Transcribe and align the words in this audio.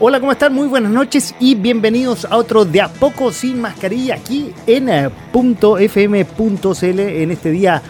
Hola, 0.00 0.20
¿cómo 0.20 0.30
están? 0.30 0.54
Muy 0.54 0.68
buenas 0.68 0.92
noches 0.92 1.34
y 1.40 1.56
bienvenidos 1.56 2.24
a 2.24 2.36
otro 2.36 2.64
De 2.64 2.80
a 2.80 2.86
poco 2.86 3.32
sin 3.32 3.60
mascarilla 3.60 4.14
aquí 4.14 4.54
en 4.68 4.88
eh, 4.88 5.10
.fm.cl 5.32 7.00
en 7.00 7.30
este 7.32 7.50
día 7.50 7.82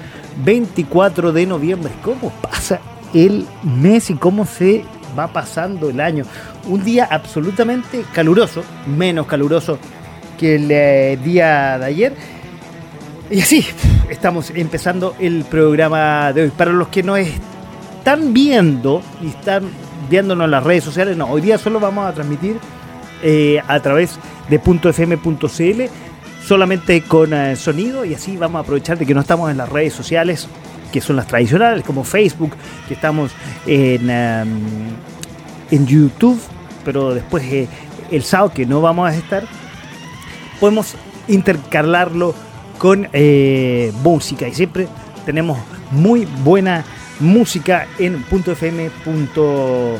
24 0.42 1.32
de 1.32 1.44
noviembre. 1.44 1.92
¿Cómo 2.02 2.30
pasa 2.30 2.80
el 3.12 3.46
mes 3.62 4.08
y 4.08 4.14
cómo 4.14 4.46
se 4.46 4.84
va 5.18 5.26
pasando 5.26 5.90
el 5.90 6.00
año? 6.00 6.24
Un 6.66 6.82
día 6.82 7.06
absolutamente 7.10 8.02
caluroso, 8.14 8.64
menos 8.86 9.26
caluroso 9.26 9.78
que 10.38 10.54
el 10.54 10.70
eh, 10.70 11.18
día 11.22 11.78
de 11.78 11.84
ayer. 11.84 12.14
Y 13.30 13.42
así, 13.42 13.66
estamos 14.08 14.48
empezando 14.54 15.14
el 15.18 15.44
programa 15.44 16.32
de 16.32 16.44
hoy. 16.44 16.52
Para 16.56 16.72
los 16.72 16.88
que 16.88 17.02
nos 17.02 17.18
están 17.18 18.32
viendo 18.32 19.02
y 19.22 19.26
están 19.26 19.64
viéndonos 20.08 20.48
las 20.48 20.62
redes 20.62 20.84
sociales. 20.84 21.16
No, 21.16 21.26
hoy 21.26 21.40
día 21.40 21.58
solo 21.58 21.80
vamos 21.80 22.06
a 22.06 22.12
transmitir 22.12 22.58
eh, 23.22 23.60
a 23.66 23.80
través 23.80 24.18
de 24.48 24.56
.fm.cl, 24.58 25.82
solamente 26.44 27.02
con 27.02 27.32
eh, 27.34 27.56
sonido 27.56 28.04
y 28.04 28.14
así 28.14 28.36
vamos 28.36 28.60
a 28.60 28.62
aprovechar 28.62 28.96
de 28.98 29.06
que 29.06 29.14
no 29.14 29.20
estamos 29.20 29.50
en 29.50 29.56
las 29.56 29.68
redes 29.68 29.92
sociales, 29.92 30.48
que 30.92 31.00
son 31.00 31.16
las 31.16 31.26
tradicionales, 31.26 31.84
como 31.84 32.04
Facebook, 32.04 32.52
que 32.86 32.94
estamos 32.94 33.32
en, 33.66 34.08
em, 34.08 34.48
en 35.70 35.86
YouTube, 35.86 36.40
pero 36.84 37.12
después 37.12 37.44
eh, 37.44 37.68
el 38.10 38.22
sábado 38.22 38.52
que 38.54 38.66
no 38.66 38.80
vamos 38.80 39.10
a 39.10 39.14
estar, 39.14 39.44
podemos 40.60 40.94
intercalarlo 41.26 42.34
con 42.78 43.08
música 44.04 44.46
y 44.46 44.54
siempre 44.54 44.86
tenemos 45.26 45.58
muy 45.90 46.26
buena 46.44 46.84
música 47.20 47.86
en 47.98 48.24
.fm.cl. 48.24 49.98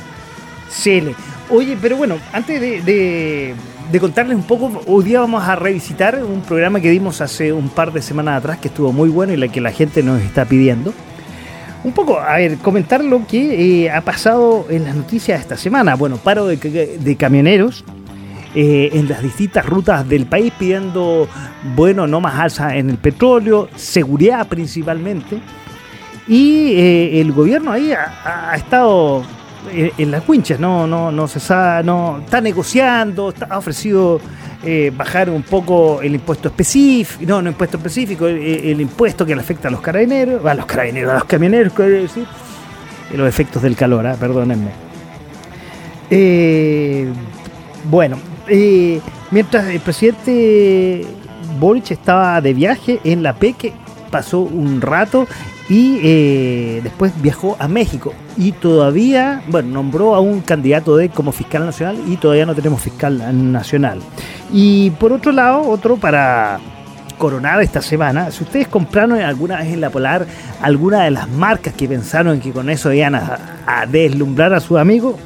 Oye, 1.50 1.78
pero 1.80 1.97
bueno, 1.97 2.19
antes 2.33 2.61
de, 2.61 3.55
contarles 4.00 4.36
un 4.36 4.42
poco, 4.42 4.83
hoy 4.86 5.05
día 5.05 5.20
vamos 5.20 5.42
a 5.42 5.56
revisitar 5.56 6.22
un 6.22 6.42
programa 6.42 6.80
que 6.80 6.91
dimos 6.91 7.20
hace 7.20 7.52
un 7.52 7.70
par 7.70 7.92
de 7.92 8.02
semanas 8.02 8.39
atrás 8.39 8.58
que 8.58 8.69
estuvo 8.69 8.92
muy 8.92 9.08
bueno 9.08 9.33
y 9.33 9.36
la 9.36 9.48
que 9.48 9.61
la 9.61 9.72
gente 9.72 10.02
nos 10.02 10.20
está 10.20 10.44
pidiendo. 10.44 10.92
Un 11.84 11.92
poco, 11.92 12.19
a 12.19 12.36
ver, 12.36 12.58
comentar 12.58 13.02
lo 13.02 13.27
que 13.27 13.84
eh, 13.84 13.91
ha 13.91 14.00
pasado 14.00 14.66
en 14.69 14.84
las 14.84 14.96
noticias 14.96 15.41
esta 15.41 15.56
semana. 15.56 15.94
Bueno, 15.94 16.16
paro 16.16 16.46
de, 16.46 17.16
camioneros 17.16 17.84
eh, 18.55 18.91
en 18.92 19.08
las 19.08 19.22
distintas 19.22 19.64
rutas 19.64 20.06
del 20.08 20.27
país 20.27 20.52
pidiendo, 20.58 21.28
bueno, 21.77 22.06
no 22.06 22.20
más 22.20 22.34
alza 22.34 22.77
en 22.77 22.91
el 22.91 22.98
petróleo, 22.98 23.69
seguridad 23.77 24.48
principalmente. 24.48 25.41
Y 26.29 26.73
eh, 26.73 27.21
el 27.21 27.33
gobierno 27.33 27.73
ahí 27.73 27.91
ha, 27.93 28.53
estado 28.55 29.25
en, 29.73 30.11
las 30.11 30.29
winchas, 30.29 30.61
no, 30.61 30.87
no, 30.87 31.11
no 31.11 31.27
se 31.27 31.41
sabe, 31.41 31.85
no, 31.85 32.19
está 32.19 32.43
negociando, 32.43 33.33
ha 33.48 33.57
ofrecido 33.57 34.20
eh, 34.62 34.93
bajar 34.95 35.31
un 35.31 35.43
poco 35.43 36.03
el 36.03 36.15
impuesto 36.15 36.48
específico, 36.48 37.25
no, 37.27 37.41
no 37.41 37.48
impuesto 37.48 37.79
específico, 37.79 38.27
el, 38.27 38.79
impuesto 38.79 39.25
que 39.25 39.35
le 39.35 39.41
afecta 39.41 39.69
a 39.69 39.70
los 39.70 39.80
carabineros, 39.80 40.45
a 40.45 40.55
los 40.55 40.67
carabineros, 40.67 41.13
a 41.13 41.14
los 41.14 41.25
camioneros, 41.25 41.73
los 43.14 43.29
efectos 43.29 43.63
del 43.63 43.75
calor, 43.75 44.05
¿eh? 44.05 44.14
perdónenme. 44.20 44.70
bueno, 47.85 48.19
mientras 49.31 49.67
el 49.69 49.81
presidente 49.81 51.07
Boric 51.58 51.91
estaba 51.91 52.39
de 52.42 52.52
viaje 52.52 53.01
en 53.02 53.23
la 53.23 53.33
PEC, 53.35 53.73
pasó 54.11 54.41
un 54.41 54.83
rato 54.83 55.27
y 55.68 56.01
eh, 56.02 56.80
después 56.83 57.12
viajó 57.20 57.56
a 57.58 57.68
México 57.68 58.14
y 58.36 58.52
todavía, 58.52 59.42
bueno, 59.48 59.68
nombró 59.68 60.14
a 60.14 60.20
un 60.20 60.40
candidato 60.40 60.96
de 60.96 61.11
como 61.11 61.30
fiscal 61.33 61.67
nacional 61.67 61.98
y 62.06 62.17
todavía 62.17 62.46
no 62.46 62.55
tenemos 62.55 62.80
fiscal 62.80 63.52
nacional. 63.52 64.01
Y 64.51 64.90
por 64.92 65.12
otro 65.12 65.30
lado, 65.30 65.68
otro 65.68 65.96
para 65.96 66.58
coronar 67.18 67.61
esta 67.61 67.83
semana, 67.83 68.30
si 68.30 68.45
ustedes 68.45 68.68
compraron 68.68 69.20
alguna 69.20 69.58
vez 69.58 69.74
en 69.74 69.80
la 69.80 69.90
Polar 69.90 70.27
alguna 70.62 71.05
de 71.05 71.11
las 71.11 71.28
marcas 71.28 71.74
que 71.74 71.89
pensaron 71.89 72.40
que 72.40 72.52
con 72.52 72.70
eso 72.70 72.92
iban 72.92 73.17
a, 73.17 73.84
deslumbrar 73.90 74.55
a 74.55 74.61
sus 74.61 74.78
amigos, 74.78 75.17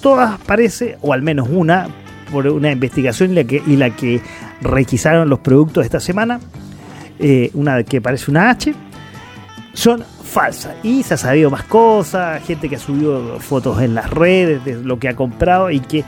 todas 0.00 0.38
parece, 0.46 0.98
o 1.00 1.12
al 1.12 1.22
menos 1.22 1.48
una, 1.50 1.88
por 2.30 2.46
una 2.46 2.70
investigación 2.70 3.32
y 3.32 3.34
la 3.34 3.44
que, 3.44 3.62
y 3.66 3.76
la 3.76 3.90
que 3.90 4.20
requisaron 4.60 5.28
los 5.28 5.40
productos 5.40 5.84
esta 5.84 5.98
semana, 5.98 6.38
eh, 7.18 7.50
una 7.54 7.82
que 7.82 8.00
parece 8.00 8.30
una 8.30 8.50
H, 8.50 8.72
son 9.74 10.04
falsas. 10.22 10.74
Y 10.82 11.02
se 11.02 11.14
ha 11.14 11.16
sabido 11.16 11.50
más 11.50 11.64
cosas, 11.64 12.42
gente 12.44 12.68
que 12.68 12.76
ha 12.76 12.78
subido 12.78 13.38
fotos 13.40 13.80
en 13.82 13.94
las 13.94 14.10
redes 14.10 14.64
de 14.64 14.74
lo 14.76 14.98
que 14.98 15.08
ha 15.08 15.16
comprado 15.16 15.70
y 15.70 15.80
que 15.80 16.04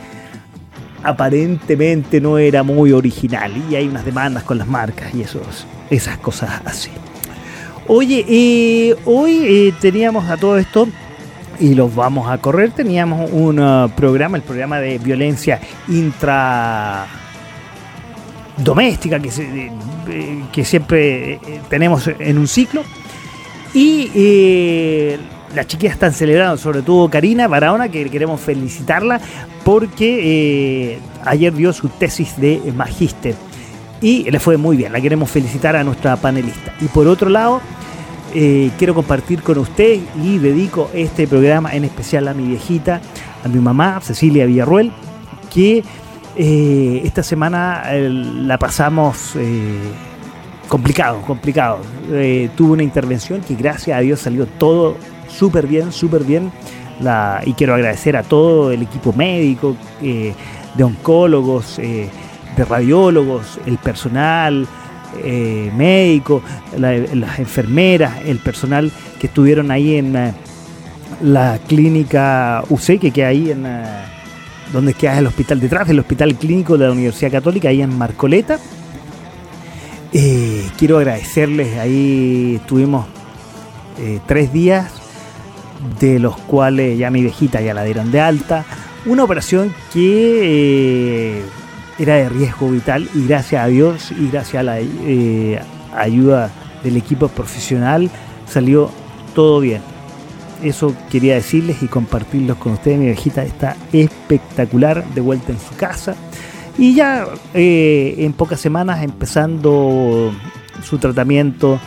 aparentemente 1.03 2.19
no 2.19 2.37
era 2.37 2.63
muy 2.63 2.91
original. 2.91 3.51
Y 3.69 3.75
hay 3.75 3.87
unas 3.87 4.05
demandas 4.05 4.43
con 4.43 4.57
las 4.57 4.67
marcas 4.67 5.13
y 5.13 5.21
esos, 5.21 5.65
esas 5.89 6.17
cosas 6.17 6.61
así. 6.65 6.89
Oye, 7.87 8.25
eh, 8.27 8.95
hoy 9.05 9.41
eh, 9.43 9.73
teníamos 9.79 10.27
a 10.29 10.37
todo 10.37 10.57
esto 10.57 10.87
y 11.59 11.75
los 11.75 11.93
vamos 11.93 12.29
a 12.29 12.39
correr. 12.39 12.71
Teníamos 12.71 13.29
un 13.31 13.59
uh, 13.59 13.89
programa, 13.89 14.37
el 14.37 14.43
programa 14.43 14.79
de 14.79 14.97
violencia 14.97 15.59
intra 15.87 17.05
doméstica 18.57 19.19
que, 19.19 19.29
eh, 20.09 20.43
que 20.51 20.65
siempre 20.65 21.39
tenemos 21.69 22.07
en 22.07 22.37
un 22.37 22.47
ciclo 22.47 22.83
y 23.75 24.09
eh, 24.15 25.19
las 25.53 25.67
chiquillas 25.67 25.93
están 25.95 26.13
celebrando, 26.13 26.57
sobre 26.57 26.81
todo 26.81 27.09
Karina 27.09 27.47
Barahona, 27.47 27.89
que 27.89 28.09
queremos 28.09 28.39
felicitarla 28.39 29.19
porque 29.65 30.93
eh, 30.93 30.99
ayer 31.25 31.53
dio 31.53 31.73
su 31.73 31.89
tesis 31.89 32.39
de 32.39 32.61
magíster 32.73 33.35
y 34.01 34.31
le 34.31 34.39
fue 34.39 34.55
muy 34.55 34.77
bien. 34.77 34.93
La 34.93 35.01
queremos 35.01 35.29
felicitar 35.29 35.75
a 35.75 35.83
nuestra 35.83 36.15
panelista. 36.15 36.73
Y 36.79 36.85
por 36.85 37.07
otro 37.07 37.29
lado, 37.29 37.59
eh, 38.33 38.71
quiero 38.77 38.95
compartir 38.95 39.41
con 39.43 39.57
usted 39.57 39.99
y 40.23 40.37
dedico 40.37 40.89
este 40.93 41.27
programa 41.27 41.75
en 41.75 41.83
especial 41.83 42.29
a 42.29 42.33
mi 42.33 42.47
viejita, 42.47 43.01
a 43.43 43.47
mi 43.49 43.59
mamá, 43.59 43.99
Cecilia 44.01 44.45
Villarruel, 44.45 44.93
que 45.53 45.83
esta 46.37 47.23
semana 47.23 47.83
la 47.93 48.57
pasamos 48.57 49.37
complicado, 50.67 51.21
complicado. 51.21 51.79
Eh, 52.11 52.49
tuve 52.55 52.73
una 52.73 52.83
intervención 52.83 53.41
que 53.41 53.55
gracias 53.55 53.97
a 53.97 54.01
Dios 54.01 54.19
salió 54.19 54.45
todo 54.45 54.97
súper 55.27 55.67
bien, 55.67 55.91
súper 55.91 56.23
bien. 56.23 56.51
La, 56.99 57.41
y 57.45 57.53
quiero 57.53 57.75
agradecer 57.75 58.15
a 58.15 58.23
todo 58.23 58.71
el 58.71 58.81
equipo 58.81 59.11
médico, 59.13 59.75
eh, 60.01 60.33
de 60.75 60.83
oncólogos, 60.83 61.77
eh, 61.79 62.09
de 62.55 62.65
radiólogos, 62.65 63.59
el 63.65 63.77
personal 63.77 64.67
médico, 65.77 66.41
las 66.77 67.39
enfermeras, 67.39 68.17
el 68.25 68.37
personal 68.39 68.91
que 69.17 69.27
estuvieron 69.27 69.71
ahí 69.71 69.95
en 69.95 70.33
la 71.21 71.57
clínica 71.69 72.65
UC, 72.67 72.99
que 72.99 73.11
queda 73.11 73.29
ahí 73.29 73.49
en 73.49 73.65
donde 74.73 74.93
queda 74.93 75.17
el 75.17 75.27
hospital 75.27 75.61
detrás, 75.61 75.87
del 75.87 75.99
hospital 75.99 76.35
clínico 76.35 76.77
de 76.77 76.87
la 76.87 76.91
Universidad 76.91 77.31
Católica, 77.31 77.69
ahí 77.69 77.81
en 77.81 77.97
Marcoleta 77.97 78.59
quiero 80.77 80.97
agradecerles, 80.97 81.77
ahí 81.77 82.59
tuvimos 82.67 83.05
eh, 83.99 84.19
tres 84.25 84.51
días, 84.51 84.91
de 85.99 86.19
los 86.19 86.37
cuales 86.37 86.97
ya 86.97 87.11
mi 87.11 87.21
viejita 87.21 87.61
ya 87.61 87.73
la 87.73 87.83
dieron 87.83 88.11
de 88.11 88.21
alta. 88.21 88.65
Una 89.05 89.23
operación 89.23 89.73
que 89.93 91.39
eh, 91.39 91.43
era 91.99 92.15
de 92.15 92.29
riesgo 92.29 92.69
vital 92.69 93.07
y 93.13 93.27
gracias 93.27 93.63
a 93.63 93.67
Dios 93.67 94.11
y 94.11 94.29
gracias 94.29 94.61
a 94.61 94.63
la 94.63 94.77
ayuda 95.95 96.51
del 96.83 96.97
equipo 96.97 97.27
profesional 97.27 98.09
salió 98.47 98.89
todo 99.33 99.59
bien. 99.59 99.81
Eso 100.63 100.95
quería 101.11 101.35
decirles 101.35 101.83
y 101.83 101.87
compartirlos 101.87 102.57
con 102.57 102.73
ustedes. 102.73 102.97
Mi 102.97 103.05
viejita 103.05 103.43
está 103.43 103.75
espectacular, 103.91 105.03
de 105.13 105.21
vuelta 105.21 105.51
en 105.51 105.59
su 105.59 105.75
casa. 105.75 106.15
Y 106.77 106.95
ya 106.95 107.25
eh, 107.53 108.15
en 108.19 108.33
pocas 108.33 108.59
semanas 108.59 109.03
empezando 109.03 110.33
su 110.83 110.97
tratamiento 110.97 111.79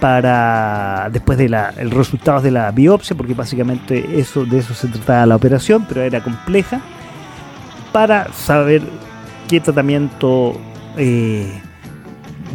para 0.00 1.08
después 1.12 1.38
de 1.38 1.48
la, 1.48 1.72
el 1.76 1.90
resultado 1.90 2.40
de 2.40 2.50
la 2.50 2.70
biopsia, 2.72 3.16
porque 3.16 3.34
básicamente 3.34 4.18
eso, 4.18 4.44
de 4.44 4.58
eso 4.58 4.74
se 4.74 4.88
trataba 4.88 5.26
la 5.26 5.36
operación, 5.36 5.86
pero 5.88 6.02
era 6.02 6.20
compleja, 6.22 6.80
para 7.92 8.32
saber 8.32 8.82
qué 9.48 9.60
tratamiento 9.60 10.58
eh, 10.96 11.60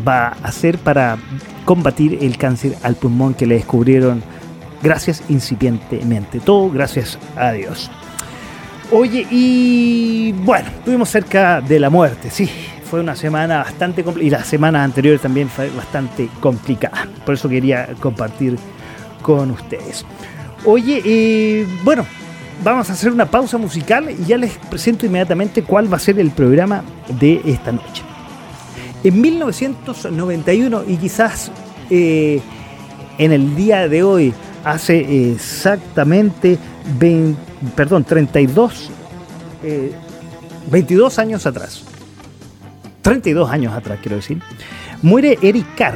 va 0.06 0.28
a 0.28 0.32
hacer 0.44 0.78
para 0.78 1.18
combatir 1.64 2.18
el 2.22 2.38
cáncer 2.38 2.76
al 2.84 2.96
pulmón 2.96 3.34
que 3.34 3.46
le 3.46 3.56
descubrieron 3.56 4.22
gracias 4.82 5.24
incipientemente. 5.30 6.40
Todo 6.40 6.70
gracias 6.70 7.18
a 7.36 7.52
Dios. 7.52 7.90
Oye, 8.92 9.28
y 9.30 10.32
bueno, 10.44 10.70
estuvimos 10.70 11.10
cerca 11.10 11.62
de 11.62 11.80
la 11.80 11.90
muerte, 11.90 12.30
sí. 12.30 12.50
Fue 12.89 13.00
una 13.00 13.16
semana 13.16 13.57
bastante 13.57 14.04
complicada 14.04 14.28
y 14.28 14.30
las 14.30 14.48
semanas 14.48 14.86
anteriores 14.86 15.22
también 15.22 15.50
fue 15.50 15.69
bastante 15.69 16.30
complicada. 16.39 17.07
Por 17.25 17.36
eso 17.36 17.50
quería 17.50 17.89
compartir 18.00 18.57
con 19.22 19.51
ustedes. 19.51 20.06
Oye, 20.66 21.01
eh, 21.04 21.68
bueno, 21.84 22.06
vamos 22.63 22.89
a 22.89 22.94
hacer 22.94 23.12
una 23.12 23.25
pausa 23.25 23.57
musical 23.57 24.10
y 24.10 24.25
ya 24.25 24.38
les 24.38 24.57
presento 24.57 25.06
inmediatamente 25.06 25.63
cuál 25.63 25.92
va 25.92 25.98
a 25.98 26.00
ser 26.00 26.19
el 26.19 26.31
programa 26.31 26.84
de 27.19 27.42
esta 27.45 27.72
noche. 27.72 28.04
En 29.04 29.22
1991 29.22 30.84
y 30.88 30.98
quizás 30.98 31.51
eh, 31.89 32.42
en 33.18 33.31
el 33.31 33.56
día 33.56 33.88
de 33.88 34.04
hoy, 34.04 34.34
hace 34.63 35.31
exactamente 35.31 36.57
20, 37.00 37.39
perdón, 37.75 38.04
32, 38.04 38.89
22 40.69 41.18
eh, 41.18 41.22
años 41.22 41.45
atrás, 41.45 41.84
32 43.07 43.50
años 43.50 43.74
atrás 43.74 43.98
quiero 44.01 44.18
decir, 44.18 44.39
muere 45.01 45.39
Eric 45.42 45.65
Carr 45.77 45.95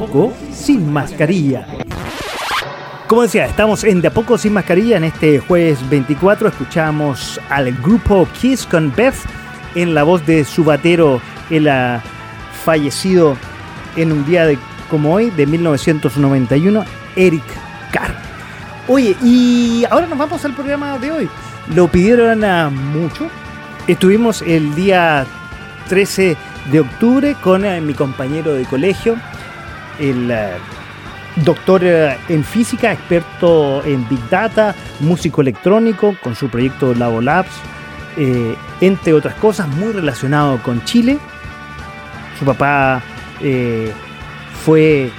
Poco 0.00 0.34
sin 0.52 0.92
mascarilla. 0.92 1.66
Como 3.06 3.22
decía, 3.22 3.46
estamos 3.46 3.82
en 3.82 4.02
De 4.02 4.08
a 4.08 4.10
poco 4.10 4.36
sin 4.36 4.52
mascarilla 4.52 4.98
en 4.98 5.04
este 5.04 5.38
jueves 5.38 5.78
24. 5.88 6.48
Escuchamos 6.48 7.40
al 7.48 7.72
grupo 7.72 8.28
Kiss 8.38 8.66
con 8.66 8.94
Beth 8.94 9.14
en 9.74 9.94
la 9.94 10.02
voz 10.02 10.26
de 10.26 10.44
su 10.44 10.64
batero, 10.64 11.18
el 11.48 11.66
ha 11.68 12.02
fallecido 12.62 13.38
en 13.96 14.12
un 14.12 14.26
día 14.26 14.44
de, 14.44 14.58
como 14.90 15.14
hoy, 15.14 15.30
de 15.30 15.46
1991, 15.46 16.84
Eric 17.16 17.44
Carr. 17.90 18.14
Oye, 18.88 19.16
y 19.22 19.86
ahora 19.90 20.06
nos 20.08 20.18
vamos 20.18 20.44
al 20.44 20.52
programa 20.52 20.98
de 20.98 21.10
hoy. 21.10 21.28
Lo 21.74 21.88
pidieron 21.88 22.44
a 22.44 22.68
mucho. 22.68 23.30
Estuvimos 23.86 24.42
el 24.42 24.74
día 24.74 25.24
13 25.88 26.36
de 26.70 26.80
octubre 26.80 27.34
con 27.42 27.64
eh, 27.64 27.80
mi 27.80 27.94
compañero 27.94 28.52
de 28.52 28.66
colegio, 28.66 29.16
el 29.98 30.30
doctor 31.44 31.82
eh, 31.84 32.16
en 32.28 32.44
física, 32.44 32.92
experto 32.92 33.84
en 33.84 34.08
Big 34.08 34.28
Data, 34.30 34.74
músico 35.00 35.42
electrónico 35.42 36.16
con 36.22 36.34
su 36.34 36.48
proyecto 36.48 36.94
Labolabs, 36.94 37.50
eh, 38.16 38.56
entre 38.80 39.12
otras 39.12 39.34
cosas, 39.34 39.68
muy 39.68 39.92
relacionado 39.92 40.62
con 40.62 40.82
Chile. 40.84 41.18
Su 42.38 42.44
papá 42.44 43.02
eh, 43.40 43.92
fue 44.64 45.10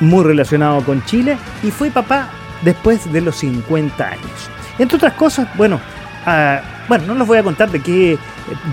muy 0.00 0.24
relacionado 0.24 0.82
con 0.82 1.04
Chile 1.04 1.36
y 1.62 1.70
fue 1.70 1.90
papá 1.90 2.28
después 2.62 3.10
de 3.12 3.20
los 3.20 3.36
50 3.36 4.06
años. 4.06 4.50
Entre 4.78 4.96
otras 4.96 5.12
cosas, 5.14 5.48
bueno, 5.56 5.80
ah, 6.26 6.60
bueno, 6.88 7.06
no 7.06 7.14
les 7.14 7.26
voy 7.26 7.38
a 7.38 7.42
contar 7.42 7.70
de 7.70 7.80
qué 7.80 8.18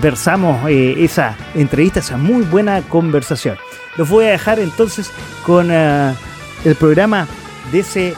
versamos 0.02 0.68
esa 0.68 1.34
entrevista, 1.54 2.00
esa 2.00 2.16
muy 2.16 2.42
buena 2.42 2.82
conversación. 2.82 3.56
Los 3.96 4.08
voy 4.08 4.24
a 4.26 4.30
dejar 4.30 4.58
entonces 4.58 5.10
con 5.44 5.70
ah, 5.70 6.14
el 6.64 6.74
programa 6.76 7.26
de 7.70 7.80
ese 7.80 8.14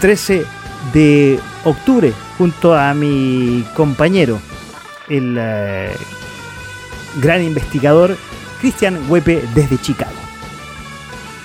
13 0.00 0.46
de 0.92 1.40
octubre 1.64 2.12
junto 2.38 2.74
a 2.74 2.94
mi 2.94 3.64
compañero, 3.74 4.40
el 5.08 5.36
eh, 5.38 5.90
gran 7.20 7.42
investigador 7.42 8.16
Cristian 8.60 8.98
Huepe 9.08 9.42
desde 9.54 9.78
Chicago. 9.78 10.12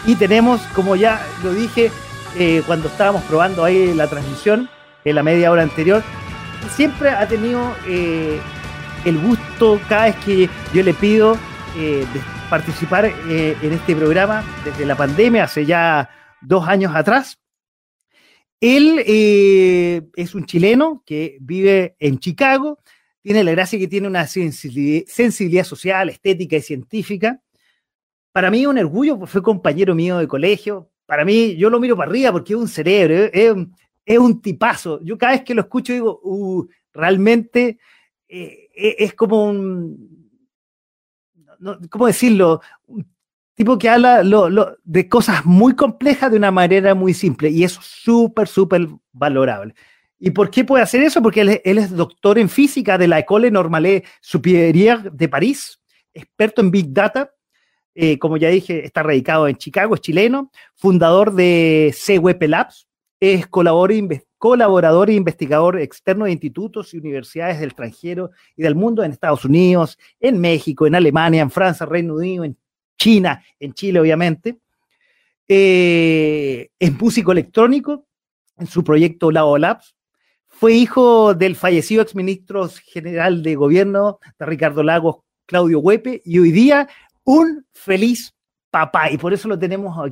Y 0.05 0.15
tenemos, 0.15 0.61
como 0.73 0.95
ya 0.95 1.25
lo 1.43 1.53
dije 1.53 1.91
eh, 2.37 2.61
cuando 2.65 2.89
estábamos 2.89 3.23
probando 3.23 3.63
ahí 3.63 3.93
la 3.93 4.07
transmisión, 4.07 4.69
en 5.05 5.15
la 5.15 5.23
media 5.23 5.51
hora 5.51 5.63
anterior, 5.63 6.03
siempre 6.75 7.09
ha 7.09 7.27
tenido 7.27 7.75
eh, 7.87 8.39
el 9.03 9.17
gusto 9.17 9.81
cada 9.89 10.05
vez 10.05 10.15
que 10.17 10.49
yo 10.73 10.83
le 10.83 10.93
pido 10.93 11.37
de 11.75 12.05
participar 12.53 13.05
eh, 13.05 13.57
en 13.63 13.73
este 13.73 13.95
programa 13.95 14.45
desde 14.63 14.85
la 14.85 14.95
pandemia, 14.95 15.45
hace 15.45 15.65
ya 15.65 16.07
dos 16.39 16.67
años 16.67 16.95
atrás. 16.95 17.39
Él 18.61 19.03
eh, 19.07 20.03
es 20.15 20.35
un 20.35 20.45
chileno 20.45 21.01
que 21.03 21.39
vive 21.41 21.95
en 21.97 22.19
Chicago, 22.19 22.77
tiene 23.23 23.43
la 23.43 23.53
gracia 23.53 23.79
que 23.79 23.87
tiene 23.87 24.07
una 24.07 24.27
sensibilidad, 24.27 25.63
social, 25.63 26.09
estética 26.09 26.55
y 26.55 26.61
científica. 26.61 27.41
Para 28.31 28.51
mí 28.51 28.67
un 28.67 28.77
orgullo, 28.77 29.25
fue 29.25 29.41
compañero 29.41 29.95
mío 29.95 30.19
de 30.19 30.27
colegio. 30.27 30.91
Para 31.07 31.25
mí, 31.25 31.55
yo 31.55 31.71
lo 31.71 31.79
miro 31.79 31.97
para 31.97 32.11
arriba 32.11 32.31
porque 32.31 32.53
es 32.53 32.59
un 32.59 32.67
cerebro, 32.67 33.31
es, 33.33 34.19
un 34.19 34.41
tipazo. 34.43 34.99
Yo 35.03 35.17
cada 35.17 35.31
vez 35.31 35.43
que 35.43 35.55
lo 35.55 35.61
escucho 35.61 35.91
digo, 35.91 36.19
uh, 36.21 36.67
realmente 36.93 37.79
eh, 38.27 38.69
es 38.75 39.15
como 39.15 39.43
un, 39.45 40.22
¿cómo 41.89 42.07
decirlo? 42.07 42.61
Un 42.87 43.05
tipo 43.55 43.77
que 43.77 43.89
habla 43.89 44.23
de 44.83 45.09
cosas 45.09 45.45
muy 45.45 45.75
complejas 45.75 46.31
de 46.31 46.37
una 46.37 46.51
manera 46.51 46.95
muy 46.95 47.13
simple 47.13 47.49
y 47.49 47.63
es 47.63 47.73
súper, 47.73 48.47
súper 48.47 48.87
valorable. 49.11 49.73
¿Y 50.19 50.31
por 50.31 50.49
qué 50.49 50.63
puede 50.63 50.83
hacer 50.83 51.03
eso? 51.03 51.21
Porque 51.21 51.41
él, 51.41 51.77
es 51.77 51.91
doctor 51.91 52.39
en 52.39 52.47
física 52.47 52.97
de 52.97 53.09
la 53.09 53.19
École 53.19 53.51
Normale 53.51 54.05
Supérieure 54.21 55.09
de 55.11 55.27
París, 55.27 55.81
experto 56.13 56.61
en 56.61 56.71
Big 56.71 56.93
Data. 56.93 57.31
Eh, 57.93 58.17
como 58.17 58.37
ya 58.37 58.47
dije, 58.47 58.85
está 58.85 59.03
radicado 59.03 59.47
en 59.47 59.57
Chicago, 59.57 59.95
es 59.95 60.01
chileno, 60.01 60.49
fundador 60.75 61.33
de 61.33 61.93
CWP 61.93 62.41
Labs, 62.43 62.87
es 63.19 63.47
colaborador, 63.47 64.23
colaborador 64.43 65.09
e 65.09 65.13
investigador 65.13 65.79
externo 65.79 66.25
de 66.25 66.33
institutos 66.33 66.93
y 66.93 66.97
universidades 66.97 67.61
del 67.61 67.69
extranjero 67.69 68.31
y 68.57 68.63
del 68.63 68.75
mundo 68.75 69.01
en 69.01 69.13
Estados 69.13 69.45
Unidos, 69.45 69.97
en 70.19 70.37
México, 70.37 70.85
en 70.85 70.95
Alemania, 70.95 71.41
en 71.41 71.49
Francia, 71.49 71.85
Reino 71.85 72.15
Unido, 72.15 72.43
en 72.43 72.57
China, 72.97 73.41
en 73.57 73.73
Chile, 73.73 74.01
obviamente. 74.01 74.57
Eh, 75.47 76.67
es 76.77 76.99
músico 76.99 77.31
electrónico 77.31 78.05
en 78.57 78.67
su 78.67 78.83
proyecto 78.83 79.31
Lao 79.31 79.57
Labs. 79.57 79.95
Fue 80.49 80.73
hijo 80.73 81.33
del 81.33 81.55
fallecido 81.55 82.01
exministro 82.01 82.67
general 82.67 83.43
de 83.43 83.55
gobierno 83.55 84.19
de 84.37 84.45
Ricardo 84.45 84.83
Lagos, 84.83 85.19
Claudio 85.45 85.79
Huepe, 85.79 86.21
y 86.25 86.39
hoy 86.39 86.51
día 86.51 86.89
un 87.23 87.65
feliz 87.71 88.35
papá. 88.69 89.09
Y 89.09 89.17
por 89.17 89.31
eso 89.31 89.47
lo 89.47 89.57
tenemos 89.57 90.11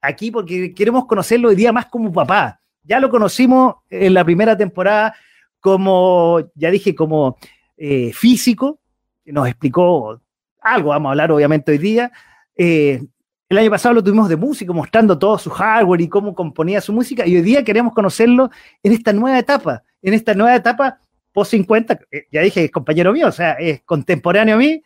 aquí, 0.00 0.32
porque 0.32 0.74
queremos 0.74 1.06
conocerlo 1.06 1.50
hoy 1.50 1.54
día 1.54 1.72
más 1.72 1.86
como 1.86 2.12
papá 2.12 2.60
ya 2.88 2.98
lo 3.00 3.10
conocimos 3.10 3.76
en 3.90 4.14
la 4.14 4.24
primera 4.24 4.56
temporada 4.56 5.14
como, 5.60 6.40
ya 6.54 6.70
dije, 6.70 6.94
como 6.94 7.36
eh, 7.76 8.12
físico, 8.14 8.80
nos 9.26 9.46
explicó 9.46 10.20
algo, 10.60 10.88
vamos 10.88 11.08
a 11.08 11.10
hablar 11.10 11.30
obviamente 11.30 11.70
hoy 11.70 11.78
día. 11.78 12.10
Eh, 12.56 13.02
el 13.48 13.58
año 13.58 13.70
pasado 13.70 13.94
lo 13.94 14.02
tuvimos 14.02 14.28
de 14.28 14.36
músico, 14.36 14.72
mostrando 14.72 15.18
todo 15.18 15.38
su 15.38 15.50
hardware 15.50 16.00
y 16.00 16.08
cómo 16.08 16.34
componía 16.34 16.80
su 16.80 16.92
música, 16.92 17.26
y 17.26 17.36
hoy 17.36 17.42
día 17.42 17.62
queremos 17.62 17.92
conocerlo 17.92 18.50
en 18.82 18.92
esta 18.92 19.12
nueva 19.12 19.38
etapa, 19.38 19.82
en 20.00 20.14
esta 20.14 20.34
nueva 20.34 20.56
etapa 20.56 20.98
post 21.32 21.50
50, 21.50 22.00
eh, 22.10 22.26
ya 22.32 22.40
dije, 22.40 22.64
es 22.64 22.70
compañero 22.70 23.12
mío, 23.12 23.28
o 23.28 23.32
sea, 23.32 23.52
es 23.52 23.82
contemporáneo 23.82 24.54
a 24.54 24.58
mí, 24.58 24.82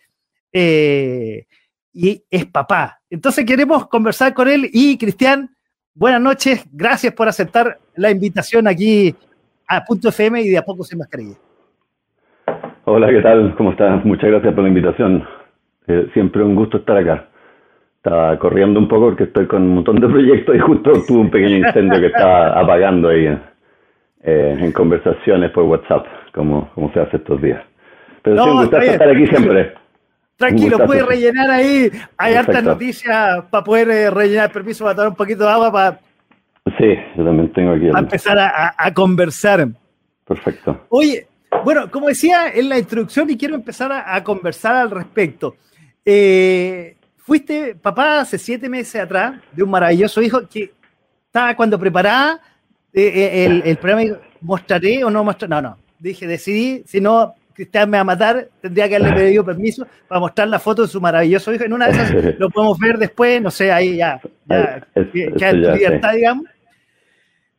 y 0.53 2.25
es 2.31 2.47
papá. 2.47 3.01
Entonces 3.09 3.45
queremos 3.45 3.87
conversar 3.89 4.35
con 4.35 4.49
él 4.49 4.69
y 4.73 4.99
Cristian, 4.99 5.55
Buenas 5.95 6.23
noches, 6.23 6.67
gracias 6.73 7.13
por 7.13 7.29
aceptar 7.29 7.77
la 7.97 8.11
invitación 8.11 8.67
aquí 8.67 9.15
a 9.69 9.85
Punto 9.85 10.09
FM 10.09 10.41
y 10.41 10.49
de 10.49 10.57
a 10.57 10.63
poco 10.63 10.85
sin 10.85 10.99
mascarilla. 10.99 11.37
Hola, 12.85 13.09
¿qué 13.11 13.21
tal? 13.21 13.55
¿Cómo 13.57 13.73
estás? 13.73 14.03
Muchas 14.03 14.31
gracias 14.31 14.55
por 14.55 14.63
la 14.63 14.69
invitación. 14.71 15.23
Eh, 15.87 16.09
siempre 16.15 16.43
un 16.43 16.55
gusto 16.55 16.79
estar 16.79 16.97
acá. 16.97 17.29
Estaba 17.97 18.39
corriendo 18.39 18.81
un 18.81 18.89
poco 18.89 19.09
porque 19.09 19.25
estoy 19.25 19.47
con 19.47 19.63
un 19.63 19.75
montón 19.75 20.01
de 20.01 20.09
proyectos 20.09 20.57
y 20.57 20.61
justo 20.61 20.93
tuve 21.07 21.19
un 21.19 21.31
pequeño 21.31 21.57
incendio 21.59 22.01
que 22.01 22.07
estaba 22.07 22.59
apagando 22.59 23.09
ahí 23.09 23.27
eh, 24.23 24.57
en 24.59 24.73
conversaciones 24.73 25.51
por 25.51 25.65
WhatsApp, 25.65 26.07
como, 26.33 26.71
como 26.75 26.91
se 26.95 27.01
hace 27.01 27.19
estos 27.19 27.41
días. 27.43 27.63
Pero 28.23 28.43
sí, 28.43 28.49
un 28.49 28.57
gusto 28.57 28.79
estar 28.79 29.11
aquí 29.11 29.27
siempre. 29.27 29.75
Tranquilo, 30.37 30.79
puede 30.87 31.03
rellenar 31.03 31.51
ahí. 31.51 31.91
Hay 32.17 32.35
hartas 32.35 32.63
noticias 32.65 33.45
para 33.51 33.65
poder 33.65 33.91
eh, 33.91 34.11
rellenar. 34.11 34.53
Permiso 34.53 34.85
para 34.85 34.97
tomar 34.97 35.09
un 35.11 35.17
poquito 35.17 35.45
de 35.45 35.51
agua 35.51 35.73
para. 35.73 36.01
Sí, 36.79 36.95
yo 37.17 37.25
también 37.25 37.53
tengo 37.53 37.73
aquí. 37.73 37.89
Para 37.89 38.01
empezar 38.01 38.39
a, 38.39 38.95
conversar. 38.95 39.69
Perfecto. 40.27 40.87
Oye, 40.89 41.27
bueno, 41.65 41.91
como 41.91 42.09
decía 42.09 42.53
en 42.53 42.69
la 42.69 42.79
introducción, 42.79 43.29
y 43.31 43.37
quiero 43.37 43.55
empezar 43.55 43.93
a, 43.93 44.23
conversar 44.25 44.77
al 44.77 44.91
respecto. 44.91 45.57
Eh, 46.05 46.97
fuiste 47.19 47.77
papá 47.77 48.21
hace 48.21 48.39
siete 48.39 48.69
meses 48.69 49.01
atrás 49.01 49.41
de 49.53 49.63
un 49.63 49.71
maravilloso 49.71 50.21
hijo 50.21 50.49
que 50.49 50.73
estaba 51.27 51.55
cuando 51.55 51.79
preparaba 51.79 52.41
eh, 52.93 53.45
el, 53.47 53.63
el, 53.65 53.77
programa. 53.77 54.19
¿Mostraré 54.41 55.05
o 55.05 55.11
no 55.11 55.23
mostraré? 55.23 55.51
No, 55.51 55.63
no. 55.63 55.79
Dije, 55.99 56.27
decidí, 56.27 56.83
si 56.85 57.01
no, 57.01 57.35
Cristian 57.53 57.91
me 57.91 57.99
va 57.99 58.03
a 58.03 58.05
matar, 58.05 58.49
tendría 58.61 58.89
que 58.89 58.97
haberle 58.97 59.15
pedido 59.15 59.45
permiso 59.45 59.87
para 60.09 60.21
mostrar 60.21 60.49
la 60.49 60.59
foto 60.59 60.83
de 60.83 60.89
su 60.89 61.01
maravilloso 61.01 61.53
hijo. 61.53 61.65
En 61.65 61.73
una 61.73 61.87
de 61.87 61.93
esas 61.93 62.13
lo 62.39 62.51
podemos 62.51 62.79
ver 62.79 62.99
después, 62.99 63.41
no 63.41 63.51
sé, 63.51 63.71
ahí 63.73 63.97
ya, 63.97 64.21
ya, 64.47 64.87
ya 65.37 65.51
en 65.51 65.63
libertad, 65.63 66.13
digamos, 66.15 66.47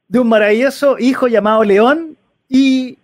de 0.07 0.19
un 0.19 0.29
maravilloso 0.29 0.97
hijo 0.99 1.27
llamado 1.27 1.63
León. 1.63 2.15
Y 2.47 2.97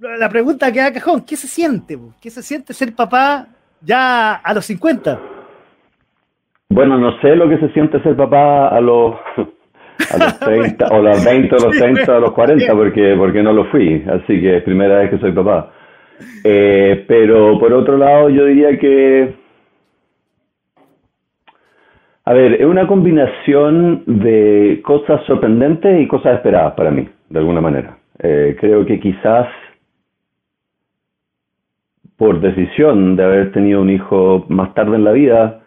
la 0.00 0.28
pregunta 0.28 0.72
que 0.72 0.80
da 0.80 0.92
cajón, 0.92 1.22
¿qué 1.24 1.36
se 1.36 1.46
siente? 1.46 1.98
¿Qué 2.20 2.30
se 2.30 2.42
siente 2.42 2.74
ser 2.74 2.94
papá 2.94 3.46
ya 3.80 4.34
a 4.34 4.54
los 4.54 4.66
50? 4.66 5.20
Bueno, 6.68 6.98
no 6.98 7.18
sé 7.20 7.36
lo 7.36 7.48
que 7.48 7.58
se 7.58 7.72
siente 7.72 8.02
ser 8.02 8.16
papá 8.16 8.68
a 8.68 8.80
los, 8.80 9.14
a 10.12 10.18
los 10.18 10.38
30, 10.40 10.88
o 10.88 11.00
los 11.00 11.24
20, 11.24 11.54
o 11.54 11.58
los 11.58 11.78
30, 11.78 12.16
o 12.16 12.20
los 12.20 12.32
40, 12.32 12.74
porque, 12.74 13.14
porque 13.16 13.42
no 13.42 13.52
lo 13.52 13.70
fui. 13.70 14.04
Así 14.08 14.40
que 14.40 14.58
es 14.58 14.62
primera 14.64 14.98
vez 14.98 15.10
que 15.10 15.18
soy 15.18 15.32
papá. 15.32 15.72
Eh, 16.44 17.04
pero 17.08 17.58
por 17.58 17.72
otro 17.72 17.96
lado, 17.96 18.28
yo 18.28 18.46
diría 18.46 18.78
que, 18.78 19.34
a 22.24 22.32
ver, 22.32 22.54
es 22.54 22.66
una 22.66 22.86
combinación 22.86 24.02
de 24.06 24.80
cosas 24.84 25.24
sorprendentes 25.26 26.00
y 26.00 26.06
cosas 26.06 26.36
esperadas 26.36 26.74
para 26.74 26.90
mí, 26.90 27.08
de 27.28 27.38
alguna 27.38 27.60
manera. 27.60 27.98
Eh, 28.18 28.56
creo 28.58 28.84
que 28.86 28.98
quizás 28.98 29.48
por 32.16 32.40
decisión 32.40 33.16
de 33.16 33.24
haber 33.24 33.52
tenido 33.52 33.82
un 33.82 33.90
hijo 33.90 34.46
más 34.48 34.72
tarde 34.74 34.96
en 34.96 35.04
la 35.04 35.12
vida, 35.12 35.60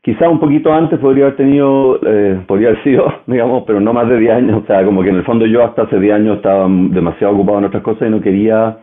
quizás 0.00 0.28
un 0.28 0.38
poquito 0.38 0.72
antes 0.72 0.98
podría 1.00 1.24
haber 1.24 1.36
tenido, 1.36 1.98
eh, 2.06 2.40
podría 2.46 2.68
haber 2.68 2.84
sido, 2.84 3.12
digamos, 3.26 3.64
pero 3.66 3.80
no 3.80 3.92
más 3.92 4.08
de 4.08 4.18
10 4.18 4.32
años. 4.32 4.62
O 4.62 4.66
sea, 4.66 4.84
como 4.84 5.02
que 5.02 5.08
en 5.08 5.16
el 5.16 5.24
fondo 5.24 5.46
yo 5.46 5.64
hasta 5.64 5.82
hace 5.82 5.98
10 5.98 6.14
años 6.14 6.36
estaba 6.36 6.68
demasiado 6.68 7.34
ocupado 7.34 7.58
en 7.58 7.64
otras 7.64 7.82
cosas 7.82 8.08
y 8.08 8.10
no 8.10 8.20
quería 8.20 8.78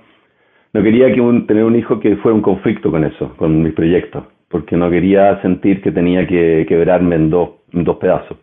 no 0.73 0.83
quería 0.83 1.07
que 1.13 1.21
tener 1.47 1.63
un 1.63 1.75
hijo 1.75 1.99
que 1.99 2.17
fuera 2.17 2.35
un 2.35 2.41
conflicto 2.41 2.91
con 2.91 3.03
eso, 3.03 3.35
con 3.37 3.61
mis 3.61 3.73
proyectos, 3.73 4.25
porque 4.49 4.75
no 4.75 4.89
quería 4.89 5.41
sentir 5.41 5.81
que 5.81 5.91
tenía 5.91 6.27
que 6.27 6.65
quebrarme 6.67 7.15
en 7.15 7.29
dos, 7.29 7.49
en 7.71 7.83
dos 7.83 7.97
pedazos. 7.97 8.37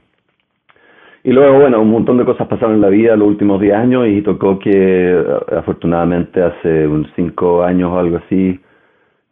Y 1.22 1.32
luego, 1.32 1.60
bueno, 1.60 1.82
un 1.82 1.90
montón 1.90 2.16
de 2.16 2.24
cosas 2.24 2.48
pasaron 2.48 2.76
en 2.76 2.80
la 2.80 2.88
vida 2.88 3.14
los 3.14 3.28
últimos 3.28 3.60
10 3.60 3.74
años 3.74 4.08
y 4.08 4.22
tocó 4.22 4.58
que 4.58 5.22
afortunadamente 5.54 6.42
hace 6.42 6.86
unos 6.86 7.10
5 7.14 7.62
años 7.62 7.90
o 7.92 7.98
algo 7.98 8.16
así 8.16 8.58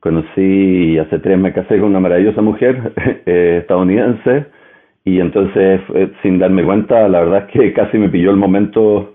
conocí 0.01 0.93
y 0.93 0.99
hace 0.99 1.19
3 1.19 1.39
me 1.39 1.53
casé 1.53 1.79
con 1.79 1.89
una 1.89 2.01
maravillosa 2.01 2.43
mujer 2.43 2.93
eh, 3.27 3.59
estadounidense 3.63 4.47
Y 5.05 5.21
entonces, 5.21 5.81
eh, 5.95 6.11
sin 6.23 6.39
darme 6.39 6.63
cuenta, 6.63 7.09
la 7.09 7.21
verdad 7.21 7.47
es 7.47 7.53
que 7.53 7.73
casi 7.73 7.97
me 7.97 8.11
pilló 8.11 8.31
el 8.31 8.37
momento, 8.37 9.15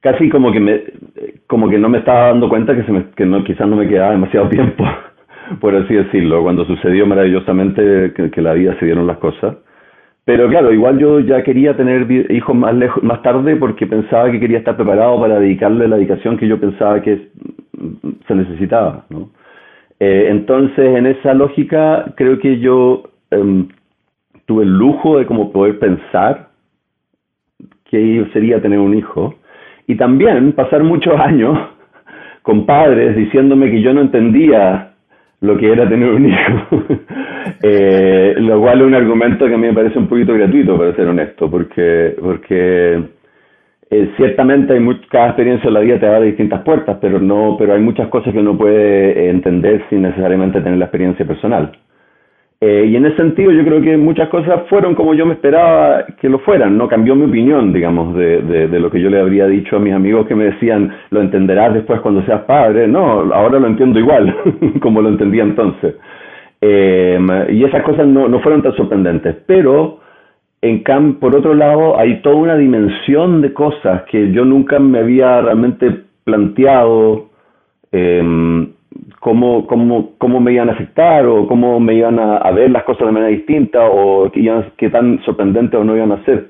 casi 0.00 0.28
como 0.28 0.52
que 0.52 0.60
me, 0.60 0.82
como 1.46 1.68
que 1.68 1.78
no 1.78 1.88
me 1.88 1.98
estaba 1.98 2.28
dando 2.28 2.48
cuenta 2.48 2.74
que, 2.74 2.84
se 2.84 2.92
me, 2.92 3.10
que 3.16 3.26
no, 3.26 3.44
quizás 3.44 3.66
no 3.68 3.76
me 3.76 3.88
quedaba 3.88 4.12
demasiado 4.12 4.48
tiempo, 4.50 4.84
por 5.60 5.74
así 5.74 5.94
decirlo, 5.94 6.42
cuando 6.42 6.64
sucedió 6.64 7.06
maravillosamente 7.06 8.12
que, 8.14 8.42
la 8.42 8.54
vida 8.54 8.76
se 8.78 8.86
dieron 8.86 9.06
las 9.06 9.18
cosas. 9.18 9.56
Pero 10.24 10.48
claro, 10.48 10.72
igual 10.72 10.98
yo 10.98 11.20
ya 11.20 11.44
quería 11.44 11.76
tener 11.76 12.10
hijos 12.32 12.56
más 12.56 12.74
lejos, 12.74 13.02
más 13.04 13.22
tarde 13.22 13.54
porque 13.56 13.86
pensaba 13.86 14.30
que 14.30 14.40
quería 14.40 14.58
estar 14.58 14.76
preparado 14.76 15.20
para 15.20 15.38
dedicarle 15.38 15.86
la 15.86 15.96
dedicación 15.96 16.36
que 16.36 16.48
yo 16.48 16.58
pensaba 16.58 17.00
que 17.00 17.28
se 18.26 18.34
necesitaba, 18.34 19.04
¿no? 19.08 19.30
Eh, 20.00 20.26
entonces, 20.30 20.96
en 20.96 21.06
esa 21.06 21.32
lógica, 21.32 22.12
creo 22.16 22.38
que 22.38 22.58
yo 22.58 23.04
em, 23.30 23.68
tuve 24.46 24.64
el 24.64 24.76
lujo 24.76 25.18
de 25.18 25.26
como 25.26 25.52
poder 25.52 25.78
pensar 25.78 26.48
que 27.84 28.26
sería 28.32 28.60
tener 28.60 28.78
un 28.78 28.94
hijo 28.94 29.34
y 29.86 29.96
también 29.96 30.52
pasar 30.52 30.82
muchos 30.82 31.18
años 31.18 31.58
con 32.42 32.66
padres 32.66 33.16
diciéndome 33.16 33.70
que 33.70 33.82
yo 33.82 33.92
no 33.92 34.00
entendía 34.02 34.92
lo 35.40 35.56
que 35.56 35.70
era 35.70 35.88
tener 35.88 36.10
un 36.10 36.28
hijo, 36.28 36.84
eh, 37.62 38.34
lo 38.38 38.60
cual 38.60 38.80
es 38.80 38.86
un 38.86 38.94
argumento 38.94 39.46
que 39.46 39.54
a 39.54 39.58
mí 39.58 39.66
me 39.66 39.74
parece 39.74 39.98
un 39.98 40.06
poquito 40.06 40.32
gratuito, 40.34 40.78
para 40.78 40.94
ser 40.94 41.06
honesto, 41.08 41.50
porque, 41.50 42.16
porque 42.20 43.02
eh, 43.90 44.10
ciertamente 44.16 44.72
hay 44.72 45.00
cada 45.10 45.28
experiencia 45.28 45.68
en 45.68 45.74
la 45.74 45.80
vida 45.80 46.00
te 46.00 46.06
da 46.06 46.20
distintas 46.20 46.62
puertas, 46.62 46.98
pero 47.00 47.20
no, 47.20 47.56
pero 47.58 47.74
hay 47.74 47.80
muchas 47.80 48.08
cosas 48.08 48.32
que 48.32 48.40
uno 48.40 48.56
puede 48.56 49.28
entender 49.28 49.84
sin 49.90 50.02
necesariamente 50.02 50.60
tener 50.60 50.78
la 50.78 50.86
experiencia 50.86 51.26
personal. 51.26 51.72
Eh, 52.58 52.86
y 52.88 52.96
en 52.96 53.04
ese 53.04 53.16
sentido 53.16 53.52
yo 53.52 53.62
creo 53.64 53.82
que 53.82 53.98
muchas 53.98 54.30
cosas 54.30 54.62
fueron 54.70 54.94
como 54.94 55.12
yo 55.12 55.26
me 55.26 55.34
esperaba 55.34 56.06
que 56.18 56.28
lo 56.28 56.38
fueran, 56.38 56.78
no 56.78 56.88
cambió 56.88 57.14
mi 57.14 57.26
opinión, 57.26 57.70
digamos, 57.70 58.16
de, 58.16 58.40
de, 58.40 58.80
lo 58.80 58.90
que 58.90 58.98
yo 58.98 59.10
le 59.10 59.20
habría 59.20 59.46
dicho 59.46 59.76
a 59.76 59.78
mis 59.78 59.92
amigos 59.92 60.26
que 60.26 60.34
me 60.34 60.44
decían, 60.44 60.90
lo 61.10 61.20
entenderás 61.20 61.74
después 61.74 62.00
cuando 62.00 62.24
seas 62.24 62.42
padre, 62.44 62.88
no, 62.88 63.30
ahora 63.34 63.58
lo 63.58 63.66
entiendo 63.66 63.98
igual, 63.98 64.34
como 64.80 65.02
lo 65.02 65.10
entendía 65.10 65.42
entonces. 65.42 65.96
Eh, 66.62 67.18
y 67.50 67.62
esas 67.62 67.82
cosas 67.82 68.06
no, 68.06 68.26
no 68.26 68.40
fueron 68.40 68.62
tan 68.62 68.74
sorprendentes, 68.74 69.36
pero 69.46 70.00
en 70.62 70.82
cam 70.82 71.16
por 71.16 71.36
otro 71.36 71.52
lado 71.52 71.98
hay 71.98 72.22
toda 72.22 72.36
una 72.36 72.56
dimensión 72.56 73.42
de 73.42 73.52
cosas 73.52 74.04
que 74.10 74.32
yo 74.32 74.46
nunca 74.46 74.78
me 74.78 75.00
había 75.00 75.42
realmente 75.42 76.04
planteado. 76.24 77.28
Eh, 77.92 78.66
cómo, 79.20 79.66
cómo, 79.66 80.12
cómo 80.18 80.40
me 80.40 80.52
iban 80.52 80.68
a 80.68 80.72
afectar 80.72 81.26
o 81.26 81.46
cómo 81.46 81.80
me 81.80 81.94
iban 81.94 82.18
a, 82.18 82.50
ver 82.50 82.70
las 82.70 82.84
cosas 82.84 83.06
de 83.06 83.12
manera 83.12 83.30
distinta 83.30 83.80
o 83.84 84.30
qué, 84.30 84.90
tan 84.90 85.20
sorprendente 85.24 85.76
o 85.76 85.84
no 85.84 85.96
iban 85.96 86.12
a 86.12 86.24
ser. 86.24 86.48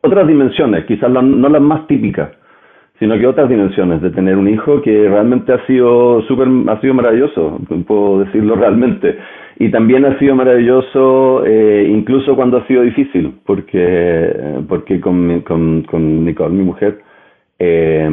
Otras 0.00 0.26
dimensiones, 0.26 0.84
quizás 0.86 1.10
no 1.10 1.48
las 1.48 1.62
más 1.62 1.86
típicas, 1.86 2.30
sino 2.98 3.18
que 3.18 3.26
otras 3.26 3.48
dimensiones 3.48 4.00
de 4.02 4.10
tener 4.10 4.36
un 4.36 4.48
hijo 4.48 4.80
que 4.82 5.08
realmente 5.08 5.52
ha 5.52 5.66
sido 5.66 6.22
súper, 6.22 6.48
ha 6.68 6.80
sido 6.80 6.94
maravilloso, 6.94 7.58
puedo 7.86 8.20
decirlo 8.20 8.54
realmente. 8.54 9.18
Y 9.58 9.70
también 9.70 10.04
ha 10.04 10.18
sido 10.18 10.34
maravilloso 10.34 11.44
eh, 11.46 11.88
incluso 11.90 12.34
cuando 12.34 12.58
ha 12.58 12.66
sido 12.66 12.82
difícil, 12.82 13.34
porque, 13.44 14.32
porque 14.68 15.00
con, 15.00 15.40
con, 15.40 15.82
con 15.82 16.24
Nicole, 16.24 16.54
mi 16.54 16.64
mujer, 16.64 16.98
eh, 17.58 18.08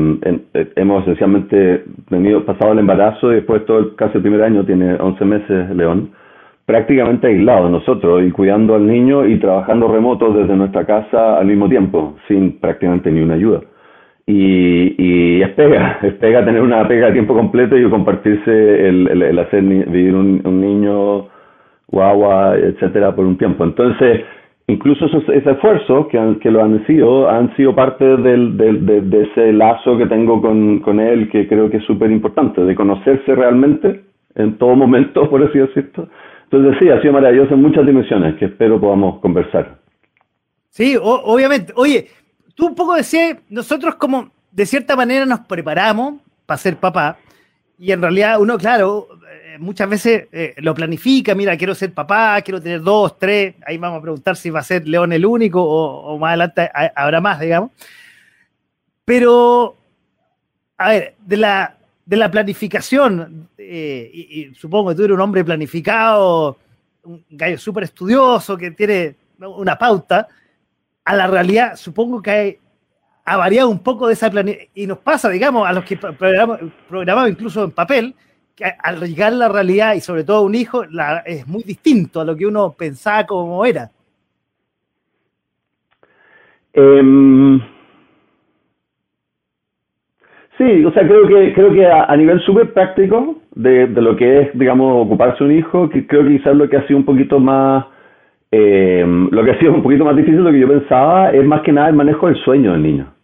hemos 0.75 1.03
esencialmente 1.03 1.83
tenido, 2.09 2.45
pasado 2.45 2.73
el 2.73 2.79
embarazo 2.79 3.31
y 3.31 3.35
después 3.35 3.65
todo 3.65 3.79
el, 3.79 3.95
casi 3.95 4.17
el 4.17 4.21
primer 4.21 4.43
año, 4.43 4.65
tiene 4.65 4.95
11 4.95 5.25
meses 5.25 5.69
León, 5.75 6.11
prácticamente 6.65 7.27
aislado 7.27 7.69
nosotros 7.69 8.23
y 8.23 8.31
cuidando 8.31 8.75
al 8.75 8.85
niño 8.85 9.25
y 9.25 9.39
trabajando 9.39 9.87
remoto 9.87 10.33
desde 10.33 10.55
nuestra 10.55 10.85
casa 10.85 11.39
al 11.39 11.47
mismo 11.47 11.67
tiempo, 11.67 12.15
sin 12.27 12.59
prácticamente 12.59 13.11
ni 13.11 13.21
una 13.21 13.35
ayuda. 13.35 13.61
Y, 14.27 14.93
y 14.97 15.41
es 15.41 15.49
pega, 15.49 15.97
es 16.03 16.13
pega 16.15 16.45
tener 16.45 16.61
una 16.61 16.87
pega 16.87 17.07
a 17.07 17.13
tiempo 17.13 17.33
completo 17.33 17.75
y 17.75 17.89
compartirse 17.89 18.87
el, 18.87 19.07
el, 19.07 19.39
hacer 19.39 19.63
vivir 19.63 20.13
un, 20.13 20.41
un 20.45 20.61
niño 20.61 21.27
guagua, 21.87 22.55
etcétera, 22.55 23.15
por 23.15 23.25
un 23.25 23.37
tiempo. 23.37 23.63
Entonces, 23.63 24.21
incluso 24.69 25.05
esos, 25.05 25.23
ese 25.29 25.51
esfuerzo 25.51 26.07
que, 26.07 26.37
que 26.41 26.51
lo 26.51 26.63
han 26.63 26.85
sido, 26.85 27.29
han 27.29 27.55
sido 27.55 27.75
parte 27.75 28.05
del, 28.05 28.57
del, 28.57 29.09
de, 29.09 29.23
ese 29.23 29.51
lazo 29.53 29.97
que 29.97 30.05
tengo 30.05 30.41
con, 30.41 30.79
con 30.79 30.99
él, 30.99 31.29
que 31.29 31.47
creo 31.47 31.69
que 31.69 31.77
es 31.77 31.83
súper 31.85 32.11
importante, 32.11 32.61
de 32.61 32.75
conocerse 32.75 33.35
realmente 33.35 34.03
en 34.35 34.57
todo 34.57 34.75
momento, 34.75 35.29
por 35.29 35.43
así 35.43 35.59
decirlo. 35.59 36.07
Entonces 36.43 36.77
sí, 36.79 36.89
ha 36.89 37.01
sido 37.01 37.13
maravilloso 37.13 37.53
en 37.53 37.61
muchas 37.61 37.85
dimensiones 37.85 38.35
que 38.35 38.45
espero 38.45 38.79
podamos 38.79 39.19
conversar. 39.19 39.77
Sí, 40.69 40.97
obviamente. 41.01 41.73
Oye, 41.75 42.07
tú 42.55 42.67
un 42.67 42.75
poco 42.75 42.95
decías, 42.95 43.37
nosotros 43.49 43.95
como 43.95 44.31
de 44.51 44.65
cierta 44.65 44.95
manera 44.95 45.25
nos 45.25 45.41
preparamos 45.41 46.21
para 46.45 46.57
ser 46.57 46.77
papá, 46.77 47.17
y 47.79 47.93
en 47.93 48.01
realidad 48.01 48.41
uno, 48.41 48.57
claro, 48.57 49.07
muchas 49.59 49.89
veces 49.89 50.27
eh, 50.31 50.55
lo 50.57 50.73
planifica, 50.73 51.35
mira, 51.35 51.57
quiero 51.57 51.75
ser 51.75 51.93
papá, 51.93 52.41
quiero 52.41 52.61
tener 52.61 52.81
dos, 52.81 53.17
tres, 53.17 53.55
ahí 53.65 53.77
vamos 53.77 53.99
a 53.99 54.01
preguntar 54.01 54.35
si 54.35 54.49
va 54.49 54.61
a 54.61 54.63
ser 54.63 54.87
León 54.87 55.13
el 55.13 55.25
único 55.25 55.63
o, 55.63 56.17
más 56.17 56.29
adelante 56.29 56.69
habrá 56.95 57.21
más, 57.21 57.39
digamos. 57.39 57.71
Pero, 59.05 59.75
a 60.77 60.89
ver, 60.89 61.15
de 61.19 61.37
la, 61.37 61.77
de 62.05 62.17
la 62.17 62.31
planificación, 62.31 63.49
eh, 63.57 64.09
y, 64.13 64.53
supongo 64.55 64.89
que 64.89 64.95
tú 64.95 65.03
eres 65.03 65.15
un 65.15 65.21
hombre 65.21 65.43
planificado, 65.43 66.57
un 67.03 67.23
gallo 67.29 67.57
súper 67.57 67.83
estudioso, 67.83 68.57
que 68.57 68.71
tiene 68.71 69.15
una 69.39 69.77
pauta, 69.77 70.27
a 71.05 71.15
la 71.15 71.27
realidad 71.27 71.75
supongo 71.75 72.21
que 72.21 72.31
hay, 72.31 72.57
ha 73.25 73.37
variado 73.37 73.69
un 73.69 73.79
poco 73.79 74.07
de 74.07 74.13
esa 74.13 74.29
planificación, 74.29 74.71
y 74.75 74.87
nos 74.87 74.99
pasa, 74.99 75.29
digamos, 75.29 75.67
a 75.67 75.73
los 75.73 75.83
que 75.85 75.97
programamos 75.97 77.29
incluso 77.29 77.63
en 77.63 77.71
papel, 77.71 78.15
al 78.83 78.99
llegar 79.01 79.33
la 79.33 79.49
realidad 79.49 79.93
y 79.93 80.01
sobre 80.01 80.23
todo 80.23 80.43
un 80.43 80.55
hijo, 80.55 80.83
es 81.25 81.47
muy 81.47 81.63
distinto 81.63 82.21
a 82.21 82.25
lo 82.25 82.35
que 82.35 82.45
uno 82.45 82.73
pensaba 82.77 83.25
como 83.25 83.65
era. 83.65 83.89
Em, 86.73 87.59
sí, 90.57 90.85
o 90.85 90.91
sea, 90.91 91.07
creo 91.07 91.27
que, 91.27 91.53
creo 91.53 91.73
que 91.73 91.85
a, 91.85 92.15
nivel 92.15 92.39
súper 92.41 92.73
práctico 92.73 93.37
de, 93.55 93.87
lo 93.87 94.15
que 94.15 94.41
es, 94.41 94.49
digamos, 94.57 95.05
ocuparse 95.05 95.43
un 95.43 95.51
hijo, 95.51 95.89
que 95.89 96.05
creo 96.05 96.23
que 96.23 96.37
quizás 96.37 96.55
lo 96.55 96.69
que 96.69 96.77
ha 96.77 96.87
sido 96.87 96.99
un 96.99 97.05
poquito 97.05 97.39
más, 97.39 97.85
em, 98.51 99.29
lo 99.31 99.43
que 99.43 99.51
ha 99.51 99.59
sido 99.59 99.73
un 99.73 99.83
poquito 99.83 100.05
más 100.05 100.15
difícil 100.15 100.37
de 100.37 100.43
lo 100.43 100.51
que 100.51 100.59
yo 100.59 100.67
pensaba 100.67 101.31
es 101.31 101.45
más 101.45 101.61
que 101.61 101.71
nada 101.71 101.89
el 101.89 101.95
manejo 101.95 102.27
del 102.27 102.37
sueño 102.43 102.71
del 102.73 102.83
niño 102.83 103.18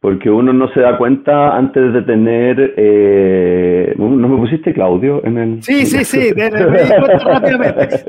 porque 0.00 0.30
uno 0.30 0.54
no 0.54 0.68
se 0.72 0.80
da 0.80 0.96
cuenta 0.96 1.56
antes 1.56 1.92
de 1.92 2.02
tener... 2.02 2.74
Eh, 2.76 3.94
¿No 3.98 4.28
me 4.28 4.36
pusiste 4.38 4.72
Claudio 4.72 5.20
en 5.24 5.36
el...? 5.36 5.62
Sí, 5.62 5.84
sí, 5.84 6.04
sí, 6.04 6.32
me, 6.36 6.44
di 6.46 6.50
cuenta 6.50 7.18
rápidamente. 7.18 8.04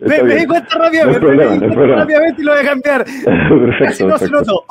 me, 0.00 0.34
di 0.36 0.46
cuenta 0.46 0.78
rápidamente, 0.78 1.20
me 1.20 1.44
di 1.44 1.74
cuenta 1.74 1.96
rápidamente 1.96 2.40
y 2.40 2.44
lo 2.44 2.52
voy 2.52 2.60
a 2.60 2.64
cambiar. 2.64 3.04
perfecto, 3.04 3.84
casi 3.84 4.06
no 4.06 4.18
se 4.18 4.30
notó. 4.30 4.64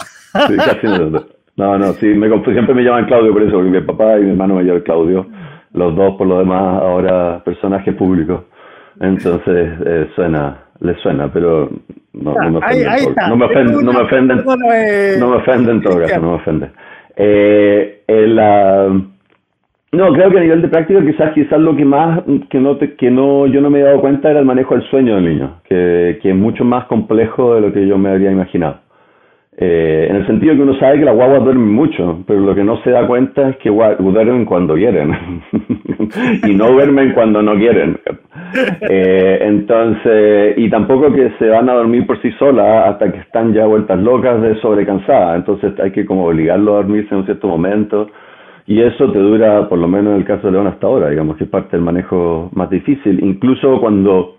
sí, 0.47 0.55
casi 0.57 0.87
no 0.87 0.95
se 0.95 1.11
notó. 1.11 1.27
No, 1.57 1.77
no, 1.77 1.93
sí, 1.93 2.07
me, 2.07 2.27
siempre 2.27 2.73
me 2.73 2.83
llaman 2.83 3.05
Claudio 3.05 3.33
por 3.33 3.43
eso, 3.43 3.51
porque 3.51 3.69
mi 3.69 3.81
papá 3.81 4.17
y 4.17 4.23
mi 4.23 4.31
hermano 4.31 4.55
me 4.55 4.63
llaman 4.63 4.81
Claudio. 4.81 5.27
Los 5.73 5.95
dos, 5.95 6.15
por 6.15 6.25
lo 6.25 6.39
demás, 6.39 6.81
ahora 6.81 7.43
personajes 7.43 7.93
públicos. 7.93 8.45
Entonces, 8.99 9.69
eh, 9.85 10.09
suena, 10.15 10.68
les 10.81 10.97
suena, 10.99 11.31
pero 11.31 11.69
no, 12.13 12.33
no, 12.33 12.51
me 12.51 12.57
ofende, 12.57 12.85
no, 13.27 13.35
me 13.35 13.45
ofende, 13.45 13.73
no 13.83 13.93
me 13.93 14.01
ofenden, 14.01 14.43
no 15.19 15.29
me 15.29 15.35
ofende 15.37 15.71
en 15.71 15.81
todo 15.81 15.99
caso, 15.99 16.19
no 16.21 16.29
me 16.29 16.35
ofende. 16.35 16.69
Eh, 17.15 18.03
no, 19.91 20.13
creo 20.13 20.29
que 20.29 20.37
a 20.37 20.41
nivel 20.41 20.61
de 20.61 20.67
práctica 20.67 21.01
quizás 21.01 21.33
quizás 21.33 21.59
lo 21.59 21.75
que 21.75 21.83
más 21.83 22.21
que 22.49 22.59
no 22.59 22.77
te, 22.77 22.95
que 22.95 23.09
no 23.09 23.47
yo 23.47 23.59
no 23.59 23.69
me 23.69 23.79
he 23.79 23.83
dado 23.83 24.01
cuenta 24.01 24.29
era 24.29 24.39
el 24.39 24.45
manejo 24.45 24.75
del 24.75 24.87
sueño 24.89 25.15
del 25.15 25.25
niño, 25.25 25.61
que, 25.67 26.19
que 26.21 26.29
es 26.29 26.35
mucho 26.35 26.63
más 26.63 26.85
complejo 26.85 27.55
de 27.55 27.61
lo 27.61 27.73
que 27.73 27.85
yo 27.85 27.97
me 27.97 28.09
habría 28.09 28.31
imaginado. 28.31 28.79
Eh, 29.61 30.07
en 30.09 30.15
el 30.15 30.25
sentido 30.25 30.55
que 30.55 30.61
uno 30.61 30.73
sabe 30.79 30.99
que 30.99 31.05
las 31.05 31.15
guaguas 31.15 31.43
duermen 31.43 31.73
mucho, 31.73 32.23
pero 32.25 32.39
lo 32.39 32.55
que 32.55 32.63
no 32.63 32.81
se 32.81 32.91
da 32.91 33.05
cuenta 33.05 33.49
es 33.49 33.57
que 33.57 33.69
duermen 33.69 34.45
cuando 34.45 34.75
quieren 34.75 35.11
y 36.47 36.53
no 36.53 36.71
duermen 36.71 37.11
cuando 37.11 37.41
no 37.41 37.55
quieren. 37.55 37.99
Eh, 38.89 39.39
entonces, 39.41 40.53
y 40.55 40.69
tampoco 40.69 41.11
que 41.11 41.33
se 41.37 41.49
van 41.49 41.67
a 41.67 41.73
dormir 41.73 42.07
por 42.07 42.21
sí 42.21 42.31
solas 42.39 42.87
hasta 42.87 43.11
que 43.11 43.19
están 43.19 43.53
ya 43.53 43.65
vueltas 43.65 43.99
locas 43.99 44.41
de 44.41 44.55
sobrecansada. 44.61 45.35
Entonces 45.35 45.77
hay 45.77 45.91
que 45.91 46.05
como 46.05 46.27
obligarlo 46.27 46.75
a 46.75 46.77
dormirse 46.77 47.09
en 47.13 47.17
un 47.17 47.25
cierto 47.25 47.49
momento. 47.49 48.07
Y 48.65 48.81
eso 48.81 49.11
te 49.11 49.19
dura, 49.19 49.67
por 49.67 49.77
lo 49.77 49.89
menos 49.89 50.13
en 50.13 50.19
el 50.19 50.25
caso 50.25 50.47
de 50.47 50.53
León 50.53 50.67
hasta 50.67 50.87
ahora, 50.87 51.09
digamos 51.09 51.35
que 51.35 51.43
es 51.43 51.49
parte 51.49 51.75
del 51.75 51.81
manejo 51.81 52.49
más 52.53 52.69
difícil. 52.69 53.21
Incluso 53.21 53.81
cuando 53.81 54.38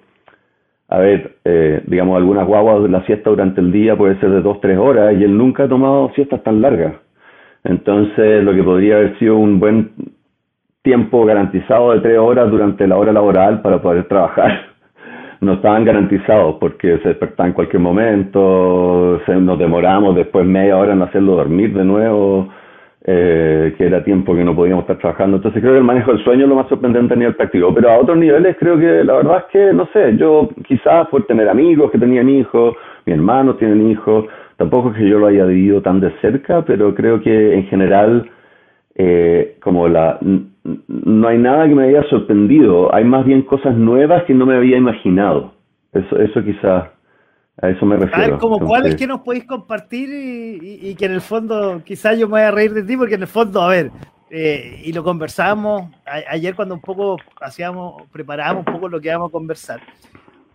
a 0.91 0.99
ver, 0.99 1.37
eh, 1.45 1.83
digamos, 1.87 2.17
algunas 2.17 2.47
guaguas, 2.47 2.91
la 2.91 3.05
siesta 3.07 3.31
durante 3.31 3.61
el 3.61 3.71
día 3.71 3.97
puede 3.97 4.19
ser 4.19 4.31
de 4.31 4.43
dos, 4.43 4.61
tres 4.61 4.77
horas 4.77 5.15
y 5.17 5.23
él 5.23 5.39
nunca 5.39 5.65
ha 5.65 5.69
tomado 5.69 6.11
siestas 6.17 6.43
tan 6.43 6.61
largas. 6.61 6.95
Entonces, 7.63 8.43
lo 8.43 8.53
que 8.53 8.63
podría 8.65 8.97
haber 8.97 9.17
sido 9.21 9.37
un 9.37 9.61
buen 9.61 9.93
tiempo 10.83 11.25
garantizado 11.25 11.93
de 11.93 12.01
tres 12.01 12.19
horas 12.19 12.51
durante 12.51 12.89
la 12.89 12.97
hora 12.97 13.13
laboral 13.13 13.63
para 13.63 13.81
poder 13.81 14.09
trabajar, 14.09 14.51
no 15.41 15.55
estaban 15.55 15.85
garantizados 15.85 16.57
porque 16.59 16.99
se 16.99 17.11
despertaban 17.11 17.51
en 17.51 17.55
cualquier 17.55 17.81
momento, 17.81 19.21
se, 19.27 19.37
nos 19.37 19.61
demoramos 19.61 20.17
después 20.17 20.45
media 20.45 20.77
hora 20.77 20.95
en 20.95 21.03
hacerlo 21.03 21.37
dormir 21.37 21.73
de 21.73 21.85
nuevo, 21.85 22.49
eh, 23.05 23.75
que 23.79 23.87
era 23.87 24.05
tiempo 24.05 24.35
que 24.35 24.45
no 24.45 24.55
podíamos 24.55 24.83
estar 24.83 24.99
trabajando. 24.99 25.39
Entonces 25.39 25.61
creo 25.61 25.75
que 25.75 25.79
el 25.79 25.85
manejo 25.85 26.13
del 26.13 26.25
sueño 26.25 26.45
es 26.45 26.49
lo 26.49 26.57
más 26.57 26.69
sorprendente 26.69 27.15
a 27.15 27.17
nivel 27.17 27.35
práctico. 27.35 27.73
Pero 27.75 27.91
a 27.91 27.99
otros 27.99 28.19
niveles 28.19 28.57
creo 28.59 28.79
que 28.79 29.05
la 29.05 29.15
verdad 29.15 29.39
es 29.39 29.45
que, 29.53 29.73
no 29.73 29.89
sé, 29.93 30.17
yo 30.17 30.49
quizás 30.67 31.09
por 31.09 31.27
tener 31.27 31.49
amigos 31.49 31.91
que 31.91 31.99
tenían 31.99 32.29
hijos, 32.29 32.77
mi 33.07 33.13
hermano 33.13 33.57
tienen 33.57 33.91
hijos, 33.91 34.27
tampoco 34.57 34.91
es 34.91 34.99
que 34.99 35.09
yo 35.09 35.19
lo 35.19 35.27
haya 35.27 35.45
vivido 35.47 35.81
tan 35.81 36.01
de 36.01 36.11
cerca, 36.21 36.63
pero 36.65 36.95
creo 36.95 37.21
que 37.21 37.55
en 37.55 37.65
general 37.69 38.31
eh, 38.97 39.57
como 39.63 39.89
la 39.89 40.19
no 40.89 41.29
hay 41.29 41.39
nada 41.39 41.67
que 41.67 41.75
me 41.75 41.85
haya 41.85 42.03
sorprendido, 42.11 42.95
hay 42.95 43.05
más 43.05 43.25
bien 43.25 43.43
cosas 43.43 43.75
nuevas 43.75 44.25
que 44.25 44.35
no 44.35 44.45
me 44.45 44.57
había 44.57 44.77
imaginado. 44.77 45.53
Eso, 45.93 46.19
eso 46.19 46.45
quizás, 46.45 46.91
a 47.63 47.69
eso 47.69 47.87
me 47.87 47.97
refiero. 47.97 48.23
A 48.23 48.29
ver, 48.29 48.39
como 48.39 48.59
cuáles 48.59 48.97
que 48.97 49.07
nos 49.07 49.21
podéis 49.21 49.45
compartir 49.45 50.09
y, 50.63 50.95
que 50.95 51.07
en 51.07 51.13
el 51.13 51.21
fondo, 51.21 51.83
quizás 51.85 52.19
yo 52.19 52.27
me 52.27 52.33
voy 52.33 52.41
a 52.43 52.51
reír 52.51 52.73
de 52.73 52.83
ti, 52.83 52.97
porque 52.97 53.15
en 53.15 53.23
el 53.23 53.29
fondo, 53.29 53.63
a 53.63 53.69
ver, 53.69 53.91
eh, 54.31 54.83
y 54.85 54.93
lo 54.93 55.03
conversamos 55.03 55.91
ayer 56.05 56.55
cuando 56.55 56.75
un 56.75 56.81
poco 56.81 57.17
hacíamos, 57.41 58.03
preparábamos 58.13 58.67
un 58.67 58.73
poco 58.73 58.89
lo 58.89 59.01
que 59.01 59.09
íbamos 59.09 59.29
a 59.29 59.33
conversar. 59.33 59.81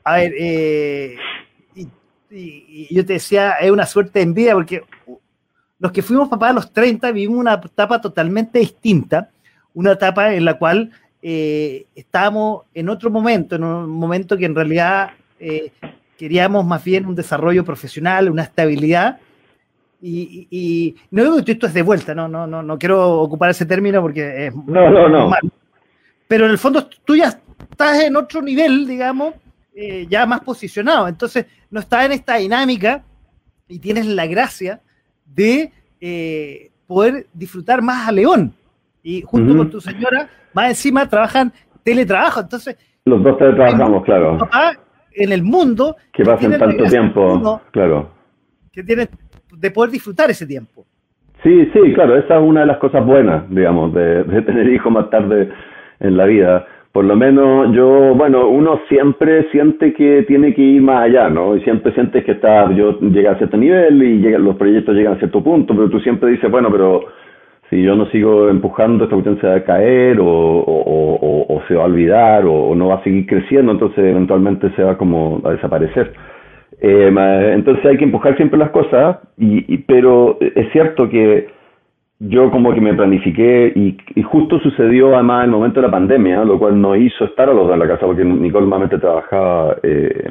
A 0.03 0.15
ver, 0.17 0.33
eh, 0.37 1.15
y, 1.75 1.87
y, 2.29 2.95
yo 2.95 3.05
te 3.05 3.13
decía, 3.13 3.53
es 3.53 3.71
una 3.71 3.85
suerte 3.85 4.19
de 4.19 4.23
envidia, 4.23 4.53
porque 4.53 4.83
los 5.79 5.91
que 5.91 6.01
fuimos 6.01 6.29
papás 6.29 6.51
a 6.51 6.53
los 6.53 6.71
30 6.71 7.11
vivimos 7.11 7.39
una 7.39 7.53
etapa 7.53 7.99
totalmente 8.01 8.59
distinta 8.59 9.29
una 9.75 9.91
etapa 9.91 10.33
en 10.33 10.45
la 10.45 10.57
cual 10.57 10.89
eh, 11.21 11.85
estábamos 11.93 12.63
en 12.73 12.89
otro 12.89 13.11
momento, 13.11 13.55
en 13.55 13.63
un 13.63 13.89
momento 13.89 14.37
que 14.37 14.45
en 14.45 14.55
realidad 14.55 15.11
eh, 15.39 15.71
queríamos 16.17 16.65
más 16.65 16.84
bien 16.84 17.06
un 17.06 17.15
desarrollo 17.15 17.63
profesional, 17.63 18.30
una 18.30 18.43
estabilidad. 18.43 19.19
Y, 20.01 20.95
no 21.10 21.23
digo 21.23 21.43
que 21.43 21.54
esto 21.54 21.65
es 21.65 21.73
de 21.73 21.82
vuelta, 21.82 22.13
no, 22.13 22.28
no, 22.28 22.45
no, 22.45 22.62
no 22.62 22.78
quiero 22.78 23.21
ocupar 23.21 23.49
ese 23.49 23.65
término 23.65 24.01
porque 24.01 24.47
es 24.47 24.56
no, 24.56 24.89
no, 24.91 25.10
no. 25.10 25.32
Pero 26.28 26.45
en 26.45 26.51
el 26.51 26.58
fondo 26.60 26.88
tú 27.04 27.15
ya 27.15 27.39
estás 27.71 28.04
en 28.04 28.15
otro 28.15 28.41
nivel, 28.41 28.86
digamos, 28.88 29.34
eh, 29.73 30.06
ya 30.08 30.28
más 30.28 30.41
posicionado. 30.41 31.08
Entonces 31.08 31.47
no 31.71 31.80
estás 31.80 32.06
en 32.06 32.12
esta 32.12 32.36
dinámica 32.36 33.04
y 33.67 33.80
tienes 33.80 34.06
la 34.06 34.28
gracia 34.28 34.82
de 35.25 35.71
poder 36.86 37.25
disfrutar 37.34 37.82
más 37.82 38.08
a 38.08 38.12
León 38.12 38.54
y 39.01 39.21
junto 39.21 39.58
con 39.58 39.69
tu 39.69 39.82
señora, 39.82 40.30
más 40.54 40.69
encima 40.69 41.10
trabajan 41.10 41.51
teletrabajo. 41.84 42.41
Entonces, 42.41 42.78
los 43.06 43.23
dos 43.23 43.38
teletrabajamos, 43.38 44.04
claro. 44.04 44.38
Papá 44.38 44.85
en 45.15 45.32
el 45.32 45.43
mundo 45.43 45.95
que 46.12 46.23
pasen 46.23 46.58
tanto 46.58 46.84
tiempo, 46.86 47.62
claro. 47.71 48.10
Que 48.71 48.84
tiene 48.84 49.08
de 49.58 49.71
poder 49.71 49.91
disfrutar 49.91 50.30
ese 50.30 50.45
tiempo. 50.45 50.86
Sí, 51.43 51.69
sí, 51.73 51.93
claro, 51.93 52.17
esa 52.17 52.38
es 52.38 52.41
una 52.41 52.62
de 52.62 52.65
las 52.65 52.78
cosas 52.78 53.06
buenas, 53.06 53.47
digamos, 53.49 53.93
de, 53.93 54.23
tener 54.41 54.67
hijos 54.67 54.91
más 54.91 55.10
tarde 55.10 55.49
en 55.99 56.17
la 56.17 56.25
vida. 56.25 56.65
Por 56.91 57.06
lo 57.06 57.15
menos 57.15 57.75
yo, 57.75 58.15
bueno, 58.15 58.47
uno 58.47 58.80
siempre 58.89 59.49
siente 59.51 59.93
que 59.93 60.23
tiene 60.28 60.54
que 60.54 60.62
ir 60.62 60.82
más 60.82 61.04
allá, 61.04 61.30
¿no? 61.30 61.56
Y 61.56 61.62
siempre 61.62 61.93
sientes 61.93 62.23
que 62.23 62.32
está, 62.32 62.71
yo 62.71 62.99
llega 62.99 63.34
a 63.34 63.38
cierto 63.38 63.58
nivel 63.58 64.01
y 64.01 64.19
llega, 64.21 64.39
los 64.39 64.56
proyectos 64.56 64.95
llegan 64.95 65.13
a 65.13 65.19
cierto 65.19 65.43
punto, 65.43 65.75
pero 65.75 65.89
tú 65.89 65.99
siempre 65.99 66.32
dices, 66.32 66.49
bueno, 66.49 66.71
pero 66.71 67.06
si 67.69 67.82
yo 67.82 67.95
no 67.95 68.06
sigo 68.08 68.49
empujando, 68.49 69.06
esta 69.06 69.15
cuestión 69.15 69.39
se 69.41 69.47
va 69.47 69.56
a 69.56 69.63
caer 69.63 70.19
o, 70.19 70.28
o, 70.28 71.62
se 71.67 71.75
va 71.75 71.84
a 71.84 71.88
olvidar 71.88 72.45
o, 72.45 72.75
no 72.75 72.88
va 72.89 72.95
a 72.95 73.04
seguir 73.04 73.25
creciendo, 73.25 73.71
entonces 73.71 73.99
eventualmente 73.99 74.69
se 74.75 74.84
va 74.84 74.97
como 74.97 75.41
a 75.43 75.51
desaparecer. 75.51 76.13
Eh, 76.80 77.12
entonces 77.54 77.84
hay 77.86 77.97
que 77.97 78.04
empujar 78.04 78.36
siempre 78.36 78.60
las 78.60 78.69
cosas, 78.69 79.17
y, 79.38 79.78
pero 79.80 80.38
es 80.39 80.71
cierto 80.71 81.10
que 81.10 81.47
yo 82.19 82.51
como 82.51 82.73
que 82.73 82.82
me 82.82 82.93
planifiqué 82.93 83.73
y, 83.75 84.21
justo 84.23 84.60
sucedió 84.60 85.15
además 85.15 85.45
el 85.45 85.51
momento 85.51 85.82
de 85.82 85.88
la 85.88 85.91
pandemia, 85.91 86.43
lo 86.45 86.60
cual 86.60 86.80
no 86.80 86.95
hizo 86.95 87.25
estar 87.25 87.49
a 87.49 87.54
los 87.54 87.65
dos 87.65 87.73
en 87.73 87.80
la 87.80 87.88
casa, 87.88 88.06
porque 88.06 88.23
Nicole 88.23 88.65
normalmente 88.65 88.99
trabajaba 88.99 89.75
eh, 89.82 90.30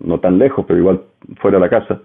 no 0.00 0.18
tan 0.18 0.38
lejos, 0.38 0.64
pero 0.66 0.80
igual 0.80 1.00
fuera 1.40 1.58
de 1.58 1.60
la 1.60 1.70
casa. 1.70 2.00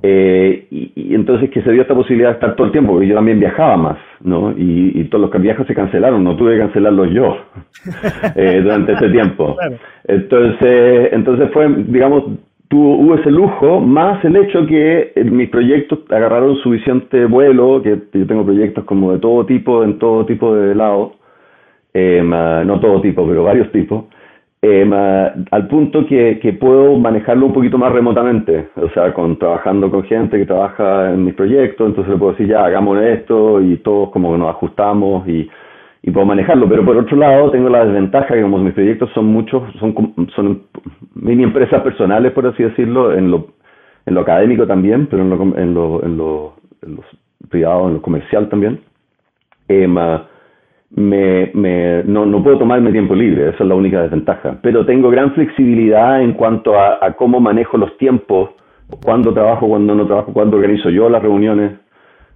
Eh, 0.00 0.68
y, 0.70 1.14
entonces 1.14 1.50
que 1.50 1.60
se 1.62 1.72
dio 1.72 1.82
esta 1.82 1.94
posibilidad 1.94 2.28
de 2.28 2.34
estar 2.34 2.54
todo 2.54 2.66
el 2.66 2.72
tiempo, 2.72 2.92
porque 2.92 3.08
yo 3.08 3.16
también 3.16 3.40
viajaba 3.40 3.76
más, 3.76 3.98
¿no? 4.20 4.54
Y, 4.56 5.04
todos 5.10 5.30
los 5.30 5.42
viajes 5.42 5.66
se 5.66 5.74
cancelaron, 5.74 6.22
no 6.22 6.36
tuve 6.36 6.52
que 6.52 6.60
cancelarlos 6.60 7.10
yo 7.10 7.36
eh, 8.36 8.60
durante 8.62 8.92
ese 8.92 9.08
tiempo. 9.08 9.56
Entonces, 10.04 11.12
entonces 11.12 11.50
fue, 11.52 11.68
digamos, 11.86 12.24
tuvo, 12.68 12.96
hubo 12.96 13.14
ese 13.16 13.30
lujo, 13.30 13.80
más 13.80 14.24
el 14.24 14.36
hecho 14.36 14.66
que 14.66 15.12
eh, 15.14 15.24
mis 15.24 15.50
proyectos 15.50 16.00
agarraron 16.10 16.56
suficiente 16.56 17.26
vuelo, 17.26 17.82
que 17.82 17.98
yo 18.12 18.26
tengo 18.26 18.44
proyectos 18.44 18.84
como 18.84 19.12
de 19.12 19.18
todo 19.18 19.44
tipo, 19.44 19.84
en 19.84 19.98
todo 19.98 20.24
tipo 20.24 20.54
de 20.54 20.74
lado, 20.74 21.14
no 21.94 22.80
todo 22.80 23.00
tipo, 23.00 23.26
pero 23.26 23.42
varios 23.44 23.70
tipos, 23.72 24.04
eh, 24.60 25.34
al 25.50 25.68
punto 25.68 26.04
que, 26.06 26.56
puedo 26.58 26.98
manejarlo 26.98 27.46
un 27.46 27.52
poquito 27.52 27.78
más 27.78 27.92
remotamente, 27.92 28.70
o 28.74 28.88
sea, 28.90 29.14
con, 29.14 29.38
trabajando 29.38 29.88
con 29.90 30.02
gente 30.04 30.36
que 30.36 30.46
trabaja 30.46 31.12
en 31.12 31.24
mis 31.24 31.34
proyectos, 31.34 31.86
entonces 31.86 32.12
le 32.12 32.18
puedo 32.18 32.32
decir, 32.32 32.48
ya, 32.48 32.64
hagamos 32.64 33.00
esto 33.00 33.60
y 33.60 33.76
todos 33.78 34.10
como 34.10 34.36
nos 34.36 34.50
ajustamos 34.50 35.28
y, 35.28 35.48
y 36.02 36.10
puedo 36.10 36.26
manejarlo, 36.26 36.68
pero 36.68 36.84
por 36.84 36.96
otro 36.96 37.16
lado 37.16 37.52
tengo 37.52 37.68
la 37.68 37.84
desventaja 37.84 38.34
que 38.34 38.42
como 38.42 38.58
mis 38.58 38.74
proyectos 38.74 39.10
son 39.14 39.26
muchos, 39.26 39.62
son, 39.78 39.94
son 40.34 40.62
mini 41.14 41.44
empresas 41.44 41.80
personales, 41.82 42.32
por 42.32 42.46
así 42.46 42.64
decirlo, 42.64 43.14
en 43.14 43.30
lo, 43.30 43.48
en 44.06 44.14
lo 44.14 44.22
académico 44.22 44.66
también, 44.66 45.06
pero 45.06 45.22
en 45.22 45.30
lo, 45.30 45.36
en 45.56 45.74
lo, 45.74 46.02
en 46.02 46.16
lo, 46.16 46.54
en 46.82 46.96
lo 46.96 47.04
privado, 47.48 47.88
en 47.88 47.94
lo 47.94 48.02
comercial 48.02 48.48
también. 48.48 48.80
Eh, 49.68 49.86
me, 50.90 52.02
no, 52.04 52.24
no, 52.24 52.42
puedo 52.42 52.58
tomarme 52.58 52.92
tiempo 52.92 53.14
libre, 53.14 53.50
esa 53.50 53.62
es 53.62 53.68
la 53.68 53.74
única 53.74 54.02
desventaja. 54.02 54.58
Pero 54.62 54.86
tengo 54.86 55.10
gran 55.10 55.32
flexibilidad 55.32 56.22
en 56.22 56.32
cuanto 56.32 56.78
a, 56.78 57.12
cómo 57.16 57.40
manejo 57.40 57.76
los 57.76 57.96
tiempos, 57.98 58.50
cuándo 59.04 59.32
trabajo, 59.32 59.68
cuándo 59.68 59.94
no 59.94 60.06
trabajo, 60.06 60.32
cuándo 60.32 60.56
organizo 60.56 60.90
yo 60.90 61.08
las 61.08 61.22
reuniones, 61.22 61.72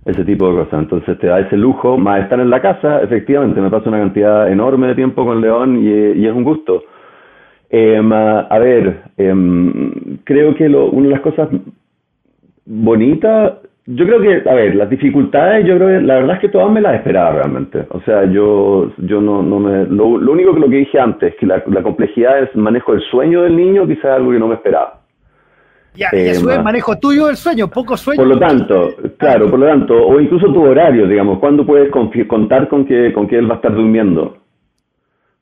ese 0.05 0.25
tipo 0.25 0.49
de 0.49 0.65
cosas. 0.65 0.81
Entonces 0.81 1.19
te 1.19 1.29
da 1.29 1.41
ese 1.41 1.57
lujo, 1.57 1.97
más 1.97 2.23
estar 2.23 2.41
en 2.41 2.51
la 2.51 2.61
casa, 2.61 3.03
efectivamente, 3.03 3.61
me 3.61 3.71
paso 3.71 3.89
una 3.89 4.01
cantidad 4.01 4.51
enorme 4.51 4.89
de 4.89 4.95
tiempo 4.95 5.25
con 5.25 5.41
León 5.41 5.83
y, 5.83 6.27
es 6.27 6.33
un 6.33 6.45
gusto. 6.45 6.85
Eh, 7.71 7.99
a 7.99 8.59
ver, 8.59 9.05
eh, 9.17 9.35
creo 10.25 10.55
que 10.55 10.69
lo, 10.69 10.91
una 10.91 11.07
de 11.07 11.13
las 11.13 11.23
cosas 11.23 11.49
bonitas 12.67 13.55
yo 13.87 14.07
creo 14.07 14.21
que, 14.21 14.49
a 14.49 14.55
ver, 14.55 14.77
las 14.77 14.89
dificultades, 14.89 15.67
yo 15.67 15.77
creo 15.77 15.89
que 15.89 16.07
la 16.07 16.15
verdad 16.15 16.37
es 16.37 16.41
que 16.41 16.49
todas 16.49 16.71
me 16.71 16.81
las 16.81 16.95
esperaba 16.95 17.33
realmente. 17.33 17.85
O 17.91 18.01
sea, 18.03 18.25
yo, 18.25 18.93
yo 18.99 19.21
no, 19.21 19.43
no 19.43 19.59
me. 19.59 19.87
Lo, 19.87 20.07
único 20.07 20.55
que 20.55 20.61
lo 20.61 20.69
que 20.69 20.77
dije 20.77 21.01
antes, 21.01 21.35
que 21.35 21.47
la, 21.47 21.63
la 21.67 21.83
complejidad 21.83 22.37
del 22.37 22.51
manejo 22.55 22.93
del 22.93 23.03
sueño 23.11 23.43
del 23.43 23.57
niño, 23.57 23.87
quizás 23.87 24.05
algo 24.05 24.31
que 24.31 24.39
no 24.39 24.49
me 24.49 24.55
esperaba. 24.55 25.01
Ya, 25.95 26.09
y 26.13 26.29
eso 26.29 26.51
es 26.51 26.63
manejo 26.63 26.97
tuyo 26.99 27.27
del 27.27 27.37
sueño, 27.37 27.69
poco 27.69 27.97
sueño. 27.97 28.19
Por 28.19 28.29
lo 28.29 28.39
tanto, 28.39 28.95
claro, 29.19 29.51
por 29.51 29.59
lo 29.59 29.67
tanto, 29.67 29.95
o 29.95 30.21
incluso 30.21 30.47
tu 30.47 30.63
horario, 30.63 31.07
digamos, 31.07 31.39
¿cuándo 31.39 31.67
puedes 31.67 31.91
contar 31.91 32.69
con 32.69 32.87
que, 32.87 33.13
con 33.13 33.27
que 33.27 33.37
él 33.37 33.51
va 33.51 33.55
a 33.55 33.57
estar 33.57 33.75
durmiendo? 33.75 34.39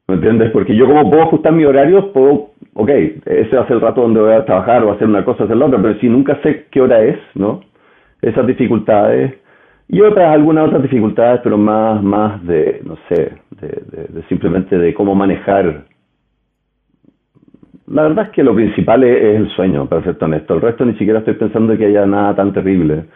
¿Me 0.09 0.17
entiendes? 0.17 0.51
Porque 0.51 0.75
yo 0.75 0.87
como 0.87 1.09
puedo 1.09 1.23
ajustar 1.23 1.53
mi 1.53 1.65
horario, 1.65 2.13
puedo, 2.13 2.51
ok, 2.75 2.89
ese 3.27 3.55
va 3.55 3.63
a 3.63 3.67
ser 3.67 3.77
el 3.77 3.81
rato 3.81 4.01
donde 4.01 4.21
voy 4.21 4.33
a 4.33 4.45
trabajar 4.45 4.83
o 4.83 4.91
hacer 4.91 5.07
una 5.07 5.25
cosa, 5.25 5.45
hacer 5.45 5.57
la 5.57 5.67
otra, 5.67 5.81
pero 5.81 6.01
si 6.01 6.09
nunca 6.09 6.37
sé 6.43 6.67
qué 6.73 6.81
hora 6.81 7.01
es, 7.05 7.19
¿no? 7.35 7.61
Esas 8.23 8.47
dificultades 8.47 9.35
y 9.93 10.01
otras, 10.03 10.33
algunas 10.33 10.69
otras 10.69 10.83
dificultades, 10.83 11.41
pero 11.43 11.59
más, 11.59 12.01
más 12.01 12.47
de, 12.47 12.81
no 12.85 12.97
sé, 13.09 13.33
de, 13.61 14.23
simplemente 14.29 14.79
de 14.79 14.95
cómo 14.95 15.17
manejar. 15.17 15.85
La 17.89 18.03
verdad 18.03 18.27
es 18.27 18.31
que 18.31 18.45
lo 18.45 18.55
principal 18.55 19.03
es, 19.03 19.37
el 19.37 19.49
sueño, 19.51 19.87
para 19.87 20.05
ser 20.05 20.17
honesto. 20.21 20.55
El 20.55 20.61
resto 20.61 20.85
ni 20.85 20.93
siquiera 20.93 21.19
estoy 21.19 21.35
pensando 21.35 21.77
que 21.77 21.87
haya 21.87 22.07
nada 22.07 22.37
tan 22.37 22.53
terrible. 22.53 23.07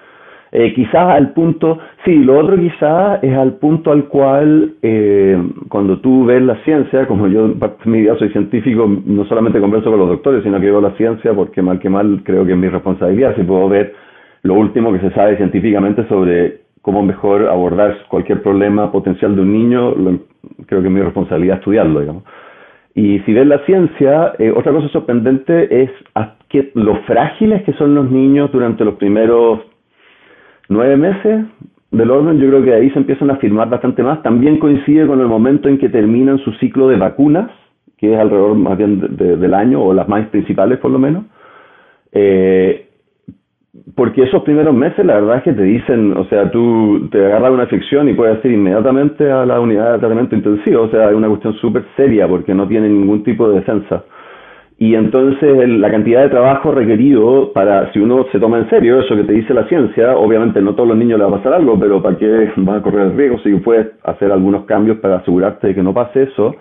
Eh, 0.51 0.73
quizás 0.75 1.14
al 1.14 1.33
punto, 1.33 1.79
sí, 2.05 2.17
lo 2.17 2.38
otro 2.38 2.57
quizás 2.57 3.23
es 3.23 3.37
al 3.37 3.55
punto 3.55 3.93
al 3.93 4.07
cual 4.07 4.75
eh, 4.83 5.40
cuando 5.69 6.01
tú 6.01 6.25
ves 6.25 6.43
la 6.43 6.57
ciencia, 6.64 7.07
como 7.07 7.29
yo 7.29 7.47
en 7.47 7.61
mi 7.85 8.01
vida 8.01 8.17
soy 8.19 8.31
científico, 8.31 8.88
no 9.05 9.25
solamente 9.27 9.61
converso 9.61 9.90
con 9.90 10.01
los 10.01 10.09
doctores, 10.09 10.43
sino 10.43 10.59
que 10.61 10.67
veo 10.67 10.81
la 10.81 10.97
ciencia 10.97 11.33
porque 11.35 11.62
mal 11.62 11.79
que 11.79 11.88
mal 11.88 12.21
creo 12.25 12.45
que 12.45 12.53
es 12.53 12.59
mi 12.59 12.69
responsabilidad, 12.69 13.37
si 13.37 13.43
puedo 13.43 13.69
ver 13.69 13.95
lo 14.44 14.54
último 14.54 14.92
que 14.92 15.00
se 15.00 15.11
sabe 15.11 15.37
científicamente 15.37 16.07
sobre 16.07 16.61
cómo 16.83 17.02
mejor 17.02 17.48
abordar 17.48 17.96
cualquier 18.09 18.42
problema 18.42 18.92
potencial 18.92 19.35
de 19.35 19.40
un 19.40 19.52
niño, 19.52 19.94
creo 20.66 20.83
que 20.83 20.88
es 20.88 20.92
mi 20.92 21.00
responsabilidad 21.00 21.57
estudiarlo, 21.57 22.00
digamos. 22.00 22.24
Y 22.94 23.20
si 23.20 23.33
ves 23.33 23.46
la 23.46 23.64
ciencia, 23.64 24.35
eh, 24.38 24.52
otra 24.54 24.70
cosa 24.70 24.88
sorprendente 24.90 25.83
es 25.83 25.90
que 26.50 26.70
lo 26.74 26.96
frágiles 27.04 27.62
que 27.62 27.72
son 27.72 27.94
los 27.94 28.11
niños 28.11 28.52
durante 28.52 28.85
los 28.85 28.94
primeros 28.96 29.61
nueve 30.68 30.96
meses 30.98 31.46
del 31.90 32.11
orden, 32.11 32.38
yo 32.38 32.48
creo 32.48 32.62
que 32.62 32.74
ahí 32.74 32.90
se 32.90 32.98
empiezan 32.98 33.30
a 33.30 33.35
afirmar 33.35 33.70
bastante 33.70 34.02
más. 34.02 34.22
También 34.22 34.59
coincide 34.59 35.07
con 35.07 35.20
el 35.20 35.26
momento 35.26 35.70
en 35.70 35.78
que 35.78 35.88
terminan 35.88 36.38
su 36.40 36.52
ciclo 36.54 36.88
de 36.88 36.96
vacunas, 36.96 37.50
que 37.96 38.12
es 38.12 38.20
alrededor 38.20 38.57
más 38.57 38.76
bien 38.76 39.00
del 39.16 39.54
año, 39.54 39.83
o 39.83 39.94
las 39.94 40.07
más 40.07 40.26
principales 40.26 40.78
por 40.80 40.90
lo 40.90 40.98
menos. 40.98 41.24
Eh, 42.12 42.84
porque 43.96 44.22
esos 44.22 44.42
primeros 44.42 44.74
meses 44.74 45.04
la 45.04 45.14
verdad 45.14 45.38
es 45.38 45.42
que 45.42 45.52
te 45.52 45.62
dicen, 45.62 46.16
o 46.16 46.24
sea, 46.26 46.50
tú 46.50 47.08
te 47.10 47.24
agarras 47.24 47.50
una 47.50 47.64
infección 47.64 48.08
y 48.08 48.14
puedes 48.14 48.44
ir 48.44 48.52
inmediatamente 48.52 49.30
a 49.30 49.44
la 49.44 49.60
unidad 49.60 49.94
de 49.94 49.98
tratamiento 49.98 50.37
intensivo, 50.37 50.82
o 50.82 50.88
sea, 50.90 51.10
es 51.10 51.16
una 51.16 51.28
cuestión 51.28 51.54
súper 51.54 51.84
seria 51.96 52.28
porque 52.28 52.54
no 52.54 52.68
tiene 52.68 52.88
ningún 52.88 53.24
tipo 53.24 53.48
de 53.48 53.56
defensa. 53.56 54.04
Y 54.78 54.94
entonces 54.96 55.68
la 55.68 55.90
cantidad 55.90 56.22
de 56.22 56.30
trabajo 56.30 56.72
requerido 56.72 57.52
para, 57.52 57.92
si 57.92 58.00
uno 58.00 58.26
se 58.32 58.40
toma 58.40 58.58
en 58.58 58.70
serio 58.70 59.00
eso 59.00 59.14
que 59.14 59.22
te 59.22 59.32
dice 59.32 59.54
la 59.54 59.68
ciencia, 59.68 60.16
obviamente 60.16 60.60
no 60.60 60.74
todos 60.74 60.88
los 60.88 60.98
niños 60.98 61.18
les 61.18 61.28
va 61.28 61.34
a 61.34 61.38
pasar 61.38 61.54
algo, 61.54 61.78
pero 61.78 62.02
¿para 62.02 62.16
qué 62.16 62.50
van 62.56 62.78
a 62.78 62.82
correr 62.82 63.06
el 63.06 63.16
riesgo 63.16 63.38
si 63.38 63.54
puedes 63.56 63.88
hacer 64.02 64.32
algunos 64.32 64.64
cambios 64.64 64.98
para 64.98 65.16
asegurarte 65.16 65.68
de 65.68 65.74
que 65.76 65.82
no 65.82 65.94
pase 65.94 66.24
eso? 66.24 66.56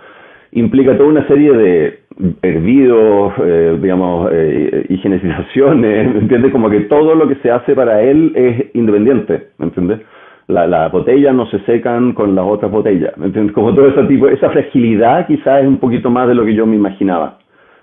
Implica 0.51 0.95
toda 0.95 1.09
una 1.09 1.27
serie 1.27 1.51
de 1.53 2.02
hervidos, 2.41 3.33
eh, 3.43 3.77
digamos, 3.81 4.29
eh, 4.31 4.85
higienizaciones, 4.89 6.15
¿entiendes? 6.21 6.51
Como 6.51 6.69
que 6.69 6.81
todo 6.81 7.15
lo 7.15 7.27
que 7.27 7.35
se 7.35 7.51
hace 7.51 7.75
para 7.75 8.01
él 8.01 8.31
es 8.35 8.75
independiente, 8.75 9.49
¿me 9.57 9.65
entiendes? 9.65 10.01
Las 10.47 10.67
la 10.69 10.89
botellas 10.89 11.33
no 11.33 11.45
se 11.47 11.59
secan 11.59 12.13
con 12.13 12.35
las 12.35 12.45
otras 12.45 12.71
botellas, 12.71 13.17
¿me 13.17 13.27
entiendes? 13.27 13.53
Como 13.53 13.73
todo 13.73 13.87
ese 13.87 14.03
tipo, 14.03 14.27
esa 14.27 14.49
fragilidad 14.49 15.25
quizás 15.27 15.61
es 15.61 15.67
un 15.67 15.77
poquito 15.77 16.09
más 16.09 16.27
de 16.27 16.35
lo 16.35 16.45
que 16.45 16.53
yo 16.53 16.65
me 16.65 16.75
imaginaba 16.75 17.39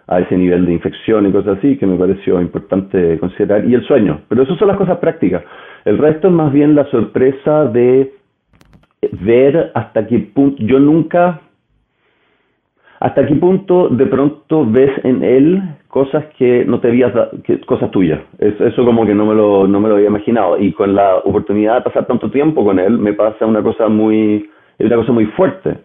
a 0.07 0.21
ese 0.21 0.37
nivel 0.37 0.67
de 0.67 0.73
infección 0.73 1.27
y 1.27 1.33
cosas 1.33 1.59
así, 1.59 1.77
que 1.77 1.87
me 1.87 1.97
pareció 1.97 2.41
importante 2.41 3.19
considerar, 3.19 3.65
y 3.65 3.75
el 3.75 3.85
sueño, 3.85 4.21
pero 4.29 4.43
eso 4.43 4.57
son 4.57 4.69
las 4.69 4.77
cosas 4.77 4.99
prácticas. 4.99 5.43
El 5.85 5.99
resto 5.99 6.29
es 6.29 6.35
más 6.35 6.53
bien 6.53 6.75
la 6.75 6.85
sorpresa 6.87 7.67
de 7.67 8.13
ver 9.13 9.71
hasta 9.75 10.07
qué 10.07 10.19
punto, 10.19 10.63
yo 10.63 10.79
nunca, 10.79 11.41
hasta 13.01 13.27
qué 13.27 13.35
punto 13.35 13.89
de 13.89 14.07
pronto 14.07 14.67
ves 14.67 14.93
en 15.05 15.25
él 15.25 15.63
cosas 15.89 16.25
que 16.39 16.65
no 16.65 16.81
te 16.81 16.89
habías 16.89 17.13
que, 17.45 17.61
cosas 17.63 17.91
tuyas. 17.91 18.21
Eso, 18.39 18.85
como 18.85 19.05
que 19.05 19.15
no 19.15 19.27
me, 19.27 19.35
lo, 19.35 19.67
no 19.67 19.81
me 19.81 19.89
lo 19.89 19.97
había 19.97 20.09
imaginado. 20.09 20.59
Y 20.59 20.73
con 20.73 20.95
la 20.95 21.17
oportunidad 21.17 21.77
de 21.77 21.81
pasar 21.83 22.07
tanto 22.07 22.31
tiempo 22.31 22.65
con 22.65 22.79
él, 22.79 22.99
me 22.99 23.15
pasa 23.15 23.47
una 23.47 23.63
cosa 23.63 23.89
muy, 23.89 24.49
una 24.79 24.97
cosa 24.97 25.13
muy 25.13 25.27
fuerte 25.27 25.79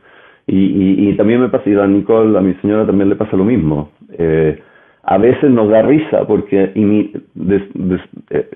y, 0.48 1.10
y, 1.10 1.14
también 1.18 1.42
me 1.42 1.50
pasa, 1.50 1.70
y 1.70 1.76
a 1.76 1.88
Nicole, 1.88 2.38
a 2.38 2.42
mi 2.42 2.54
señora 2.56 2.86
también 2.86 3.10
le 3.10 3.16
pasa 3.16 3.36
lo 3.36 3.44
mismo. 3.44 3.90
Eh, 4.18 4.60
a 5.04 5.18
veces 5.18 5.50
nos 5.50 5.70
da 5.70 5.82
risa 5.82 6.26
porque 6.28 6.72
eh, 6.76 8.50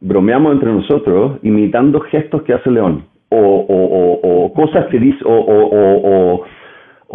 bromeamos 0.00 0.52
entre 0.52 0.72
nosotros 0.72 1.38
imitando 1.42 2.00
gestos 2.00 2.42
que 2.42 2.54
hace 2.54 2.70
León 2.70 3.04
o, 3.30 3.36
o, 3.38 4.20
o, 4.22 4.52
cosas 4.52 4.86
que 4.86 4.98
dice 4.98 5.18
o, 5.24 6.42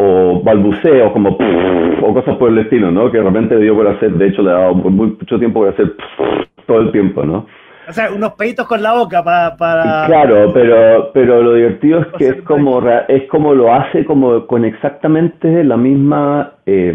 o, 0.00 0.38
o, 0.38 0.42
balbuceos 0.42 1.12
como 1.12 1.30
o 2.02 2.14
cosas 2.14 2.36
por 2.36 2.50
el 2.50 2.58
estilo, 2.58 2.90
¿no? 2.90 3.10
Que 3.10 3.18
de 3.18 3.24
repente 3.24 3.58
dio 3.58 3.74
por 3.74 3.88
hacer, 3.88 4.12
de 4.12 4.28
hecho 4.28 4.42
le 4.42 4.50
ha 4.50 4.54
dado 4.54 4.74
mucho 4.74 5.38
tiempo 5.38 5.60
por 5.60 5.68
hacer 5.68 5.94
todo 6.66 6.80
el 6.80 6.92
tiempo, 6.92 7.24
¿no? 7.24 7.46
O 7.88 7.92
sea, 7.92 8.10
unos 8.14 8.34
peitos 8.34 8.68
con 8.68 8.80
la 8.82 8.92
boca 8.92 9.24
para... 9.24 10.06
Claro, 10.06 10.52
pero, 10.54 11.10
pero 11.12 11.42
lo 11.42 11.54
divertido 11.54 12.00
es 12.02 12.06
que 12.16 12.28
es 12.28 12.42
como, 12.42 12.80
es 13.08 13.28
como 13.28 13.52
lo 13.52 13.74
hace 13.74 14.04
como 14.04 14.46
con 14.46 14.64
exactamente 14.64 15.64
la 15.64 15.76
misma... 15.76 16.52
Eh, 16.66 16.94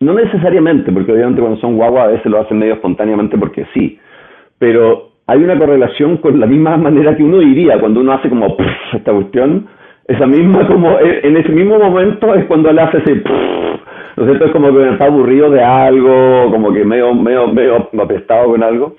no 0.00 0.14
necesariamente, 0.14 0.90
porque 0.90 1.12
obviamente 1.12 1.42
cuando 1.42 1.60
son 1.60 1.76
guaguas 1.76 2.04
a 2.04 2.12
veces 2.12 2.26
lo 2.26 2.40
hacen 2.40 2.58
medio 2.58 2.74
espontáneamente 2.74 3.36
porque 3.36 3.66
sí, 3.74 3.98
pero 4.58 5.10
hay 5.26 5.42
una 5.42 5.58
correlación 5.58 6.16
con 6.16 6.40
la 6.40 6.46
misma 6.46 6.76
manera 6.78 7.14
que 7.14 7.22
uno 7.22 7.38
diría 7.38 7.78
cuando 7.78 8.00
uno 8.00 8.12
hace 8.12 8.30
como 8.30 8.56
esta 8.94 9.12
cuestión, 9.12 9.68
esa 10.10 10.26
misma 10.26 10.66
como, 10.66 10.98
en 11.00 11.36
ese 11.36 11.50
mismo 11.50 11.78
momento 11.78 12.34
es 12.34 12.44
cuando 12.46 12.68
él 12.70 12.78
hace 12.80 12.98
ese 12.98 13.22
¿no 14.16 14.32
es? 14.32 14.40
Es 14.40 14.50
como 14.50 14.72
que 14.72 14.90
está 14.90 15.04
aburrido 15.04 15.50
de 15.50 15.62
algo, 15.62 16.50
como 16.50 16.72
que 16.72 16.84
medio, 16.84 17.14
medio, 17.14 17.46
medio 17.48 17.88
apestado 18.02 18.50
con 18.50 18.62
algo. 18.62 18.96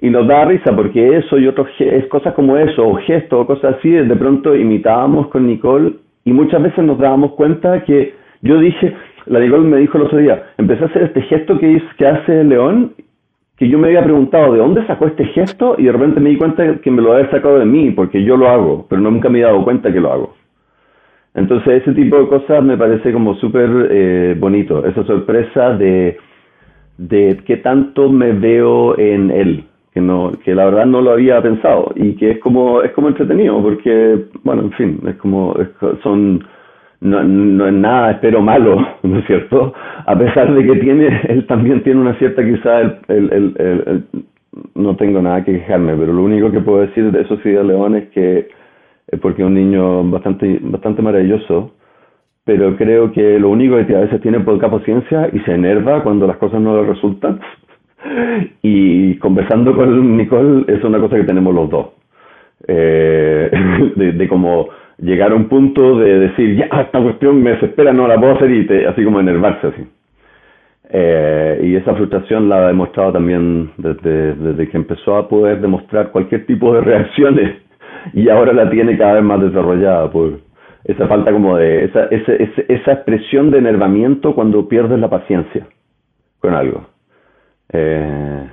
Y 0.00 0.10
nos 0.10 0.28
da 0.28 0.44
risa 0.44 0.74
porque 0.76 1.16
eso 1.16 1.38
y 1.38 1.48
otros 1.48 1.66
cosas 2.08 2.34
como 2.34 2.56
eso, 2.56 2.86
o 2.86 2.94
gestos 2.96 3.40
o 3.40 3.46
cosas 3.46 3.76
así, 3.78 3.90
de 3.90 4.16
pronto 4.16 4.54
imitábamos 4.54 5.26
con 5.28 5.46
Nicole 5.46 5.94
y 6.24 6.32
muchas 6.32 6.62
veces 6.62 6.84
nos 6.84 6.98
dábamos 6.98 7.32
cuenta 7.32 7.82
que 7.82 8.14
yo 8.42 8.58
dije, 8.58 8.94
la 9.26 9.40
Nicole 9.40 9.64
me 9.64 9.78
dijo 9.78 9.98
el 9.98 10.04
otro 10.04 10.18
día, 10.18 10.50
empecé 10.58 10.84
a 10.84 10.86
hacer 10.86 11.02
este 11.02 11.22
gesto 11.22 11.58
que, 11.58 11.82
que 11.96 12.06
hace 12.06 12.44
León, 12.44 12.92
que 13.56 13.68
yo 13.68 13.78
me 13.78 13.88
había 13.88 14.04
preguntado 14.04 14.52
de 14.52 14.58
dónde 14.58 14.86
sacó 14.86 15.06
este 15.06 15.24
gesto 15.26 15.76
y 15.78 15.84
de 15.84 15.92
repente 15.92 16.20
me 16.20 16.30
di 16.30 16.36
cuenta 16.36 16.76
que 16.76 16.90
me 16.90 17.02
lo 17.02 17.12
había 17.12 17.30
sacado 17.30 17.58
de 17.58 17.64
mí, 17.64 17.90
porque 17.90 18.22
yo 18.22 18.36
lo 18.36 18.48
hago, 18.48 18.86
pero 18.88 19.00
nunca 19.00 19.28
me 19.28 19.40
he 19.40 19.42
dado 19.42 19.64
cuenta 19.64 19.92
que 19.92 20.00
lo 20.00 20.12
hago. 20.12 20.43
Entonces 21.34 21.82
ese 21.82 21.92
tipo 21.92 22.16
de 22.18 22.28
cosas 22.28 22.62
me 22.62 22.76
parece 22.76 23.12
como 23.12 23.34
súper 23.36 23.88
eh, 23.90 24.36
bonito, 24.38 24.84
esa 24.86 25.04
sorpresa 25.04 25.76
de, 25.76 26.16
de 26.96 27.40
qué 27.44 27.56
tanto 27.58 28.08
me 28.08 28.32
veo 28.32 28.96
en 28.98 29.30
él, 29.30 29.64
que 29.92 30.00
no 30.00 30.32
que 30.44 30.54
la 30.54 30.66
verdad 30.66 30.86
no 30.86 31.00
lo 31.00 31.12
había 31.12 31.42
pensado 31.42 31.92
y 31.96 32.14
que 32.14 32.32
es 32.32 32.38
como 32.38 32.82
es 32.82 32.92
como 32.92 33.08
entretenido 33.08 33.60
porque 33.62 34.26
bueno 34.44 34.62
en 34.62 34.72
fin 34.72 35.00
es 35.06 35.16
como 35.16 35.56
son 36.02 36.44
no, 37.04 37.66
es 37.66 37.72
nada, 37.74 38.12
espero 38.12 38.40
malo, 38.40 38.76
¿no 39.02 39.18
es 39.18 39.26
cierto? 39.26 39.74
A 40.06 40.18
pesar 40.18 40.52
de 40.54 40.64
que 40.64 40.76
tiene, 40.80 41.20
él 41.28 41.46
también 41.46 41.82
tiene 41.82 42.00
una 42.00 42.14
cierta 42.14 42.42
quizá, 42.42 42.80
el, 42.80 42.98
el, 43.08 43.54
el, 43.58 44.04
no 44.74 44.96
tengo 44.96 45.20
nada 45.20 45.44
que 45.44 45.52
quejarme, 45.52 45.94
pero 45.96 46.12
lo 46.12 46.22
único 46.22 46.50
que 46.50 46.60
puedo 46.60 46.80
decir 46.80 47.10
de 47.10 47.22
eso 47.22 47.36
sí 47.42 47.50
de 47.50 47.62
León 47.62 47.96
es 47.96 48.08
que, 48.08 48.48
porque 49.20 49.42
es 49.42 49.48
un 49.48 49.54
niño 49.54 50.04
bastante, 50.10 50.58
bastante 50.62 51.02
maravilloso, 51.02 51.72
pero 52.44 52.76
creo 52.76 53.12
que 53.12 53.38
lo 53.38 53.48
único 53.50 53.78
es 53.78 53.86
que 53.86 53.96
a 53.96 54.00
veces 54.00 54.20
tiene 54.20 54.40
poca 54.40 54.70
paciencia 54.70 55.30
y 55.32 55.40
se 55.40 55.54
enerva 55.54 56.02
cuando 56.02 56.26
las 56.26 56.36
cosas 56.36 56.60
no 56.60 56.80
le 56.80 56.88
resultan. 56.88 57.40
y 58.62 59.16
conversando 59.16 59.74
con 59.74 60.16
Nicole 60.16 60.64
es 60.68 60.84
una 60.84 60.98
cosa 60.98 61.16
que 61.16 61.24
tenemos 61.24 61.54
los 61.54 61.70
dos. 61.70 61.86
Eh, 62.66 63.50
de, 63.96 64.12
de 64.12 64.28
como 64.28 64.68
llegar 64.98 65.32
a 65.32 65.34
un 65.34 65.48
punto 65.48 65.98
de 65.98 66.18
decir, 66.20 66.56
ya, 66.56 66.66
esta 66.80 67.02
cuestión 67.02 67.42
me 67.42 67.50
desespera, 67.50 67.92
no 67.92 68.06
la 68.06 68.18
puedo 68.18 68.34
hacer, 68.34 68.50
y 68.50 68.84
así 68.84 69.04
como 69.04 69.20
enervarse 69.20 69.68
así. 69.68 69.86
Eh, 70.90 71.60
y 71.64 71.76
esa 71.76 71.94
frustración 71.94 72.48
la 72.48 72.64
ha 72.64 72.68
demostrado 72.68 73.12
también 73.12 73.72
desde, 73.78 74.34
desde 74.34 74.68
que 74.68 74.76
empezó 74.76 75.16
a 75.16 75.28
poder 75.28 75.60
demostrar 75.60 76.10
cualquier 76.10 76.46
tipo 76.46 76.72
de 76.74 76.82
reacciones 76.82 77.63
y 78.12 78.28
ahora 78.28 78.52
la 78.52 78.70
tiene 78.70 78.96
cada 78.96 79.14
vez 79.14 79.24
más 79.24 79.40
desarrollada 79.40 80.10
por 80.10 80.40
esa 80.84 81.06
falta 81.06 81.32
como 81.32 81.56
de 81.56 81.84
esa, 81.84 82.04
esa, 82.06 82.32
esa, 82.32 82.92
expresión 82.92 83.50
de 83.50 83.58
enervamiento 83.58 84.34
cuando 84.34 84.68
pierdes 84.68 84.98
la 84.98 85.08
paciencia 85.08 85.66
con 86.40 86.54
algo. 86.54 86.86
Eh, 87.72 88.50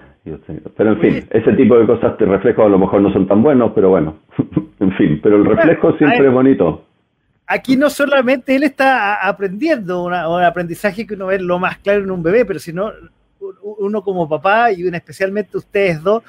pero 0.77 0.93
en 0.93 0.99
fin, 0.99 1.25
ese 1.29 1.53
tipo 1.53 1.77
de 1.77 1.85
cosas 1.85 2.15
te 2.17 2.25
reflejo 2.25 2.63
a 2.63 2.69
lo 2.69 2.79
mejor 2.79 3.01
no 3.01 3.11
son 3.11 3.27
tan 3.27 3.41
buenos, 3.41 3.71
pero 3.73 3.89
bueno, 3.89 4.19
en 4.79 4.91
fin, 4.93 5.19
pero 5.21 5.37
el 5.37 5.45
reflejo 5.45 5.97
siempre 5.97 6.27
es 6.27 6.33
bonito. 6.33 6.85
Aquí 7.47 7.75
no 7.75 7.89
solamente 7.89 8.55
él 8.55 8.63
está 8.63 9.27
aprendiendo 9.27 10.03
un 10.03 10.13
aprendizaje 10.13 11.05
que 11.05 11.15
uno 11.15 11.27
ve 11.27 11.39
lo 11.39 11.59
más 11.59 11.79
claro 11.79 12.03
en 12.03 12.11
un 12.11 12.23
bebé, 12.23 12.45
pero 12.45 12.59
sino 12.59 12.91
uno 13.61 14.01
como 14.03 14.29
papá 14.29 14.71
y 14.71 14.87
especialmente 14.87 15.57
ustedes 15.57 16.01
dos, 16.01 16.23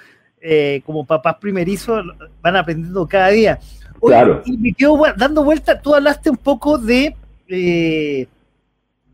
eh, 0.44 0.82
como 0.84 1.06
papás 1.06 1.36
primerizos, 1.40 2.04
van 2.40 2.56
aprendiendo 2.56 3.06
cada 3.06 3.28
día. 3.28 3.60
claro. 4.00 4.42
Y 4.44 4.56
me 4.56 4.72
quedo 4.72 5.00
dando 5.16 5.44
vuelta, 5.44 5.80
tú 5.80 5.94
hablaste 5.94 6.30
un 6.30 6.36
poco 6.36 6.78
de, 6.78 7.14
eh, 7.46 8.26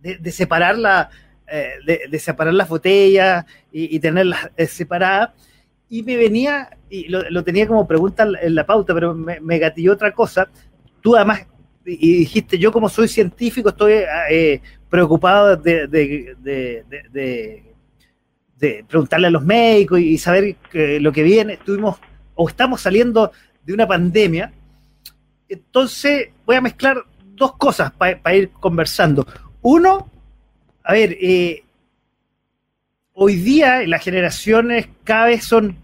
de 0.01 0.33
separar 0.33 0.79
la, 0.79 1.11
eh, 1.47 2.07
de, 2.11 2.19
separar 2.19 2.55
las 2.55 2.67
botellas 2.67 3.45
y, 3.71 3.99
tenerlas 4.01 4.51
separadas. 4.69 5.33
Y 5.91 6.03
me 6.03 6.17
venía, 6.17 6.71
y 6.89 7.09
lo, 7.09 7.45
tenía 7.45 7.67
como 7.67 7.87
pregunta 7.87 8.27
en 8.41 8.55
la 8.55 8.65
pauta, 8.65 8.95
pero 8.95 9.15
me, 9.15 9.39
me, 9.41 9.59
gatilló 9.59 9.93
otra 9.93 10.13
cosa. 10.13 10.49
Tú 11.03 11.15
además, 11.15 11.47
y 11.85 12.21
dijiste, 12.21 12.59
yo 12.59 12.73
como 12.73 12.89
soy 12.89 13.07
científico 13.09 13.69
estoy 13.69 13.97
preocupado 14.89 15.59
de, 15.59 15.87
de, 15.87 17.68
preguntarle 18.59 19.29
a 19.29 19.31
los 19.31 19.45
médicos 19.45 20.01
y, 20.01 20.19
saber 20.19 20.57
lo 20.73 21.13
que 21.13 21.23
viene. 21.23 21.55
Estuvimos 21.55 21.99
o 22.35 22.49
estamos 22.49 22.81
saliendo 22.81 23.33
de 23.65 23.73
una 23.73 23.87
pandemia. 23.87 24.53
Entonces 25.49 26.31
voy 26.45 26.57
a 26.57 26.61
mezclar 26.61 27.05
dos 27.35 27.57
cosas 27.57 27.93
para 27.93 28.35
ir 28.35 28.51
conversando. 28.51 29.27
Uno, 29.63 30.11
a 30.85 30.93
ver, 30.93 31.17
eh, 31.21 31.65
hoy 33.13 33.37
día 33.37 33.87
las 33.87 34.03
generaciones 34.03 34.89
cada 35.05 35.27
vez 35.27 35.45
son, 35.45 35.77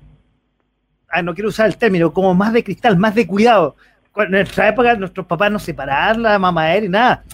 ah, 1.09 1.23
no 1.23 1.35
quiero 1.35 1.49
usar 1.49 1.67
el 1.67 1.77
término, 1.77 2.13
como 2.13 2.35
más 2.35 2.53
de 2.53 2.63
cristal, 2.63 2.97
más 2.97 3.15
de 3.15 3.27
cuidado. 3.27 3.77
En 4.17 4.31
nuestra 4.31 4.69
época 4.69 4.95
nuestros 4.95 5.27
papás 5.27 5.51
no 5.51 5.59
separaban 5.59 6.23
la 6.23 6.39
mamadera 6.39 6.87
y 6.87 6.89
nada. 6.89 7.25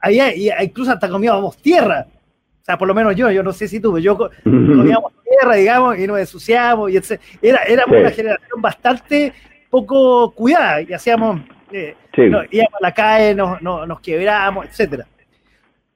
Había, 0.00 0.62
incluso 0.62 0.92
hasta 0.92 1.08
comíamos 1.08 1.56
tierra. 1.58 2.06
O 2.66 2.68
sea, 2.68 2.76
por 2.76 2.88
lo 2.88 2.94
menos 2.94 3.14
yo, 3.14 3.30
yo 3.30 3.44
no 3.44 3.52
sé 3.52 3.68
si 3.68 3.78
tú, 3.78 3.96
yo 3.96 4.18
comíamos 4.42 5.12
tierra, 5.22 5.54
digamos, 5.54 5.96
y 6.00 6.06
nos 6.08 6.18
ensuciábamos. 6.18 6.90
Y 6.90 6.96
era, 7.40 7.62
éramos 7.62 7.96
una 7.96 8.10
generación 8.10 8.60
bastante 8.60 9.32
poco 9.70 10.32
cuidada 10.32 10.82
y 10.82 10.92
hacíamos, 10.92 11.42
eh, 11.70 11.94
íbamos 12.16 12.74
a 12.74 12.82
la 12.82 12.92
calle, 12.92 13.36
nos, 13.36 13.62
nos, 13.62 13.86
nos 13.86 14.00
quebrábamos, 14.00 14.66
etcétera. 14.66 15.06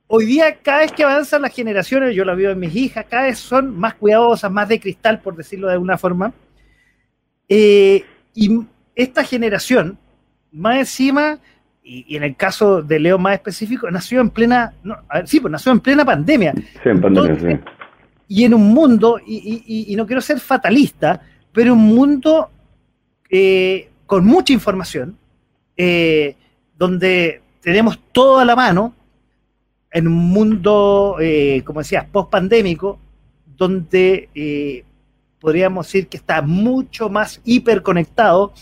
hoy 0.07 0.27
día 0.27 0.59
cada 0.63 0.79
vez 0.79 0.93
que 0.93 1.03
avanzan 1.03 1.43
las 1.43 1.53
generaciones, 1.53 2.15
yo 2.15 2.25
lo 2.25 2.37
veo 2.37 2.53
en 2.53 2.61
mis 2.61 2.77
hijas, 2.77 3.05
cada 3.11 3.25
vez 3.25 3.41
son 3.41 3.77
más 3.77 3.95
cuidadosas, 3.95 4.53
más 4.53 4.69
de 4.69 4.79
cristal, 4.79 5.21
por 5.21 5.35
decirlo 5.35 5.67
de 5.67 5.73
alguna 5.73 5.99
forma. 5.99 6.33
Eh, 7.49 8.05
y 8.33 8.61
esta 8.95 9.25
generación, 9.25 9.99
más 10.53 10.79
encima, 10.79 11.41
y, 11.83 12.17
en 12.17 12.23
el 12.23 12.37
caso 12.37 12.83
de 12.83 12.99
Leo 13.01 13.19
más 13.19 13.35
específico, 13.35 13.91
nació 13.91 14.21
en 14.21 14.31
plena, 14.31 14.75
sí, 15.25 15.41
pues 15.41 15.51
nació 15.51 15.73
en 15.73 15.81
plena 15.81 16.05
pandemia. 16.05 16.55
Sí, 16.55 16.89
en 16.89 17.01
pandemia, 17.01 17.39
sí. 17.41 17.73
Y 18.29 18.45
en 18.45 18.55
un 18.55 18.69
mundo, 18.69 19.19
y, 19.27 19.95
no 19.97 20.07
quiero 20.07 20.21
ser 20.21 20.39
fatalista, 20.39 21.21
pero 21.53 21.73
un 21.73 21.81
mundo 21.81 22.51
eh, 23.29 23.89
con 24.07 24.25
mucha 24.25 24.53
información, 24.53 25.17
eh, 25.77 26.37
donde 26.77 27.43
tenemos 27.61 27.99
todo 28.13 28.39
a 28.39 28.45
la 28.45 28.55
mano, 28.55 28.95
en 29.91 30.07
un 30.07 30.15
mundo, 30.15 31.17
eh, 31.21 31.63
como 31.65 31.81
decías, 31.81 32.07
post-pandémico, 32.07 33.01
donde 33.57 34.85
podríamos 35.41 35.87
decir 35.87 36.07
que 36.07 36.19
está 36.19 36.43
mucho 36.43 37.09
más 37.09 37.41
hiperconectado 37.45 38.53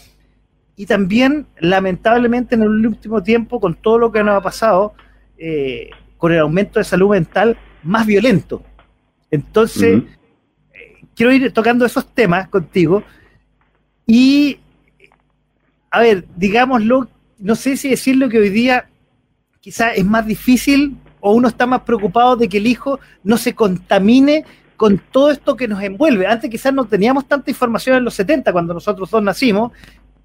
y 0.78 0.86
también, 0.86 1.48
lamentablemente, 1.58 2.54
en 2.54 2.62
el 2.62 2.86
último 2.86 3.20
tiempo, 3.20 3.58
con 3.60 3.74
todo 3.74 3.98
lo 3.98 4.12
que 4.12 4.22
nos 4.22 4.36
ha 4.36 4.40
pasado, 4.40 4.94
eh, 5.36 5.90
con 6.16 6.32
el 6.32 6.38
aumento 6.38 6.78
de 6.78 6.84
salud 6.84 7.10
mental 7.10 7.58
más 7.82 8.06
violento. 8.06 8.62
Entonces, 9.28 10.04
eh, 10.72 11.00
quiero 11.16 11.32
ir 11.32 11.52
tocando 11.52 11.84
esos 11.84 12.06
temas 12.14 12.46
contigo 12.46 13.02
y, 14.06 14.60
a 15.90 15.98
ver, 15.98 16.24
digámoslo, 16.36 17.08
no 17.40 17.56
sé 17.56 17.76
si 17.76 17.88
decirlo 17.88 18.28
que 18.28 18.38
hoy 18.38 18.50
día 18.50 18.88
quizás 19.58 19.96
es 19.96 20.04
más 20.04 20.26
difícil 20.26 20.96
o 21.18 21.32
uno 21.32 21.48
está 21.48 21.66
más 21.66 21.80
preocupado 21.80 22.36
de 22.36 22.48
que 22.48 22.58
el 22.58 22.68
hijo 22.68 23.00
no 23.24 23.36
se 23.36 23.52
contamine 23.52 24.44
con 24.76 25.02
todo 25.10 25.32
esto 25.32 25.56
que 25.56 25.66
nos 25.66 25.82
envuelve. 25.82 26.28
Antes 26.28 26.48
quizás 26.48 26.72
no 26.72 26.84
teníamos 26.84 27.26
tanta 27.26 27.50
información 27.50 27.96
en 27.96 28.04
los 28.04 28.14
70 28.14 28.52
cuando 28.52 28.74
nosotros 28.74 29.10
dos 29.10 29.22
nacimos 29.24 29.72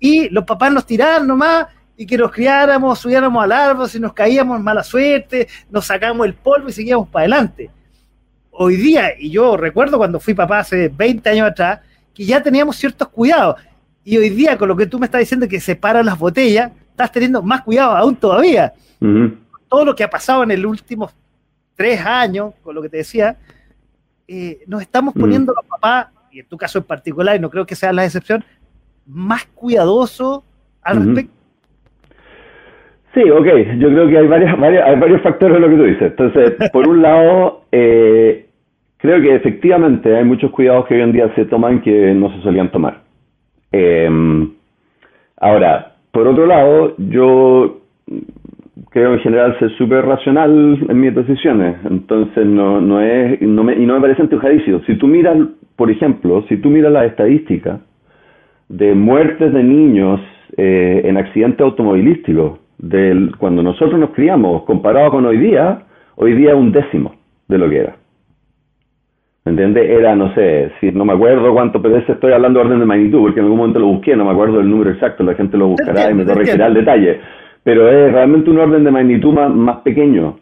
y 0.03 0.27
los 0.27 0.43
papás 0.43 0.69
nos 0.69 0.85
tiraban 0.85 1.25
nomás 1.25 1.67
y 1.95 2.05
que 2.05 2.17
nos 2.17 2.29
criáramos, 2.29 2.99
subiéramos 2.99 3.41
al 3.41 3.53
árbol, 3.53 3.87
si 3.87 4.01
nos 4.01 4.11
caíamos 4.11 4.61
mala 4.61 4.83
suerte, 4.83 5.47
nos 5.71 5.85
sacamos 5.85 6.27
el 6.27 6.33
polvo 6.33 6.67
y 6.67 6.73
seguíamos 6.73 7.07
para 7.07 7.21
adelante. 7.21 7.71
Hoy 8.51 8.75
día, 8.75 9.11
y 9.17 9.29
yo 9.29 9.55
recuerdo 9.55 9.97
cuando 9.97 10.19
fui 10.19 10.33
papá 10.33 10.59
hace 10.59 10.89
20 10.89 11.29
años 11.29 11.47
atrás, 11.47 11.79
que 12.13 12.25
ya 12.25 12.43
teníamos 12.43 12.75
ciertos 12.75 13.07
cuidados. 13.07 13.55
Y 14.03 14.17
hoy 14.17 14.29
día, 14.31 14.57
con 14.57 14.67
lo 14.67 14.75
que 14.75 14.87
tú 14.87 14.99
me 14.99 15.05
estás 15.05 15.19
diciendo, 15.19 15.47
que 15.47 15.61
separan 15.61 16.05
las 16.05 16.19
botellas, 16.19 16.73
estás 16.89 17.09
teniendo 17.09 17.41
más 17.41 17.61
cuidado 17.61 17.95
aún 17.95 18.17
todavía. 18.17 18.73
Todo 19.69 19.85
lo 19.85 19.95
que 19.95 20.03
ha 20.03 20.09
pasado 20.09 20.43
en 20.43 20.51
el 20.51 20.65
último 20.65 21.09
tres 21.75 22.01
años, 22.01 22.55
con 22.61 22.75
lo 22.75 22.81
que 22.81 22.89
te 22.89 22.97
decía, 22.97 23.37
eh, 24.27 24.65
nos 24.67 24.81
estamos 24.81 25.13
poniendo 25.13 25.53
los 25.53 25.65
papás, 25.65 26.07
y 26.29 26.41
en 26.41 26.45
tu 26.45 26.57
caso 26.57 26.79
en 26.79 26.83
particular, 26.83 27.37
y 27.37 27.39
no 27.39 27.49
creo 27.49 27.65
que 27.65 27.75
sea 27.75 27.93
la 27.93 28.03
excepción, 28.03 28.43
más 29.07 29.45
cuidadoso 29.45 30.43
al 30.81 31.03
respecto? 31.03 31.33
Sí, 33.13 33.29
ok. 33.29 33.45
Yo 33.77 33.89
creo 33.89 34.07
que 34.07 34.17
hay, 34.17 34.27
varias, 34.27 34.55
hay 34.59 34.99
varios 34.99 35.21
factores 35.21 35.55
en 35.57 35.61
lo 35.61 35.69
que 35.69 35.75
tú 35.75 35.83
dices. 35.83 36.01
Entonces, 36.17 36.53
por 36.73 36.87
un 36.87 37.01
lado, 37.01 37.61
eh, 37.71 38.47
creo 38.97 39.21
que 39.21 39.35
efectivamente 39.35 40.15
hay 40.15 40.23
muchos 40.23 40.51
cuidados 40.51 40.87
que 40.87 40.95
hoy 40.95 41.01
en 41.01 41.11
día 41.11 41.33
se 41.35 41.45
toman 41.45 41.81
que 41.81 42.13
no 42.13 42.31
se 42.33 42.41
solían 42.41 42.71
tomar. 42.71 43.01
Em, 43.71 44.51
ahora, 45.39 45.95
por 46.11 46.27
otro 46.27 46.45
lado, 46.45 46.95
yo 46.97 47.81
creo 48.89 49.13
en 49.13 49.19
general 49.19 49.57
ser 49.59 49.71
súper 49.77 50.05
racional 50.05 50.79
en 50.87 50.99
mis 50.99 51.13
decisiones. 51.13 51.77
Entonces, 51.89 52.45
no, 52.45 52.81
no 52.81 52.99
es, 53.01 53.41
no 53.41 53.63
me, 53.63 53.75
y 53.75 53.85
no 53.85 53.95
me 53.95 54.01
parece 54.01 54.23
antojadicio. 54.23 54.81
Si 54.85 54.95
tú 54.95 55.07
miras, 55.07 55.37
por 55.75 55.91
ejemplo, 55.91 56.43
si 56.49 56.57
tú 56.57 56.69
miras 56.69 56.91
las 56.91 57.05
estadísticas, 57.05 57.79
de 58.77 58.95
muertes 58.95 59.53
de 59.53 59.63
niños 59.63 60.19
eh, 60.57 61.01
en 61.05 61.17
accidentes 61.17 61.62
automovilísticos, 61.62 62.59
del, 62.79 63.36
cuando 63.38 63.62
nosotros 63.62 63.99
nos 63.99 64.09
criamos, 64.12 64.63
comparado 64.63 65.12
con 65.12 65.25
hoy 65.25 65.38
día, 65.38 65.83
hoy 66.15 66.33
día 66.33 66.49
es 66.49 66.55
un 66.55 66.71
décimo 66.71 67.13
de 67.47 67.57
lo 67.59 67.69
que 67.69 67.77
era. 67.77 67.95
¿Me 69.45 69.51
entiendes? 69.51 69.89
Era, 69.89 70.15
no 70.15 70.33
sé, 70.33 70.71
si 70.79 70.91
no 70.91 71.05
me 71.05 71.13
acuerdo 71.13 71.53
cuánto, 71.53 71.81
pero 71.81 71.97
estoy 71.97 72.31
hablando 72.31 72.59
de 72.59 72.65
orden 72.65 72.79
de 72.79 72.86
magnitud, 72.86 73.21
porque 73.21 73.41
en 73.41 73.45
algún 73.45 73.59
momento 73.59 73.79
lo 73.79 73.88
busqué, 73.88 74.15
no 74.15 74.25
me 74.25 74.31
acuerdo 74.31 74.57
del 74.57 74.69
número 74.69 74.89
exacto, 74.89 75.23
la 75.23 75.36
gente 75.36 75.55
lo 75.55 75.67
buscará 75.67 76.09
y 76.09 76.15
me 76.15 76.25
corregirá 76.25 76.65
el 76.65 76.73
detalle. 76.73 77.19
Pero 77.63 77.88
es 77.89 78.12
realmente 78.12 78.49
un 78.49 78.57
orden 78.57 78.83
de 78.83 78.91
magnitud 78.91 79.33
más, 79.33 79.53
más 79.53 79.77
pequeño. 79.81 80.38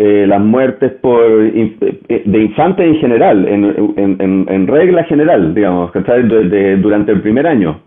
Eh, 0.00 0.28
las 0.28 0.40
muertes 0.40 0.92
por 1.00 1.20
eh, 1.42 2.22
de 2.24 2.38
infantes 2.38 2.86
en 2.86 3.00
general, 3.00 3.48
en, 3.48 4.66
regla 4.68 5.02
general, 5.02 5.52
digamos, 5.56 5.92
de, 5.92 6.76
durante 6.76 7.10
el 7.10 7.20
primer 7.20 7.48
año. 7.48 7.80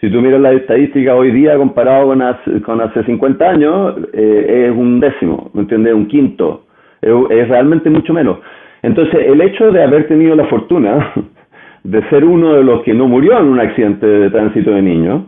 Si 0.00 0.08
tú 0.08 0.22
miras 0.22 0.40
las 0.40 0.54
estadísticas 0.54 1.14
hoy 1.14 1.32
día 1.32 1.58
comparado 1.58 2.06
con 2.06 2.22
hace, 2.22 2.62
con 2.62 2.80
hace 2.80 3.04
50 3.04 3.44
años, 3.46 3.94
eh, 4.14 4.68
es 4.70 4.74
un 4.74 5.00
décimo, 5.00 5.50
¿me 5.52 5.60
entiendes? 5.60 5.92
Un 5.92 6.06
quinto, 6.06 6.64
es, 7.02 7.46
realmente 7.46 7.90
mucho 7.90 8.14
menos. 8.14 8.38
Entonces, 8.82 9.26
el 9.26 9.38
hecho 9.42 9.70
de 9.70 9.82
haber 9.82 10.08
tenido 10.08 10.34
la 10.34 10.46
fortuna 10.46 11.12
de 11.84 12.08
ser 12.08 12.24
uno 12.24 12.54
de 12.54 12.64
los 12.64 12.80
que 12.84 12.94
no 12.94 13.06
murió 13.06 13.38
en 13.38 13.48
un 13.48 13.60
accidente 13.60 14.06
de 14.06 14.30
tránsito 14.30 14.70
de 14.70 14.80
niños, 14.80 15.24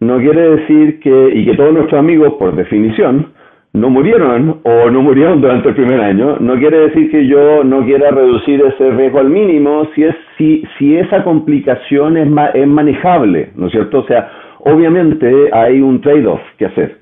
no 0.00 0.16
quiere 0.16 0.56
decir 0.56 0.98
que, 1.00 1.30
y 1.34 1.44
que 1.44 1.54
todos 1.56 1.74
nuestros 1.74 2.00
amigos, 2.00 2.32
por 2.38 2.56
definición, 2.56 3.34
no 3.74 3.88
murieron 3.88 4.60
o 4.64 4.90
no 4.90 5.02
murieron 5.02 5.40
durante 5.40 5.70
el 5.70 5.74
primer 5.74 6.00
año, 6.00 6.36
no 6.40 6.58
quiere 6.58 6.88
decir 6.88 7.10
que 7.10 7.26
yo 7.26 7.64
no 7.64 7.84
quiera 7.84 8.10
reducir 8.10 8.62
ese 8.62 8.90
riesgo 8.90 9.20
al 9.20 9.30
mínimo 9.30 9.88
si, 9.94 10.04
es, 10.04 10.14
si, 10.36 10.62
si 10.78 10.96
esa 10.96 11.24
complicación 11.24 12.18
es, 12.18 12.28
manejable, 12.66 13.50
¿no 13.56 13.66
es 13.66 13.72
cierto? 13.72 14.00
O 14.00 14.06
sea, 14.06 14.30
obviamente 14.58 15.48
hay 15.52 15.80
un 15.80 16.00
trade-off 16.02 16.40
que 16.58 16.66
hacer. 16.66 16.98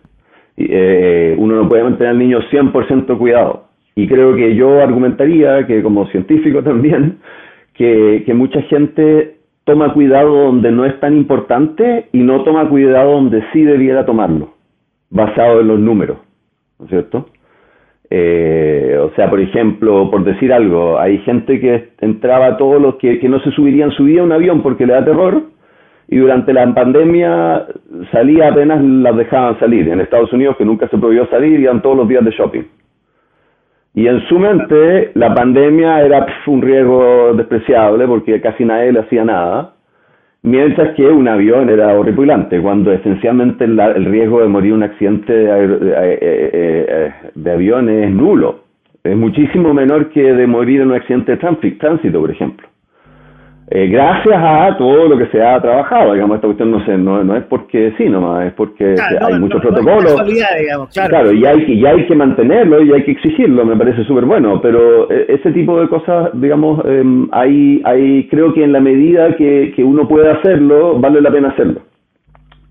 Eh, 0.56 1.34
uno 1.38 1.56
no 1.56 1.68
puede 1.68 1.82
mantener 1.82 2.10
al 2.10 2.18
niño 2.18 2.40
100% 2.50 3.18
cuidado. 3.18 3.64
Y 3.96 4.06
creo 4.06 4.36
que 4.36 4.54
yo 4.54 4.80
argumentaría 4.80 5.66
que 5.66 5.82
como 5.82 6.06
científico 6.08 6.62
también, 6.62 7.18
que, 7.74 8.22
que 8.24 8.34
mucha 8.34 8.62
gente 8.62 9.38
toma 9.64 9.92
cuidado 9.92 10.44
donde 10.44 10.70
no 10.70 10.84
es 10.84 10.98
tan 11.00 11.16
importante 11.16 12.06
y 12.12 12.18
no 12.18 12.44
toma 12.44 12.68
cuidado 12.68 13.12
donde 13.12 13.42
sí 13.52 13.62
debiera 13.62 14.06
tomarlo, 14.06 14.54
basado 15.10 15.60
en 15.60 15.68
los 15.68 15.80
números. 15.80 16.18
¿No 16.80 16.86
es 16.86 16.90
cierto? 16.90 17.26
Eh, 18.10 18.98
o 19.00 19.14
sea, 19.14 19.30
por 19.30 19.40
ejemplo, 19.40 20.10
por 20.10 20.24
decir 20.24 20.52
algo, 20.52 20.98
hay 20.98 21.18
gente 21.18 21.60
que 21.60 21.90
entraba, 22.00 22.56
todos 22.56 22.82
los 22.82 22.96
que, 22.96 23.20
que 23.20 23.28
no 23.28 23.38
se 23.40 23.52
subirían, 23.52 23.92
subía 23.92 24.22
a 24.22 24.24
un 24.24 24.32
avión 24.32 24.62
porque 24.62 24.84
le 24.84 24.94
da 24.94 25.04
terror, 25.04 25.44
y 26.08 26.16
durante 26.16 26.52
la 26.52 26.74
pandemia 26.74 27.66
salía 28.10 28.48
apenas 28.48 28.82
las 28.82 29.16
dejaban 29.16 29.60
salir. 29.60 29.88
En 29.88 30.00
Estados 30.00 30.32
Unidos, 30.32 30.56
que 30.56 30.64
nunca 30.64 30.88
se 30.88 30.98
prohibió 30.98 31.26
salir, 31.26 31.60
iban 31.60 31.80
todos 31.80 31.96
los 31.96 32.08
días 32.08 32.24
de 32.24 32.32
shopping. 32.32 32.64
Y 33.94 34.08
en 34.08 34.20
su 34.28 34.38
mente, 34.38 35.12
la 35.14 35.32
pandemia 35.32 36.02
era 36.02 36.26
un 36.46 36.62
riesgo 36.62 37.32
despreciable 37.34 38.08
porque 38.08 38.40
casi 38.40 38.64
nadie 38.64 38.92
le 38.92 39.00
hacía 39.00 39.24
nada. 39.24 39.74
Mientras 40.42 40.94
que 40.94 41.06
un 41.06 41.28
avión 41.28 41.68
era 41.68 41.94
horripilante, 41.94 42.60
cuando 42.62 42.92
esencialmente 42.92 43.64
el, 43.64 44.04
riesgo 44.06 44.40
de 44.40 44.48
morir 44.48 44.70
en 44.70 44.76
un 44.76 44.82
accidente 44.84 45.32
de, 45.34 45.64
eh, 45.64 46.18
eh, 46.20 46.86
eh, 46.88 47.12
de, 47.34 47.50
avión 47.50 47.90
es 47.90 48.10
nulo. 48.10 48.64
Es 49.04 49.16
muchísimo 49.16 49.74
menor 49.74 50.08
que 50.10 50.32
de 50.32 50.46
morir 50.46 50.80
en 50.80 50.88
un 50.88 50.94
accidente 50.94 51.32
de 51.32 51.72
tránsito, 51.72 52.20
por 52.20 52.30
ejemplo. 52.30 52.69
Eh, 53.72 53.86
gracias 53.86 54.36
a 54.36 54.76
todo 54.76 55.06
lo 55.06 55.16
que 55.16 55.26
se 55.26 55.40
ha 55.40 55.60
trabajado, 55.62 56.14
digamos, 56.14 56.34
esta 56.34 56.48
cuestión 56.48 56.72
no, 56.72 56.84
sé, 56.84 56.98
no, 56.98 57.22
no 57.22 57.36
es 57.36 57.44
porque 57.44 57.94
sí 57.96 58.08
nomás, 58.08 58.46
es 58.48 58.52
porque 58.54 58.96
hay 59.20 59.38
muchos 59.38 59.60
protocolos. 59.60 60.16
claro. 60.92 61.30
y 61.32 61.46
hay, 61.46 61.64
y 61.68 61.86
hay 61.86 62.04
que 62.06 62.16
mantenerlo 62.16 62.82
y 62.82 62.92
hay 62.92 63.04
que 63.04 63.12
exigirlo, 63.12 63.64
me 63.64 63.76
parece 63.76 64.02
súper 64.02 64.24
bueno, 64.24 64.60
pero 64.60 65.08
eh, 65.08 65.26
ese 65.28 65.52
tipo 65.52 65.80
de 65.80 65.86
cosas, 65.86 66.30
digamos, 66.32 66.82
eh, 66.84 67.04
hay, 67.30 67.80
hay, 67.84 68.26
creo 68.26 68.52
que 68.52 68.64
en 68.64 68.72
la 68.72 68.80
medida 68.80 69.36
que, 69.36 69.72
que 69.76 69.84
uno 69.84 70.08
puede 70.08 70.28
hacerlo, 70.30 70.98
vale 70.98 71.20
la 71.20 71.30
pena 71.30 71.50
hacerlo. 71.50 71.82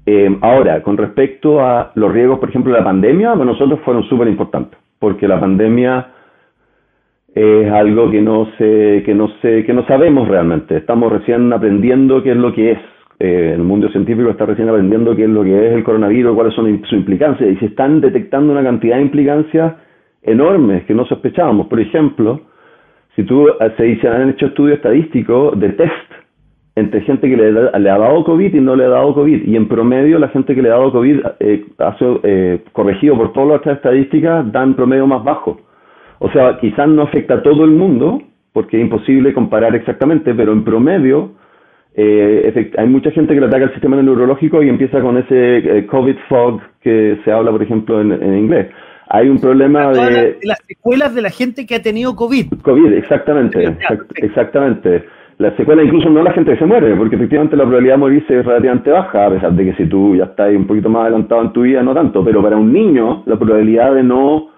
Em, 0.06 0.38
ahora, 0.42 0.84
con 0.84 0.98
respecto 0.98 1.62
a 1.62 1.92
los 1.96 2.12
riesgos, 2.12 2.40
por 2.40 2.50
ejemplo, 2.50 2.74
de 2.74 2.80
la 2.80 2.84
pandemia, 2.84 3.34
para 3.34 3.46
nosotros 3.46 3.80
fueron 3.86 4.04
súper 4.10 4.28
importantes, 4.28 4.78
porque 5.00 5.30
la 5.30 5.40
pandemia 5.40 6.08
es 7.36 7.72
algo 7.72 8.10
que 8.10 8.22
no 8.22 8.48
sé, 8.58 9.04
que 9.06 9.14
no 9.14 9.30
sé, 9.42 9.64
que 9.66 9.74
no 9.74 9.86
sabemos 9.86 10.28
realmente. 10.28 10.78
Estamos 10.78 11.12
recién 11.12 11.52
aprendiendo 11.54 12.24
qué 12.24 12.32
es 12.32 12.38
lo 12.38 12.54
que 12.54 12.72
es. 12.72 12.80
Eh, 13.20 13.52
el 13.54 13.64
mundo 13.64 13.90
científico 13.90 14.30
está 14.30 14.46
recién 14.46 14.70
aprendiendo 14.70 15.16
qué 15.16 15.24
es 15.24 15.30
lo 15.30 15.44
que 15.44 15.68
es 15.68 15.74
el 15.74 15.84
coronavirus, 15.84 16.36
cuáles 16.36 16.54
son 16.54 16.80
sus 16.84 16.94
implicancias, 16.94 17.50
y 17.50 17.58
se 17.58 17.66
están 17.66 18.00
detectando 18.02 18.54
una 18.54 18.64
cantidad 18.64 18.96
de 18.96 19.04
implicancias 19.04 19.74
enormes 20.24 20.86
que 20.86 20.94
no 20.94 21.06
sospechábamos. 21.06 21.68
Por 21.68 21.80
ejemplo, 21.80 22.42
si 23.16 23.24
tú 23.24 23.50
eh, 23.50 24.00
se, 24.02 24.08
han 24.08 24.30
hecho 24.30 24.48
estudios 24.48 24.78
estadísticos 24.78 25.60
de 25.60 25.70
test 25.70 26.12
entre 26.76 27.02
gente 27.02 27.30
que 27.30 27.36
le, 27.36 27.52
le, 27.52 27.90
ha 27.90 27.98
dado 27.98 28.24
COVID 28.24 28.56
y 28.56 28.62
no 28.62 28.74
le 28.76 28.86
ha 28.86 28.90
dado 28.90 29.14
COVID, 29.14 29.44
y 29.46 29.56
en 29.58 29.68
promedio 29.68 30.18
la 30.18 30.30
gente 30.30 30.56
que 30.56 30.62
le 30.62 30.70
ha 30.70 30.78
dado 30.78 30.94
COVID, 30.94 31.20
eh, 31.42 31.66
eh 32.24 32.64
corregido 32.72 33.18
por 33.18 33.34
todas 33.34 33.66
las 33.66 33.76
estadísticas, 33.76 34.50
dan 34.52 34.76
promedio 34.76 35.06
más 35.06 35.24
bajo 35.26 35.60
O 36.20 36.30
sea, 36.32 36.58
quizás 36.60 36.88
no 36.88 37.04
afecta 37.04 37.36
a 37.36 37.44
todo 37.44 37.64
el 37.64 37.72
mundo, 37.72 38.22
porque 38.54 38.78
es 38.78 38.84
imposible 38.84 39.34
comparar 39.34 39.76
exactamente, 39.76 40.34
pero 40.34 40.52
en 40.52 40.64
promedio 40.64 41.32
eh, 41.96 42.72
hay 42.78 42.88
mucha 42.88 43.12
gente 43.12 43.34
que 43.34 43.40
le 43.40 43.48
ataca 43.48 43.66
el 43.66 43.72
sistema 43.72 44.02
neurológico 44.02 44.62
y 44.62 44.70
empieza 44.70 45.02
con 45.02 45.18
ese 45.18 45.58
eh, 45.58 45.86
COVID 45.88 46.16
fog 46.28 46.62
que 46.82 47.20
se 47.24 47.32
habla, 47.32 47.52
por 47.52 47.64
ejemplo, 47.64 48.02
en, 48.02 48.38
inglés. 48.38 48.68
Hay 49.10 49.28
un 49.28 49.40
problema 49.40 49.92
de... 49.92 50.38
Las 50.44 50.60
secuelas 50.68 51.16
de 51.16 51.22
la 51.24 51.32
gente 51.32 51.66
que 51.66 51.76
ha 51.76 51.82
tenido 51.82 52.16
COVID. 52.16 52.62
COVID, 52.62 52.94
exactamente, 52.94 53.76
exactamente. 54.16 55.04
La 55.40 55.56
secuela 55.56 55.84
incluso 55.84 56.10
no 56.10 56.22
la 56.22 56.34
gente 56.34 56.52
que 56.52 56.60
se 56.60 56.66
muere, 56.66 56.96
porque 56.96 57.16
efectivamente 57.16 57.56
la 57.56 57.64
probabilidad 57.64 57.96
de 57.96 58.00
morirse 58.00 58.40
es 58.40 58.46
relativamente 58.46 58.92
baja, 58.92 59.26
a 59.26 59.30
pesar 59.32 59.54
de 59.54 59.66
que 59.66 59.74
si 59.76 59.86
tú 59.86 60.16
ya 60.16 60.26
estás 60.26 60.54
un 60.54 60.68
poquito 60.68 60.90
más 60.90 61.04
adelantado 61.04 61.42
en 61.42 61.54
tu 61.54 61.62
vida, 61.62 61.82
no 61.82 61.94
tanto, 61.94 62.24
pero 62.24 62.44
para 62.44 62.58
un 62.58 62.72
niño 62.72 63.24
la 63.26 63.38
probabilidad 63.38 63.96
de 63.96 64.04
no 64.04 64.50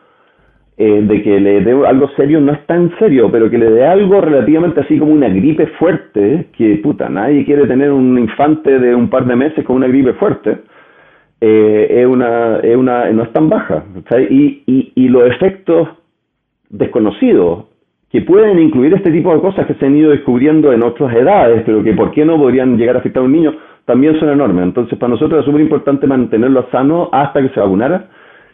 eh, 0.78 1.02
de 1.04 1.22
que 1.22 1.40
le 1.40 1.62
dé 1.62 1.72
algo 1.86 2.10
serio 2.16 2.40
no 2.40 2.54
es 2.54 2.66
tan 2.66 2.92
serio, 2.98 3.30
pero 3.32 3.50
que 3.50 3.58
le 3.58 3.70
dé 3.70 3.86
algo 3.86 4.22
relativamente 4.22 4.80
así 4.82 4.98
como 4.98 5.12
una 5.12 5.30
gripe 5.30 5.68
fuerte, 5.78 6.48
que 6.58 6.78
puta, 6.78 7.10
nadie 7.10 7.46
quiere 7.46 7.68
tener 7.68 7.92
un 7.92 8.18
infante 8.18 8.80
de 8.80 8.96
un 8.96 9.10
par 9.10 9.26
de 9.26 9.36
meses 9.36 9.66
con 9.66 9.76
una 9.76 9.88
gripe 9.88 10.14
fuerte, 10.14 10.60
eh, 11.42 11.88
es 12.02 12.08
una, 12.08 12.58
es 12.60 12.76
una, 12.76 13.10
no 13.12 13.24
es 13.24 13.34
tan 13.34 13.50
baja. 13.50 13.84
Y, 14.30 14.64
y, 14.66 14.92
y 14.96 15.08
los 15.10 15.30
efectos 15.30 15.90
desconocidos 16.70 17.66
que 18.12 18.22
pueden 18.22 18.60
incluir 18.60 18.94
este 18.94 19.12
tipo 19.12 19.34
de 19.34 19.42
cosas 19.42 19.66
que 19.68 19.74
se 19.76 19.86
han 19.86 19.96
ido 19.96 20.12
descubriendo 20.12 20.74
en 20.74 20.84
otras 20.84 21.16
edades, 21.16 21.64
pero 21.66 21.84
que 21.84 21.94
por 21.94 22.12
qué 22.12 22.26
no 22.26 22.38
podrían 22.38 22.78
llegar 22.78 22.96
a 22.96 23.00
afectar 23.00 23.22
a 23.22 23.26
un 23.26 23.32
niño, 23.32 23.54
también 23.86 24.20
son 24.20 24.30
enormes. 24.30 24.64
Entonces, 24.64 24.98
para 24.98 25.12
nosotros 25.12 25.40
es 25.40 25.46
súper 25.46 25.62
importante 25.62 26.08
mantenerlo 26.08 26.68
sano 26.72 27.10
hasta 27.12 27.42
que 27.42 27.50
se 27.50 27.60
vacunara 27.60 28.10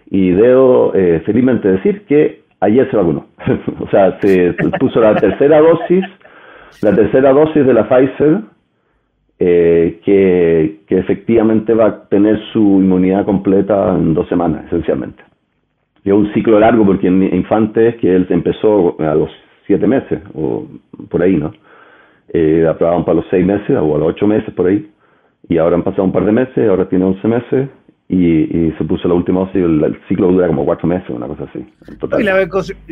y 0.10 0.32
debo 0.32 0.94
eh, 0.96 1.22
felizmente 1.26 1.70
decir 1.70 2.06
que 2.06 2.42
ayer 2.60 2.90
se 2.90 2.98
vacunó. 2.98 3.26
o 3.80 3.90
sea, 3.90 4.20
se 4.20 4.54
puso 4.80 5.00
la 5.00 5.16
tercera 5.16 5.60
dosis, 5.60 6.04
la 6.82 6.96
tercera 6.96 7.34
dosis 7.34 7.66
de 7.66 7.74
la 7.74 7.88
Pfizer, 7.88 8.40
eh, 9.40 10.00
que, 10.04 10.80
que, 10.88 10.98
efectivamente 10.98 11.74
va 11.74 11.86
a 11.86 12.10
tener 12.10 12.40
su 12.52 12.60
inmunidad 12.60 13.26
completa 13.26 13.96
en 13.96 14.14
dos 14.14 14.28
semanas, 14.30 14.66
esencialmente. 14.66 15.24
Es 16.04 16.14
un 16.14 16.34
ciclo 16.34 16.60
largo 16.60 16.86
porque 16.86 17.08
en 17.08 17.22
infantes 17.24 17.98
que 17.98 18.16
él 18.16 18.26
empezó 18.30 18.96
a 19.00 19.14
los 19.14 19.30
siete 19.68 19.86
meses, 19.86 20.22
o 20.34 20.66
por 21.10 21.22
ahí, 21.22 21.36
¿no? 21.36 21.52
Eh, 22.34 22.66
aprobaban 22.68 23.06
para 23.06 23.18
los 23.18 23.26
seis 23.30 23.46
meses 23.46 23.70
o 23.70 23.96
a 23.96 24.00
los 24.00 24.10
ocho 24.10 24.26
meses 24.26 24.52
por 24.54 24.68
ahí, 24.68 24.90
y 25.50 25.58
ahora 25.58 25.76
han 25.76 25.84
pasado 25.84 26.04
un 26.04 26.12
par 26.12 26.26
de 26.26 26.32
meses, 26.32 26.70
ahora 26.70 26.90
tiene 26.90 27.06
once 27.06 27.28
meses, 27.28 27.70
y, 28.10 28.72
se 28.78 28.84
puso 28.86 29.08
la 29.08 29.16
última 29.16 29.42
dosis, 29.42 29.56
el, 29.56 30.00
ciclo 30.08 30.32
dura 30.32 30.48
como 30.48 30.66
cuatro 30.66 30.88
meses, 30.88 31.10
una 31.10 31.28
cosa 31.28 31.44
así. 31.44 31.66
Y 32.20 32.24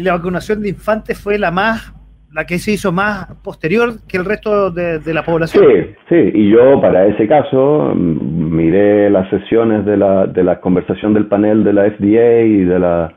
la, 0.01 0.11
vacunación 0.13 0.61
de 0.61 0.69
infantes 0.69 1.21
fue 1.21 1.39
la 1.39 1.51
más, 1.51 1.93
la 2.33 2.45
que 2.45 2.59
se 2.59 2.73
hizo 2.73 2.91
más 2.91 3.27
posterior 3.43 3.93
que 4.07 4.17
el 4.17 4.25
resto 4.25 4.71
de, 4.71 5.13
la 5.13 5.23
población. 5.23 5.65
Sí, 5.65 5.95
sí, 6.09 6.31
y 6.33 6.49
yo 6.49 6.81
para 6.81 7.07
ese 7.07 7.27
caso 7.27 7.93
mm, 7.95 8.55
miré 8.55 9.09
las 9.09 9.29
sesiones 9.29 9.85
de 9.85 9.95
la, 9.95 10.27
de 10.27 10.43
la 10.43 10.59
conversación 10.59 11.13
del 11.13 11.27
panel 11.27 11.63
de 11.63 11.73
la 11.73 11.89
FDA 11.91 12.41
y 12.41 12.63
de 12.63 12.79
la 12.79 13.13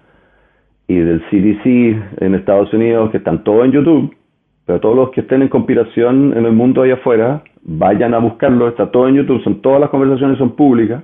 y 0.90 0.94
del 0.94 1.20
CDC 1.28 2.22
en 2.22 2.34
Estados 2.34 2.72
Unidos, 2.72 3.10
que 3.10 3.18
están 3.18 3.44
todos 3.44 3.66
en 3.66 3.72
YouTube, 3.72 4.16
pero 4.64 4.80
todos 4.80 4.96
los 4.96 5.10
que 5.10 5.20
estén 5.20 5.42
en 5.42 5.48
conspiración 5.48 6.32
en 6.34 6.46
el 6.46 6.52
mundo 6.52 6.80
allá 6.80 6.94
afuera, 6.94 7.42
vayan 7.62 8.14
a 8.14 8.18
buscarlo, 8.18 8.68
está 8.68 8.90
todo 8.90 9.06
en 9.06 9.16
YouTube, 9.16 9.42
son 9.42 9.60
todas 9.60 9.80
las 9.80 9.90
conversaciones 9.90 10.38
son 10.38 10.56
públicas 10.56 11.02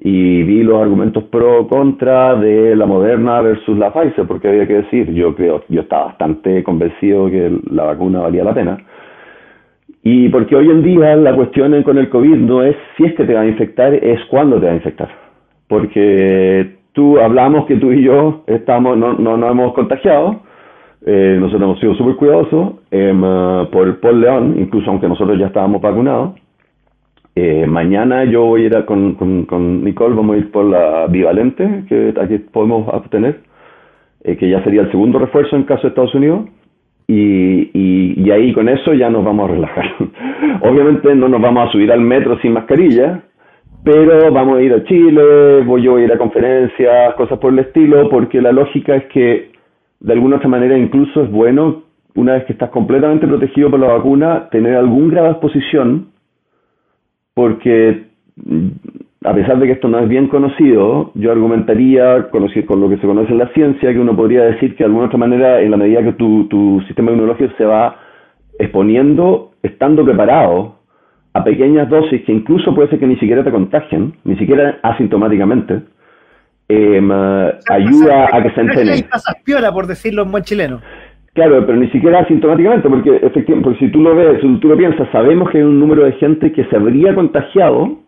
y 0.00 0.42
vi 0.44 0.62
los 0.62 0.80
argumentos 0.80 1.24
pro 1.24 1.66
contra 1.66 2.36
de 2.36 2.76
la 2.76 2.86
Moderna 2.86 3.40
versus 3.40 3.76
la 3.76 3.92
Pfizer, 3.92 4.26
porque 4.26 4.48
había 4.48 4.66
que 4.66 4.82
decir, 4.82 5.12
yo 5.12 5.34
creo, 5.34 5.64
yo 5.68 5.80
estaba 5.80 6.06
bastante 6.06 6.62
convencido 6.62 7.28
que 7.28 7.58
la 7.70 7.84
vacuna 7.84 8.20
valía 8.20 8.44
la 8.44 8.54
pena. 8.54 8.78
Y 10.04 10.28
porque 10.28 10.54
hoy 10.54 10.70
en 10.70 10.84
día 10.84 11.16
la 11.16 11.34
cuestión 11.34 11.82
con 11.82 11.98
el 11.98 12.08
COVID 12.08 12.36
no 12.36 12.62
es 12.62 12.76
si 12.96 13.04
es 13.06 13.14
que 13.14 13.24
te 13.24 13.34
va 13.34 13.40
a 13.40 13.46
infectar, 13.46 13.92
es 13.92 14.24
cuándo 14.26 14.60
te 14.60 14.66
va 14.66 14.72
a 14.72 14.76
infectar. 14.76 15.08
Porque 15.66 16.76
tú 16.92 17.18
hablamos 17.18 17.66
que 17.66 17.76
tú 17.76 17.92
y 17.92 18.04
yo 18.04 18.44
estamos, 18.46 18.96
no, 18.96 19.14
no 19.14 19.36
nos 19.36 19.50
hemos 19.50 19.74
contagiado, 19.74 20.42
eh, 21.04 21.36
nosotros 21.40 21.62
hemos 21.62 21.80
sido 21.80 21.94
súper 21.96 22.14
cuidadosos 22.14 22.74
em, 22.92 23.20
por, 23.72 23.98
por 23.98 24.14
León, 24.14 24.54
incluso 24.58 24.90
aunque 24.90 25.08
nosotros 25.08 25.38
ya 25.38 25.46
estábamos 25.46 25.82
vacunados 25.82 26.34
eh, 27.40 27.66
mañana 27.68 28.24
yo 28.24 28.46
voy 28.46 28.62
a 28.62 28.66
ir 28.66 28.84
con, 28.84 29.14
con, 29.14 29.84
Nicole, 29.84 30.16
vamos 30.16 30.34
a 30.34 30.38
ir 30.38 30.50
por 30.50 30.64
la 30.64 31.06
bivalente 31.06 31.84
que 31.88 32.12
aquí 32.20 32.38
podemos 32.38 32.88
obtener, 32.92 33.42
eh, 34.24 34.36
que 34.36 34.50
ya 34.50 34.60
sería 34.64 34.80
el 34.80 34.90
segundo 34.90 35.20
refuerzo 35.20 35.54
en 35.54 35.62
caso 35.62 35.82
de 35.82 35.88
Estados 35.90 36.16
Unidos. 36.16 36.46
Y, 37.06 37.70
y, 37.72 38.30
ahí 38.32 38.52
con 38.52 38.68
eso 38.68 38.92
ya 38.92 39.08
nos 39.08 39.24
vamos 39.24 39.48
a 39.48 39.52
relajar. 39.52 39.86
Obviamente 40.62 41.14
no 41.14 41.28
nos 41.28 41.40
vamos 41.40 41.68
a 41.68 41.72
subir 41.72 41.92
al 41.92 42.00
metro 42.00 42.38
sin 42.40 42.52
mascarilla, 42.54 43.22
pero 43.84 44.32
vamos 44.32 44.58
a 44.58 44.62
ir 44.62 44.74
a 44.74 44.82
Chile, 44.82 45.62
voy 45.64 45.82
yo 45.82 45.96
a 45.96 46.02
ir 46.02 46.12
a 46.12 46.18
conferencias, 46.18 47.14
cosas 47.14 47.38
por 47.38 47.52
el 47.52 47.60
estilo, 47.60 48.10
porque 48.10 48.42
la 48.42 48.50
lógica 48.50 48.96
es 48.96 49.04
que 49.06 49.52
de 50.00 50.12
alguna 50.12 50.36
otra 50.36 50.48
manera 50.48 50.76
incluso 50.76 51.22
es 51.22 51.30
bueno, 51.30 51.84
una 52.16 52.32
vez 52.32 52.44
que 52.46 52.52
estás 52.52 52.70
completamente 52.70 53.28
protegido 53.28 53.70
por 53.70 53.78
la 53.78 53.92
vacuna, 53.92 54.48
tener 54.50 54.74
algún 54.74 55.08
grado 55.08 55.28
de 55.28 55.32
exposición 55.34 56.08
porque 57.38 58.02
a 59.24 59.32
pesar 59.32 59.60
de 59.60 59.66
que 59.66 59.72
esto 59.74 59.86
no 59.86 60.00
es 60.00 60.08
bien 60.08 60.26
conocido, 60.26 61.12
yo 61.14 61.30
argumentaría, 61.30 62.30
con 62.30 62.42
lo 62.42 62.88
que 62.88 62.96
se 62.96 63.06
conoce 63.06 63.30
en 63.30 63.38
la 63.38 63.46
ciencia, 63.52 63.92
que 63.92 64.00
uno 64.00 64.16
podría 64.16 64.42
decir 64.42 64.74
que 64.74 64.78
de 64.78 64.86
alguna 64.86 65.06
otra 65.06 65.18
manera, 65.18 65.60
en 65.60 65.70
la 65.70 65.76
medida 65.76 66.02
que 66.02 66.14
tu, 66.14 66.48
tu 66.48 66.82
sistema 66.88 67.12
inmunológico 67.12 67.54
se 67.56 67.64
va 67.64 67.96
exponiendo, 68.58 69.52
estando 69.62 70.04
preparado 70.04 70.78
a 71.32 71.44
pequeñas 71.44 71.88
dosis 71.88 72.24
que 72.24 72.32
incluso 72.32 72.74
puede 72.74 72.90
ser 72.90 72.98
que 72.98 73.06
ni 73.06 73.16
siquiera 73.18 73.44
te 73.44 73.52
contagien, 73.52 74.14
ni 74.24 74.36
siquiera 74.36 74.80
asintomáticamente, 74.82 75.82
em, 76.68 77.08
ayuda 77.70 78.30
a 78.32 78.42
que 78.42 78.50
se 78.50 78.60
entrenen. 78.62 79.04
piola, 79.44 79.70
por 79.70 79.86
decirlo 79.86 80.24
en 80.24 80.32
buen 80.32 80.42
chileno. 80.42 80.80
Claro, 81.34 81.64
pero 81.66 81.78
ni 81.78 81.88
siquiera 81.90 82.20
asintomáticamente, 82.20 82.88
porque 82.88 83.16
efectivamente, 83.22 83.78
si 83.78 83.88
tú 83.90 84.00
lo 84.00 84.14
ves, 84.14 84.40
si 84.40 84.56
tú 84.56 84.68
lo 84.68 84.76
piensas, 84.76 85.08
sabemos 85.12 85.50
que 85.50 85.58
hay 85.58 85.64
un 85.64 85.78
número 85.78 86.04
de 86.04 86.12
gente 86.12 86.52
que 86.52 86.64
se 86.64 86.76
habría 86.76 87.14
contagiado 87.14 87.98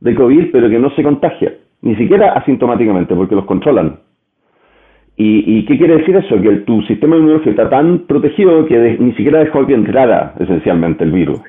de 0.00 0.14
COVID, 0.14 0.50
pero 0.52 0.68
que 0.68 0.78
no 0.78 0.90
se 0.90 1.02
contagia, 1.02 1.54
ni 1.82 1.96
siquiera 1.96 2.32
asintomáticamente, 2.32 3.14
porque 3.14 3.34
los 3.34 3.44
controlan. 3.46 4.00
¿Y, 5.18 5.64
qué 5.64 5.78
quiere 5.78 5.96
decir 5.96 6.14
eso? 6.14 6.38
Que 6.42 6.56
tu 6.66 6.82
sistema 6.82 7.16
inmunológico 7.16 7.50
está 7.50 7.70
tan 7.70 8.00
protegido 8.00 8.66
que 8.66 8.98
ni 9.00 9.12
siquiera 9.12 9.38
dejó 9.38 9.66
que 9.66 9.72
entrara 9.72 10.34
esencialmente 10.38 11.04
el 11.04 11.12
virus. 11.12 11.40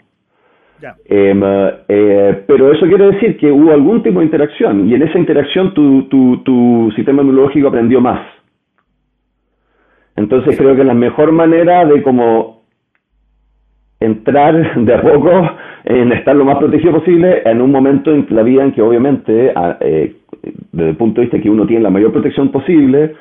Em, 1.05 1.41
eh, 1.43 2.43
pero 2.47 2.71
eso 2.71 2.85
quiere 2.85 3.07
decir 3.11 3.35
que 3.37 3.51
hubo 3.51 3.73
algún 3.73 4.03
tipo 4.03 4.19
de 4.19 4.25
interacción 4.25 4.87
y 4.87 4.93
en 4.93 5.01
esa 5.01 5.17
interacción 5.17 5.73
tu, 5.73 6.03
tu, 6.03 6.37
tu 6.43 6.93
sistema 6.95 7.23
inmunológico 7.23 7.67
aprendió 7.67 7.99
más. 7.99 8.21
Entonces 10.17 10.57
creo 10.57 10.75
que 10.75 10.83
la 10.83 10.93
mejor 10.93 11.31
manera 11.31 11.85
de 11.85 12.01
como 12.03 12.63
entrar 13.99 14.75
de 14.85 14.93
a 14.93 15.01
poco 15.01 15.31
en 15.85 16.11
estar 16.11 16.35
lo 16.35 16.43
más 16.43 16.57
protegido 16.57 16.93
posible 16.93 17.41
en 17.45 17.61
un 17.61 17.71
momento 17.71 18.13
en 18.13 18.27
la 18.29 18.43
vida 18.43 18.63
en 18.63 18.73
que 18.73 18.81
obviamente 18.81 19.53
eh, 19.81 20.15
desde 20.71 20.89
el 20.89 20.97
punto 20.97 21.21
de 21.21 21.27
vista 21.27 21.41
que 21.41 21.49
uno 21.49 21.65
tiene 21.65 21.83
la 21.83 21.89
mayor 21.89 22.11
protección 22.11 22.49
posible, 22.51 23.15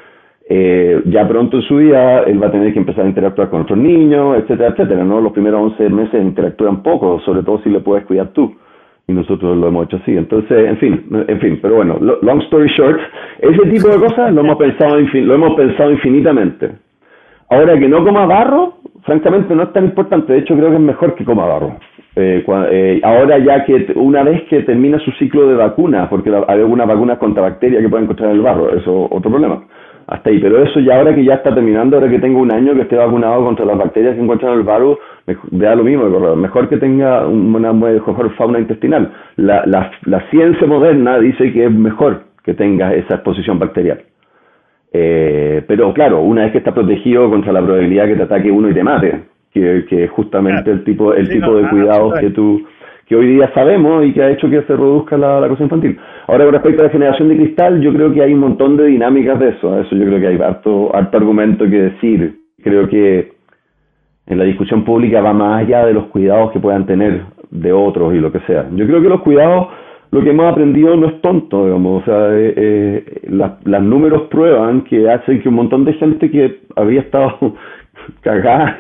eh, 0.49 1.03
ya 1.07 1.27
pronto 1.29 1.59
en 1.59 1.63
su 1.65 1.77
vida 1.77 2.21
él 2.21 2.43
va 2.43 2.49
a 2.49 2.53
tener 2.53 2.73
que 2.73 2.79
empezar 2.79 3.05
a 3.05 3.09
interactuar 3.09 3.51
con 3.51 3.63
otros 3.63 3.79
niños, 3.79 4.39
etcétera, 4.39 4.71
etcétera, 4.71 5.05
¿no? 5.05 5.21
Los 5.21 5.33
primeros 5.33 5.73
11 5.73 5.89
meses 5.91 6.23
interactúan 6.23 6.83
poco, 6.83 7.21
sobre 7.21 7.43
todo 7.43 7.61
si 7.63 7.71
le 7.71 7.81
puedes 7.81 8.05
cuidar 8.07 8.29
tú. 8.29 8.55
Y 9.09 9.13
nosotros 9.13 9.57
lo 9.57 9.69
hemos 9.69 9.87
hecho 9.87 9.99
así. 9.99 10.17
Entonces, 10.17 10.69
en 10.69 10.79
fin, 10.79 11.07
en 11.29 11.41
fin, 11.41 11.59
pero 11.63 11.77
bueno, 11.77 11.97
long 12.01 12.43
story 12.43 12.69
short, 12.77 12.99
ese 13.39 13.71
tipo 13.71 13.89
de 13.89 13.99
cosas 13.99 14.33
lo 14.33 14.41
hemos 14.41 14.57
pensado, 14.57 14.99
lo 14.99 15.35
hemos 15.35 15.55
pensado 15.55 15.93
infinitamente. 15.93 16.86
Ahora 17.49 17.79
que 17.79 17.89
no 17.89 18.05
coma 18.05 18.27
barro, 18.27 18.75
francamente 19.03 19.55
no 19.55 19.65
es 19.65 19.73
tan 19.73 19.85
importante, 19.85 20.33
de 20.33 20.41
hecho 20.41 20.57
creo 20.57 20.71
que 20.71 20.77
es 20.77 20.81
mejor 20.83 21.15
que 21.15 21.25
coma 21.25 21.47
barro. 21.47 21.77
Eh, 22.17 22.45
eh, 22.71 23.01
ahora 23.05 23.39
ya 23.39 23.65
que 23.65 23.93
una 23.95 24.23
vez 24.23 24.43
que 24.49 24.63
termina 24.63 24.99
su 24.99 25.13
ciclo 25.13 25.47
de 25.47 25.55
vacuna, 25.55 26.09
porque 26.09 26.31
hay 26.31 26.59
algunas 26.59 26.89
vacunas 26.89 27.19
contra 27.19 27.43
bacterias 27.43 27.83
que 27.83 27.89
pueden 27.89 28.05
encontrar 28.05 28.31
en 28.31 28.37
el 28.37 28.43
barro, 28.43 28.71
eso 28.71 29.07
es 29.07 29.13
otro 29.13 29.31
problema. 29.31 29.63
Hasta 30.09 30.31
ahí, 30.31 30.39
pero 30.39 30.63
eso 30.63 30.81
ya 30.81 30.97
ahora 30.97 31.15
que 31.15 31.25
ya 31.25 31.35
está 31.35 31.55
terminando, 31.55 31.97
ahora 31.97 32.09
que 32.09 32.19
tengo 32.19 32.41
un 32.41 32.53
año 32.53 32.75
que 32.75 32.83
esté 32.83 32.97
vacunado 32.97 33.45
contra 33.45 33.67
las 33.67 33.77
bacterias 33.77 34.15
que 34.15 34.23
encuentran 34.23 34.53
en 34.53 34.59
el 34.61 34.65
barro, 34.65 34.99
da 35.51 35.75
lo 35.75 35.85
mismo, 35.85 36.37
mejor 36.37 36.69
que 36.69 36.79
tenga 36.79 37.27
una 37.27 37.73
mejor 37.73 38.35
fauna 38.37 38.61
intestinal. 38.61 39.13
La, 39.37 39.65
la, 39.67 39.91
la 40.05 40.21
ciencia 40.31 40.67
moderna 40.67 41.19
dice 41.19 41.53
que 41.53 41.67
es 41.67 41.73
mejor 41.73 42.23
que 42.45 42.55
tenga 42.55 42.95
esa 42.95 43.15
exposición 43.17 43.59
bacterial. 43.59 44.01
Eh, 44.99 45.63
pero 45.69 45.93
claro, 45.93 46.23
una 46.23 46.45
vez 46.45 46.53
que 46.53 46.59
está 46.59 46.73
protegido 46.73 47.29
contra 47.29 47.53
la 47.53 47.61
probabilidad 47.61 48.07
que 48.07 48.17
te 48.17 48.23
ataque 48.23 48.51
uno 48.51 48.71
y 48.71 48.75
te 48.75 48.83
mate, 48.83 49.25
que, 49.53 49.85
es 49.91 50.11
justamente 50.11 50.71
el 50.71 50.85
tipo, 50.85 51.13
el 51.13 51.29
tipo 51.29 51.55
de 51.55 51.69
cuidados 51.69 52.19
que 52.19 52.31
tú, 52.31 52.63
que 53.07 53.15
hoy 53.15 53.27
día 53.35 53.53
sabemos 53.53 54.07
y 54.07 54.15
que 54.15 54.23
ha 54.23 54.31
hecho 54.31 54.49
que 54.49 54.63
se 54.63 54.75
reduzca 54.75 55.19
la, 55.19 55.47
cosa 55.49 55.65
infantil. 55.65 55.99
Ahora, 56.27 56.45
con 56.45 56.55
respecto 56.55 56.83
a 56.83 56.87
la 56.87 56.93
generación 56.93 57.29
de 57.29 57.37
cristal, 57.37 57.81
yo 57.83 57.93
creo 57.93 58.11
que 58.11 58.23
hay 58.23 58.33
un 58.33 58.41
montón 58.41 58.79
de 58.79 58.87
dinámicas 58.87 59.39
de 59.39 59.51
eso. 59.51 59.79
Eso 59.79 59.95
yo 59.95 60.05
creo 60.07 60.19
que 60.19 60.29
hay 60.29 60.39
harto, 60.41 60.95
harto 60.97 61.17
argumento 61.19 61.65
que 61.67 61.83
decir. 61.83 62.37
Creo 62.63 62.89
que 62.89 63.33
en 64.27 64.39
la 64.39 64.45
discusión 64.45 64.83
pública 64.83 65.21
va 65.21 65.35
más 65.35 65.63
allá 65.63 65.85
de 65.85 65.93
los 65.93 66.07
cuidados 66.07 66.53
que 66.53 66.59
puedan 66.59 66.87
tener 66.87 67.23
de 67.51 67.73
otros 67.73 68.15
y 68.15 68.19
lo 68.19 68.33
que 68.33 68.41
sea. 68.41 68.67
Yo 68.73 68.87
creo 68.87 69.03
que 69.03 69.09
los 69.09 69.21
cuidados, 69.21 69.69
lo 70.11 70.23
que 70.23 70.31
hemos 70.31 70.51
aprendido 70.51 70.97
no 70.97 71.09
es 71.09 71.21
tonto, 71.21 71.67
digamos, 71.67 72.03
o 72.03 72.05
sea, 72.05 72.29
eh, 72.37 72.55
eh 72.57 73.23
las 73.29 73.83
números 73.83 74.23
prueban 74.31 74.83
que 74.85 75.11
hacen 75.11 75.43
que 75.43 75.49
un 75.49 75.57
montón 75.57 75.85
de 75.85 75.95
gente 75.95 76.31
que 76.31 76.61
había 76.77 77.01
estado 77.01 77.57
cagada 78.21 78.77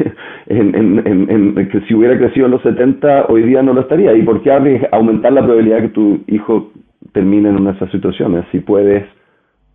en, 0.46 0.74
en, 0.74 1.30
en, 1.30 1.68
que 1.68 1.80
si 1.82 1.94
hubiera 1.94 2.16
crecido 2.16 2.46
en 2.46 2.52
los 2.52 2.62
70, 2.62 3.26
hoy 3.28 3.42
día 3.42 3.62
no 3.62 3.72
lo 3.72 3.82
estaría. 3.82 4.14
¿Y 4.14 4.22
por 4.22 4.42
qué 4.42 4.88
aumentar 4.92 5.32
la 5.32 5.42
probabilidad 5.42 5.80
que 5.82 5.88
tu 5.88 6.20
hijo 6.28 6.72
termine 7.12 7.48
en 7.48 7.56
una 7.56 7.72
de 7.72 7.76
esas 7.76 7.90
situaciones 7.90 8.44
si 8.52 8.60
puedes, 8.60 9.04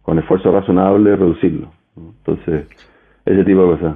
con 0.01 0.19
esfuerzo 0.19 0.51
razonable, 0.51 1.15
reducirlo? 1.15 1.71
Entonces, 1.97 2.67
ese 3.25 3.43
tipo 3.43 3.61
de 3.61 3.77
cosas. 3.77 3.95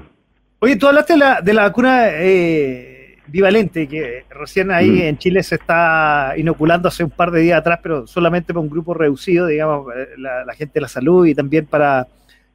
Oye, 0.60 0.76
tú 0.78 0.88
hablaste 0.88 1.14
de 1.14 1.20
la, 1.20 1.42
de 1.42 1.54
la 1.54 1.64
vacuna 1.64 2.08
eh, 2.10 2.95
bivalente, 3.28 3.88
que 3.88 4.24
recién 4.30 4.72
ahí 4.72 4.90
mm. 4.90 5.02
en 5.02 5.18
Chile 5.18 5.44
se 5.44 5.56
está 5.56 6.34
inoculando 6.38 6.88
hace 6.88 7.04
un 7.04 7.10
par 7.10 7.32
de 7.32 7.42
días 7.42 7.60
atrás, 7.60 7.80
pero 7.82 8.08
solamente 8.08 8.54
para 8.54 8.64
un 8.64 8.70
grupo 8.70 8.94
reducido, 8.94 9.48
digamos, 9.48 9.88
eh, 9.96 10.10
la, 10.18 10.54
gente 10.54 10.74
de 10.76 10.82
la 10.82 10.88
salud 10.88 11.26
y 11.26 11.36
también 11.36 11.66
para 11.66 12.08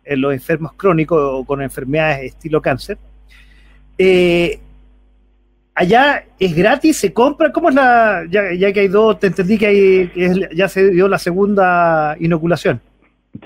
eh, 0.05 0.17
los 0.17 0.33
enfermos 0.33 0.73
crónicos 0.75 1.19
o 1.21 1.45
con 1.45 1.63
enfermedades 1.63 2.35
estilo 2.35 2.61
cáncer. 2.63 2.99
allá 5.75 6.25
es 6.39 6.57
gratis, 6.57 6.97
se 6.97 7.13
compra, 7.13 7.53
¿cómo 7.53 7.69
es 7.69 7.75
la, 7.75 8.25
ya, 8.31 8.73
que 8.73 8.81
hay 8.81 8.89
dos, 8.89 9.19
te 9.19 9.29
entendí 9.29 9.59
que, 9.59 9.67
hay, 9.67 10.11
ya 10.55 10.69
se 10.69 10.91
dio 10.91 11.09
la 11.09 11.19
segunda 11.19 12.17
inoculación? 12.19 12.81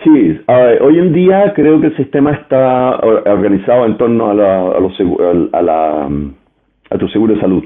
Sí, 0.02 0.40
hoy 0.80 0.98
en 0.98 1.12
día 1.12 1.52
creo 1.54 1.80
que 1.80 1.88
el 1.88 1.96
sistema 1.96 2.32
está 2.32 2.96
organizado 2.96 3.84
en 3.86 3.96
torno 3.96 4.30
a, 4.30 4.34
la, 4.34 4.60
a, 4.76 4.80
los, 4.80 4.92
a, 5.52 5.62
la, 5.62 6.08
a 6.94 6.98
tu 6.98 7.08
seguro 7.08 7.34
de 7.34 7.40
salud. 7.40 7.64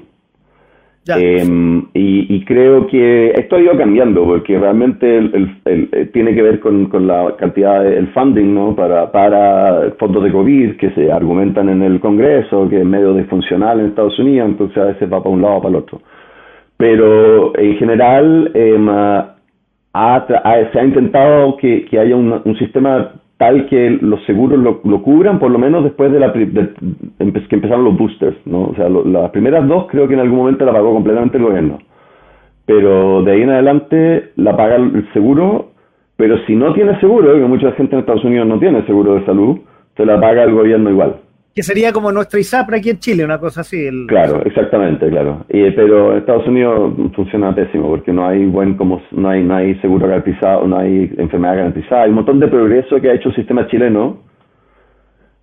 Em, 1.17 1.87
y, 1.95 2.45
creo 2.45 2.87
que 2.87 3.31
esto 3.31 3.57
ha 3.57 3.61
ido 3.61 3.77
cambiando 3.79 4.25
porque 4.25 4.59
realmente 4.59 5.17
el, 5.17 5.57
eh, 5.65 6.11
tiene 6.13 6.35
que 6.35 6.43
ver 6.43 6.61
con, 6.61 6.87
con 6.87 7.07
la 7.07 7.35
cantidad 7.39 7.83
del 7.83 8.09
funding 8.09 8.55
¿no? 8.55 8.77
para, 8.77 9.11
para 9.11 9.93
fondos 9.99 10.25
de 10.25 10.33
COVID 10.33 10.77
que 10.77 10.91
se 10.91 11.11
argumentan 11.11 11.71
en 11.71 11.83
el 11.83 11.99
Congreso, 12.01 12.69
que 12.69 12.81
es 12.81 12.85
medio 12.85 13.15
disfuncional 13.15 13.81
en 13.81 13.87
Estados 13.87 14.19
Unidos, 14.19 14.51
entonces 14.51 14.77
a 14.77 14.85
veces 14.85 15.11
va 15.11 15.23
para 15.23 15.35
un 15.35 15.41
lado 15.41 15.57
o 15.57 15.63
para 15.63 15.71
el 15.71 15.77
otro. 15.77 16.01
Pero 16.77 17.59
en 17.59 17.77
general, 17.77 18.51
eh, 18.55 18.77
se 20.73 20.79
ha 20.79 20.85
intentado 20.85 21.57
que, 21.57 21.89
haya 21.99 22.17
un, 22.17 22.57
sistema 22.59 23.13
tal 23.39 23.67
que 23.67 23.99
los 24.01 24.23
seguros 24.25 24.59
lo, 24.59 25.03
cubran, 25.03 25.39
por 25.39 25.51
lo 25.51 25.59
menos 25.59 25.85
después 25.85 26.13
de, 26.13 26.21
la, 26.21 26.33
que 26.33 27.55
empezaron 27.55 27.85
los 27.85 27.97
boosters, 27.97 28.37
¿no? 28.45 28.65
O 28.65 28.75
sea, 28.75 28.89
las 28.89 29.31
primeras 29.31 29.67
dos 29.67 29.87
creo 29.89 30.09
que 30.09 30.15
en 30.15 30.21
algún 30.21 30.39
momento 30.39 30.65
la 30.65 30.73
pagó 30.73 30.93
completamente 30.93 31.39
el 31.39 31.45
gobierno. 31.45 31.79
Pero 32.67 33.23
de 33.23 33.33
ahí 33.33 33.43
en 33.43 33.51
adelante 33.51 34.33
la 34.37 34.57
paga 34.57 34.77
el 34.77 35.09
seguro, 35.13 35.71
pero 36.17 36.37
si 36.47 36.57
no 36.57 36.75
tiene 36.75 36.99
seguro, 37.01 37.33
que 37.35 37.41
mucha 37.47 37.73
gente 37.73 37.95
en 37.95 38.01
Estados 38.01 38.25
Unidos 38.25 38.47
no 38.47 38.59
tiene 38.59 38.85
seguro 38.87 39.15
de 39.15 39.25
salud, 39.25 39.59
se 39.97 40.05
la 40.05 40.21
paga 40.21 40.43
el 40.43 40.53
gobierno 40.53 40.91
igual 40.91 41.15
que 41.55 41.63
sería 41.63 41.93
como 41.93 42.13
nuestro 42.13 42.39
ISAPRE 42.39 42.77
aquí 42.77 42.91
en 42.91 42.99
Chile, 42.99 43.25
una 43.25 43.39
cosa 43.39 43.63
así. 43.63 43.89
Claro, 44.07 44.43
exactamente, 44.45 45.09
claro. 45.09 45.45
Y, 45.49 45.71
pero 45.73 46.13
en 46.13 46.19
Estados 46.19 46.47
Unidos 46.47 46.93
funciona 47.15 47.55
pésimo 47.55 47.89
porque 47.89 48.13
no 48.13 48.27
hay 48.29 48.47
buen 48.47 48.75
como 48.75 49.03
no 49.11 49.29
hay, 49.29 49.43
no 49.43 49.57
hay 49.57 49.75
seguro 49.81 50.07
garantizado, 50.07 50.67
no 50.67 50.79
hay 50.79 51.13
enfermedad 51.19 51.57
garantizada. 51.57 52.03
Hay 52.03 52.11
un 52.11 52.17
montón 52.17 52.39
de 52.39 52.49
progreso 52.49 53.01
que 53.01 53.11
ha 53.11 53.15
hecho 53.15 53.31
el 53.31 53.35
sistema 53.35 53.67
chileno 53.67 54.19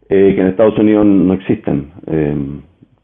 eh, 0.08 0.34
que 0.36 0.42
en 0.42 0.48
Estados 0.48 0.78
Unidos 0.78 1.06
no 1.06 1.34
existen. 1.34 1.92
Eh, 2.08 2.36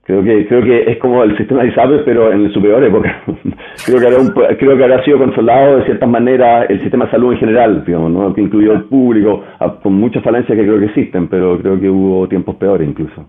Creo 0.04 0.24
que, 0.24 0.48
creo 0.48 0.64
que 0.64 0.92
es 0.92 0.98
como 0.98 1.24
el 1.24 1.38
sistema 1.38 1.62
de 1.62 1.70
ISAPRE, 1.70 2.00
pero 2.00 2.32
en 2.32 2.52
su 2.52 2.62
peor 2.62 2.84
época. 2.84 3.24
creo, 3.86 4.00
que 4.00 4.08
habrá 4.08 4.58
creo 4.58 4.78
que 4.78 4.84
habrá 4.84 5.04
sido 5.06 5.20
consolado 5.20 5.78
de 5.78 5.86
cierta 5.86 6.08
manera 6.08 6.64
el 6.64 6.82
sistema 6.82 7.06
de 7.06 7.12
salud 7.12 7.34
en 7.34 7.40
general, 7.40 7.86
digamos, 7.86 8.12
¿no? 8.12 8.34
que 8.34 8.42
incluyó 8.42 8.74
el 8.74 8.86
público, 8.86 9.44
con 9.84 9.94
muchas 9.94 10.24
falencias 10.24 10.58
que 10.58 10.64
creo 10.64 10.80
que 10.80 10.86
existen, 10.86 11.28
pero 11.28 11.60
creo 11.60 11.80
que 11.80 11.90
hubo 11.90 12.28
tiempos 12.28 12.56
peores 12.56 12.88
incluso. 12.88 13.28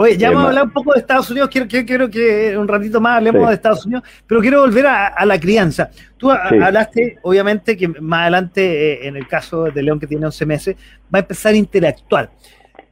Oye, 0.00 0.16
ya 0.16 0.30
vamos 0.30 0.44
a 0.44 0.48
hablar 0.50 0.64
un 0.66 0.70
poco 0.70 0.92
de 0.92 1.00
Estados 1.00 1.28
Unidos, 1.28 1.50
quiero, 1.50 1.66
quiero, 1.66 2.08
que 2.08 2.56
un 2.56 2.68
ratito 2.68 3.00
más 3.00 3.16
hablemos 3.16 3.48
de 3.48 3.54
Estados 3.54 3.84
Unidos, 3.84 4.04
pero 4.28 4.40
quiero 4.40 4.60
volver 4.60 4.86
a, 4.86 5.26
la 5.26 5.40
crianza. 5.40 5.90
Tú 6.16 6.30
hablaste, 6.30 7.18
obviamente, 7.22 7.76
que 7.76 7.88
más 7.88 8.22
adelante, 8.22 8.92
eh, 8.92 9.08
en 9.08 9.16
el 9.16 9.26
caso 9.26 9.64
de 9.64 9.82
León 9.82 9.98
que 9.98 10.06
tiene 10.06 10.24
11 10.24 10.46
meses, 10.46 10.76
va 11.12 11.18
a 11.18 11.22
empezar 11.22 11.52
a 11.52 11.56
interactuar. 11.56 12.30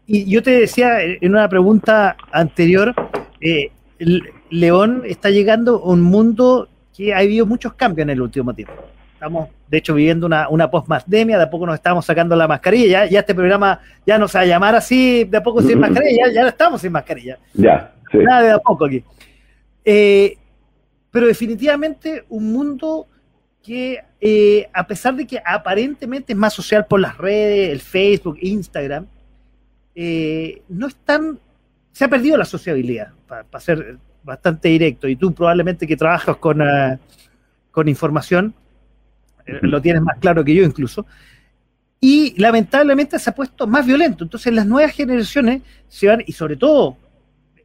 Y 0.06 0.30
yo 0.30 0.42
te 0.42 0.52
decía 0.52 1.02
en 1.02 1.30
una 1.30 1.48
pregunta 1.48 2.16
anterior, 2.30 2.94
eh, 3.40 3.70
León 4.50 5.02
está 5.04 5.30
llegando 5.30 5.76
a 5.76 5.88
un 5.88 6.02
mundo 6.02 6.68
que 6.96 7.12
ha 7.12 7.18
habido 7.18 7.44
muchos 7.44 7.74
cambios 7.74 8.04
en 8.04 8.10
el 8.10 8.20
último 8.20 8.54
tiempo. 8.54 8.74
Estamos, 9.14 9.48
de 9.68 9.78
hecho, 9.78 9.94
viviendo 9.94 10.26
una, 10.26 10.48
una 10.48 10.70
post-pandemia, 10.70 11.38
de 11.38 11.44
a 11.44 11.50
poco 11.50 11.66
nos 11.66 11.74
estamos 11.74 12.04
sacando 12.04 12.36
la 12.36 12.46
mascarilla, 12.46 13.04
ya, 13.04 13.10
ya 13.10 13.20
este 13.20 13.34
programa 13.34 13.80
ya 14.06 14.18
no 14.18 14.28
se 14.28 14.38
va 14.38 14.42
a 14.42 14.46
llamar 14.46 14.74
así, 14.74 15.24
de 15.24 15.38
a 15.38 15.42
poco 15.42 15.62
sin 15.62 15.78
mascarilla, 15.80 16.28
ya, 16.28 16.42
ya 16.42 16.48
estamos 16.48 16.80
sin 16.80 16.92
mascarilla. 16.92 17.38
Ya, 17.54 17.92
Nada 18.12 18.42
de 18.42 18.50
a 18.52 18.58
poco 18.58 18.84
aquí. 18.84 19.02
Eh, 19.84 20.36
pero 21.10 21.26
definitivamente 21.26 22.24
un 22.28 22.52
mundo 22.52 23.06
que, 23.62 24.00
eh, 24.20 24.68
a 24.72 24.86
pesar 24.86 25.16
de 25.16 25.26
que 25.26 25.42
aparentemente 25.44 26.32
es 26.32 26.38
más 26.38 26.52
social 26.52 26.86
por 26.86 27.00
las 27.00 27.16
redes, 27.16 27.70
el 27.70 27.80
Facebook, 27.80 28.38
Instagram, 28.40 29.06
eh, 29.96 30.62
no 30.68 30.86
están, 30.86 31.40
se 31.90 32.04
ha 32.04 32.08
perdido 32.08 32.36
la 32.36 32.44
sociabilidad, 32.44 33.12
para 33.26 33.60
ser 33.60 33.98
bastante 34.22 34.68
directo, 34.68 35.08
y 35.08 35.16
tú 35.16 35.32
probablemente 35.32 35.86
que 35.86 35.96
trabajas 35.96 36.36
con, 36.36 36.60
uh, 36.60 36.98
con 37.70 37.88
información, 37.88 38.54
eh, 39.46 39.58
lo 39.62 39.80
tienes 39.80 40.02
más 40.02 40.18
claro 40.18 40.44
que 40.44 40.54
yo 40.54 40.62
incluso, 40.62 41.06
y 41.98 42.34
lamentablemente 42.38 43.18
se 43.18 43.30
ha 43.30 43.34
puesto 43.34 43.66
más 43.66 43.86
violento. 43.86 44.24
Entonces 44.24 44.52
las 44.52 44.66
nuevas 44.66 44.92
generaciones 44.92 45.62
se 45.88 46.06
van, 46.08 46.22
y 46.26 46.32
sobre 46.32 46.56
todo 46.56 46.98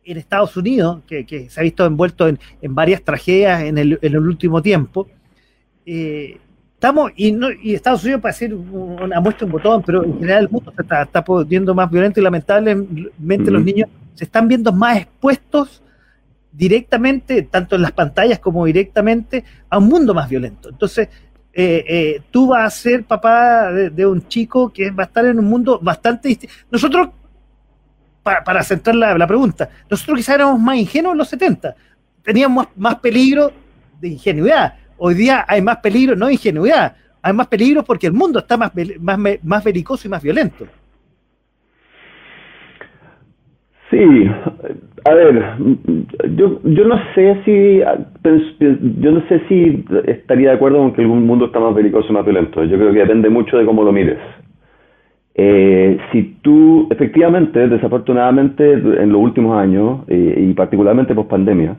en 0.04 0.18
Estados 0.18 0.56
Unidos, 0.56 1.04
que, 1.06 1.26
que 1.26 1.50
se 1.50 1.60
ha 1.60 1.64
visto 1.64 1.86
envuelto 1.86 2.28
en, 2.28 2.40
en 2.62 2.74
varias 2.74 3.04
tragedias 3.04 3.64
en 3.64 3.78
el, 3.78 4.00
en 4.02 4.14
el 4.14 4.26
último 4.26 4.62
tiempo, 4.62 5.08
eh, 5.86 6.40
estamos, 6.82 7.12
y, 7.16 7.32
no, 7.32 7.52
y 7.52 7.76
Estados 7.76 8.04
Unidos 8.04 8.22
para 8.22 8.34
decir 8.34 8.56
una 8.56 9.20
muestra 9.20 9.46
un 9.46 9.52
botón, 9.52 9.84
pero 9.86 10.04
en 10.04 10.18
general 10.18 10.46
el 10.46 10.50
mundo 10.50 10.74
se 10.76 10.82
está, 10.82 11.04
está 11.04 11.24
poniendo 11.24 11.76
más 11.76 11.92
violento 11.92 12.20
y 12.20 12.24
lamentablemente 12.24 13.52
los 13.52 13.64
niños 13.64 13.88
se 14.16 14.24
están 14.24 14.48
viendo 14.48 14.74
más 14.74 14.98
expuestos 14.98 15.84
directamente, 16.52 17.44
tanto 17.44 17.76
en 17.76 17.84
las 17.84 17.92
pantallas 17.92 18.40
como 18.40 18.66
directamente, 18.66 19.44
a 19.70 19.78
un 19.78 19.90
mundo 19.90 20.16
más 20.16 20.28
violento. 20.28 20.70
Entonces, 20.70 21.08
eh, 21.54 21.86
eh, 21.88 22.22
tú 22.32 22.48
vas 22.48 22.66
a 22.66 22.76
ser 22.76 23.04
papá 23.04 23.72
de, 23.72 24.06
un 24.08 24.28
chico 24.28 24.74
que 24.74 24.90
va 24.90 25.04
a 25.04 25.06
estar 25.06 25.24
en 25.26 25.38
un 25.38 25.46
mundo 25.46 25.78
bastante 25.80 26.30
distinto. 26.30 26.56
Nosotros, 26.72 27.10
para, 28.24 28.44
para 28.44 28.64
centrar 28.64 28.96
la, 28.96 29.28
pregunta, 29.28 29.70
nosotros 29.88 30.18
quizás 30.18 30.34
éramos 30.34 30.60
más 30.60 30.78
ingenuos 30.78 31.12
en 31.12 31.18
los 31.20 31.30
70, 31.30 31.76
teníamos 32.24 32.70
más 32.76 32.96
peligro 32.96 33.52
de 34.00 34.08
ingenuidad 34.08 34.81
hoy 35.04 35.16
día 35.16 35.44
hay 35.48 35.62
más 35.62 35.78
peligro, 35.78 36.16
no 36.16 36.30
ingenuidad, 36.30 36.96
hay 37.24 37.34
más 37.34 37.48
peligro 37.48 37.84
porque 37.84 38.08
el 38.08 38.14
mundo 38.14 38.40
está 38.40 38.56
más, 38.56 38.72
más, 39.00 39.20
más 39.44 39.64
belicoso 39.64 40.08
y 40.08 40.12
más 40.12 40.22
violento. 40.22 40.66
Sí, 43.90 44.28
a 45.04 45.14
ver, 45.14 45.44
yo, 46.36 46.62
yo 46.64 46.86
no 46.86 46.98
sé 47.14 47.42
si 47.44 47.80
yo 49.02 49.12
no 49.12 49.28
sé 49.28 49.42
si 49.50 49.84
estaría 50.06 50.50
de 50.50 50.56
acuerdo 50.56 50.78
con 50.78 50.94
que 50.94 51.02
el 51.02 51.08
mundo 51.08 51.48
está 51.48 51.60
más 51.60 51.76
belicoso 51.76 52.08
y 52.10 52.14
más 52.14 52.24
violento. 52.24 52.64
Yo 52.64 52.78
creo 52.78 52.94
que 52.94 53.00
depende 53.00 53.30
mucho 53.30 53.58
de 53.58 53.66
cómo 53.66 53.84
lo 53.84 53.92
mires. 53.92 54.20
Eh, 55.34 55.98
si 56.12 56.38
tú, 56.42 56.88
efectivamente, 56.92 57.68
desafortunadamente, 57.68 58.74
en 58.74 59.12
los 59.12 59.22
últimos 59.22 59.58
años, 59.58 60.02
eh, 60.08 60.36
y 60.38 60.54
particularmente 60.54 61.16
post 61.16 61.30
pandemia, 61.30 61.76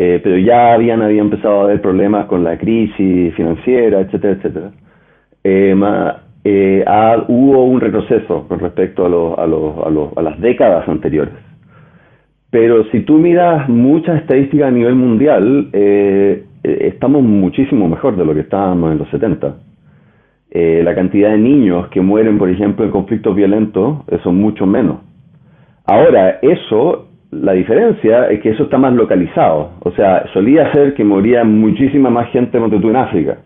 eh, 0.00 0.20
pero 0.22 0.38
ya 0.38 0.74
habían, 0.74 1.02
había 1.02 1.20
empezado 1.22 1.60
a 1.60 1.64
haber 1.64 1.82
problemas 1.82 2.26
con 2.26 2.44
la 2.44 2.56
crisis 2.56 3.34
financiera, 3.34 3.98
etcétera, 3.98 4.34
etcétera. 4.34 4.70
Eh, 5.42 5.74
eh, 6.44 6.84
hubo 7.26 7.64
un 7.64 7.80
retroceso 7.80 8.46
con 8.46 8.60
respecto 8.60 9.06
a, 9.36 10.22
las 10.22 10.40
décadas 10.40 10.88
anteriores. 10.88 11.34
Pero 12.48 12.84
si 12.92 13.00
tú 13.00 13.18
miras 13.18 13.68
muchas 13.68 14.20
estadísticas 14.20 14.68
a 14.68 14.70
nivel 14.70 14.94
mundial, 14.94 15.68
estamos 16.62 17.24
muchísimo 17.24 17.88
mejor 17.88 18.16
de 18.16 18.24
lo 18.24 18.34
que 18.34 18.40
estábamos 18.42 18.92
en 18.92 18.98
los 18.98 19.10
70. 19.10 19.56
la 20.52 20.94
cantidad 20.94 21.32
de 21.32 21.38
niños 21.38 21.88
que 21.88 22.00
mueren, 22.00 22.38
por 22.38 22.48
ejemplo, 22.48 22.84
en 22.84 22.92
conflictos 22.92 23.34
violentos 23.34 23.98
son 24.22 24.36
mucho 24.36 24.64
menos. 24.64 24.98
Ahora, 25.84 26.38
eso 26.40 27.07
la 27.30 27.52
diferencia 27.52 28.28
es 28.30 28.40
que 28.40 28.50
eso 28.50 28.64
está 28.64 28.78
más 28.78 28.94
localizado. 28.94 29.72
O 29.80 29.90
sea, 29.92 30.24
solía 30.32 30.72
ser 30.72 30.94
que 30.94 31.04
moría 31.04 31.44
muchísima 31.44 32.10
más 32.10 32.30
gente 32.30 32.58
en 32.58 32.96
África 32.96 33.38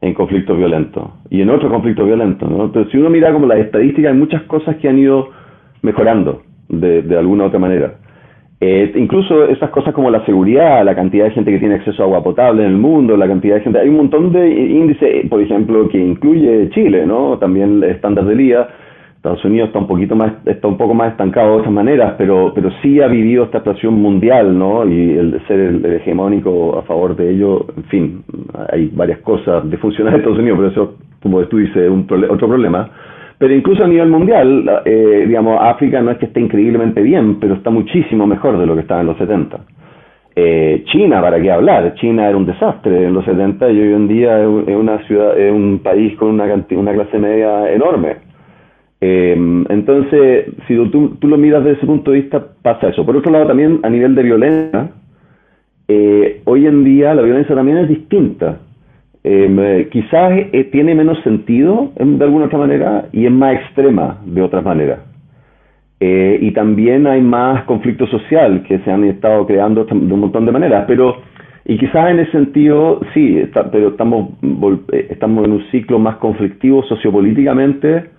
en 0.00 0.14
conflictos 0.14 0.56
violentos 0.56 1.10
y 1.28 1.42
en 1.42 1.50
otros 1.50 1.72
conflictos 1.72 2.06
violentos. 2.06 2.48
¿no? 2.48 2.66
Entonces, 2.66 2.92
si 2.92 2.98
uno 2.98 3.10
mira 3.10 3.32
como 3.32 3.46
las 3.46 3.58
estadísticas, 3.58 4.12
hay 4.12 4.18
muchas 4.18 4.42
cosas 4.44 4.76
que 4.76 4.88
han 4.88 4.98
ido 4.98 5.30
mejorando 5.82 6.42
de, 6.68 7.18
alguna 7.18 7.44
u 7.44 7.46
otra 7.48 7.58
manera. 7.58 7.94
Eh, 8.60 8.92
incluso 8.96 9.44
esas 9.46 9.70
cosas 9.70 9.94
como 9.94 10.10
la 10.10 10.24
seguridad, 10.24 10.84
la 10.84 10.94
cantidad 10.94 11.24
de 11.24 11.30
gente 11.30 11.50
que 11.50 11.58
tiene 11.58 11.76
acceso 11.76 12.02
a 12.02 12.06
agua 12.06 12.22
potable 12.22 12.62
en 12.64 12.70
el 12.70 12.76
mundo, 12.76 13.16
la 13.16 13.28
cantidad 13.28 13.56
de 13.56 13.60
gente, 13.60 13.78
hay 13.78 13.88
un 13.88 13.96
montón 13.96 14.32
de 14.32 14.48
índices, 14.48 15.28
por 15.28 15.40
ejemplo, 15.40 15.88
que 15.88 15.98
incluye 15.98 16.70
Chile, 16.70 17.06
¿no? 17.06 17.38
También 17.38 17.82
el 17.82 17.90
estándar 17.90 18.24
de 18.24 18.34
día. 18.34 18.68
Estados 19.18 19.44
Unidos 19.44 19.66
está 19.68 19.80
un 19.80 19.88
poquito 19.88 20.14
más, 20.14 20.32
está 20.46 20.68
un 20.68 20.76
poco 20.76 20.94
más 20.94 21.10
estancado 21.10 21.56
de 21.56 21.62
esas 21.62 21.72
maneras, 21.72 22.14
pero, 22.16 22.52
pero 22.54 22.70
sí 22.80 23.00
ha 23.00 23.08
vivido 23.08 23.44
esta 23.44 23.58
situación 23.58 23.94
mundial, 23.94 24.56
¿no? 24.56 24.88
Y 24.88 25.18
el 25.18 25.44
ser 25.48 25.58
el, 25.58 25.84
hegemónico 25.84 26.78
a 26.78 26.82
favor 26.82 27.16
de 27.16 27.32
ello, 27.32 27.66
en 27.76 27.84
fin, 27.84 28.24
hay 28.72 28.88
varias 28.94 29.18
cosas 29.18 29.68
de 29.68 29.76
funcionar 29.78 30.14
en 30.14 30.20
Estados 30.20 30.38
Unidos, 30.38 30.58
pero 30.58 30.70
eso, 30.70 30.94
como 31.20 31.44
tú 31.46 31.58
dices, 31.58 31.76
es 31.78 31.90
un 31.90 32.06
otro 32.30 32.46
problema. 32.46 32.90
Pero 33.38 33.52
incluso 33.52 33.82
a 33.82 33.88
nivel 33.88 34.08
mundial, 34.08 34.82
eh, 34.84 35.24
digamos, 35.26 35.58
África 35.62 36.00
no 36.00 36.12
es 36.12 36.18
que 36.18 36.26
esté 36.26 36.40
increíblemente 36.40 37.02
bien, 37.02 37.40
pero 37.40 37.54
está 37.54 37.70
muchísimo 37.70 38.24
mejor 38.24 38.56
de 38.56 38.66
lo 38.66 38.76
que 38.76 38.82
estaba 38.82 39.00
en 39.00 39.08
los 39.08 39.18
70. 39.18 39.58
Eh, 40.36 40.84
China, 40.92 41.20
¿para 41.20 41.40
qué 41.40 41.50
hablar? 41.50 41.92
China 41.94 42.28
era 42.28 42.36
un 42.36 42.46
desastre 42.46 43.06
en 43.06 43.14
los 43.14 43.24
70 43.24 43.68
y 43.72 43.80
hoy 43.80 43.94
en 43.94 44.06
día 44.06 44.40
es 44.40 44.76
una 44.76 44.98
ciudad, 45.08 45.36
es 45.36 45.52
un 45.52 45.80
país 45.82 46.16
con 46.16 46.40
una 46.40 46.92
clase 46.92 47.18
media 47.18 47.72
enorme. 47.72 48.27
Eh, 49.00 49.64
entonces, 49.68 50.46
si 50.66 50.74
tú, 50.90 51.16
tú, 51.20 51.28
lo 51.28 51.38
miras 51.38 51.62
desde 51.62 51.78
ese 51.78 51.86
punto 51.86 52.10
de 52.10 52.20
vista, 52.20 52.44
pasa 52.62 52.88
eso. 52.88 53.06
Por 53.06 53.16
otro 53.16 53.30
lado, 53.30 53.46
también 53.46 53.80
a 53.82 53.90
nivel 53.90 54.14
de 54.14 54.22
violencia, 54.22 54.90
eh, 55.86 56.42
hoy 56.44 56.66
en 56.66 56.84
día 56.84 57.14
la 57.14 57.22
violencia 57.22 57.54
también 57.54 57.78
es 57.78 57.88
distinta. 57.88 58.58
Eh, 59.24 59.88
quizás 59.90 60.32
tiene 60.72 60.94
menos 60.94 61.22
sentido 61.22 61.92
de 61.96 62.24
alguna 62.24 62.46
otra 62.46 62.58
manera 62.58 63.08
y 63.12 63.26
es 63.26 63.32
más 63.32 63.56
extrema 63.56 64.18
de 64.24 64.42
otras 64.42 64.64
maneras. 64.64 65.00
y 66.00 66.52
también 66.52 67.08
hay 67.08 67.20
más 67.20 67.64
conflicto 67.64 68.06
social 68.06 68.62
que 68.62 68.78
se 68.78 68.90
han 68.90 69.02
estado 69.04 69.44
creando 69.46 69.84
de 69.84 69.94
un 69.94 70.20
montón 70.20 70.46
de 70.46 70.52
maneras, 70.52 70.84
pero 70.86 71.16
y 71.64 71.76
quizás 71.76 72.10
en 72.10 72.20
ese 72.20 72.30
sentido 72.30 73.00
sí, 73.12 73.42
pero 73.72 73.88
estamos, 73.88 74.30
estamos 74.92 75.44
en 75.44 75.52
un 75.52 75.64
ciclo 75.72 75.98
más 75.98 76.16
conflictivo 76.16 76.84
sociopolíticamente 76.84 78.17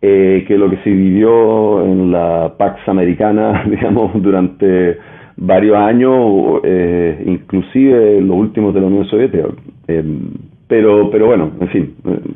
eh, 0.00 0.44
que 0.46 0.56
lo 0.56 0.70
que 0.70 0.76
se 0.78 0.90
vivió 0.90 1.84
en 1.84 2.12
la 2.12 2.54
Pax 2.56 2.88
Americana, 2.88 3.64
digamos, 3.70 4.22
durante 4.22 4.98
varios 5.36 5.76
años, 5.76 6.60
eh, 6.64 7.22
inclusive 7.26 8.20
los 8.20 8.36
últimos 8.36 8.74
de 8.74 8.80
la 8.80 8.86
Unión 8.86 9.04
Soviética. 9.06 9.48
Eh, 9.88 10.04
pero, 10.68 11.10
pero 11.10 11.26
bueno, 11.26 11.50
en 11.60 11.68
fin, 11.68 11.94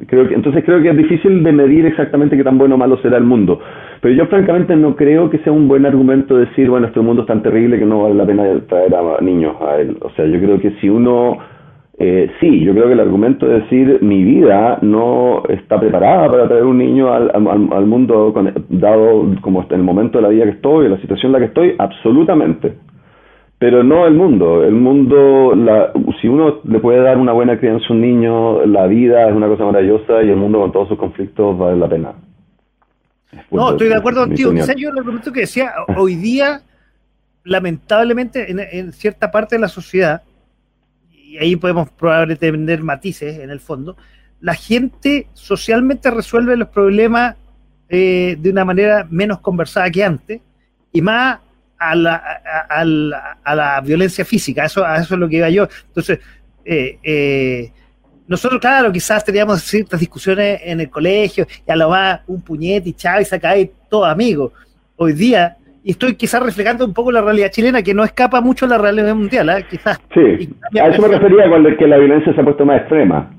que, 0.08 0.16
entonces 0.16 0.64
creo 0.64 0.80
que 0.80 0.88
es 0.88 0.96
difícil 0.96 1.42
de 1.42 1.52
medir 1.52 1.84
exactamente 1.84 2.34
qué 2.34 2.42
tan 2.42 2.56
bueno 2.56 2.76
o 2.76 2.78
malo 2.78 2.96
será 3.02 3.18
el 3.18 3.24
mundo. 3.24 3.60
Pero 4.00 4.14
yo 4.14 4.26
francamente 4.26 4.74
no 4.74 4.96
creo 4.96 5.28
que 5.28 5.38
sea 5.38 5.52
un 5.52 5.68
buen 5.68 5.84
argumento 5.84 6.38
decir, 6.38 6.70
bueno, 6.70 6.86
este 6.86 7.00
mundo 7.00 7.22
es 7.22 7.28
tan 7.28 7.42
terrible 7.42 7.78
que 7.78 7.84
no 7.84 8.04
vale 8.04 8.14
la 8.14 8.24
pena 8.24 8.44
traer 8.66 8.94
a 8.94 9.20
niños 9.20 9.54
a 9.60 9.76
él. 9.76 9.98
O 10.00 10.10
sea, 10.10 10.24
yo 10.24 10.40
creo 10.40 10.58
que 10.58 10.70
si 10.80 10.88
uno 10.88 11.38
eh, 11.98 12.30
sí, 12.40 12.64
yo 12.64 12.72
creo 12.72 12.86
que 12.86 12.94
el 12.94 13.00
argumento 13.00 13.46
de 13.46 13.60
decir 13.60 13.98
mi 14.02 14.24
vida 14.24 14.78
no 14.80 15.42
está 15.48 15.78
preparada 15.78 16.30
para 16.30 16.48
traer 16.48 16.64
un 16.64 16.78
niño 16.78 17.12
al, 17.12 17.30
al, 17.30 17.86
mundo 17.86 18.34
dado 18.70 19.26
como 19.42 19.62
en 19.62 19.74
el 19.74 19.82
momento 19.82 20.18
de 20.18 20.22
la 20.22 20.28
vida 20.30 20.44
que 20.44 20.52
estoy, 20.52 20.86
en 20.86 20.92
la 20.92 21.00
situación 21.00 21.28
en 21.28 21.32
la 21.32 21.38
que 21.40 21.44
estoy, 21.46 21.74
absolutamente. 21.78 22.78
Pero 23.58 23.84
no 23.84 24.06
el 24.06 24.14
mundo. 24.14 24.64
El 24.64 24.74
mundo, 24.74 25.54
la, 25.54 25.92
si 26.20 26.28
uno 26.28 26.60
le 26.64 26.80
puede 26.80 27.00
dar 27.02 27.18
una 27.18 27.32
buena 27.32 27.58
crianza 27.60 27.86
a 27.90 27.92
un 27.92 28.00
niño, 28.00 28.64
la 28.66 28.86
vida 28.86 29.28
es 29.28 29.36
una 29.36 29.46
cosa 29.46 29.64
maravillosa 29.64 30.22
y 30.22 30.30
el 30.30 30.36
mundo 30.36 30.60
con 30.60 30.72
todos 30.72 30.88
sus 30.88 30.98
conflictos 30.98 31.56
vale 31.56 31.76
la 31.76 31.88
pena. 31.88 32.12
No, 33.50 33.70
estoy 33.70 33.88
de 33.88 33.96
acuerdo 33.96 34.26
contigo. 34.26 34.50
Quizás 34.50 34.74
yo 34.76 34.88
el 34.88 34.98
argumento 34.98 35.30
que 35.30 35.40
decía, 35.40 35.72
hoy 35.96 36.16
día, 36.16 36.62
lamentablemente, 37.44 38.50
en, 38.50 38.60
en 38.60 38.92
cierta 38.92 39.30
parte 39.30 39.56
de 39.56 39.60
la 39.60 39.68
sociedad, 39.68 40.22
y 41.32 41.38
ahí 41.38 41.56
podemos 41.56 41.88
probablemente 41.90 42.50
tener 42.50 42.82
matices 42.82 43.38
en 43.38 43.48
el 43.48 43.58
fondo, 43.58 43.96
la 44.42 44.54
gente 44.54 45.28
socialmente 45.32 46.10
resuelve 46.10 46.58
los 46.58 46.68
problemas 46.68 47.36
eh, 47.88 48.36
de 48.38 48.50
una 48.50 48.66
manera 48.66 49.06
menos 49.08 49.40
conversada 49.40 49.90
que 49.90 50.04
antes 50.04 50.40
y 50.92 51.00
más 51.00 51.38
a 51.78 51.94
la, 51.94 52.16
a, 53.42 53.54
la 53.54 53.80
violencia 53.80 54.26
física, 54.26 54.66
eso, 54.66 54.84
a 54.84 54.98
eso 54.98 55.14
es 55.14 55.20
lo 55.20 55.28
que 55.28 55.36
iba 55.36 55.48
yo. 55.48 55.66
Entonces, 55.86 56.18
eh, 56.66 56.98
eh, 57.02 57.72
nosotros, 58.28 58.60
claro, 58.60 58.92
quizás 58.92 59.24
teníamos 59.24 59.62
ciertas 59.62 59.98
discusiones 59.98 60.60
en 60.62 60.80
el 60.80 60.90
colegio 60.90 61.46
y 61.66 61.70
a 61.70 61.76
lo 61.76 61.88
más 61.88 62.20
un 62.26 62.42
puñete 62.42 62.90
y 62.90 62.92
chao 62.92 63.22
y 63.22 63.38
cae 63.38 63.72
todo 63.88 64.04
amigo. 64.04 64.52
Hoy 64.96 65.14
día 65.14 65.56
y 65.84 65.90
estoy 65.92 66.14
quizás 66.14 66.42
reflejando 66.42 66.84
un 66.84 66.94
poco 66.94 67.10
la 67.10 67.22
realidad 67.22 67.50
chilena, 67.50 67.82
que 67.82 67.94
no 67.94 68.04
escapa 68.04 68.40
mucho 68.40 68.66
a 68.66 68.68
la 68.68 68.78
realidad 68.78 69.14
mundial, 69.14 69.48
¿eh? 69.50 69.64
quizás. 69.68 70.00
Sí, 70.14 70.48
a 70.80 70.88
eso 70.88 71.02
me 71.02 71.08
refería 71.08 71.48
cuando 71.48 71.76
que 71.76 71.86
la 71.86 71.98
violencia 71.98 72.32
se 72.32 72.40
ha 72.40 72.44
puesto 72.44 72.64
más 72.64 72.80
extrema. 72.82 73.30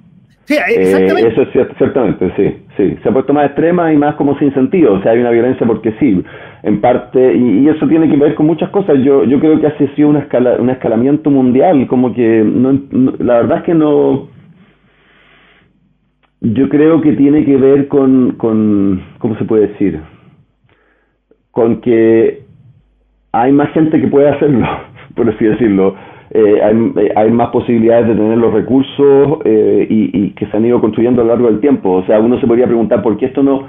Sí, 0.46 0.56
exactamente. 0.56 1.30
Eh, 1.30 1.32
eso 1.32 1.42
es 1.44 1.78
ciertamente, 1.78 2.34
sí, 2.36 2.58
sí. 2.76 2.98
Se 3.02 3.10
ha 3.10 3.14
puesto 3.14 3.34
más 3.34 3.46
extrema 3.46 3.94
y 3.94 3.98
más 3.98 4.16
como 4.16 4.38
sin 4.40 4.54
sentido. 4.54 4.94
O 4.94 5.02
sea, 5.02 5.14
hay 5.14 5.20
una 5.20 5.30
violencia 5.30 5.66
porque 5.66 5.94
sí, 6.00 6.22
en 6.64 6.82
parte, 6.82 7.34
y, 7.34 7.70
eso 7.70 7.88
tiene 7.88 8.10
que 8.10 8.18
ver 8.18 8.36
con 8.36 8.48
muchas 8.48 8.70
cosas. 8.72 8.98
Yo, 9.04 9.24
yo 9.24 9.40
creo 9.40 9.62
que 9.62 9.68
ha 9.68 9.78
sido 9.96 10.10
una 10.10 10.20
escala, 10.20 10.58
un 10.60 10.70
escalamiento 10.70 11.30
mundial, 11.30 11.88
como 11.88 12.14
que 12.14 12.44
no, 12.44 12.78
la 13.20 13.36
verdad 13.36 13.60
es 13.60 13.64
que 13.64 13.74
no. 13.74 14.28
Yo 16.42 16.68
creo 16.68 17.00
que 17.00 17.14
tiene 17.14 17.46
que 17.46 17.56
ver 17.56 17.88
con, 17.88 18.32
con 18.32 19.02
¿cómo 19.20 19.38
se 19.38 19.46
puede 19.46 19.68
decir? 19.68 20.02
Con 21.54 21.82
que 21.82 22.42
hay 23.32 23.52
más 23.52 23.70
gente 23.74 24.02
que 24.02 24.08
puede 24.08 24.28
hacerlo, 24.28 24.68
por 25.16 25.30
así 25.30 25.46
decirlo. 25.46 25.96
Eh, 26.32 26.62
hay, 26.64 27.12
hay, 27.16 27.32
más 27.32 27.50
posibilidades 27.50 28.08
de 28.08 28.16
tener 28.16 28.40
los 28.40 28.52
recursos 28.52 29.38
eh, 29.46 29.86
y, 29.88 30.32
que 30.32 30.48
se 30.48 30.58
han 30.58 30.66
ido 30.66 30.82
construyendo 30.82 31.22
a 31.22 31.26
lo 31.26 31.30
largo 31.30 31.48
del 31.48 31.60
tiempo. 31.60 31.92
O 31.92 32.06
sea, 32.06 32.20
uno 32.20 32.40
se 32.40 32.48
podría 32.48 32.66
preguntar 32.66 33.04
por 33.04 33.18
qué 33.18 33.28
esto 33.28 33.44
no, 33.44 33.68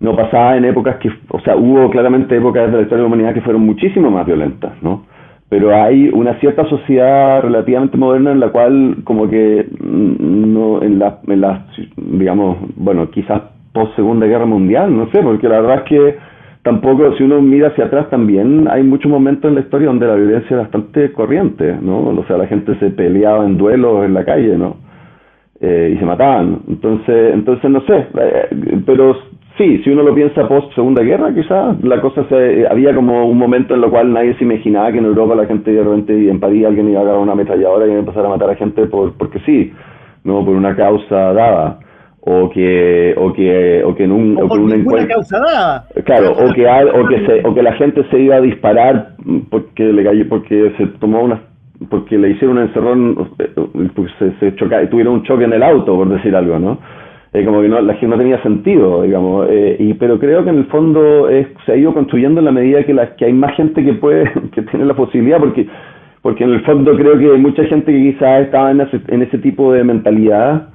no 0.00 0.16
pasaba 0.16 0.56
en 0.56 0.64
épocas 0.64 0.96
que, 0.96 1.10
o 1.28 1.40
sea, 1.40 1.56
hubo 1.56 1.90
claramente 1.90 2.34
épocas 2.34 2.70
de 2.70 2.78
la 2.78 2.82
historia 2.84 3.02
de 3.02 3.02
la 3.02 3.14
humanidad 3.14 3.34
que 3.34 3.42
fueron 3.42 3.66
muchísimo 3.66 4.10
más 4.10 4.24
violentas, 4.24 4.72
¿no? 4.80 5.02
Pero 5.50 5.74
hay 5.74 6.08
una 6.08 6.40
cierta 6.40 6.64
sociedad 6.70 7.42
relativamente 7.42 7.98
moderna 7.98 8.32
en 8.32 8.40
la 8.40 8.48
cual, 8.48 8.96
como 9.04 9.28
que, 9.28 9.66
no, 9.78 10.80
en 10.80 10.98
la, 10.98 11.18
en 11.26 11.40
la 11.42 11.66
digamos, 11.96 12.56
bueno, 12.76 13.10
quizás 13.10 13.42
post 13.74 13.94
Segunda 13.94 14.26
Guerra 14.26 14.46
Mundial, 14.46 14.96
no 14.96 15.10
sé, 15.10 15.20
porque 15.22 15.48
la 15.48 15.60
verdad 15.60 15.76
es 15.78 15.82
que 15.82 16.29
tampoco, 16.62 17.14
si 17.16 17.22
uno 17.22 17.40
mira 17.40 17.68
hacia 17.68 17.86
atrás 17.86 18.10
también, 18.10 18.68
hay 18.70 18.82
muchos 18.82 19.10
momentos 19.10 19.48
en 19.48 19.54
la 19.54 19.62
historia 19.62 19.88
donde 19.88 20.06
la 20.06 20.14
violencia 20.14 20.56
es 20.56 20.62
bastante 20.62 21.12
corriente, 21.12 21.76
¿no? 21.80 22.08
O 22.08 22.24
sea, 22.26 22.36
la 22.36 22.46
gente 22.46 22.74
se 22.78 22.90
peleaba 22.90 23.44
en 23.44 23.56
duelos 23.56 24.04
en 24.04 24.14
la 24.14 24.24
calle, 24.24 24.56
¿no? 24.56 24.76
Eh, 25.60 25.92
y 25.94 25.98
se 25.98 26.04
mataban. 26.04 26.60
Entonces, 26.68 27.34
entonces 27.34 27.70
no 27.70 27.80
sé, 27.82 28.06
eh, 28.18 28.82
pero 28.86 29.16
sí, 29.58 29.78
si 29.84 29.90
uno 29.90 30.02
lo 30.02 30.14
piensa 30.14 30.48
post 30.48 30.74
Segunda 30.74 31.02
Guerra, 31.02 31.34
quizás 31.34 31.82
la 31.82 32.00
cosa 32.00 32.24
se, 32.28 32.66
había 32.66 32.94
como 32.94 33.26
un 33.26 33.38
momento 33.38 33.74
en 33.74 33.82
lo 33.82 33.90
cual 33.90 34.12
nadie 34.12 34.34
se 34.36 34.44
imaginaba 34.44 34.90
que 34.92 34.98
en 34.98 35.04
Europa 35.04 35.34
la 35.34 35.46
gente 35.46 35.70
de 35.70 35.82
repente 35.82 36.30
en 36.30 36.40
París 36.40 36.66
alguien 36.66 36.88
iba 36.88 37.00
a 37.00 37.02
agarrar 37.02 37.20
una 37.20 37.32
ametralladora 37.32 37.86
y 37.86 37.90
iba 37.90 37.98
a 37.98 38.00
empezar 38.00 38.24
a 38.24 38.30
matar 38.30 38.50
a 38.50 38.54
gente 38.56 38.86
por, 38.86 39.12
porque 39.18 39.38
sí, 39.40 39.72
no 40.24 40.44
por 40.44 40.56
una 40.56 40.74
causa 40.74 41.32
dada 41.34 41.78
o 42.22 42.50
que 42.50 43.14
o 43.16 43.32
que 43.32 43.82
o 43.84 43.94
que 43.94 44.04
en 44.04 44.12
un, 44.12 44.38
o 44.38 44.46
por 44.46 44.60
un 44.60 44.72
encuentro 44.72 45.20
claro 46.04 46.32
o 46.32 46.52
que 46.52 46.66
o 46.66 47.08
que 47.08 47.26
se, 47.26 47.46
o 47.46 47.54
que 47.54 47.62
la 47.62 47.72
gente 47.74 48.04
se 48.10 48.18
iba 48.18 48.36
a 48.36 48.40
disparar 48.40 49.14
porque 49.48 49.84
le 49.84 50.04
cayó 50.04 50.28
porque 50.28 50.72
se 50.76 50.86
tomó 50.98 51.22
una 51.22 51.40
porque 51.88 52.18
le 52.18 52.30
hicieron 52.30 52.58
un 52.58 52.64
encerrón 52.64 53.30
porque 53.94 54.12
se, 54.18 54.32
se 54.38 54.56
choca, 54.56 54.86
tuvieron 54.90 55.14
un 55.14 55.22
choque 55.22 55.44
en 55.44 55.54
el 55.54 55.62
auto 55.62 55.96
por 55.96 56.10
decir 56.10 56.36
algo 56.36 56.58
no 56.58 56.78
eh, 57.32 57.42
como 57.42 57.62
que 57.62 57.68
no 57.68 57.80
la 57.80 57.94
gente 57.94 58.08
no 58.08 58.18
tenía 58.18 58.42
sentido 58.42 59.02
digamos 59.02 59.46
eh, 59.48 59.76
y 59.78 59.94
pero 59.94 60.18
creo 60.18 60.44
que 60.44 60.50
en 60.50 60.58
el 60.58 60.66
fondo 60.66 61.26
es, 61.30 61.46
se 61.64 61.72
ha 61.72 61.76
ido 61.76 61.94
construyendo 61.94 62.40
en 62.40 62.44
la 62.44 62.52
medida 62.52 62.84
que 62.84 62.92
la 62.92 63.16
que 63.16 63.24
hay 63.24 63.32
más 63.32 63.56
gente 63.56 63.82
que 63.82 63.94
puede 63.94 64.30
que 64.54 64.60
tiene 64.62 64.84
la 64.84 64.94
posibilidad 64.94 65.38
porque 65.38 65.66
porque 66.20 66.44
en 66.44 66.50
el 66.50 66.60
fondo 66.66 66.94
creo 66.96 67.18
que 67.18 67.30
hay 67.32 67.38
mucha 67.38 67.64
gente 67.64 67.90
que 67.90 68.12
quizás 68.12 68.42
estaba 68.42 68.72
en 68.72 68.82
ese, 68.82 69.00
en 69.08 69.22
ese 69.22 69.38
tipo 69.38 69.72
de 69.72 69.84
mentalidad 69.84 70.68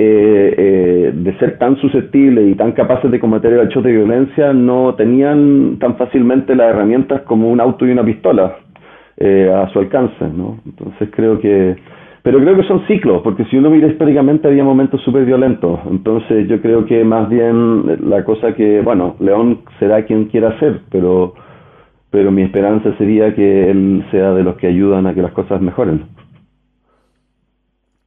eh, 0.00 0.54
eh, 0.56 1.12
de 1.12 1.38
ser 1.38 1.58
tan 1.58 1.76
susceptibles 1.78 2.48
y 2.48 2.54
tan 2.54 2.70
capaces 2.70 3.10
de 3.10 3.18
cometer 3.18 3.52
el 3.52 3.66
hecho 3.66 3.82
de 3.82 3.90
violencia 3.90 4.52
no 4.52 4.94
tenían 4.94 5.76
tan 5.80 5.96
fácilmente 5.96 6.54
las 6.54 6.70
herramientas 6.70 7.22
como 7.22 7.50
un 7.50 7.60
auto 7.60 7.84
y 7.84 7.90
una 7.90 8.04
pistola 8.04 8.58
eh, 9.16 9.52
a 9.52 9.68
su 9.70 9.80
alcance, 9.80 10.24
¿no? 10.32 10.60
Entonces 10.64 11.08
creo 11.12 11.40
que, 11.40 11.74
pero 12.22 12.38
creo 12.38 12.54
que 12.54 12.62
son 12.68 12.86
ciclos, 12.86 13.22
porque 13.24 13.44
si 13.46 13.56
uno 13.56 13.70
mira 13.70 13.88
históricamente 13.88 14.46
había 14.46 14.62
momentos 14.62 15.02
súper 15.02 15.24
violentos, 15.24 15.80
entonces 15.90 16.46
yo 16.46 16.62
creo 16.62 16.86
que 16.86 17.02
más 17.02 17.28
bien 17.28 18.08
la 18.08 18.22
cosa 18.22 18.54
que, 18.54 18.80
bueno, 18.82 19.16
León 19.18 19.62
será 19.80 20.04
quien 20.04 20.26
quiera 20.26 20.56
ser, 20.60 20.82
pero 20.92 21.34
pero 22.10 22.30
mi 22.30 22.42
esperanza 22.42 22.96
sería 22.98 23.34
que 23.34 23.68
él 23.68 24.04
sea 24.12 24.32
de 24.32 24.44
los 24.44 24.54
que 24.58 24.68
ayudan 24.68 25.08
a 25.08 25.14
que 25.14 25.22
las 25.22 25.32
cosas 25.32 25.60
mejoren. 25.60 26.04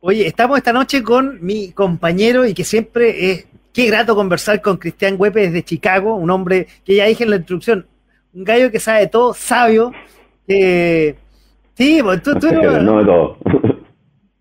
Oye, 0.04 0.26
estamos 0.26 0.58
esta 0.58 0.74
noche 0.74 1.04
con 1.04 1.38
mi 1.46 1.74
compañero 1.74 2.48
y 2.48 2.56
que 2.56 2.64
siempre 2.64 3.32
es, 3.32 3.46
qué 3.72 3.86
grato 3.86 4.16
conversar 4.16 4.60
con 4.60 4.78
Cristian 4.78 5.14
Huepe 5.16 5.42
desde 5.42 5.64
Chicago, 5.64 6.16
un 6.16 6.32
hombre 6.32 6.66
que 6.84 6.96
ya 6.96 7.06
dije 7.06 7.24
en 7.24 7.30
la 7.30 7.36
introducción, 7.36 7.86
un 8.34 8.44
gallo 8.44 8.72
que 8.72 8.80
sabe 8.80 9.06
todo, 9.06 9.36
sabio, 9.36 9.92
que... 10.48 11.16
Sí, 11.76 12.00
pues 12.02 12.24
tú, 12.24 12.34
tú 12.34 12.52
no, 12.52 12.98
de 12.98 13.06
todo. 13.06 13.38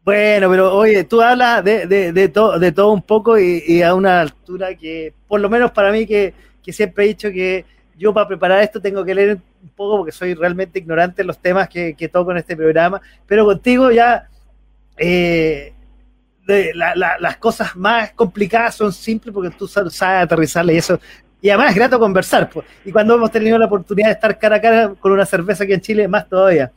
Bueno, 0.02 0.48
pero 0.48 0.74
oye, 0.74 1.04
tú 1.04 1.20
hablas 1.20 1.62
de, 1.62 1.86
de, 1.86 2.10
de, 2.14 2.28
de 2.28 2.72
todo 2.72 2.92
un 2.92 3.02
poco 3.02 3.38
y, 3.38 3.82
a 3.82 3.94
una 3.94 4.22
altura 4.22 4.74
que, 4.74 5.12
por 5.28 5.42
lo 5.42 5.50
menos 5.50 5.72
para 5.72 5.92
mí, 5.92 6.06
que, 6.06 6.32
que 6.62 6.72
siempre 6.72 7.04
he 7.04 7.08
dicho 7.08 7.30
que 7.30 7.66
yo 7.98 8.14
para 8.14 8.26
preparar 8.26 8.62
esto 8.62 8.80
tengo 8.80 9.04
que 9.04 9.14
leer 9.14 9.38
un 9.62 9.68
poco 9.76 9.98
porque 9.98 10.10
soy 10.10 10.32
realmente 10.32 10.78
ignorante 10.78 11.20
en 11.20 11.28
los 11.28 11.38
temas 11.38 11.68
que, 11.68 11.94
que 11.94 12.08
toco 12.08 12.30
en 12.30 12.38
este 12.38 12.56
programa, 12.56 13.02
pero 13.26 13.44
contigo 13.44 13.90
ya 13.90 14.29
eh, 15.02 15.72
las 16.74 17.36
cosas 17.38 17.74
más 17.74 18.12
complicadas 18.12 18.74
son 18.74 18.92
simples 18.92 19.32
porque 19.32 19.50
tú 19.50 19.66
sabes 19.66 20.00
aterrizarle 20.02 20.74
y 20.74 20.78
eso. 20.78 21.00
Y 21.40 21.48
además 21.48 21.70
es 21.70 21.76
grato 21.76 21.98
conversar. 21.98 22.50
Pues. 22.50 22.66
Y 22.84 22.92
cuando 22.92 23.14
hemos 23.14 23.30
tenido 23.30 23.56
la 23.56 23.64
oportunidad 23.64 24.08
de 24.08 24.12
estar 24.12 24.38
cara 24.38 24.56
a 24.56 24.60
cara 24.60 24.94
con 25.00 25.12
una 25.12 25.24
cerveza 25.24 25.64
aquí 25.64 25.72
en 25.72 25.80
Chile, 25.80 26.06
más 26.06 26.28
todavía. 26.28 26.70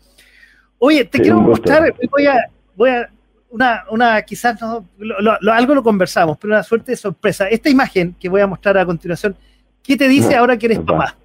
Oye, 0.79 1.03
te 1.03 1.19
quiero 1.19 1.39
mostrar, 1.39 1.93
voy 2.09 2.25
a, 2.25 2.45
voy 2.75 2.89
a 2.89 3.09
una, 3.49 3.83
una 3.89 4.21
quizás 4.21 4.59
no, 4.61 5.51
algo 5.51 5.75
lo 5.75 5.83
conversamos, 5.83 6.37
pero 6.37 6.53
una 6.53 6.63
suerte 6.63 6.93
de 6.93 6.95
sorpresa. 6.95 7.47
Esta 7.49 7.69
imagen 7.69 8.15
que 8.19 8.29
voy 8.29 8.41
a 8.41 8.47
mostrar 8.47 8.77
a 8.77 8.85
continuación, 8.85 9.35
¿qué 9.83 9.97
te 9.97 10.07
dice 10.07 10.35
ahora 10.35 10.57
que 10.57 10.67
eres 10.67 10.79
papá? 10.79 11.15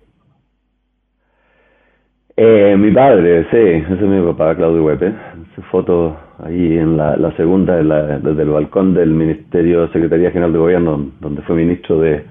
Eh, 2.36 2.76
mi 2.76 2.92
padre, 2.92 3.44
sí, 3.51 3.57
ese 3.57 3.94
es 3.94 4.01
mi 4.01 4.24
papá, 4.32 4.55
Claudio 4.55 4.84
Huepe. 4.84 5.12
Su 5.55 5.62
foto 5.62 6.28
ahí 6.45 6.78
en 6.78 6.97
la, 6.97 7.16
la 7.16 7.32
segunda, 7.36 7.76
desde 7.76 8.43
el 8.43 8.51
balcón 8.51 8.95
del 8.95 9.11
Ministerio 9.11 9.89
Secretaría 9.89 10.30
General 10.30 10.53
de 10.53 10.59
Gobierno, 10.59 11.11
donde 11.20 11.43
fue 11.43 11.57
ministro 11.57 12.01
de, 12.01 12.24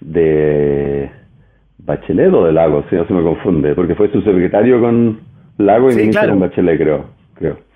de 0.00 1.10
Bachelet 1.78 2.32
o 2.32 2.46
de 2.46 2.52
Lago, 2.52 2.84
si 2.90 2.96
no 2.96 3.06
se 3.06 3.14
me 3.14 3.22
confunde, 3.22 3.74
porque 3.74 3.94
fue 3.94 4.10
su 4.10 4.20
secretario 4.22 4.80
con 4.80 5.20
Lago 5.58 5.90
y 5.90 5.96
ministro 5.96 6.28
con 6.28 6.40
Bachelet, 6.40 6.78
creo. 6.78 7.04
creo. 7.34 7.66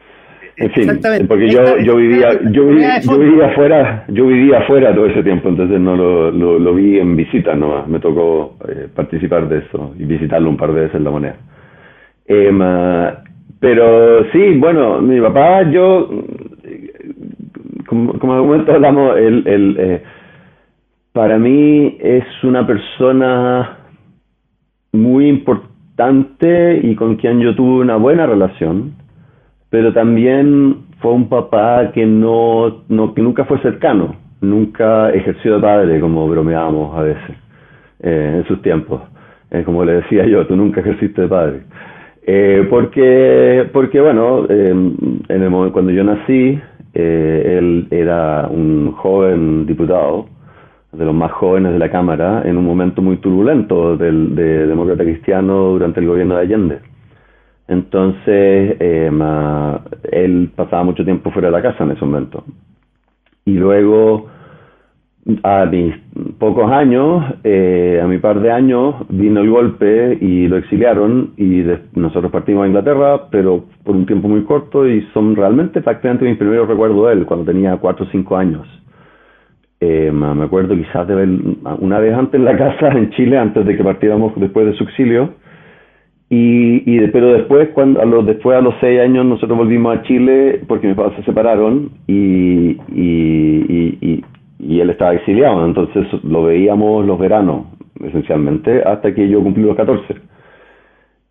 En 0.57 0.71
fin, 0.73 1.27
porque 1.27 1.49
yo, 1.49 1.79
yo 1.79 1.97
vivía, 1.97 2.29
yo 2.51 2.67
vivía, 2.67 3.01
yo 3.01 3.19
vivía 3.19 3.47
afuera, 3.47 4.05
yo 4.09 4.27
vivía 4.27 4.59
afuera 4.59 4.95
todo 4.95 5.07
ese 5.07 5.23
tiempo, 5.23 5.49
entonces 5.49 5.81
no 5.81 5.97
lo, 5.97 6.31
lo, 6.31 6.75
vi 6.75 6.99
en 6.99 7.17
visita 7.17 7.55
nomás, 7.55 7.89
me 7.89 7.99
tocó 7.99 8.59
eh, 8.69 8.87
participar 8.95 9.49
de 9.49 9.61
eso 9.61 9.95
y 9.99 10.05
visitarlo 10.05 10.51
un 10.51 10.59
par 10.59 10.75
de 10.75 10.83
veces 10.83 10.97
en 10.97 11.05
la 11.05 11.11
moneda. 11.11 11.37
Eh, 12.27 12.51
pero 13.61 14.25
sí, 14.33 14.57
bueno, 14.57 15.03
mi 15.03 15.21
papá, 15.21 15.63
yo, 15.71 16.09
como, 17.87 18.19
como 18.19 18.45
momento 18.45 18.73
hablamos, 18.73 19.19
el, 19.19 19.47
el, 19.47 19.77
eh, 19.79 20.03
para 21.13 21.39
mí 21.39 21.99
es 22.01 22.25
una 22.43 22.67
persona 22.67 23.79
muy 24.93 25.29
importante 25.29 26.81
y 26.83 26.95
con 26.95 27.17
quien 27.17 27.41
yo 27.41 27.55
tuve 27.55 27.83
una 27.83 27.97
buena 27.97 28.27
relación, 28.27 28.95
pero 29.69 29.93
también 29.93 30.87
fue 31.01 31.13
un 31.13 31.29
papá 31.29 31.93
que 31.93 32.07
no, 32.07 32.85
no 32.89 33.15
que 33.15 33.21
nunca 33.21 33.45
fue 33.45 33.59
cercano, 33.61 34.17
nunca 34.41 35.11
ejerció 35.11 35.57
de 35.57 35.61
padre, 35.61 36.01
como 36.01 36.27
bromeábamos 36.29 36.97
a 36.97 37.03
veces 37.03 37.37
eh, 38.03 38.37
en 38.37 38.45
sus 38.49 38.63
tiempos. 38.63 39.03
Eh, 39.51 39.65
como 39.65 39.85
le 39.85 39.95
decía 39.95 40.27
yo, 40.27 40.47
tú 40.47 40.57
nunca 40.57 40.81
ejerciste 40.81 41.23
de 41.23 41.29
padre. 41.29 41.61
Eh, 42.23 42.67
porque, 42.69 43.69
porque, 43.73 44.01
bueno, 44.01 44.47
eh, 44.49 44.71
en 44.71 45.43
el 45.43 45.51
momento, 45.51 45.73
cuando 45.73 45.93
yo 45.93 46.05
nací, 46.05 46.61
eh, 46.95 47.57
él 47.59 47.89
era 47.91 48.49
un 48.49 48.93
joven 48.93 49.67
diputado, 49.67 50.27
de 50.93 51.05
los 51.05 51.15
más 51.15 51.31
jóvenes 51.33 51.73
de 51.73 51.79
la 51.79 51.91
Cámara, 51.91 52.43
en 52.45 52.57
un 52.57 52.65
momento 52.65 53.01
muy 53.01 53.19
turbulento 53.19 53.97
del, 53.97 54.35
de 54.35 54.67
demócrata 54.67 55.05
cristiano 55.05 55.71
durante 55.71 56.01
el 56.01 56.07
gobierno 56.07 56.35
de 56.37 56.41
Allende. 56.41 56.79
Entonces, 57.69 58.77
él 58.81 60.51
pasaba 60.57 60.83
mucho 60.83 61.05
tiempo 61.05 61.31
fuera 61.31 61.49
de 61.49 61.53
la 61.53 61.63
casa 61.63 61.85
en 61.85 61.93
ese 61.93 62.05
momento. 62.05 62.43
Y 63.45 63.53
luego 63.53 64.27
a 65.43 65.67
mis 65.67 65.95
pocos 66.39 66.71
años, 66.71 67.25
eh, 67.45 68.01
a 68.03 68.07
mi 68.07 68.19
par 68.19 68.41
de 68.41 68.51
años, 68.51 68.95
vino 69.09 69.41
el 69.41 69.51
golpe 69.51 70.19
y 70.21 70.49
lo 70.49 70.57
exiliaron 70.57 71.33
y 71.37 71.65
nosotros 71.95 72.33
partimos 72.33 72.65
a 72.65 72.69
Inglaterra, 72.69 73.29
pero 73.31 73.65
por 73.85 73.97
un 73.97 74.07
tiempo 74.07 74.29
muy 74.29 74.45
corto 74.45 74.89
y 74.89 75.03
son 75.13 75.37
realmente 75.37 75.83
prácticamente 75.83 76.25
mis 76.25 76.39
primeros 76.39 76.69
recuerdos 76.69 77.07
de 77.07 77.13
él, 77.13 77.27
cuando 77.27 77.45
tenía 77.45 77.77
4 77.77 78.07
o 78.07 78.09
5 78.11 78.37
años. 78.37 78.67
Eh, 79.81 80.11
me 80.13 80.45
acuerdo 80.45 80.75
quizás 80.75 81.09
de 81.09 81.15
ver 81.15 81.29
una 81.79 82.01
vez 82.01 82.15
antes 82.15 82.35
en 82.39 82.45
la 82.45 82.57
casa 82.57 82.89
en 82.89 83.11
Chile, 83.11 83.39
antes 83.39 83.65
de 83.65 83.77
que 83.77 83.85
partiéramos 83.85 84.33
después 84.37 84.67
de 84.67 84.75
su 84.75 84.85
exilio, 84.85 85.35
y, 86.33 86.85
y 86.87 87.09
pero 87.09 87.33
después, 87.33 87.71
cuando, 87.71 88.01
a 88.01 88.05
los, 88.05 88.25
después 88.25 88.57
a 88.57 88.61
los 88.61 88.75
6 88.81 89.01
años 89.01 89.27
nosotros 89.27 89.59
volvimos 89.59 89.99
a 89.99 90.03
Chile 90.03 90.61
porque 90.69 90.87
mis 90.87 90.97
padres 90.97 91.17
se 91.17 91.25
separaron 91.25 91.91
y, 92.07 92.79
y, 92.95 93.99
y 94.01 94.25
él 94.81 94.91
estaba 94.91 95.15
exiliado, 95.15 95.65
entonces 95.65 96.07
lo 96.25 96.45
veíamos 96.45 97.07
los 97.07 97.19
veranos, 97.19 97.67
esencialmente, 98.03 98.83
hasta 98.83 99.15
que 99.15 99.29
yo 99.29 99.43
cumplí 99.43 99.63
los 99.63 99.77
14. 99.77 100.15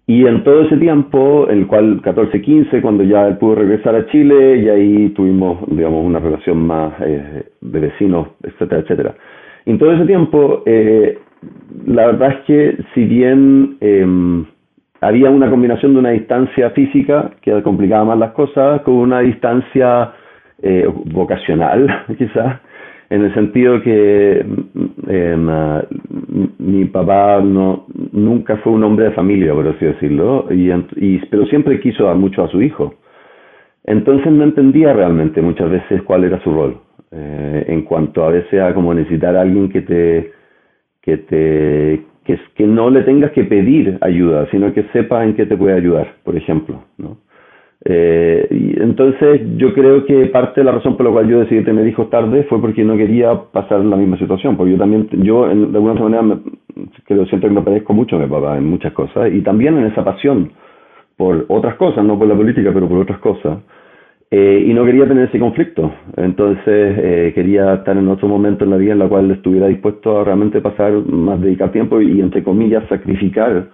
Y 0.07 0.25
en 0.25 0.43
todo 0.43 0.61
ese 0.61 0.77
tiempo, 0.77 1.47
el 1.49 1.67
cual 1.67 2.01
14-15, 2.01 2.81
cuando 2.81 3.03
ya 3.03 3.27
él 3.27 3.37
pudo 3.37 3.55
regresar 3.55 3.95
a 3.95 4.07
Chile, 4.07 4.57
y 4.57 4.69
ahí 4.69 5.09
tuvimos, 5.09 5.59
digamos, 5.67 6.03
una 6.03 6.19
relación 6.19 6.65
más 6.65 6.93
eh, 7.01 7.43
de 7.61 7.79
vecinos, 7.79 8.29
etcétera, 8.41 8.81
etcétera. 8.81 9.15
Y 9.65 9.71
en 9.71 9.77
todo 9.77 9.91
ese 9.93 10.05
tiempo, 10.05 10.63
eh, 10.65 11.19
la 11.85 12.07
verdad 12.07 12.31
es 12.31 12.45
que 12.45 12.77
si 12.93 13.05
bien 13.05 13.77
eh, 13.81 14.43
había 15.01 15.29
una 15.29 15.49
combinación 15.49 15.93
de 15.93 15.99
una 15.99 16.09
distancia 16.11 16.71
física, 16.71 17.31
que 17.41 17.61
complicaba 17.63 18.05
más 18.05 18.19
las 18.19 18.31
cosas, 18.31 18.81
con 18.81 18.95
una 18.95 19.19
distancia 19.19 20.13
eh, 20.61 20.87
vocacional, 21.05 22.05
quizás, 22.17 22.59
en 23.09 23.23
el 23.23 23.33
sentido 23.33 23.81
que 23.81 24.45
eh, 25.07 25.37
mi 26.59 26.85
papá 26.85 27.41
no 27.41 27.87
nunca 28.11 28.57
fue 28.57 28.73
un 28.73 28.83
hombre 28.83 29.05
de 29.05 29.11
familia, 29.11 29.53
por 29.53 29.67
así 29.67 29.85
decirlo, 29.85 30.47
y, 30.51 30.71
y, 30.97 31.19
pero 31.29 31.45
siempre 31.47 31.79
quiso 31.79 32.05
dar 32.05 32.15
mucho 32.15 32.43
a 32.43 32.49
su 32.49 32.61
hijo. 32.61 32.95
Entonces 33.83 34.31
no 34.31 34.43
entendía 34.43 34.93
realmente 34.93 35.41
muchas 35.41 35.71
veces 35.71 36.03
cuál 36.03 36.23
era 36.25 36.39
su 36.43 36.53
rol, 36.53 36.77
eh, 37.11 37.65
en 37.67 37.81
cuanto 37.81 38.23
a 38.23 38.29
veces 38.29 38.61
a 38.61 38.73
como 38.73 38.93
necesitar 38.93 39.35
a 39.35 39.41
alguien 39.41 39.69
que 39.69 39.81
te 39.81 40.31
que 41.01 41.17
te 41.17 42.03
que, 42.25 42.39
que 42.53 42.67
no 42.67 42.91
le 42.91 43.01
tengas 43.01 43.31
que 43.31 43.43
pedir 43.45 43.97
ayuda, 44.01 44.47
sino 44.51 44.71
que 44.71 44.83
sepa 44.93 45.23
en 45.23 45.33
qué 45.33 45.47
te 45.47 45.57
puede 45.57 45.75
ayudar, 45.75 46.13
por 46.23 46.35
ejemplo, 46.35 46.83
¿no? 46.99 47.17
Eh, 47.85 48.75
entonces 48.81 49.41
yo 49.55 49.73
creo 49.73 50.05
que 50.05 50.25
parte 50.27 50.59
de 50.59 50.65
la 50.65 50.73
razón 50.73 50.97
por 50.97 51.05
la 51.05 51.13
cual 51.13 51.29
yo 51.29 51.39
decidí 51.39 51.63
tener 51.63 51.87
hijos 51.87 52.09
tarde 52.09 52.43
fue 52.43 52.59
porque 52.59 52.83
no 52.83 52.97
quería 52.97 53.33
pasar 53.51 53.79
la 53.85 53.95
misma 53.95 54.17
situación, 54.17 54.57
porque 54.57 54.73
yo 54.73 54.77
también, 54.77 55.07
yo 55.23 55.49
en, 55.49 55.71
de 55.71 55.77
alguna 55.77 55.93
manera 55.93 56.21
me, 56.21 56.39
creo, 57.05 57.25
siento 57.27 57.47
que 57.47 57.53
me 57.53 57.61
parezco 57.61 57.93
mucho 57.93 58.17
a 58.17 58.19
mi 58.19 58.27
papá 58.27 58.57
en 58.57 58.65
muchas 58.65 58.91
cosas 58.93 59.31
y 59.31 59.41
también 59.41 59.77
en 59.77 59.85
esa 59.85 60.03
pasión 60.03 60.51
por 61.15 61.45
otras 61.49 61.75
cosas, 61.75 62.03
no 62.03 62.17
por 62.17 62.27
la 62.27 62.35
política, 62.35 62.71
pero 62.73 62.87
por 62.87 62.99
otras 62.99 63.19
cosas. 63.19 63.59
Eh, 64.31 64.65
y 64.67 64.73
no 64.73 64.85
quería 64.85 65.07
tener 65.07 65.27
ese 65.27 65.39
conflicto, 65.39 65.91
entonces 66.15 66.65
eh, 66.67 67.31
quería 67.33 67.73
estar 67.73 67.97
en 67.97 68.07
otro 68.07 68.27
momento 68.27 68.63
en 68.63 68.69
la 68.69 68.77
vida 68.77 68.91
en 68.91 68.99
la 68.99 69.07
cual 69.07 69.31
estuviera 69.31 69.67
dispuesto 69.67 70.19
a 70.19 70.23
realmente 70.23 70.61
pasar 70.61 70.91
más, 70.91 71.41
dedicar 71.41 71.71
tiempo 71.71 71.99
y, 71.99 72.21
entre 72.21 72.43
comillas, 72.43 72.87
sacrificar 72.89 73.69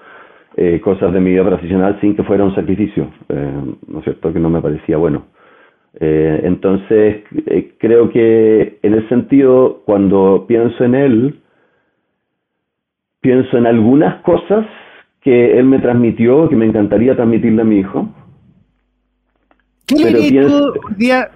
eh, 0.58 0.80
cosas 0.82 1.12
de 1.14 1.20
mi 1.20 1.32
vida 1.32 1.44
profesional 1.44 1.98
sin 2.02 2.16
que 2.16 2.24
fuera 2.24 2.44
un 2.44 2.56
sacrificio, 2.56 3.10
eh, 3.30 3.54
¿no 3.88 4.00
es 4.00 4.04
cierto? 4.06 4.32
Que 4.32 4.40
no 4.40 4.50
me 4.50 4.62
parecía 4.62 4.98
bueno. 4.98 5.26
Eh, 6.00 6.42
entonces, 6.44 7.24
creo 7.78 8.10
que 8.10 8.80
en 8.82 8.94
ese 8.94 9.08
sentido, 9.08 9.82
cuando 9.86 10.46
pienso 10.48 10.84
en 10.84 10.96
él, 10.96 11.40
pienso 13.22 13.58
en 13.58 13.66
algunas 13.66 14.22
cosas 14.22 14.66
que 15.22 15.58
él 15.58 15.66
me 15.66 15.80
transmitió, 15.80 16.48
que 16.48 16.56
me 16.56 16.66
encantaría 16.66 17.16
transmitirle 17.16 17.62
a 17.62 17.66
mi 17.66 17.80
hijo. 17.80 18.10
¿Qué 19.88 20.30
pienso, 20.30 20.74
día 20.98 21.30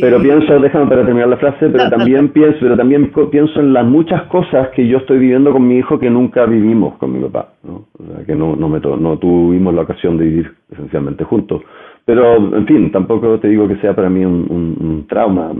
pero 0.00 0.20
pienso, 0.20 0.58
déjame 0.58 0.86
para 0.86 1.04
terminar 1.04 1.28
la 1.28 1.36
frase, 1.36 1.68
pero 1.68 1.88
también 1.90 2.28
pienso, 2.30 2.58
pero 2.60 2.76
también 2.76 3.10
pienso 3.30 3.60
en 3.60 3.72
las 3.72 3.84
muchas 3.84 4.22
cosas 4.24 4.68
que 4.70 4.86
yo 4.86 4.98
estoy 4.98 5.18
viviendo 5.18 5.52
con 5.52 5.66
mi 5.66 5.76
hijo 5.76 5.98
que 5.98 6.10
nunca 6.10 6.46
vivimos 6.46 6.96
con 6.98 7.12
mi 7.12 7.20
papá, 7.20 7.52
¿no? 7.62 7.86
O 7.98 8.06
sea, 8.06 8.24
que 8.24 8.34
no, 8.34 8.56
no, 8.56 8.68
me 8.68 8.80
no 8.80 9.18
tuvimos 9.18 9.74
la 9.74 9.82
ocasión 9.82 10.16
de 10.16 10.24
vivir 10.24 10.52
esencialmente 10.70 11.24
juntos. 11.24 11.62
Pero, 12.04 12.36
en 12.56 12.66
fin, 12.66 12.90
tampoco 12.90 13.38
te 13.38 13.48
digo 13.48 13.68
que 13.68 13.76
sea 13.76 13.94
para 13.94 14.08
mí 14.08 14.24
un, 14.24 14.46
un, 14.80 15.06
trauma. 15.06 15.52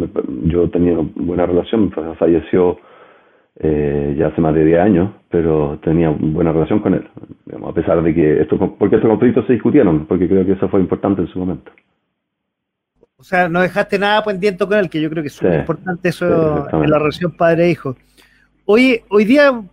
Yo 0.44 0.70
tenía 0.70 0.94
una 0.94 1.10
buena 1.14 1.44
relación, 1.44 1.90
falleció 2.18 2.78
eh, 3.60 4.14
ya 4.16 4.28
hace 4.28 4.40
más 4.40 4.54
de 4.54 4.64
10 4.64 4.80
años, 4.80 5.10
pero 5.28 5.78
tenía 5.82 6.08
buena 6.08 6.52
relación 6.52 6.78
con 6.78 6.94
él, 6.94 7.06
a 7.66 7.72
pesar 7.72 8.02
de 8.02 8.14
que 8.14 8.40
esto, 8.40 8.56
porque 8.78 8.96
estos 8.96 9.10
conflictos 9.10 9.46
se 9.46 9.54
discutieron, 9.54 10.06
porque 10.06 10.28
creo 10.28 10.46
que 10.46 10.52
eso 10.52 10.68
fue 10.68 10.80
importante 10.80 11.22
en 11.22 11.28
su 11.28 11.38
momento. 11.38 11.70
O 13.20 13.24
sea, 13.24 13.48
no 13.48 13.60
dejaste 13.60 13.98
nada 13.98 14.22
pendiente 14.22 14.64
con 14.64 14.78
él, 14.78 14.88
que 14.88 15.00
yo 15.00 15.10
creo 15.10 15.24
que 15.24 15.28
es 15.28 15.42
muy 15.42 15.56
importante 15.56 16.10
eso 16.10 16.68
en 16.72 16.88
la 16.88 17.00
relación 17.00 17.32
padre-hijo. 17.32 17.96
Oye, 18.64 19.02
hoy 19.08 19.24
día, 19.24 19.50
un 19.50 19.68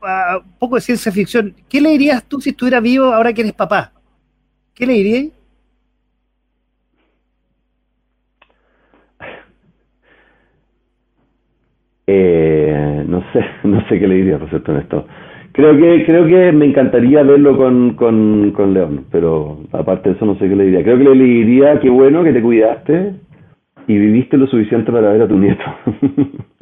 poco 0.58 0.76
de 0.76 0.82
ciencia 0.82 1.12
ficción, 1.12 1.54
¿qué 1.70 1.80
le 1.80 1.92
dirías 1.92 2.24
tú 2.28 2.42
si 2.42 2.50
estuviera 2.50 2.80
vivo 2.80 3.14
ahora 3.14 3.34
que 3.34 3.42
eres 3.42 3.54
papá? 3.54 3.92
¿Qué 4.74 4.88
le 4.88 4.94
dirías? 4.94 5.26
Eh, 12.08 13.04
no 13.08 13.24
sé, 13.34 13.40
no 13.68 13.82
sé 13.90 14.00
qué 14.00 14.08
le 14.08 14.16
diría, 14.16 14.38
por 14.38 14.48
cierto, 14.50 14.72
en 14.72 14.78
esto. 14.78 15.08
Creo 15.54 15.76
que, 15.76 16.06
creo 16.06 16.28
que 16.28 16.52
me 16.52 16.66
encantaría 16.66 17.24
verlo 17.24 17.58
con, 17.58 17.96
con, 17.96 18.52
con 18.52 18.74
León, 18.76 19.06
pero 19.12 19.60
aparte 19.72 20.10
de 20.10 20.16
eso 20.16 20.26
no 20.26 20.38
sé 20.38 20.48
qué 20.48 20.56
le 20.56 20.66
diría. 20.66 20.84
Creo 20.84 21.00
que 21.00 21.04
le 21.04 21.24
diría, 21.24 21.80
qué 21.80 21.90
bueno 21.90 22.24
que 22.24 22.34
te 22.34 22.42
cuidaste 22.44 23.25
y 23.88 23.98
viviste 23.98 24.38
lo 24.38 24.48
suficiente 24.48 24.92
para 24.92 25.12
ver 25.12 25.24
a 25.24 25.28
tu 25.28 25.38
nieto. 25.38 25.64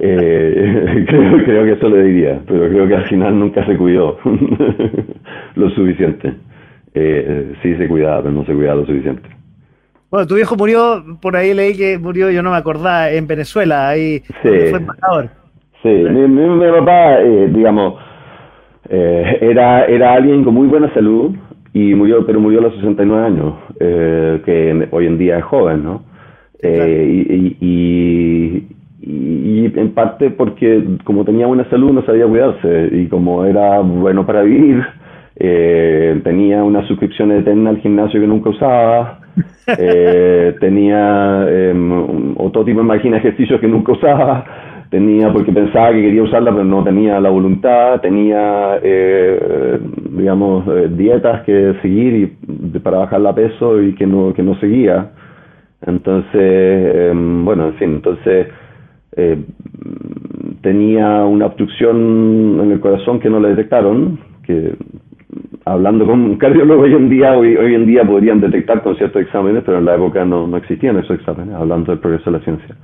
eh, 0.00 1.04
creo, 1.08 1.44
creo 1.44 1.64
que 1.64 1.72
eso 1.72 1.88
le 1.88 2.02
diría, 2.04 2.40
pero 2.46 2.68
creo 2.68 2.88
que 2.88 2.94
al 2.94 3.06
final 3.06 3.38
nunca 3.38 3.64
se 3.66 3.76
cuidó 3.76 4.18
lo 5.54 5.70
suficiente. 5.70 6.34
Eh, 6.94 7.54
sí 7.62 7.74
se 7.76 7.88
cuidaba, 7.88 8.22
pero 8.22 8.34
no 8.34 8.44
se 8.46 8.54
cuidaba 8.54 8.80
lo 8.80 8.86
suficiente. 8.86 9.28
Bueno, 10.10 10.26
tu 10.26 10.36
viejo 10.36 10.56
murió, 10.56 11.04
por 11.20 11.36
ahí 11.36 11.52
leí 11.52 11.76
que 11.76 11.98
murió, 11.98 12.30
yo 12.30 12.42
no 12.42 12.50
me 12.50 12.56
acordaba, 12.56 13.10
en 13.10 13.26
Venezuela, 13.26 13.88
ahí 13.88 14.22
fue 14.40 14.70
embajador. 14.70 15.28
Sí, 15.82 15.88
mi, 15.88 16.28
mi, 16.28 16.70
papá, 16.70 17.20
eh, 17.20 17.50
digamos, 17.52 18.00
era, 18.88 19.84
era 19.86 20.14
alguien 20.14 20.44
con 20.44 20.54
muy 20.54 20.68
buena 20.68 20.92
salud, 20.94 21.34
y 21.76 21.94
murió, 21.94 22.24
pero 22.24 22.40
murió 22.40 22.60
a 22.60 22.62
los 22.62 22.74
69 22.76 23.26
años, 23.26 23.54
eh, 23.80 24.40
que 24.44 24.88
hoy 24.90 25.06
en 25.06 25.18
día 25.18 25.38
es 25.38 25.44
joven, 25.44 25.84
¿no? 25.84 26.02
y, 26.62 27.56
y, 27.60 28.66
y, 29.02 29.72
en 29.78 29.90
parte 29.92 30.30
porque 30.30 30.82
como 31.04 31.24
tenía 31.24 31.46
buena 31.46 31.68
salud 31.68 31.92
no 31.92 32.02
sabía 32.04 32.26
cuidarse, 32.26 32.88
y 32.92 33.06
como 33.08 33.44
era 33.44 33.80
bueno 33.80 34.24
para 34.24 34.42
vivir, 34.42 34.82
tenía 35.36 36.64
una 36.64 36.86
suscripción 36.88 37.30
eterna 37.32 37.70
al 37.70 37.78
gimnasio 37.78 38.20
que 38.20 38.26
nunca 38.26 38.50
usaba, 38.50 39.20
eh, 39.78 40.54
tenía 40.60 41.44
eh, 41.48 41.74
otro 42.36 42.64
tipo 42.64 42.80
de 42.80 42.86
máquina 42.86 43.16
de 43.16 43.20
ejercicios 43.28 43.60
que 43.60 43.68
nunca 43.68 43.92
usaba, 43.92 44.44
tenía 44.90 45.32
porque 45.32 45.52
pensaba 45.52 45.92
que 45.92 46.02
quería 46.02 46.22
usarla 46.22 46.52
pero 46.52 46.64
no 46.64 46.84
tenía 46.84 47.20
la 47.20 47.30
voluntad, 47.30 48.00
tenía 48.00 48.78
eh, 48.82 49.78
digamos 50.10 50.66
eh, 50.68 50.88
dietas 50.90 51.42
que 51.42 51.74
seguir 51.82 52.36
y, 52.44 52.78
para 52.78 52.98
bajar 52.98 53.20
la 53.20 53.34
peso 53.34 53.82
y 53.82 53.94
que 53.94 54.06
no, 54.06 54.32
que 54.34 54.42
no 54.42 54.54
seguía. 54.60 55.10
Entonces, 55.86 56.32
em, 56.34 57.44
bueno, 57.44 57.66
en 57.66 57.74
fin, 57.74 57.90
entonces 57.96 58.48
eh, 59.16 59.38
tenía 60.62 61.24
una 61.24 61.46
obstrucción 61.46 62.60
en 62.62 62.72
el 62.72 62.80
corazón 62.80 63.20
que 63.20 63.30
no 63.30 63.40
le 63.40 63.50
detectaron, 63.50 64.18
que 64.44 64.74
hablando 65.64 66.06
con 66.06 66.20
un 66.20 66.36
cardiólogo 66.38 66.82
hoy 66.82 66.94
en 66.94 67.08
día, 67.08 67.36
hoy, 67.36 67.56
hoy 67.56 67.74
en 67.74 67.86
día 67.86 68.04
podrían 68.04 68.40
detectar 68.40 68.82
con 68.82 68.96
ciertos 68.96 69.22
exámenes, 69.22 69.62
pero 69.64 69.78
en 69.78 69.84
la 69.84 69.96
época 69.96 70.24
no, 70.24 70.46
no 70.46 70.56
existían 70.56 70.96
esos 70.96 71.18
exámenes, 71.18 71.54
hablando 71.54 71.92
del 71.92 72.00
progreso 72.00 72.30
de 72.30 72.38
la 72.38 72.44
ciencia. 72.44 72.76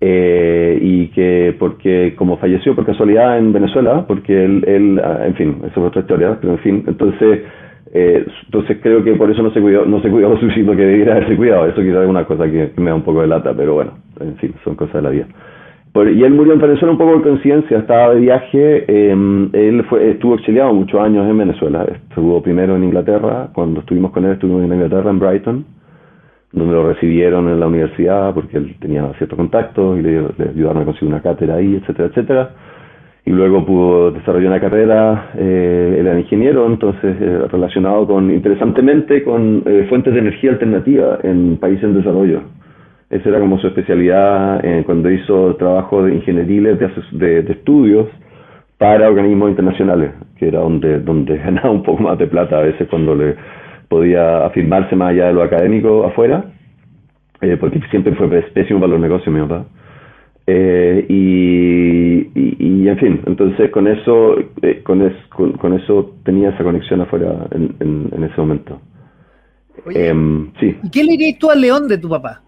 Eh, 0.00 0.78
y 0.82 1.08
que 1.08 1.54
porque 1.60 2.14
como 2.16 2.36
falleció 2.38 2.74
por 2.74 2.84
casualidad 2.84 3.38
en 3.38 3.52
Venezuela, 3.52 4.04
porque 4.08 4.44
él, 4.44 4.64
él 4.66 5.00
ah, 5.02 5.26
en 5.26 5.34
fin, 5.34 5.56
esa 5.58 5.80
es 5.80 5.86
otra 5.86 6.00
historia, 6.00 6.38
pero 6.40 6.54
en 6.54 6.58
fin, 6.58 6.84
entonces 6.88 7.42
eh, 7.94 8.24
entonces 8.46 8.78
creo 8.82 9.04
que 9.04 9.14
por 9.14 9.30
eso 9.30 9.42
no 9.42 9.52
se 9.52 9.60
cuidó, 9.60 9.84
no 9.84 10.00
se 10.00 10.10
cuidó 10.10 10.28
lo 10.34 10.40
suficiente 10.40 10.74
que 10.76 10.86
debiera 10.86 11.12
haberse 11.12 11.36
cuidado. 11.36 11.66
Eso 11.66 11.82
quizás 11.82 12.02
es 12.02 12.08
una 12.08 12.24
cosa 12.24 12.50
que 12.50 12.72
me 12.76 12.90
da 12.90 12.94
un 12.94 13.02
poco 13.02 13.20
de 13.20 13.28
lata, 13.28 13.52
pero 13.54 13.74
bueno, 13.74 13.92
en 14.20 14.36
fin, 14.36 14.54
son 14.64 14.74
cosas 14.74 14.94
de 14.94 15.02
la 15.02 15.10
vida. 15.10 15.26
Y 15.94 16.24
él 16.24 16.32
murió 16.32 16.54
en 16.54 16.60
Venezuela 16.60 16.92
un 16.92 16.96
poco 16.96 17.16
de 17.16 17.22
coincidencia, 17.22 17.78
estaba 17.78 18.14
de 18.14 18.20
viaje, 18.20 18.84
eh, 18.88 19.10
él 19.52 19.84
fue, 19.90 20.12
estuvo 20.12 20.36
exiliado 20.36 20.72
muchos 20.72 20.98
años 20.98 21.28
en 21.28 21.36
Venezuela, 21.36 21.84
estuvo 21.84 22.42
primero 22.42 22.76
en 22.76 22.84
Inglaterra, 22.84 23.50
cuando 23.52 23.80
estuvimos 23.80 24.10
con 24.10 24.24
él 24.24 24.32
estuvimos 24.32 24.64
en 24.64 24.72
Inglaterra, 24.72 25.10
en 25.10 25.18
Brighton, 25.18 25.66
donde 26.52 26.74
lo 26.74 26.88
recibieron 26.88 27.48
en 27.48 27.58
la 27.58 27.66
universidad 27.66 28.34
porque 28.34 28.58
él 28.58 28.76
tenía 28.78 29.10
ciertos 29.16 29.36
contactos 29.36 29.98
y 29.98 30.02
le, 30.02 30.18
ayudaron 30.50 30.82
a 30.82 30.84
conseguir 30.84 31.08
una 31.08 31.22
cátedra 31.22 31.56
ahí, 31.56 31.76
etcétera, 31.76 32.08
etcétera. 32.08 32.50
Y 33.24 33.30
luego 33.30 33.64
pudo 33.64 34.10
desarrollar 34.10 34.48
una 34.48 34.60
carrera, 34.60 35.30
eh, 35.36 35.96
era 36.00 36.18
ingeniero, 36.18 36.66
entonces 36.66 37.16
eh, 37.20 37.46
relacionado 37.50 38.06
con, 38.06 38.30
interesantemente, 38.30 39.22
con 39.22 39.62
eh, 39.64 39.86
fuentes 39.88 40.12
de 40.12 40.20
energía 40.20 40.50
alternativa 40.50 41.18
en 41.22 41.56
países 41.58 41.84
en 41.84 41.94
desarrollo. 41.94 42.42
Esa 43.12 43.28
era 43.28 43.40
como 43.40 43.58
su 43.58 43.66
especialidad 43.66 44.64
eh, 44.64 44.82
cuando 44.86 45.10
hizo 45.10 45.54
trabajo 45.56 46.02
de 46.02 46.14
ingenieriles 46.14 46.78
de, 46.78 47.42
de, 47.42 47.52
estudios 47.52 48.08
para 48.78 49.06
organismos 49.06 49.50
internacionales, 49.50 50.12
que 50.38 50.48
era 50.48 50.60
donde, 50.60 50.98
donde 50.98 51.36
ganaba 51.44 51.70
un 51.70 51.82
poco 51.82 52.02
más 52.02 52.18
de 52.18 52.26
plata 52.26 52.56
a 52.58 52.62
veces 52.62 52.88
cuando 52.88 53.14
le 53.14 53.36
podía 53.92 54.46
afirmarse 54.46 54.96
más 54.96 55.10
allá 55.10 55.26
de 55.26 55.34
lo 55.34 55.42
académico 55.42 56.06
afuera, 56.06 56.46
eh, 57.42 57.58
porque 57.60 57.78
siempre 57.90 58.14
fue 58.14 58.26
pésimo 58.54 58.80
para 58.80 58.92
los 58.92 59.00
negocios 59.00 59.34
mi 59.34 59.42
papá. 59.42 59.66
Eh, 60.46 61.04
y, 61.10 62.30
y, 62.34 62.88
en 62.88 62.98
fin, 62.98 63.20
entonces 63.26 63.70
con 63.70 63.86
eso, 63.86 64.36
con, 64.82 65.02
es, 65.02 65.12
con, 65.28 65.74
eso 65.74 66.14
tenía 66.24 66.48
esa 66.48 66.64
conexión 66.64 67.02
afuera 67.02 67.46
en, 67.50 67.76
en, 67.80 68.24
ese 68.24 68.40
momento. 68.40 68.80
Em, 69.94 70.50
sí. 70.58 70.74
¿Y 70.82 70.90
qué 70.90 71.04
le 71.04 71.12
dirías 71.12 71.38
tú 71.38 71.50
al 71.50 71.60
león 71.60 71.86
de 71.86 71.98
tu 71.98 72.08
papá? 72.08 72.40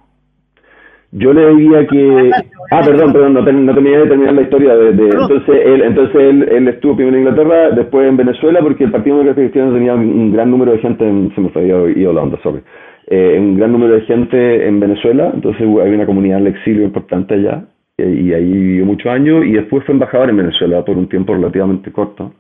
Yo 1.15 1.33
le 1.33 1.55
diría 1.55 1.87
que... 1.87 2.31
Ah, 2.71 2.81
perdón, 2.85 3.13
perdón, 3.13 3.35
no, 3.35 3.41
no 3.43 3.75
terminé 3.75 3.99
de 3.99 4.07
terminar 4.07 4.35
la 4.35 4.43
historia. 4.43 4.75
De, 4.75 5.05
entonces, 5.05 5.61
él, 5.65 5.83
entonces 5.83 6.17
él, 6.17 6.49
él, 6.51 6.67
estuvo 6.67 6.97
primero 6.97 7.17
en 7.17 7.23
Inglaterra, 7.23 7.71
después 7.71 8.09
en 8.09 8.17
Venezuela, 8.17 8.61
porque 8.63 8.85
el 8.85 8.91
Partido 8.91 9.19
Democrático 9.19 9.43
Cristiano 9.53 9.75
tenía 9.75 9.95
un 9.95 10.33
gran 10.33 10.51
número 10.51 10.73
de 10.73 10.79
gente, 10.79 11.07
en, 11.07 11.33
se 11.35 11.41
me 11.43 11.51
fue 11.51 11.67
ido 11.67 12.13
la 12.13 12.23
onda, 12.23 12.39
sorry, 12.43 12.63
eh, 13.07 13.37
un 13.39 13.59
gran 13.59 13.71
número 13.71 13.95
de 13.95 14.01
gente 14.03 14.67
en 14.67 14.81
Venezuela, 14.81 15.31
entonces 15.35 15.61
había 15.63 15.95
una 15.95 16.07
comunidad 16.07 16.39
del 16.39 16.49
exilio 16.49 16.83
importante 16.85 17.35
allá, 17.35 17.65
y, 17.99 18.33
ahí 18.33 18.51
vivió 18.51 18.87
muchos 18.87 19.13
años, 19.13 19.45
y 19.45 19.53
después 19.53 19.85
fue 19.85 19.93
embajador 19.93 20.31
en 20.31 20.39
Venezuela 20.39 20.85
por 20.85 20.97
un 20.97 21.09
tiempo 21.09 21.35
relativamente 21.35 21.93
corto. 21.93 22.33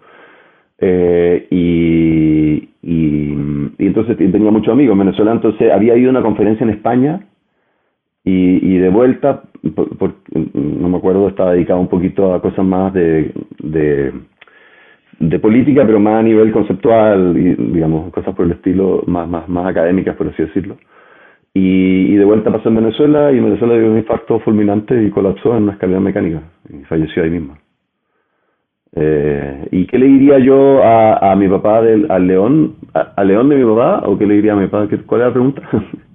Eh, 0.81 1.47
y, 1.51 2.69
y, 2.83 3.39
y, 3.79 3.87
entonces 3.87 4.17
tenía 4.17 4.51
muchos 4.51 4.73
amigos 4.73 4.95
en 4.95 5.01
Venezuela, 5.01 5.33
entonces 5.33 5.71
había 5.71 5.97
ido 5.97 6.09
a 6.09 6.13
una 6.13 6.23
conferencia 6.23 6.65
en 6.65 6.71
España 6.71 7.21
y, 8.25 8.75
y 8.75 8.79
de 8.79 8.89
vuelta, 8.89 9.43
por, 9.75 10.15
no 10.55 10.89
me 10.89 10.97
acuerdo, 10.97 11.29
estaba 11.29 11.53
dedicado 11.53 11.79
un 11.79 11.89
poquito 11.89 12.33
a 12.33 12.41
cosas 12.41 12.65
más 12.65 12.93
de, 12.95 13.33
de, 13.59 14.13
política, 15.41 15.85
pero 15.85 16.01
más 16.01 16.21
a 16.21 16.23
nivel 16.23 16.51
conceptual, 16.51 17.37
y, 17.37 17.55
digamos, 17.55 18.11
cosas 18.13 18.35
por 18.35 18.47
el 18.47 18.53
estilo, 18.53 19.03
más, 19.07 19.29
más, 19.29 19.47
más 19.49 19.67
académicas, 19.67 20.17
por 20.17 20.29
así 20.29 20.43
decirlo. 20.43 20.79
Y, 21.53 22.15
y, 22.15 22.17
de 22.17 22.25
vuelta 22.25 22.51
pasó 22.51 22.71
en 22.71 22.77
Venezuela 22.77 23.31
y 23.31 23.39
en 23.39 23.45
Venezuela 23.45 23.75
dio 23.75 23.91
un 23.91 23.99
infarto 23.99 24.41
fulminante 24.41 25.01
y 25.03 25.11
colapsó 25.11 25.57
en 25.57 25.65
una 25.65 25.73
escalera 25.73 26.01
mecánica 26.01 26.43
y 26.69 26.83
falleció 26.85 27.23
ahí 27.23 27.31
mismo. 27.31 27.59
Eh, 28.97 29.69
¿Y 29.71 29.87
qué 29.87 29.99
le 29.99 30.07
diría 30.07 30.39
yo 30.39 30.83
a, 30.83 31.33
a 31.33 31.37
mi 31.37 31.49
papá, 31.49 31.83
del, 31.83 32.11
al 32.11 32.27
León, 32.27 32.77
al 32.93 33.29
León 33.29 33.49
de 33.51 33.57
mi 33.57 33.65
papá? 33.65 34.03
¿O 34.07 34.17
qué 34.17 34.27
le 34.27 34.35
diría 34.35 34.55
a 34.55 34.57
mi 34.57 34.67
papá? 34.67 34.89
¿Cuál 35.07 35.21
es 35.21 35.27
la 35.27 35.33
pregunta? 35.33 35.63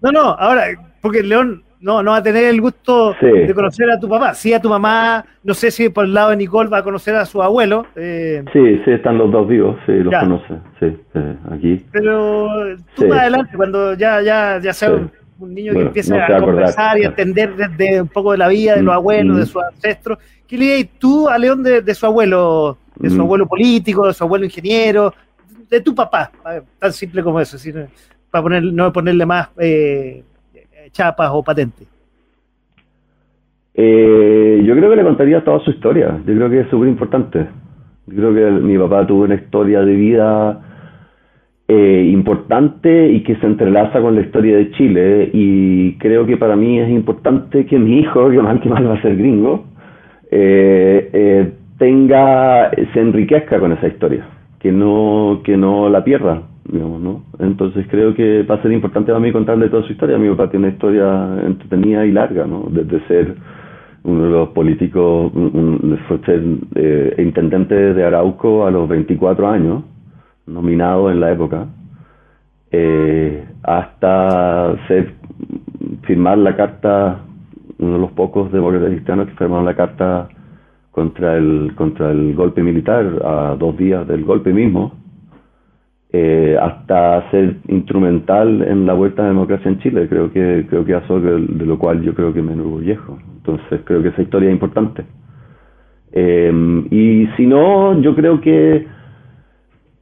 No, 0.02 0.12
no, 0.12 0.22
ahora, 0.22 0.64
porque 1.02 1.22
León 1.22 1.62
no, 1.82 2.04
no 2.04 2.12
va 2.12 2.18
a 2.18 2.24
tener 2.24 2.44
el 2.46 2.60
gusto 2.60 3.16
de 3.22 3.54
conocer 3.54 3.90
a 3.90 4.00
tu 4.00 4.10
papá. 4.10 4.34
Sí, 4.34 4.54
a 4.54 4.62
tu 4.62 4.70
mamá, 4.70 5.26
no 5.44 5.54
sé 5.54 5.72
si 5.72 5.90
por 5.90 6.06
el 6.06 6.14
lado 6.14 6.32
de 6.32 6.38
Nicole 6.38 6.70
va 6.70 6.80
a 6.80 6.84
conocer 6.84 7.16
a 7.16 7.26
su 7.26 7.42
abuelo. 7.42 7.86
Eh. 7.96 8.44
Sí, 8.52 8.82
sí, 8.84 8.92
están 8.92 9.18
los 9.18 9.32
dos 9.32 9.48
vivos, 9.48 9.78
sí, 9.86 9.94
los 9.94 10.14
conoce, 10.14 10.56
sí, 10.80 10.98
eh, 11.14 11.36
aquí. 11.52 11.86
Pero 11.92 12.76
tú 12.96 13.08
más 13.08 13.20
adelante, 13.20 13.56
cuando 13.56 13.94
ya, 13.94 14.22
ya, 14.22 14.60
ya 14.62 14.74
sea 14.74 14.92
un, 14.92 15.10
niño 15.54 15.72
que 15.72 15.82
empiece 15.84 16.20
a, 16.20 16.42
conversar 16.42 17.00
y 17.00 17.06
a 17.06 17.08
entender 17.08 17.56
desde 17.56 18.02
un 18.02 18.10
poco 18.10 18.34
de 18.34 18.40
la 18.40 18.50
vida 18.50 18.76
de 18.76 18.82
los 18.82 18.94
mm, 18.94 18.98
abuelos, 18.98 19.38
de 19.38 19.44
mm. 19.44 19.48
sus 19.48 19.64
ancestros, 19.64 20.18
¿qué 20.46 20.58
le 20.58 20.66
dirías 20.66 20.90
tú 21.00 21.30
a 21.30 21.38
León 21.38 21.64
de, 21.64 21.96
su 21.96 22.06
abuelo, 22.06 22.78
de 22.98 23.10
su 23.10 23.16
mm. 23.16 23.22
abuelo 23.22 23.48
político, 23.48 24.06
de 24.06 24.14
su 24.14 24.26
abuelo 24.26 24.44
ingeniero, 24.44 25.14
de 25.70 25.80
tu 25.80 25.96
papá? 25.96 26.30
Tan 26.78 26.92
simple 26.92 27.24
como 27.24 27.40
eso, 27.40 27.58
para 28.30 28.42
poner, 28.44 28.64
no 28.64 28.92
ponerle 28.92 29.26
más... 29.26 29.48
Eh, 29.58 30.24
chapas 30.92 31.30
o 31.32 31.44
patentes? 31.44 31.88
Eh, 33.74 34.62
yo 34.66 34.76
creo 34.76 34.90
que 34.90 34.96
le 34.96 35.04
contaría 35.04 35.44
toda 35.44 35.60
su 35.60 35.72
historia. 35.72 36.20
Yo 36.26 36.36
creo 36.36 36.50
que 36.50 36.60
es 36.62 36.70
súper 36.70 36.90
importante. 36.90 37.48
Yo 38.08 38.16
creo 38.16 38.34
que 38.34 38.62
mi 38.62 38.78
papá 38.78 39.08
tuvo 39.08 39.24
una 39.24 39.36
historia 39.36 39.82
de 39.82 39.94
vida 39.94 40.62
eh, 41.68 42.10
importante 42.12 43.10
y 43.10 43.24
que 43.24 43.36
se 43.38 43.46
entrelaza 43.46 44.02
con 44.02 44.16
la 44.16 44.22
historia 44.22 44.58
de 44.58 44.72
Chile. 44.72 45.30
Y 45.32 45.98
creo 45.98 46.26
que 46.26 46.36
para 46.36 46.56
mí 46.56 46.80
es 46.80 46.90
importante 46.90 47.66
que 47.66 47.80
mi 47.80 48.00
hijo, 48.00 48.30
que 48.30 48.42
mal 48.42 48.60
que 48.60 48.70
mal 48.70 48.88
va 48.88 48.96
a 48.96 49.02
ser 49.02 49.16
gringo, 49.16 49.66
eh, 50.32 51.54
tenga, 51.78 52.72
se 52.94 53.00
enriquezca 53.00 53.60
con 53.60 53.72
esa 53.72 53.88
historia, 53.88 54.28
que 54.60 54.72
no, 54.72 55.42
que 55.44 55.56
no 55.58 55.90
la 55.90 56.04
pierda, 56.04 56.44
digamos, 56.72 57.02
¿no? 57.02 57.24
Entonces 57.40 57.86
creo 57.90 58.14
que 58.14 58.44
va 58.44 58.56
a 58.56 58.62
ser 58.62 58.72
importante 58.72 59.12
para 59.12 59.20
mí 59.20 59.32
contarle 59.32 59.70
toda 59.70 59.84
su 59.84 59.92
historia. 59.92 60.18
Mi 60.18 60.30
papá 60.30 60.50
tiene 60.50 60.68
una 60.68 60.74
historia 60.74 61.42
entretenida 61.46 62.06
y 62.06 62.12
larga, 62.12 62.46
¿no? 62.46 62.68
Desde 62.70 63.06
ser 63.08 63.36
uno 64.04 64.24
de 64.24 64.30
los 64.30 64.50
políticos, 64.50 65.32
fue 66.08 66.20
ser 66.26 66.42
eh, 66.76 67.16
intendente 67.20 67.76
de 67.94 68.04
Arauco 68.04 68.66
a 68.66 68.72
los 68.72 68.88
24 68.88 69.50
años, 69.50 69.84
nominado 70.46 71.12
en 71.12 71.20
la 71.20 71.32
época, 71.32 71.68
eh, 72.72 73.46
hasta 73.64 74.76
ser, 74.88 75.14
firmar 76.04 76.38
la 76.38 76.56
carta, 76.56 77.20
uno 77.78 77.94
de 77.94 78.00
los 78.00 78.12
pocos 78.12 78.52
demócratas 78.52 78.90
cristianos 78.90 79.28
que 79.28 79.36
firmaron 79.36 79.66
la 79.66 79.76
carta 79.76 80.30
contra 80.92 81.38
el, 81.38 81.74
contra 81.76 82.12
el 82.12 82.36
golpe 82.36 82.64
militar 82.64 83.22
a 83.24 83.56
dos 83.58 83.78
días 83.78 84.08
del 84.08 84.24
golpe 84.24 84.54
mismo, 84.54 84.94
eh, 86.12 86.58
hasta 86.60 87.30
ser 87.30 87.58
instrumental 87.68 88.64
en 88.64 88.88
la 88.88 88.94
vuelta 88.94 89.22
a 89.22 89.26
la 89.26 89.30
democracia 89.30 89.70
en 89.70 89.80
Chile. 89.80 90.08
Creo 90.10 90.32
que 90.32 90.66
creo 90.68 90.84
que 90.84 90.98
eso 90.98 91.20
de, 91.20 91.66
lo 91.66 91.78
cual 91.78 92.02
yo 92.02 92.14
creo 92.16 92.34
que 92.34 92.42
me 92.42 92.54
enorgullejo. 92.54 93.20
Entonces 93.38 93.82
creo 93.86 94.02
que 94.02 94.10
esa 94.10 94.22
historia 94.22 94.50
es 94.50 94.54
importante. 94.54 95.06
Eh, 96.12 96.52
y 96.90 97.28
si 97.38 97.46
no, 97.46 98.02
yo 98.02 98.16
creo 98.16 98.42
que 98.42 98.88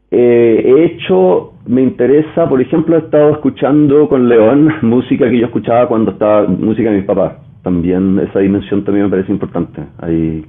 eh, 0.09 0.63
he 0.65 0.85
hecho, 0.85 1.53
me 1.65 1.81
interesa, 1.81 2.47
por 2.47 2.61
ejemplo, 2.61 2.95
he 2.95 2.99
estado 2.99 3.31
escuchando 3.31 4.07
con 4.07 4.29
León 4.29 4.71
música 4.83 5.29
que 5.29 5.39
yo 5.39 5.47
escuchaba 5.47 5.87
cuando 5.87 6.11
estaba, 6.11 6.47
música 6.47 6.89
de 6.89 6.97
mis 6.97 7.05
papás. 7.05 7.33
También 7.63 8.17
esa 8.19 8.39
dimensión 8.39 8.85
también 8.85 9.07
me 9.07 9.11
parece 9.11 9.31
importante. 9.31 9.81
Ahí 9.99 10.45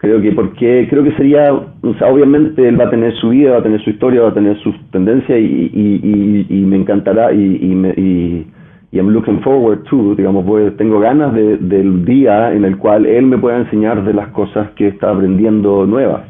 creo 0.00 0.20
que 0.22 0.32
porque 0.32 0.86
creo 0.88 1.04
que 1.04 1.12
sería 1.12 1.52
o 1.52 1.94
sea, 1.98 2.08
obviamente 2.08 2.66
él 2.66 2.80
va 2.80 2.84
a 2.86 2.90
tener 2.90 3.14
su 3.16 3.28
vida 3.28 3.52
va 3.52 3.58
a 3.58 3.62
tener 3.62 3.82
su 3.82 3.90
historia 3.90 4.22
va 4.22 4.30
a 4.30 4.34
tener 4.34 4.58
sus 4.60 4.74
tendencias 4.90 5.38
y, 5.38 5.70
y, 5.72 6.46
y, 6.48 6.60
me 6.62 6.76
encantará 6.76 7.32
y, 7.32 7.58
y, 7.60 7.74
me, 7.74 7.90
y, 7.90 8.46
I'm 8.92 9.10
looking 9.10 9.40
forward 9.42 9.84
to 9.84 10.14
digamos 10.14 10.44
pues 10.46 10.74
tengo 10.78 11.00
ganas 11.00 11.34
de, 11.34 11.58
del 11.58 12.04
día 12.06 12.52
en 12.52 12.64
el 12.64 12.78
cual 12.78 13.04
él 13.04 13.26
me 13.26 13.36
pueda 13.36 13.58
enseñar 13.58 14.02
de 14.04 14.14
las 14.14 14.28
cosas 14.28 14.70
que 14.70 14.88
está 14.88 15.10
aprendiendo 15.10 15.86
nuevas. 15.86 16.22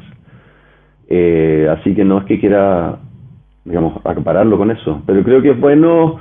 Eh, 1.09 1.67
así 1.71 1.95
que 1.95 2.05
no 2.05 2.19
es 2.19 2.25
que 2.25 2.39
quiera 2.39 2.99
digamos 3.65 4.05
acapararlo 4.05 4.59
con 4.59 4.71
eso. 4.71 5.03
Pero 5.07 5.23
creo 5.23 5.41
que 5.43 5.51
es 5.51 5.61
bueno 5.61 6.19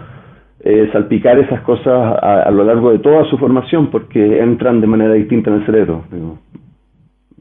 eh, 0.62 0.90
salpicar 0.94 1.38
esas 1.40 1.62
cosas 1.62 1.88
a, 2.22 2.44
a, 2.44 2.52
lo 2.52 2.64
largo 2.64 2.92
de 2.92 3.00
toda 3.00 3.26
su 3.26 3.38
formación 3.38 3.88
porque 3.88 4.40
entran 4.40 4.82
de 4.82 4.88
manera 4.88 5.14
distinta 5.14 5.50
en 5.50 5.58
el 5.58 5.66
cerebro 5.66 6.04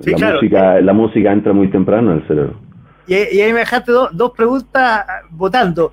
la, 0.04 0.32
música, 0.32 0.80
la 0.80 0.92
música 0.92 1.32
entra 1.32 1.52
muy 1.52 1.70
temprano 1.70 2.12
en 2.12 2.18
el 2.18 2.28
cerebro. 2.28 2.60
Y, 3.06 3.14
ahí 3.14 3.52
me 3.52 3.60
dejaste 3.60 3.90
dos 3.90 4.32
preguntas 4.36 5.04
votando. 5.30 5.92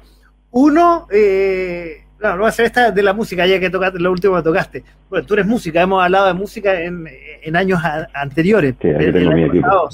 Uno, 0.52 1.08
eh, 1.12 2.06
no, 2.22 2.38
voy 2.38 2.46
a 2.46 2.50
hacer 2.50 2.66
esta 2.66 2.92
de 2.92 3.04
la 3.04 3.14
música, 3.14 3.46
ya 3.46 3.60
que 3.60 3.70
tocaste, 3.70 4.00
lo 4.00 4.12
último 4.12 4.36
que 4.36 4.44
tocaste. 4.44 4.84
Bueno, 5.10 5.26
tú 5.26 5.34
eres 5.34 5.46
música, 5.46 5.82
hemos 5.82 6.04
hablado 6.04 6.28
de 6.28 6.34
música 6.34 6.82
en, 6.82 7.08
en 7.42 7.56
años 7.56 7.80
anteriores. 8.14 8.76
Sí, 8.82 8.90
tengo 9.14 9.32
mi 9.32 9.44
equipo. 9.44 9.90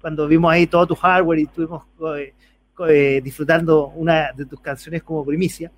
cuando 0.00 0.26
vimos 0.26 0.52
ahí 0.52 0.66
todo 0.66 0.86
tu 0.86 0.94
hardware 0.94 1.40
y 1.40 1.42
estuvimos 1.42 1.84
eh, 2.16 2.34
eh, 2.88 3.20
disfrutando 3.22 3.88
una 3.88 4.32
de 4.32 4.46
tus 4.46 4.60
canciones 4.60 5.02
como 5.02 5.24
primicia. 5.24 5.70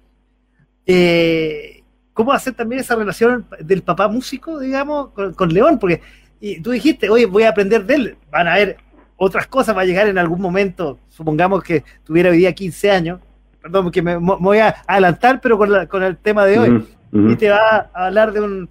Eh, 0.86 1.82
¿Cómo 2.12 2.32
hacer 2.32 2.54
también 2.54 2.80
esa 2.80 2.96
relación 2.96 3.46
del 3.60 3.82
papá 3.82 4.08
músico, 4.08 4.58
digamos, 4.58 5.10
con, 5.10 5.32
con 5.34 5.52
León? 5.52 5.78
Porque 5.78 6.00
y 6.40 6.60
tú 6.60 6.70
dijiste, 6.70 7.10
oye, 7.10 7.26
voy 7.26 7.42
a 7.42 7.50
aprender 7.50 7.84
de 7.84 7.94
él, 7.94 8.16
van 8.30 8.48
a 8.48 8.54
haber 8.54 8.78
otras 9.16 9.46
cosas, 9.46 9.76
va 9.76 9.82
a 9.82 9.84
llegar 9.84 10.08
en 10.08 10.18
algún 10.18 10.40
momento, 10.40 10.98
supongamos 11.08 11.62
que 11.62 11.84
tuviera 12.04 12.30
hoy 12.30 12.38
día 12.38 12.54
15 12.54 12.90
años, 12.90 13.20
perdón, 13.60 13.90
que 13.90 14.00
me, 14.00 14.16
voy 14.16 14.58
a 14.58 14.76
adelantar, 14.86 15.40
pero 15.40 15.58
con, 15.58 15.86
con 15.86 16.02
el 16.02 16.16
tema 16.16 16.46
de 16.46 16.58
hoy, 16.58 16.88
y 17.12 17.36
te 17.36 17.50
va 17.50 17.90
a 17.92 18.06
hablar 18.06 18.32
de 18.32 18.40
un, 18.40 18.70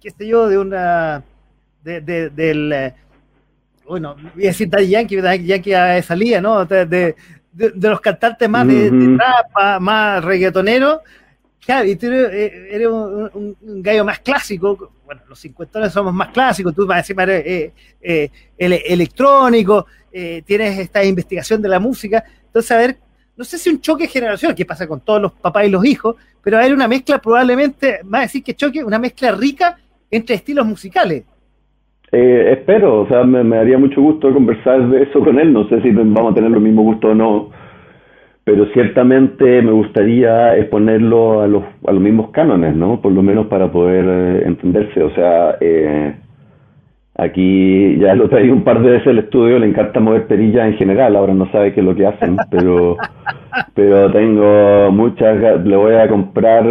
qué 0.00 0.10
sé 0.10 0.26
yo, 0.26 0.48
de 0.48 0.56
una, 0.56 1.22
de, 1.84 2.00
del, 2.30 2.72
eh, 2.72 2.94
bueno, 3.86 4.16
voy 4.34 4.44
a 4.44 4.48
decir 4.48 4.70
Daddy 4.70 4.88
Yankee, 4.88 5.16
Daddy 5.16 5.44
Yankee 5.44 6.02
salía, 6.02 6.40
¿no? 6.40 6.64
De, 6.64 6.86
de, 6.86 7.14
los 7.54 8.00
cantantes 8.00 8.48
más 8.48 8.66
de, 8.66 8.90
trap, 9.18 9.80
más 9.80 10.24
reggaetoneros, 10.24 11.00
Claro, 11.64 11.88
y 11.88 11.94
tú 11.94 12.06
eres, 12.06 12.88
un, 12.88 13.56
gallo 13.82 14.04
más 14.04 14.18
clásico. 14.18 14.90
Bueno, 15.04 15.20
los 15.28 15.38
cincuentones 15.38 15.92
somos 15.92 16.12
más 16.12 16.28
clásicos. 16.28 16.74
Tú, 16.74 16.90
encima 16.90 17.22
eres 17.22 17.46
eh, 17.46 17.72
eh, 18.00 18.30
el, 18.58 18.72
electrónico, 18.84 19.86
eh, 20.12 20.42
tienes 20.44 20.76
esta 20.78 21.04
investigación 21.04 21.62
de 21.62 21.68
la 21.68 21.78
música. 21.78 22.24
Entonces, 22.46 22.70
a 22.72 22.78
ver, 22.78 22.96
no 23.36 23.44
sé 23.44 23.58
si 23.58 23.70
un 23.70 23.80
choque 23.80 24.08
generacional, 24.08 24.56
que 24.56 24.64
pasa 24.64 24.88
con 24.88 25.00
todos 25.00 25.22
los 25.22 25.32
papás 25.32 25.66
y 25.66 25.70
los 25.70 25.84
hijos, 25.84 26.16
pero 26.42 26.58
a 26.58 26.62
ver 26.62 26.74
una 26.74 26.88
mezcla 26.88 27.18
probablemente, 27.18 28.00
más 28.04 28.22
decir 28.22 28.42
que 28.42 28.54
choque, 28.54 28.82
una 28.82 28.98
mezcla 28.98 29.30
rica 29.30 29.78
entre 30.10 30.34
estilos 30.34 30.66
musicales. 30.66 31.24
espero, 32.10 33.02
o 33.02 33.08
sea, 33.08 33.22
me, 33.22 33.44
me, 33.44 33.56
daría 33.56 33.78
mucho 33.78 34.02
gusto 34.02 34.34
conversar 34.34 34.90
de 34.90 35.04
eso 35.04 35.20
con 35.20 35.38
él. 35.38 35.52
No 35.52 35.68
sé 35.68 35.80
si 35.80 35.92
vamos 35.92 36.32
a 36.32 36.34
tener 36.34 36.50
lo 36.50 36.60
mismo 36.60 36.82
gusto 36.82 37.08
o 37.08 37.14
no 37.14 37.61
pero 38.44 38.66
ciertamente 38.72 39.62
me 39.62 39.70
gustaría 39.70 40.56
exponerlo 40.56 41.42
a 41.42 41.46
los, 41.46 41.62
a 41.86 41.92
los 41.92 42.02
mismos 42.02 42.30
cánones, 42.30 42.74
¿no? 42.74 43.00
Por 43.00 43.12
lo 43.12 43.22
menos 43.22 43.46
para 43.46 43.70
poder 43.70 44.04
eh, 44.08 44.42
entenderse. 44.46 45.02
O 45.02 45.14
sea, 45.14 45.56
eh, 45.60 46.14
aquí 47.16 47.98
ya 47.98 48.14
lo 48.14 48.28
traí 48.28 48.50
un 48.50 48.64
par 48.64 48.82
de 48.82 48.90
veces 48.90 49.06
al 49.06 49.18
estudio, 49.18 49.58
le 49.60 49.68
encanta 49.68 50.00
mover 50.00 50.26
perillas 50.26 50.66
en 50.66 50.76
general, 50.76 51.14
ahora 51.14 51.34
no 51.34 51.50
sabe 51.52 51.72
qué 51.72 51.80
es 51.80 51.86
lo 51.86 51.94
que 51.94 52.06
hacen, 52.06 52.36
pero, 52.50 52.96
pero 53.74 54.10
tengo 54.10 54.90
muchas, 54.90 55.64
le 55.64 55.76
voy 55.76 55.94
a 55.94 56.08
comprar 56.08 56.64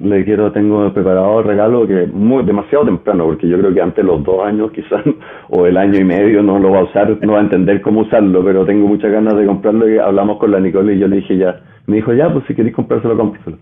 le 0.00 0.24
quiero, 0.24 0.50
tengo 0.50 0.92
preparado 0.92 1.40
el 1.40 1.44
regalo 1.44 1.86
que 1.86 2.04
es 2.04 2.12
muy, 2.12 2.42
demasiado 2.44 2.86
temprano, 2.86 3.26
porque 3.26 3.46
yo 3.46 3.58
creo 3.58 3.74
que 3.74 3.82
antes 3.82 4.04
los 4.04 4.24
dos 4.24 4.44
años 4.44 4.70
quizás, 4.72 5.02
o 5.50 5.66
el 5.66 5.76
año 5.76 5.98
y 5.98 6.04
medio 6.04 6.42
no 6.42 6.58
lo 6.58 6.70
va 6.70 6.80
a 6.80 6.84
usar, 6.84 7.18
no 7.20 7.32
va 7.34 7.38
a 7.38 7.42
entender 7.42 7.80
cómo 7.82 8.00
usarlo, 8.00 8.42
pero 8.42 8.64
tengo 8.64 8.88
muchas 8.88 9.12
ganas 9.12 9.36
de 9.36 9.46
comprarlo 9.46 9.88
y 9.88 9.98
hablamos 9.98 10.38
con 10.38 10.50
la 10.50 10.60
Nicole 10.60 10.94
y 10.94 10.98
yo 10.98 11.06
le 11.06 11.16
dije 11.16 11.36
ya, 11.36 11.60
me 11.86 11.96
dijo 11.96 12.14
ya, 12.14 12.32
pues 12.32 12.44
si 12.46 12.54
queréis 12.54 12.74
comprárselo, 12.74 13.16
cómpraselo. 13.16 13.58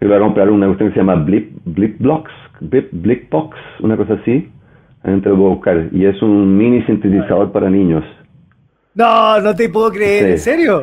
Yo 0.00 0.08
voy 0.08 0.16
a 0.16 0.20
comprar 0.20 0.50
una 0.50 0.66
cuestión 0.66 0.90
que 0.90 0.94
se 0.94 1.00
llama 1.00 1.16
Blip, 1.16 1.52
Blip 1.64 1.98
Blocks, 2.00 2.32
Blip, 2.60 2.88
Blip 2.92 3.30
Box, 3.30 3.56
una 3.80 3.96
cosa 3.96 4.14
así, 4.14 4.50
te 5.02 5.28
lo 5.28 5.34
a 5.34 5.48
buscar, 5.50 5.88
y 5.92 6.04
es 6.04 6.20
un 6.22 6.56
mini 6.56 6.82
sintetizador 6.82 7.52
para 7.52 7.70
niños. 7.70 8.04
No, 8.94 9.40
no 9.40 9.54
te 9.54 9.68
puedo 9.68 9.90
creer, 9.90 10.30
¿en 10.30 10.38
serio? 10.38 10.82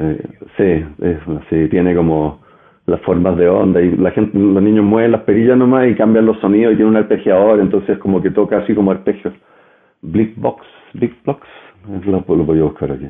sí, 0.55 0.85
es, 1.01 1.17
sí, 1.49 1.67
tiene 1.69 1.95
como 1.95 2.42
las 2.85 3.01
formas 3.01 3.37
de 3.37 3.47
onda 3.47 3.81
y 3.81 3.95
la 3.95 4.11
gente, 4.11 4.37
los 4.37 4.61
niños 4.61 4.83
mueven 4.83 5.11
las 5.11 5.21
perillas 5.21 5.57
nomás 5.57 5.87
y 5.87 5.95
cambian 5.95 6.25
los 6.25 6.39
sonidos 6.39 6.73
y 6.73 6.75
tiene 6.75 6.91
un 6.91 6.97
arpegiador, 6.97 7.59
entonces 7.59 7.97
como 7.99 8.21
que 8.21 8.29
toca 8.29 8.57
así 8.57 8.75
como 8.75 8.91
arpegios. 8.91 9.33
Blickbox, 10.01 10.65
Blickbox, 10.93 11.47
lo, 12.05 12.35
lo 12.35 12.43
voy 12.43 12.59
a 12.59 12.63
buscar 12.63 12.91
aquí. 12.91 13.07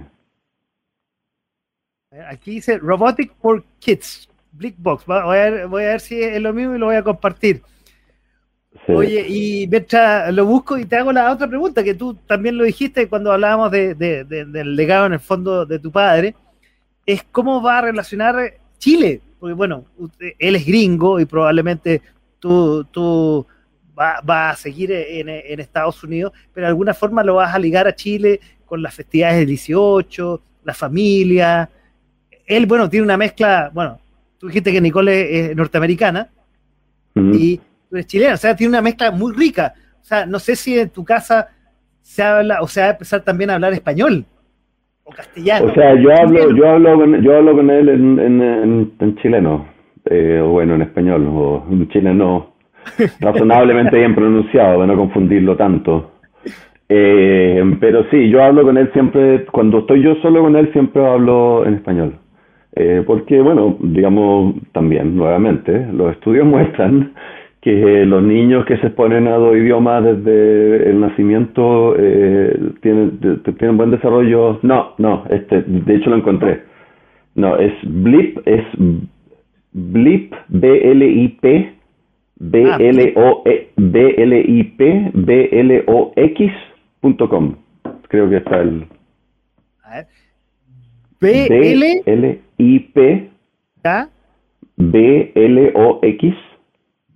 Aquí 2.30 2.52
dice 2.52 2.78
Robotic 2.78 3.34
for 3.42 3.64
Kids, 3.80 4.30
Blickbox. 4.52 5.06
Voy 5.08 5.18
a, 5.18 5.50
ver, 5.50 5.68
voy 5.68 5.84
a 5.84 5.88
ver 5.88 6.00
si 6.00 6.22
es 6.22 6.40
lo 6.40 6.54
mismo 6.54 6.76
y 6.76 6.78
lo 6.80 6.86
voy 6.88 6.96
a 6.96 7.04
compartir. 7.04 7.62
Oye, 8.88 9.26
y 9.28 9.68
mientras 9.68 10.34
lo 10.34 10.46
busco 10.46 10.78
y 10.78 10.86
te 10.86 10.98
hago 10.98 11.12
la 11.12 11.32
otra 11.32 11.48
pregunta, 11.48 11.84
que 11.84 11.94
tú 11.94 12.16
también 12.28 12.58
lo 12.58 12.64
dijiste 12.64 13.08
cuando 13.08 13.32
hablábamos 13.32 13.72
de, 13.72 13.96
del 13.96 14.76
legado 14.76 15.08
en 15.08 15.14
el 15.14 15.20
fondo 15.20 15.66
de 15.66 15.80
tu 15.80 15.92
padre, 15.92 16.36
es 17.06 17.24
cómo 17.24 17.62
va 17.62 17.80
a 17.80 17.82
relacionar 17.84 18.36
Chile 18.78 19.22
porque 19.44 19.56
bueno, 19.56 19.84
él 20.40 20.56
es 20.56 20.66
gringo 20.66 21.20
y 21.20 21.26
probablemente 21.26 22.02
tú, 22.40 22.86
tú 22.86 23.46
vas 23.94 24.22
va 24.22 24.52
a 24.52 24.56
seguir 24.56 24.90
en, 24.94 25.28
en, 25.28 25.60
Estados 25.60 26.02
Unidos, 26.02 26.32
pero 26.54 26.66
de 26.66 26.70
alguna 26.70 26.94
forma 26.94 27.26
lo 27.26 27.36
vas 27.36 27.54
a 27.54 27.60
ligar 27.60 27.86
a 27.86 27.94
Chile 27.94 28.40
con 28.64 28.82
las 28.82 28.94
festividades 28.94 29.40
del 29.40 29.48
18, 29.48 30.42
la 30.64 30.74
familia. 30.74 31.70
Él, 32.46 32.66
bueno, 32.68 32.90
tiene 32.90 33.04
una 33.04 33.18
mezcla, 33.18 33.70
bueno, 33.74 34.00
tú 34.38 34.48
dijiste 34.48 34.72
que 34.72 34.80
Nicole 34.80 35.52
es 35.52 35.56
norteamericana 35.58 36.32
y 37.14 37.58
tú 37.58 37.98
eres 37.98 38.08
chilena, 38.08 38.36
o 38.36 38.38
sea, 38.38 38.56
tiene 38.56 38.70
una 38.70 38.82
mezcla 38.82 39.12
muy 39.12 39.34
rica. 39.34 39.74
O 40.02 40.06
sea, 40.06 40.26
no 40.26 40.40
sé 40.40 40.56
si 40.56 40.80
en 40.80 40.90
tu 40.90 41.04
casa 41.04 41.50
se 42.02 42.24
habla, 42.24 42.62
o 42.62 42.68
sea, 42.70 42.84
va 42.84 42.90
a 42.92 42.94
empezar 42.94 43.22
también 43.26 43.50
a 43.50 43.56
hablar 43.56 43.74
español 43.74 44.26
o 45.04 45.12
castellano. 45.12 45.72
O 45.72 45.74
sea, 45.74 45.96
yo 45.96 46.12
hablo, 46.12 46.56
yo 46.56 46.70
hablo, 46.70 46.96
con, 46.98 47.22
yo 47.22 47.38
hablo 47.38 47.56
con 47.56 47.70
él 47.70 47.90
en, 47.90 48.20
en, 48.20 48.92
en, 49.00 49.16
chileno, 49.18 49.66
eh, 50.06 50.40
o 50.44 50.50
bueno, 50.50 50.76
en 50.76 50.84
español, 50.84 51.28
o 51.28 51.66
en 51.70 51.88
chileno 51.90 52.54
razonablemente 53.20 53.98
bien 53.98 54.16
pronunciado, 54.16 54.80
para 54.80 54.88
no 54.88 54.98
confundirlo 54.98 55.56
tanto. 55.56 56.12
Eh, 56.90 57.64
pero 57.80 58.06
sí, 58.12 58.30
yo 58.30 58.44
hablo 58.44 58.64
con 58.64 58.78
él 58.78 58.92
siempre, 58.94 59.46
cuando 59.46 59.80
estoy 59.80 60.04
yo 60.04 60.16
solo 60.16 60.42
con 60.42 60.56
él, 60.56 60.72
siempre 60.74 61.06
hablo 61.06 61.66
en 61.66 61.76
español. 61.76 62.16
Eh, 62.76 63.04
porque, 63.06 63.40
bueno, 63.40 63.78
digamos 63.82 64.56
también, 64.72 65.16
nuevamente, 65.16 65.88
los 65.94 66.12
estudios 66.12 66.46
muestran 66.54 67.14
que 67.64 68.06
los 68.06 68.22
niños 68.22 68.66
que 68.66 68.78
se 68.78 68.88
exponen 68.88 69.30
a 69.30 69.38
dos 69.38 69.56
idiomas 69.56 70.04
desde 70.04 70.90
el 70.90 71.00
nacimiento 71.00 71.96
eh, 71.98 72.74
tienen, 72.82 73.18
tienen 73.58 73.78
buen 73.78 73.92
desarrollo. 73.92 74.60
No, 74.64 74.96
no, 74.98 75.24
este, 75.30 75.62
de 75.62 75.96
hecho 75.96 76.10
lo 76.10 76.18
encontré. 76.18 76.64
No, 77.36 77.56
es 77.58 77.72
Blip, 77.84 78.46
es 78.46 78.66
Blip, 79.72 80.34
B-L-I-P, 80.50 81.74
B-L-O-E, 82.36 83.70
B-L-I-P, 83.78 85.12
B-L-O-X.com. 85.14 85.96
Creo 88.10 88.30
que 88.30 88.38
está 88.38 88.60
el... 88.60 88.88
A 89.84 89.96
ver. 89.96 90.08
B-L-I-P, 91.22 93.30
B-L-O-X. 94.76 96.36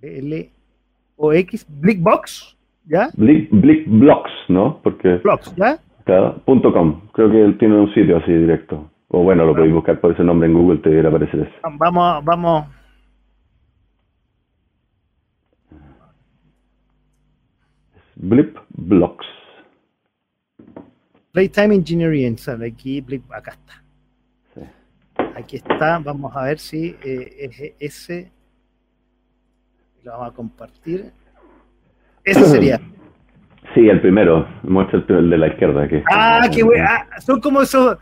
B-L-O-X, 0.00 1.66
Blickbox, 1.68 2.56
¿ya? 2.86 3.08
Blick, 3.16 3.48
Blickblocks, 3.50 4.30
¿no? 4.48 4.80
Porque... 4.82 5.16
Blocks, 5.16 5.54
¿ya? 5.56 5.78
Claro, 6.04 6.40
punto 6.44 6.72
.com. 6.72 7.02
Creo 7.12 7.30
que 7.30 7.42
él 7.42 7.58
tiene 7.58 7.76
un 7.76 7.92
sitio 7.92 8.16
así 8.16 8.32
directo. 8.32 8.90
O 9.08 9.22
bueno, 9.22 9.44
lo 9.44 9.54
podéis 9.54 9.74
buscar 9.74 10.00
por 10.00 10.12
ese 10.12 10.24
nombre 10.24 10.48
en 10.48 10.54
Google, 10.54 10.78
te 10.78 10.90
debería 10.90 11.10
aparecer 11.10 11.40
eso. 11.40 11.52
Vamos, 11.78 12.24
vamos. 12.24 12.66
Blip 18.16 18.56
Blocks. 18.70 19.26
Playtime 21.32 21.74
Engineering, 21.74 22.36
sale 22.36 22.66
aquí, 22.66 23.00
Blip, 23.00 23.30
acá 23.30 23.52
está. 23.52 23.84
Aquí 25.36 25.56
está, 25.56 25.98
vamos 26.00 26.34
a 26.34 26.44
ver 26.44 26.58
si 26.58 26.96
eh, 27.04 27.74
es 27.78 28.08
ese. 28.08 28.32
Lo 30.04 30.12
vamos 30.12 30.32
a 30.32 30.34
compartir. 30.34 31.12
Ese 32.24 32.44
sería. 32.44 32.80
Sí, 33.74 33.88
el 33.88 34.00
primero. 34.00 34.46
Muestra 34.62 35.02
el, 35.08 35.30
de 35.30 35.38
la 35.38 35.48
izquierda. 35.48 35.86
Que 35.88 36.02
ah, 36.10 36.48
qué 36.52 36.62
bueno. 36.62 36.84
Ah, 36.88 37.06
son 37.20 37.40
como 37.40 37.62
esos 37.62 37.98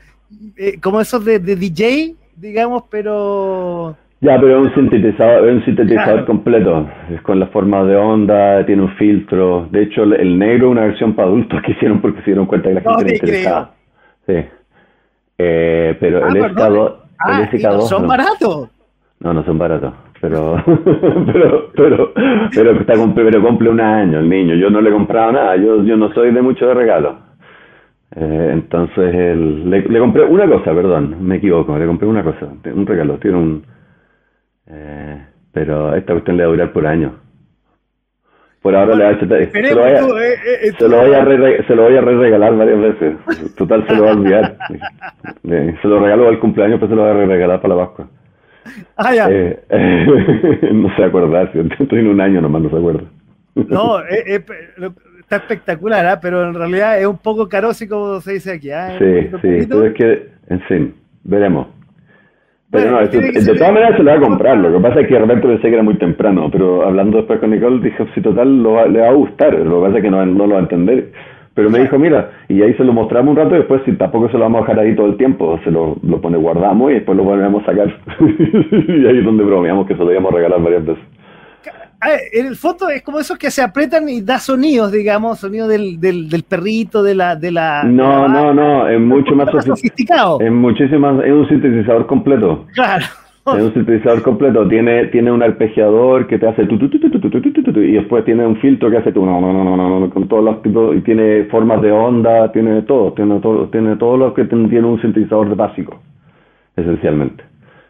eh, 0.56 0.80
como 0.80 1.00
esos 1.00 1.24
de, 1.24 1.38
DJ, 1.38 2.14
digamos, 2.36 2.84
pero... 2.90 3.96
Ya, 4.20 4.40
pero 4.40 4.62
es 4.62 4.68
un 4.68 4.74
sintetizador, 4.74 5.48
es 5.48 5.56
un 5.56 5.64
sintetizador 5.66 6.24
completo, 6.24 6.88
es 7.10 7.20
con 7.20 7.38
la 7.38 7.48
forma 7.48 7.84
de 7.84 7.96
onda, 7.96 8.64
tiene 8.64 8.82
un 8.82 8.96
filtro. 8.96 9.68
De 9.70 9.82
hecho, 9.82 10.04
el 10.04 10.38
negro 10.38 10.68
es 10.68 10.72
una 10.72 10.86
versión 10.86 11.14
para 11.14 11.28
adultos 11.28 11.60
que 11.62 11.72
hicieron 11.72 12.00
porque 12.00 12.20
se 12.20 12.26
dieron 12.26 12.46
cuenta 12.46 12.70
que 12.70 12.74
la 12.74 12.80
gente 12.80 13.04
no, 13.04 13.12
interesaba. 13.12 13.74
Sí. 14.26 14.34
Eh, 15.38 15.96
pero 16.00 16.24
ah, 16.24 16.28
el 16.30 16.36
estado 16.38 17.02
ah, 17.18 17.80
¿Son 17.82 18.06
baratos? 18.06 18.70
No, 19.20 19.34
no 19.34 19.44
son 19.44 19.58
baratos. 19.58 19.92
Pero, 20.22 20.56
pero, 20.64 21.70
pero, 21.74 22.12
pero, 22.54 22.70
está, 22.80 22.94
pero 23.14 23.42
cumple 23.42 23.68
un 23.68 23.80
año 23.80 24.18
el 24.18 24.28
niño. 24.28 24.54
Yo 24.54 24.70
no 24.70 24.80
le 24.80 24.88
he 24.88 24.92
comprado 24.92 25.32
nada. 25.32 25.56
Yo, 25.56 25.84
yo 25.84 25.96
no 25.96 26.12
soy 26.14 26.32
de 26.32 26.40
mucho 26.40 26.66
de 26.66 26.74
regalo. 26.74 27.26
Eh, 28.14 28.50
entonces 28.52 29.36
le, 29.36 29.98
compré 29.98 30.24
una 30.24 30.46
cosa, 30.46 30.72
perdón, 30.74 31.16
me 31.20 31.36
equivoco, 31.36 31.76
le 31.76 31.86
compré 31.86 32.08
una 32.08 32.22
cosa, 32.22 32.46
un 32.46 32.86
regalo, 32.86 33.18
tiene 33.18 33.36
un... 33.36 33.66
Eh, 34.68 35.26
pero 35.52 35.94
esta 35.94 36.12
cuestión 36.14 36.36
le 36.36 36.44
va 36.44 36.48
a 36.48 36.52
durar 36.52 36.72
por 36.72 36.86
años. 36.86 37.12
Por 38.62 38.74
ahora 38.74 38.96
le 38.96 39.04
va 39.04 39.10
a 39.10 39.18
se, 39.18 39.26
lo 39.26 39.80
voy 39.82 39.90
a, 39.90 40.26
eh, 40.26 40.72
se, 40.78 40.88
lo 40.88 40.96
voy 40.96 41.14
a 41.14 41.24
re, 41.24 41.64
se 41.66 41.76
lo 41.76 41.82
voy 41.82 41.96
a 41.96 42.00
re 42.00 42.16
regalar 42.16 42.56
varias 42.56 42.80
veces. 42.80 43.54
Total 43.54 43.86
se 43.86 43.94
lo 43.94 44.04
va 44.04 44.10
a 44.10 44.14
olvidar. 44.14 44.56
se 45.82 45.88
lo 45.88 46.00
regalo 46.00 46.28
al 46.28 46.38
cumpleaños, 46.38 46.80
pero 46.80 46.90
se 46.90 46.96
lo 46.96 47.02
voy 47.02 47.10
a 47.10 47.14
re 47.14 47.26
regalar 47.26 47.60
para 47.60 47.74
la 47.74 47.86
Pascua. 47.86 48.08
Ah, 48.96 49.14
ya. 49.14 49.28
no 50.72 50.96
se 50.96 51.04
acuerda, 51.04 51.42
estoy 51.42 51.98
en 52.00 52.08
un 52.08 52.20
año 52.20 52.40
nomás, 52.40 52.62
no 52.62 52.70
se 52.70 52.76
acuerda. 52.76 53.02
No, 53.54 54.00
eh, 54.10 54.42
está 55.20 55.36
espectacular, 55.36 56.06
¿ah? 56.06 56.20
pero 56.20 56.48
en 56.48 56.54
realidad 56.54 57.00
es 57.00 57.06
un 57.06 57.18
poco 57.18 57.48
carosi 57.48 57.88
como 57.88 58.20
se 58.20 58.34
dice 58.34 58.52
aquí. 58.52 58.70
¿ah? 58.70 58.96
Sí, 58.98 59.28
sí, 59.42 59.66
pero 59.68 59.86
es 59.86 59.94
que, 59.94 60.28
en 60.48 60.60
fin, 60.62 60.94
veremos. 61.24 61.68
Pero 62.70 62.90
no, 62.90 62.98
de 63.06 63.54
todas 63.54 63.72
maneras 63.72 63.96
se 63.96 64.02
lo 64.02 64.10
va 64.10 64.16
a 64.16 64.20
comprar, 64.20 64.58
lo 64.58 64.72
que 64.72 64.80
pasa 64.80 65.00
es 65.00 65.06
que 65.06 65.14
de 65.14 65.20
repente 65.20 65.46
pensé 65.46 65.68
que 65.68 65.74
era 65.74 65.82
muy 65.84 65.96
temprano, 65.98 66.50
pero 66.50 66.84
hablando 66.84 67.18
después 67.18 67.38
con 67.38 67.50
Nicole 67.50 67.80
dije, 67.80 68.06
si 68.12 68.20
total 68.20 68.62
lo 68.62 68.86
le 68.88 69.00
va 69.00 69.08
a 69.08 69.12
gustar, 69.12 69.54
lo 69.54 69.80
que 69.80 69.86
pasa 69.86 69.98
es 69.98 70.02
que 70.02 70.10
no, 70.10 70.26
no 70.26 70.46
lo 70.46 70.54
va 70.54 70.58
a 70.58 70.62
entender. 70.62 71.12
Pero 71.56 71.70
me 71.70 71.80
dijo, 71.80 71.98
mira, 71.98 72.30
y 72.48 72.62
ahí 72.62 72.72
se 72.74 72.84
lo 72.84 72.92
mostramos 72.92 73.32
un 73.32 73.36
rato 73.38 73.56
y 73.56 73.58
después 73.58 73.82
si 73.84 73.92
tampoco 73.94 74.28
se 74.28 74.34
lo 74.34 74.44
vamos 74.44 74.58
a 74.58 74.60
dejar 74.62 74.78
ahí 74.78 74.94
todo 74.94 75.06
el 75.06 75.16
tiempo, 75.16 75.58
se 75.64 75.72
lo, 75.72 75.96
lo 76.04 76.20
pone 76.20 76.36
guardamos 76.36 76.92
y 76.92 76.94
después 76.94 77.16
lo 77.16 77.24
volvemos 77.24 77.64
a 77.64 77.66
sacar. 77.66 77.88
y 78.20 79.06
ahí 79.06 79.18
es 79.18 79.24
donde 79.24 79.42
bromeamos 79.42 79.88
que 79.88 79.96
se 79.96 80.04
lo 80.04 80.12
íbamos 80.12 80.32
a 80.32 80.36
regalar 80.36 80.62
varias 80.62 80.86
veces 80.86 81.04
en 82.32 82.46
el 82.46 82.56
foto 82.56 82.88
es 82.88 83.02
como 83.02 83.18
esos 83.18 83.38
que 83.38 83.50
se 83.50 83.62
apretan 83.62 84.08
y 84.08 84.20
da 84.20 84.38
sonidos, 84.38 84.92
digamos, 84.92 85.38
sonido 85.38 85.66
del, 85.68 85.98
del, 86.00 86.44
perrito, 86.48 87.02
de 87.02 87.14
la, 87.14 87.36
de 87.36 87.50
la. 87.50 87.84
No, 87.84 88.28
no, 88.28 88.52
no, 88.52 88.88
es 88.88 89.00
mucho 89.00 89.34
más 89.34 89.50
sofisticado. 89.50 90.40
Es 90.40 90.52
muchísimo 90.52 91.22
es 91.22 91.32
un 91.32 91.48
sintetizador 91.48 92.06
completo. 92.06 92.66
Claro. 92.74 93.06
Es 93.46 93.62
un 93.62 93.74
sintetizador 93.74 94.22
completo. 94.22 94.66
Tiene, 94.66 95.06
tiene 95.06 95.30
un 95.30 95.42
arpegiador 95.42 96.26
que 96.26 96.38
te 96.38 96.48
hace 96.48 96.66
tu, 96.66 96.78
tu, 96.78 96.88
tu, 96.88 97.80
y 97.80 97.92
después 97.92 98.24
tiene 98.24 98.44
un 98.44 98.56
filtro 98.56 98.90
que 98.90 98.96
hace 98.96 99.12
tu 99.12 99.24
no, 99.24 99.40
no, 99.40 99.52
no, 99.52 99.76
no, 99.76 100.00
no, 100.00 100.10
con 100.10 100.26
todos 100.26 100.42
los 100.42 100.62
tipos 100.62 100.96
y 100.96 101.00
tiene 101.02 101.44
formas 101.44 101.80
de 101.80 101.92
onda, 101.92 102.50
tiene 102.50 102.82
todo, 102.82 103.12
tiene 103.12 103.38
todo, 103.40 103.68
tiene 103.68 103.96
todo 103.96 104.16
lo 104.16 104.34
que 104.34 104.46
tiene 104.46 104.86
un 104.86 105.00
sintetizador 105.00 105.54
básico, 105.54 106.00
esencialmente. 106.74 107.44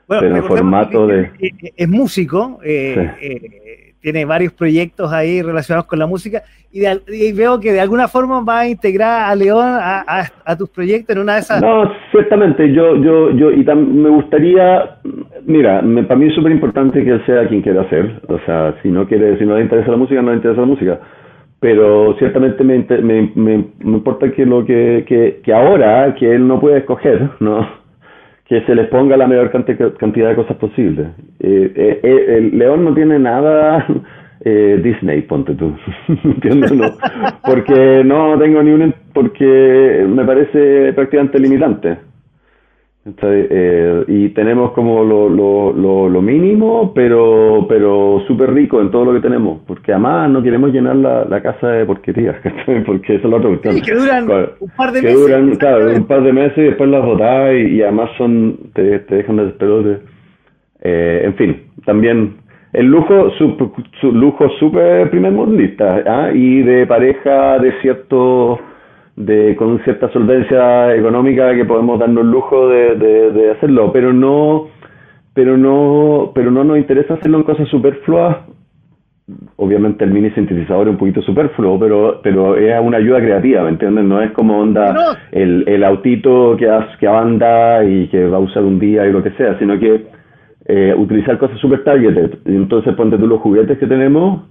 Bueno, 0.07 0.23
Pero 0.23 0.37
en 0.37 0.45
formato 0.45 1.07
de. 1.07 1.31
Es, 1.75 1.89
músico. 1.89 2.61
Eh, 2.63 3.11
eh, 3.21 3.87
tiene 4.07 4.25
varios 4.25 4.53
proyectos 4.53 5.13
ahí 5.13 5.43
relacionados 5.43 5.87
con 5.87 5.99
la 5.99 6.07
música 6.07 6.45
y, 6.71 7.33
veo 7.33 7.59
que 7.59 7.73
de 7.73 7.81
alguna 7.81 8.07
forma 8.07 8.41
va 8.41 8.61
a 8.61 8.69
integrar 8.69 9.31
a 9.31 9.35
León 9.35 9.67
a, 9.67 10.57
tus 10.57 10.69
proyectos 10.69 11.17
en 11.17 11.23
una 11.23 11.35
de 11.35 11.41
esas. 11.41 11.61
No, 11.61 11.91
ciertamente, 12.13 12.73
yo, 12.73 12.97
yo, 12.97 13.31
yo, 13.33 13.51
y 13.51 13.65
me 13.65 14.11
gustaría, 14.11 14.99
mira, 15.47 15.83
para 16.07 16.17
mí 16.17 16.27
es 16.27 16.35
súper 16.35 16.53
importante 16.53 17.03
que 17.03 17.11
él 17.11 17.27
sea 17.27 17.49
quien 17.49 17.63
quiera 17.63 17.83
hacer, 17.83 18.21
o 18.29 18.39
sea, 18.41 18.75
si 18.83 18.89
no 18.89 19.07
quiere, 19.07 19.39
si 19.39 19.45
no 19.45 19.57
le 19.57 19.63
interesa 19.63 19.91
la 19.91 19.97
música, 19.97 20.21
no 20.21 20.31
le 20.31 20.37
interesa 20.37 20.61
la 20.61 20.67
música, 20.67 21.01
pero 21.61 22.15
ciertamente 22.19 22.63
me, 22.65 22.85
me, 23.03 23.33
me, 23.35 23.65
importa 23.85 24.31
que 24.31 24.45
lo 24.45 24.65
que, 24.65 25.05
que, 25.07 25.41
que 25.43 25.53
ahora, 25.53 26.15
que 26.15 26.35
él 26.35 26.47
no 26.47 26.61
puede 26.61 26.79
escoger, 26.79 27.31
¿no? 27.41 27.67
que 28.49 28.61
se 28.63 28.75
les 28.75 28.89
ponga 28.89 29.17
la 29.17 29.27
mayor 29.27 29.51
cantidad 29.51 30.29
de 30.29 30.37
cosas 30.37 30.57
posible. 30.59 31.09
Eh, 31.41 31.73
eh, 31.75 32.01
eh, 32.03 32.37
el 32.39 32.59
León 32.59 32.85
no 32.85 32.95
tiene 32.95 33.19
nada 33.19 33.85
Disney, 34.45 35.23
ponte 35.23 35.55
tú, 35.55 35.75
¿entiendes? 36.25 36.73
No, 36.73 36.85
porque 37.45 38.05
no 38.05 38.39
tengo 38.39 38.63
ni 38.63 38.71
un... 38.71 38.95
porque 39.13 40.07
me 40.09 40.25
parece 40.25 40.93
prácticamente 40.93 41.41
limitante. 41.41 41.97
Eh, 43.23 44.05
y 44.09 44.31
tenemos 44.31 44.73
como 44.73 45.05
lo, 45.05 45.29
lo, 45.29 46.09
lo, 46.09 46.23
mínimo, 46.23 46.93
pero 46.93 47.65
pero 47.69 48.21
súper 48.27 48.53
rico 48.53 48.81
en 48.81 48.91
todo 48.91 49.05
lo 49.05 49.13
que 49.15 49.21
tenemos, 49.21 49.61
porque 49.65 49.93
además 49.93 50.29
no 50.29 50.43
queremos 50.43 50.73
llenar 50.73 50.97
la, 50.97 51.25
la 51.25 51.41
casa 51.41 51.69
de 51.69 51.87
porquerías, 51.87 52.35
porque 52.87 53.15
eso 53.15 53.29
es 53.29 53.31
lo 53.31 53.61
que 53.61 53.95
duran 53.95 54.25
un 54.59 54.71
par 54.77 54.91
de 54.91 55.01
que 55.01 55.07
meses. 55.07 55.21
Duran, 55.21 55.55
claro, 55.55 55.95
un 55.95 56.07
par 56.07 56.23
de 56.25 56.33
meses 56.33 56.59
y 56.59 56.63
después 56.63 56.91
las 56.91 57.05
botás 57.05 57.55
y, 57.55 57.81
además 57.81 58.11
son 58.19 58.59
te, 58.75 58.99
te 59.01 59.15
dejan 59.15 59.37
desesperosos. 59.37 59.99
Eh, 60.83 61.23
en 61.25 61.35
fin, 61.37 61.63
también 61.85 62.39
el 62.73 62.87
lujo, 62.87 63.31
su, 63.39 63.73
su 64.01 64.13
lujo 64.13 64.49
súper 64.59 65.09
primer 65.11 65.31
mundista 65.31 66.03
¿ah? 66.07 66.31
y 66.35 66.63
de 66.63 66.87
pareja 66.89 67.61
de 67.61 67.73
cierto 67.83 68.59
de 69.17 69.57
con 69.57 69.83
cierta 69.83 70.11
solvencia 70.13 70.95
económica 70.95 71.55
que 71.55 71.65
podemos 71.65 71.99
darnos 71.99 72.25
el 72.25 72.31
lujo 72.31 72.69
de, 72.69 72.97
de, 72.97 73.51
hacerlo, 73.51 73.91
pero 73.93 74.13
no 74.13 74.69
pero 75.35 75.57
no 75.57 76.33
pero 76.35 76.51
no 76.51 76.65
nos 76.65 76.79
interesa 76.79 77.15
hacerlo 77.15 77.39
en 77.39 77.45
cosas 77.45 77.69
superfluas. 77.69 78.37
Obviamente 79.57 80.05
el 80.05 80.13
mini 80.13 80.31
sintetizador 80.31 80.87
es 80.87 80.93
un 80.93 80.99
poquito 80.99 81.23
superfluo, 81.23 81.79
pero 81.79 82.21
pero 82.23 82.57
es 82.57 82.79
una 82.81 82.99
ayuda 82.99 83.19
creativa, 83.19 83.63
¿me 83.63 83.71
entiendes? 83.71 84.05
No 84.05 84.21
es 84.23 84.31
como 84.33 84.59
onda 84.61 85.19
el, 85.33 85.65
el 85.67 85.83
autito 85.83 86.57
que, 86.57 86.71
que 87.01 87.09
anda 87.09 87.85
y 87.85 88.09
que 88.09 88.29
va 88.29 88.37
a 88.37 88.41
usar 88.41 88.63
un 88.63 88.79
día 88.79 89.07
y 89.07 89.13
lo 89.13 89.23
que 89.23 89.31
sea, 89.31 89.59
sino 89.59 89.79
que 89.79 90.07
eh, 90.67 90.95
utilizar 90.97 91.39
cosas 91.39 91.59
super 91.59 91.83
targeted. 91.85 92.39
Entonces 92.45 92.95
ponte 92.95 93.17
tú 93.17 93.27
los 93.27 93.41
juguetes 93.41 93.79
que 93.79 93.87
tenemos, 93.87 94.43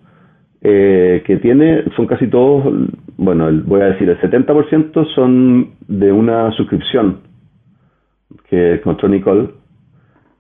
eh, 0.62 1.24
que 1.26 1.38
tiene, 1.38 1.84
son 1.96 2.08
casi 2.08 2.28
todos, 2.28 2.74
bueno, 3.18 3.50
voy 3.66 3.82
a 3.82 3.88
decir, 3.88 4.10
el 4.10 4.20
70% 4.20 5.14
son 5.14 5.72
de 5.88 6.12
una 6.12 6.52
suscripción 6.52 7.20
que 8.50 8.76
encontró 8.76 9.08
Nicole, 9.08 9.50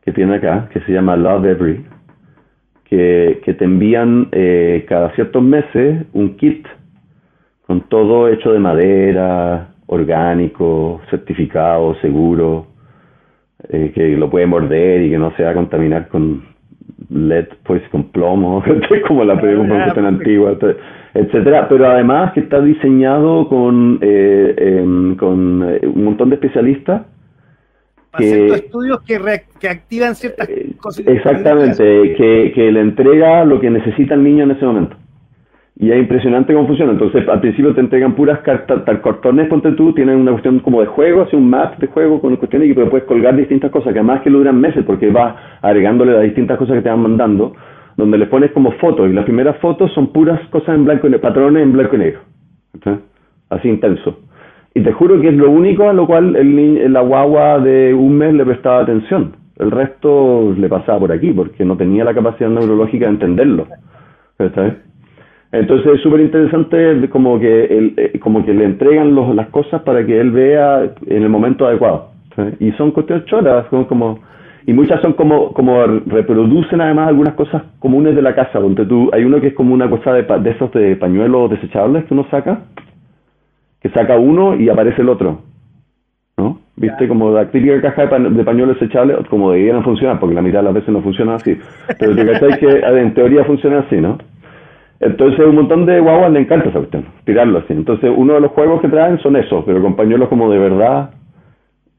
que 0.03 0.11
tiene 0.11 0.35
acá, 0.35 0.69
que 0.71 0.81
se 0.81 0.91
llama 0.91 1.15
Love 1.15 1.45
Every, 1.45 1.85
que, 2.85 3.41
que 3.43 3.53
te 3.53 3.65
envían 3.65 4.29
eh, 4.31 4.85
cada 4.87 5.11
ciertos 5.15 5.43
meses 5.43 6.05
un 6.13 6.37
kit 6.37 6.67
con 7.65 7.81
todo 7.89 8.29
hecho 8.29 8.51
de 8.51 8.59
madera, 8.59 9.69
orgánico, 9.87 11.01
certificado, 11.09 11.95
seguro, 12.01 12.67
eh, 13.69 13.91
que 13.93 14.15
lo 14.15 14.29
puede 14.29 14.45
morder 14.45 15.01
y 15.01 15.09
que 15.09 15.17
no 15.17 15.35
se 15.35 15.43
va 15.43 15.51
a 15.51 15.55
contaminar 15.55 16.07
con 16.07 16.54
LED 17.09 17.47
pues 17.63 17.81
con 17.89 18.11
plomo, 18.11 18.63
como 19.07 19.23
la 19.23 19.39
película 19.39 19.93
tan 19.93 20.05
antigua, 20.05 20.57
etcétera, 21.13 21.67
pero 21.69 21.87
además 21.87 22.33
que 22.33 22.41
está 22.41 22.61
diseñado 22.61 23.47
con, 23.47 23.99
eh, 24.01 24.53
em, 24.57 25.15
con 25.15 25.63
eh, 25.67 25.87
un 25.87 26.03
montón 26.03 26.29
de 26.29 26.35
especialistas 26.35 27.03
que, 28.17 28.47
estudios 28.47 29.01
que, 29.01 29.19
que 29.59 29.67
activan 29.69 30.15
ciertas 30.15 30.47
eh, 30.49 30.73
cosas. 30.77 31.05
Exactamente, 31.05 32.13
que, 32.15 32.51
que 32.55 32.71
le 32.71 32.79
entrega 32.79 33.43
lo 33.43 33.59
que 33.59 33.69
necesita 33.69 34.13
el 34.13 34.23
niño 34.23 34.43
en 34.45 34.51
ese 34.51 34.65
momento. 34.65 34.95
Y 35.77 35.91
es 35.91 35.97
impresionante 35.97 36.53
cómo 36.53 36.67
funciona. 36.67 36.93
Entonces, 36.93 37.27
al 37.27 37.41
principio 37.41 37.73
te 37.73 37.81
entregan 37.81 38.15
puras 38.15 38.39
cartas, 38.39 38.85
tal 38.85 39.01
cartones, 39.01 39.49
ponte 39.49 39.73
tú, 39.73 39.93
tienen 39.93 40.17
una 40.17 40.31
cuestión 40.31 40.59
como 40.59 40.79
de 40.79 40.87
juego, 40.87 41.23
así 41.23 41.35
un 41.35 41.49
map 41.49 41.77
de 41.79 41.87
juego 41.87 42.21
con 42.21 42.35
cuestiones 42.37 42.69
y 42.69 42.73
puedes 42.73 43.03
colgar 43.03 43.35
distintas 43.35 43.71
cosas, 43.71 43.91
que 43.91 43.99
además 43.99 44.21
que 44.21 44.29
lo 44.29 44.37
duran 44.37 44.59
meses, 44.59 44.85
porque 44.85 45.09
vas 45.09 45.35
agregándole 45.61 46.13
las 46.13 46.23
distintas 46.23 46.57
cosas 46.57 46.77
que 46.77 46.81
te 46.81 46.89
van 46.89 47.01
mandando, 47.01 47.53
donde 47.97 48.17
le 48.17 48.27
pones 48.27 48.51
como 48.51 48.71
fotos, 48.73 49.09
y 49.09 49.13
las 49.13 49.25
primeras 49.25 49.57
fotos 49.57 49.91
son 49.93 50.13
puras 50.13 50.39
cosas 50.49 50.75
en 50.75 50.85
blanco 50.85 51.07
y 51.07 51.11
negro, 51.11 51.21
patrones 51.21 51.63
en 51.63 51.73
blanco 51.73 51.95
y 51.95 51.99
negro. 51.99 52.19
Así 53.49 53.67
intenso. 53.67 54.19
Y 54.73 54.81
te 54.81 54.93
juro 54.93 55.19
que 55.19 55.27
es 55.29 55.33
lo 55.33 55.51
único 55.51 55.89
a 55.89 55.93
lo 55.93 56.07
cual 56.07 56.35
el, 56.35 56.91
la 56.91 57.01
guagua 57.01 57.59
de 57.59 57.93
un 57.93 58.17
mes 58.17 58.33
le 58.33 58.45
prestaba 58.45 58.79
atención. 58.79 59.35
El 59.57 59.71
resto 59.71 60.53
le 60.57 60.67
pasaba 60.67 60.99
por 60.99 61.11
aquí, 61.11 61.31
porque 61.31 61.65
no 61.65 61.75
tenía 61.75 62.03
la 62.03 62.13
capacidad 62.13 62.49
neurológica 62.49 63.05
de 63.05 63.11
entenderlo. 63.11 63.67
¿Está 64.37 64.77
entonces 65.51 65.93
es 65.95 66.01
súper 66.01 66.21
interesante 66.21 67.09
como 67.09 67.39
que, 67.39 67.65
él, 67.65 67.93
eh, 67.97 68.19
como 68.19 68.45
que 68.45 68.53
le 68.53 68.65
entregan 68.65 69.15
los, 69.15 69.33
las 69.35 69.47
cosas 69.49 69.81
para 69.83 70.05
que 70.05 70.19
él 70.19 70.31
vea 70.31 70.83
en 71.05 71.23
el 71.23 71.29
momento 71.29 71.65
adecuado. 71.65 72.09
Y 72.59 72.71
son 72.73 72.91
cuestiones 72.91 73.25
choras, 73.25 73.65
como, 73.87 74.19
y 74.67 74.73
muchas 74.73 75.01
son 75.01 75.13
como, 75.13 75.53
como 75.53 75.85
reproducen 75.85 76.81
además 76.81 77.07
algunas 77.07 77.35
cosas 77.35 77.63
comunes 77.79 78.15
de 78.15 78.21
la 78.21 78.35
casa, 78.35 78.59
donde 78.59 78.85
tú, 78.85 79.09
hay 79.13 79.23
uno 79.23 79.39
que 79.39 79.47
es 79.47 79.53
como 79.53 79.73
una 79.73 79.89
cosa 79.89 80.13
de, 80.13 80.23
de 80.23 80.49
esos 80.49 80.71
de 80.71 80.95
pañuelos 80.95 81.49
desechables 81.51 82.03
que 82.05 82.13
uno 82.13 82.25
saca, 82.29 82.63
que 83.79 83.89
saca 83.89 84.17
uno 84.17 84.55
y 84.55 84.67
aparece 84.69 85.01
el 85.01 85.09
otro. 85.09 85.41
¿No? 86.37 86.59
¿Viste? 86.75 87.07
Como 87.07 87.31
la 87.31 87.49
típica 87.49 87.79
caja 87.79 88.07
de, 88.07 88.43
pañuelos 88.43 88.77
desechables, 88.77 89.25
como 89.29 89.53
no 89.53 89.83
funcionar, 89.83 90.19
porque 90.19 90.35
la 90.35 90.41
mitad 90.41 90.59
de 90.59 90.65
las 90.65 90.73
veces 90.73 90.89
no 90.89 91.01
funciona 91.01 91.35
así. 91.35 91.57
Pero 91.97 92.13
te 92.13 92.59
que 92.59 92.79
en 92.79 93.13
teoría 93.13 93.45
funciona 93.45 93.79
así, 93.79 93.95
¿no? 94.01 94.17
Entonces 94.99 95.45
un 95.45 95.55
montón 95.55 95.85
de 95.85 95.99
guaguas 95.99 96.31
le 96.31 96.39
encanta 96.39 96.69
esa 96.69 96.79
cuestión, 96.79 97.05
tirarlo 97.25 97.59
así. 97.59 97.73
Entonces 97.73 98.11
uno 98.15 98.33
de 98.33 98.41
los 98.41 98.51
juegos 98.51 98.81
que 98.81 98.87
traen 98.87 99.19
son 99.19 99.35
esos, 99.35 99.63
pero 99.65 99.81
con 99.81 99.95
pañuelos 99.95 100.29
como 100.29 100.49
de 100.49 100.59
verdad. 100.59 101.11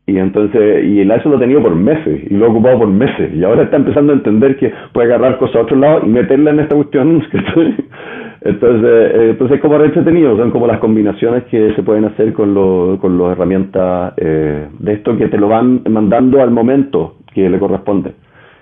Y 0.09 0.18
entonces, 0.18 0.85
y 0.85 1.01
el 1.01 1.10
eso 1.10 1.28
lo 1.28 1.36
ha 1.36 1.40
tenido 1.40 1.60
por 1.60 1.74
meses, 1.74 2.31
y 2.31 2.35
lo 2.35 2.47
ha 2.47 2.48
ocupado 2.48 2.78
por 2.78 2.89
meses. 2.89 3.35
Y 3.35 3.43
ahora 3.43 3.64
está 3.64 3.77
empezando 3.77 4.12
a 4.12 4.16
entender 4.16 4.56
que 4.56 4.73
puede 4.93 5.12
agarrar 5.12 5.36
cosas 5.39 5.56
a 5.56 5.62
otro 5.62 5.77
lado 5.77 6.02
y 6.05 6.09
meterla 6.09 6.52
en 6.52 6.60
esta 6.60 6.77
cuestión. 6.77 7.24
entonces, 8.40 8.90
eh, 8.90 9.31
entonces 9.31 9.56
es 9.56 9.60
como 9.60 9.82
entretenido, 9.82 10.36
son 10.36 10.52
como 10.52 10.68
las 10.68 10.78
combinaciones 10.78 11.43
que 11.44 11.74
se 11.74 11.82
pueden 11.82 12.05
hacer 12.05 12.32
con, 12.35 12.55
lo, 12.55 12.98
con 13.01 13.18
las 13.18 13.32
herramientas 13.32 14.14
eh, 14.16 14.68
de 14.78 14.93
esto 14.93 15.16
que 15.16 15.27
te 15.27 15.39
lo 15.39 15.48
van 15.48 15.82
mandando 15.90 16.40
al 16.40 16.52
momento 16.52 17.16
que 17.35 17.51
le 17.51 17.59
corresponde 17.59 18.12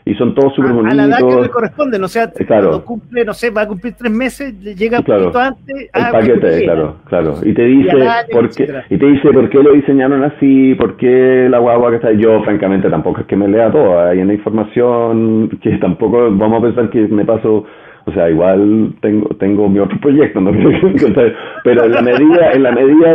y 0.07 0.15
son 0.15 0.35
todos 0.35 0.55
súper 0.55 0.73
bonitos. 0.73 0.99
A 0.99 1.07
la 1.07 1.17
edad 1.17 1.27
que 1.27 1.43
le 1.43 1.49
corresponde, 1.49 1.99
no 1.99 2.09
sea, 2.09 2.31
claro. 2.31 2.69
cuando 2.69 2.85
cumple, 2.85 3.25
no 3.25 3.33
sé, 3.33 3.51
va 3.51 3.63
a 3.63 3.69
cumplir 3.69 3.95
tres 3.95 4.13
meses, 4.13 4.61
llega 4.61 4.99
un 4.99 5.05
poquito 5.05 5.39
antes. 5.39 5.91
El 5.95 6.03
ah, 6.03 6.11
paquete, 6.13 6.63
claro, 6.65 6.97
claro. 7.07 7.35
Y 7.43 7.55
te 7.55 7.63
dice, 7.65 7.91
por 8.31 8.51
qué, 8.51 8.83
y 8.91 8.99
te 8.99 9.07
dice 9.07 9.33
por 9.33 9.49
qué 9.49 9.63
lo 9.63 9.73
diseñaron 9.73 10.23
así, 10.25 10.75
por 10.75 10.97
qué 10.97 11.49
la 11.51 11.59
guagua 11.59 11.91
que 11.91 11.97
está. 11.97 12.13
Yo, 12.13 12.43
francamente, 12.45 12.91
tampoco 12.91 13.23
es 13.23 13.27
que 13.27 13.37
me 13.37 13.49
lea 13.49 13.73
todo. 13.73 13.99
Hay 14.01 14.19
una 14.19 14.35
información 14.35 15.49
que 15.63 15.79
tampoco 15.79 16.31
vamos 16.33 16.59
a 16.59 16.67
pensar 16.67 16.91
que 16.91 17.09
me 17.09 17.25
paso 17.25 17.65
o 18.07 18.13
sea, 18.13 18.29
igual 18.29 18.95
tengo, 19.01 19.29
tengo 19.37 19.69
mi 19.69 19.79
otro 19.79 19.99
proyecto, 19.99 20.41
¿no? 20.41 20.53
pero 21.65 21.85
en 21.85 21.93
la 21.93 22.03
medida, 22.03 22.53
en 22.53 22.63
la 22.63 22.73
medida 22.73 23.15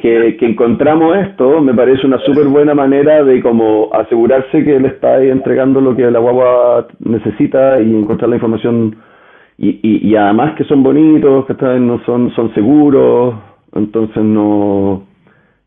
que, 0.00 0.36
que, 0.38 0.46
encontramos 0.46 1.16
esto, 1.16 1.60
me 1.60 1.74
parece 1.74 2.06
una 2.06 2.18
súper 2.18 2.46
buena 2.46 2.74
manera 2.74 3.24
de 3.24 3.42
como 3.42 3.90
asegurarse 3.92 4.62
que 4.62 4.76
él 4.76 4.84
está 4.84 5.20
entregando 5.22 5.80
lo 5.80 5.96
que 5.96 6.08
la 6.10 6.20
guagua 6.20 6.86
necesita 7.00 7.80
y 7.80 7.92
encontrar 7.94 8.30
la 8.30 8.36
información 8.36 8.96
y, 9.58 9.80
y, 9.82 10.08
y 10.08 10.16
además 10.16 10.54
que 10.56 10.64
son 10.64 10.82
bonitos, 10.84 11.46
que 11.46 11.52
están, 11.54 11.86
no 11.86 12.00
son, 12.04 12.30
son 12.34 12.54
seguros, 12.54 13.34
entonces 13.74 14.22
no 14.22 15.09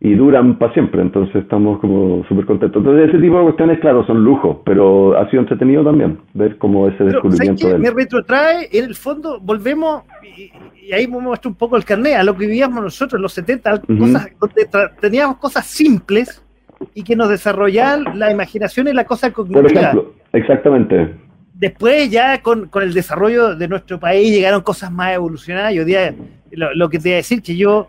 y 0.06 0.16
duran 0.16 0.60
para 0.60 0.74
siempre, 0.74 1.02
entonces 1.02 1.34
estamos 1.34 1.80
como 1.80 2.26
súper 2.28 2.46
contentos. 2.46 2.82
Entonces 2.82 3.08
ese 3.08 3.20
tipo 3.20 3.38
de 3.38 3.44
cuestiones, 3.44 3.80
claro, 3.80 4.06
son 4.06 4.22
lujos, 4.22 4.58
pero 4.66 5.18
ha 5.18 5.30
sido 5.30 5.44
entretenido 5.44 5.82
también 5.82 6.20
ver 6.34 6.58
cómo 6.58 6.90
ese 6.90 7.06
descubrimiento 7.06 7.70
de 7.70 7.78
Me 7.78 7.90
retrotrae, 7.90 8.68
en 8.74 8.84
el 8.84 8.96
fondo, 8.96 9.40
volvemos, 9.40 10.04
y, 10.22 10.92
ahí 10.92 11.08
me 11.08 11.22
muestra 11.22 11.50
un 11.50 11.56
poco 11.56 11.78
el 11.78 11.86
carnet, 11.86 12.18
a 12.18 12.24
lo 12.26 12.36
que 12.36 12.48
vivíamos 12.48 12.84
nosotros 12.84 13.18
en 13.18 13.22
los 13.22 13.32
70, 13.32 13.80
cosas, 13.98 14.28
donde 14.42 14.68
teníamos 15.00 15.38
cosas 15.38 15.66
simples 15.68 16.44
y 16.94 17.02
que 17.02 17.16
nos 17.16 17.30
desarrollaban 17.30 18.20
la 18.20 18.30
imaginación 18.30 18.90
y 18.90 18.94
la 18.94 19.06
cosa 19.06 19.32
cognitiva. 19.32 19.62
Por 19.62 19.72
ejemplo, 19.72 20.14
exactamente. 20.34 21.16
Después 21.54 22.12
ya 22.12 22.42
con, 22.42 22.68
con 22.68 22.84
el 22.84 22.94
desarrollo 22.94 23.56
de 23.56 23.70
nuestro 23.70 24.02
país 24.02 24.36
llegaron 24.36 24.64
cosas 24.64 24.92
más 24.92 25.14
evolucionadas. 25.14 25.74
Yo 25.74 25.86
día, 25.86 26.14
lo, 26.52 26.76
lo 26.76 26.90
que 26.90 26.98
te 26.98 27.04
voy 27.04 27.14
a 27.14 27.18
decir, 27.18 27.42
que 27.42 27.56
yo 27.56 27.88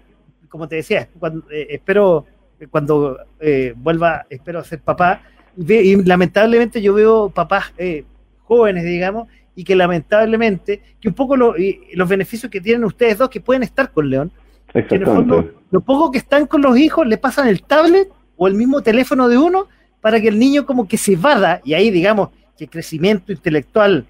como 0.54 0.68
te 0.68 0.76
decía, 0.76 1.08
cuando, 1.18 1.50
eh, 1.50 1.66
espero 1.70 2.26
cuando 2.70 3.18
eh, 3.40 3.74
vuelva, 3.76 4.24
espero 4.30 4.62
ser 4.62 4.78
papá. 4.78 5.20
Y, 5.56 5.96
lamentablemente 6.04 6.80
yo 6.80 6.94
veo 6.94 7.28
papás 7.28 7.72
eh, 7.76 8.04
jóvenes, 8.44 8.84
digamos, 8.84 9.26
y 9.56 9.64
que 9.64 9.74
lamentablemente, 9.74 10.80
que 11.00 11.08
un 11.08 11.14
poco 11.14 11.36
los 11.36 12.08
beneficios 12.08 12.52
que 12.52 12.60
tienen 12.60 12.84
ustedes 12.84 13.18
dos, 13.18 13.30
que 13.30 13.40
pueden 13.40 13.64
estar 13.64 13.90
con 13.90 14.08
León, 14.08 14.30
que 14.72 14.78
en 14.78 15.02
el 15.02 15.06
fondo, 15.06 15.50
lo 15.72 15.80
poco 15.80 16.12
que 16.12 16.18
están 16.18 16.46
con 16.46 16.62
los 16.62 16.78
hijos, 16.78 17.04
le 17.04 17.18
pasan 17.18 17.48
el 17.48 17.64
tablet 17.64 18.08
o 18.36 18.46
el 18.46 18.54
mismo 18.54 18.80
teléfono 18.80 19.28
de 19.28 19.36
uno 19.36 19.66
para 20.00 20.20
que 20.20 20.28
el 20.28 20.38
niño 20.38 20.66
como 20.66 20.86
que 20.86 20.98
se 20.98 21.16
vada, 21.16 21.62
y 21.64 21.74
ahí 21.74 21.90
digamos 21.90 22.28
que 22.56 22.68
crecimiento 22.68 23.32
intelectual 23.32 24.06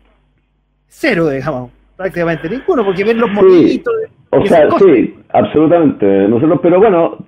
cero, 0.89 1.31
digamos, 1.31 1.71
prácticamente 1.97 2.51
ninguno, 2.51 2.85
porque 2.85 3.03
ven 3.03 3.19
los 3.19 3.31
monitos. 3.31 3.95
O 4.39 4.47
sea, 4.47 4.69
sí, 4.79 5.15
absolutamente. 5.33 6.29
Nosotros, 6.29 6.61
pero 6.63 6.79
bueno, 6.79 7.19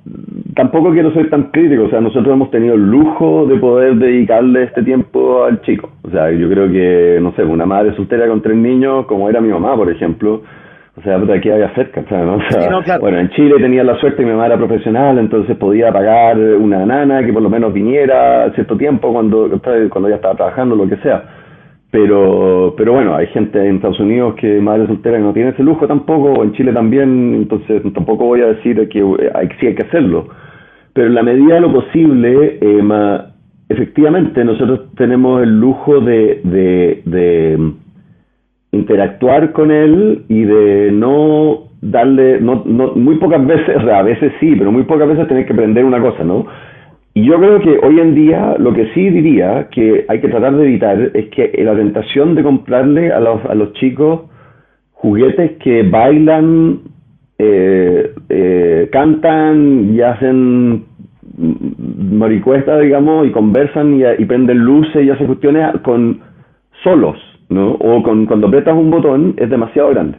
tampoco 0.55 0.91
quiero 0.93 1.13
ser 1.13 1.31
tan 1.31 1.51
crítico. 1.51 1.85
O 1.85 1.91
sea, 1.91 2.01
nosotros 2.01 2.35
hemos 2.35 2.51
tenido 2.51 2.75
el 2.75 2.91
lujo 2.91 3.47
de 3.47 3.57
poder 3.57 3.97
dedicarle 3.97 4.65
este 4.65 4.83
tiempo 4.83 5.45
al 5.45 5.61
chico. 5.63 5.91
O 6.03 6.11
sea, 6.11 6.31
yo 6.31 6.49
creo 6.49 6.71
que, 6.71 7.19
no 7.21 7.33
sé, 7.33 7.45
una 7.45 7.67
madre 7.67 7.95
soltera 7.95 8.27
con 8.27 8.43
tres 8.43 8.57
niños, 8.57 9.07
como 9.07 9.29
era 9.29 9.41
mi 9.41 9.49
mamá, 9.49 9.77
por 9.77 9.91
ejemplo, 9.91 10.43
o 10.99 11.03
sea, 11.03 11.19
de 11.19 11.35
aquí 11.35 11.51
había 11.51 11.75
cerca, 11.75 12.03
¿no? 12.11 12.37
O 12.37 12.83
sea, 12.83 12.99
Bueno, 12.99 13.19
en 13.19 13.29
Chile 13.31 13.57
tenía 13.61 13.85
la 13.85 13.99
suerte 13.99 14.19
que 14.19 14.25
mi 14.25 14.31
mamá 14.31 14.47
era 14.47 14.57
profesional, 14.57 15.19
entonces 15.19 15.55
podía 15.57 15.93
pagar 15.93 16.39
una 16.39 16.87
nana 16.87 17.25
que 17.25 17.33
por 17.35 17.43
lo 17.43 17.51
menos 17.51 17.73
viniera 17.73 18.51
cierto 18.55 18.77
tiempo 18.79 19.13
cuando, 19.13 19.51
cuando 19.91 20.09
ella 20.09 20.17
estaba 20.17 20.35
trabajando, 20.35 20.75
lo 20.75 20.89
que 20.89 20.97
sea 20.99 21.23
pero, 21.97 22.75
pero 22.77 22.93
bueno, 22.93 23.17
hay 23.17 23.27
gente 23.29 23.59
en 23.59 23.77
Estados 23.77 24.01
Unidos 24.01 24.35
que 24.35 24.61
madre 24.61 24.87
soltera 24.87 25.17
que 25.17 25.23
no 25.23 25.33
tiene 25.33 25.49
ese 25.49 25.63
lujo 25.63 25.87
tampoco, 25.87 26.45
en 26.45 26.53
Chile 26.53 26.75
también, 26.75 27.35
entonces 27.35 27.83
tampoco 27.95 28.27
voy 28.27 28.43
a 28.43 28.49
decir 28.49 28.87
que 28.91 29.03
sí 29.59 29.67
hay 29.67 29.75
que 29.75 29.83
hacerlo. 29.83 30.29
Pero 30.93 31.07
en 31.07 31.15
la 31.15 31.23
medida 31.23 31.55
de 31.55 31.61
lo 31.63 31.73
posible, 31.73 32.59
eh, 32.61 33.19
efectivamente 33.71 34.45
nosotros 34.45 34.93
tenemos 34.97 35.43
el 35.43 35.59
lujo 35.59 36.01
de, 36.01 36.43
de, 36.45 37.03
de 37.07 37.73
interactuar 38.73 39.53
con 39.53 39.71
él 39.71 40.27
y 40.29 40.43
de 40.43 40.91
no 40.93 41.71
darle, 41.81 42.43
no, 42.43 42.63
no, 42.67 42.93
muy 42.95 43.15
pocas 43.17 43.45
veces, 43.47 43.75
o 43.75 43.87
sea, 43.87 44.01
a 44.01 44.03
veces 44.03 44.35
sí, 44.39 44.55
pero 44.55 44.71
muy 44.71 44.83
pocas 44.83 45.09
veces 45.09 45.29
tener 45.29 45.47
que 45.47 45.55
aprender 45.55 45.83
una 45.83 46.03
cosa, 46.03 46.25
¿no? 46.25 46.45
Yo 47.17 47.39
creo 47.39 47.61
que 47.61 47.79
hoy 47.83 47.99
en 47.99 48.15
día 48.15 48.57
lo 48.59 48.75
que 48.75 48.93
sí 48.93 49.09
diría 49.09 49.69
que 49.71 50.05
hay 50.07 50.21
que 50.21 50.29
tratar 50.29 50.55
de 50.55 50.65
evitar 50.65 51.13
es 51.15 51.29
que 51.31 51.51
la 51.65 51.75
tentación 51.75 52.35
de 52.35 52.43
comprarle 52.43 53.11
a 53.11 53.19
los, 53.21 53.43
a 53.47 53.55
los 53.55 53.73
chicos 53.73 54.29
juguetes 54.93 55.53
que 55.53 55.83
bailan, 55.85 56.81
eh, 57.39 58.13
eh, 58.29 58.91
cantan 58.93 59.95
y 59.95 60.03
hacen 60.03 60.85
maricuesta, 61.39 62.79
digamos, 62.81 63.27
y 63.27 63.31
conversan 63.31 63.99
y, 63.99 64.03
y, 64.23 64.25
prenden 64.27 64.59
luces 64.59 65.03
y 65.03 65.09
hacen 65.09 65.27
cuestiones 65.27 65.81
con 65.85 66.21
solos, 66.85 67.17
¿no? 67.49 67.73
O 67.77 68.03
con, 68.03 68.27
cuando 68.27 68.49
apretas 68.49 68.77
un 68.77 68.91
botón 68.91 69.35
es 69.39 69.49
demasiado 69.49 69.89
grande. 69.89 70.19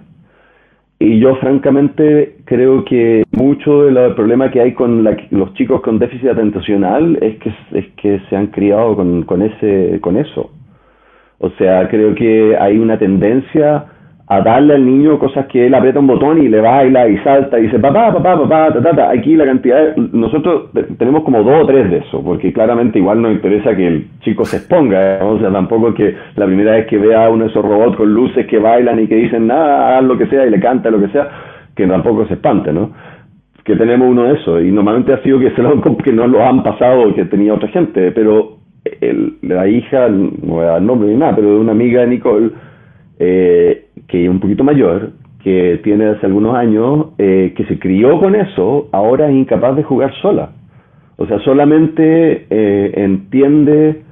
Y 0.99 1.19
yo 1.19 1.35
francamente 1.35 2.37
creo 2.45 2.83
que 2.83 3.23
mucho 3.31 3.83
del 3.83 4.15
problema 4.15 4.49
que 4.49 4.61
hay 4.61 4.73
con 4.73 5.03
los 5.03 5.53
chicos 5.53 5.81
con 5.81 5.99
déficit 5.99 6.29
atencional 6.29 7.19
es 7.21 7.37
que, 7.37 7.53
es 7.73 7.85
que 7.97 8.19
se 8.29 8.35
han 8.35 8.47
criado 8.47 8.95
con, 8.95 9.23
con, 9.23 9.43
ese, 9.43 9.99
con 10.01 10.17
eso. 10.17 10.51
O 11.39 11.51
sea, 11.51 11.87
creo 11.87 12.15
que 12.15 12.57
hay 12.59 12.79
una 12.79 12.97
tendencia 12.97 13.85
a 14.29 14.41
darle 14.41 14.75
al 14.75 14.85
niño 14.85 15.17
cosas 15.19 15.45
que 15.45 15.67
él 15.67 15.73
aprieta 15.73 15.99
un 15.99 16.07
botón 16.07 16.43
y 16.43 16.49
le 16.49 16.59
baila 16.59 17.07
y 17.07 17.17
salta 17.19 17.57
y 17.57 17.63
dice 17.63 17.79
papá, 17.79 18.11
papá, 18.11 18.37
papá, 18.37 18.73
ta, 18.73 18.81
ta, 18.81 18.93
ta. 18.93 19.09
Aquí 19.11 19.37
la 19.37 19.45
cantidad, 19.45 19.95
nosotros 19.95 20.69
tenemos 20.97 21.23
como 21.23 21.43
dos 21.43 21.63
o 21.63 21.65
tres 21.65 21.89
de 21.89 21.99
eso, 21.99 22.21
porque 22.21 22.51
claramente 22.51 22.99
igual 22.99 23.21
nos 23.21 23.31
interesa 23.31 23.73
que 23.73 23.87
el 23.87 24.07
chico 24.19 24.43
se 24.43 24.57
exponga, 24.57 25.19
o 25.23 25.39
sea, 25.39 25.49
tampoco 25.49 25.93
que 25.93 26.13
la 26.35 26.45
primera 26.45 26.73
vez 26.73 26.87
que 26.87 26.97
vea 26.97 27.29
uno 27.29 27.45
de 27.45 27.51
esos 27.51 27.63
robots 27.63 27.95
con 27.95 28.13
luces 28.13 28.45
que 28.47 28.59
bailan 28.59 28.99
y 28.99 29.07
que 29.07 29.15
dicen 29.15 29.47
nada, 29.47 30.01
lo 30.01 30.17
que 30.17 30.27
sea 30.27 30.45
y 30.45 30.49
le 30.49 30.59
canta 30.59 30.91
lo 30.91 30.99
que 30.99 31.07
sea, 31.07 31.29
que 31.73 31.87
tampoco 31.87 32.27
se 32.27 32.33
espante, 32.33 32.73
¿no? 32.73 32.91
Que 33.63 33.77
tenemos 33.77 34.09
uno 34.09 34.25
de 34.25 34.33
esos 34.33 34.61
y 34.61 34.71
normalmente 34.71 35.13
ha 35.13 35.23
sido 35.23 35.39
que, 35.39 35.51
se 35.51 35.61
lo, 35.61 35.81
que 35.81 36.11
no 36.11 36.27
lo 36.27 36.43
han 36.43 36.63
pasado 36.63 37.15
que 37.15 37.23
tenía 37.25 37.53
otra 37.53 37.69
gente, 37.69 38.11
pero 38.11 38.57
el, 38.99 39.37
la 39.41 39.69
hija, 39.69 40.09
no 40.09 40.31
voy 40.55 40.65
a 40.65 40.71
dar 40.71 40.81
nombre 40.81 41.07
ni 41.07 41.15
nada, 41.15 41.33
pero 41.33 41.51
de 41.51 41.59
una 41.59 41.71
amiga 41.71 42.01
de 42.01 42.07
Nicole, 42.07 42.49
eh, 43.19 43.86
que 44.07 44.29
un 44.29 44.39
poquito 44.39 44.63
mayor, 44.63 45.11
que 45.43 45.79
tiene 45.83 46.05
hace 46.07 46.25
algunos 46.25 46.55
años, 46.55 47.07
eh, 47.17 47.53
que 47.55 47.65
se 47.65 47.79
crió 47.79 48.19
con 48.19 48.35
eso, 48.35 48.89
ahora 48.91 49.29
es 49.29 49.35
incapaz 49.35 49.75
de 49.75 49.83
jugar 49.83 50.13
sola. 50.21 50.49
O 51.17 51.25
sea, 51.25 51.39
solamente 51.39 52.45
eh, 52.49 52.91
entiende 52.95 54.03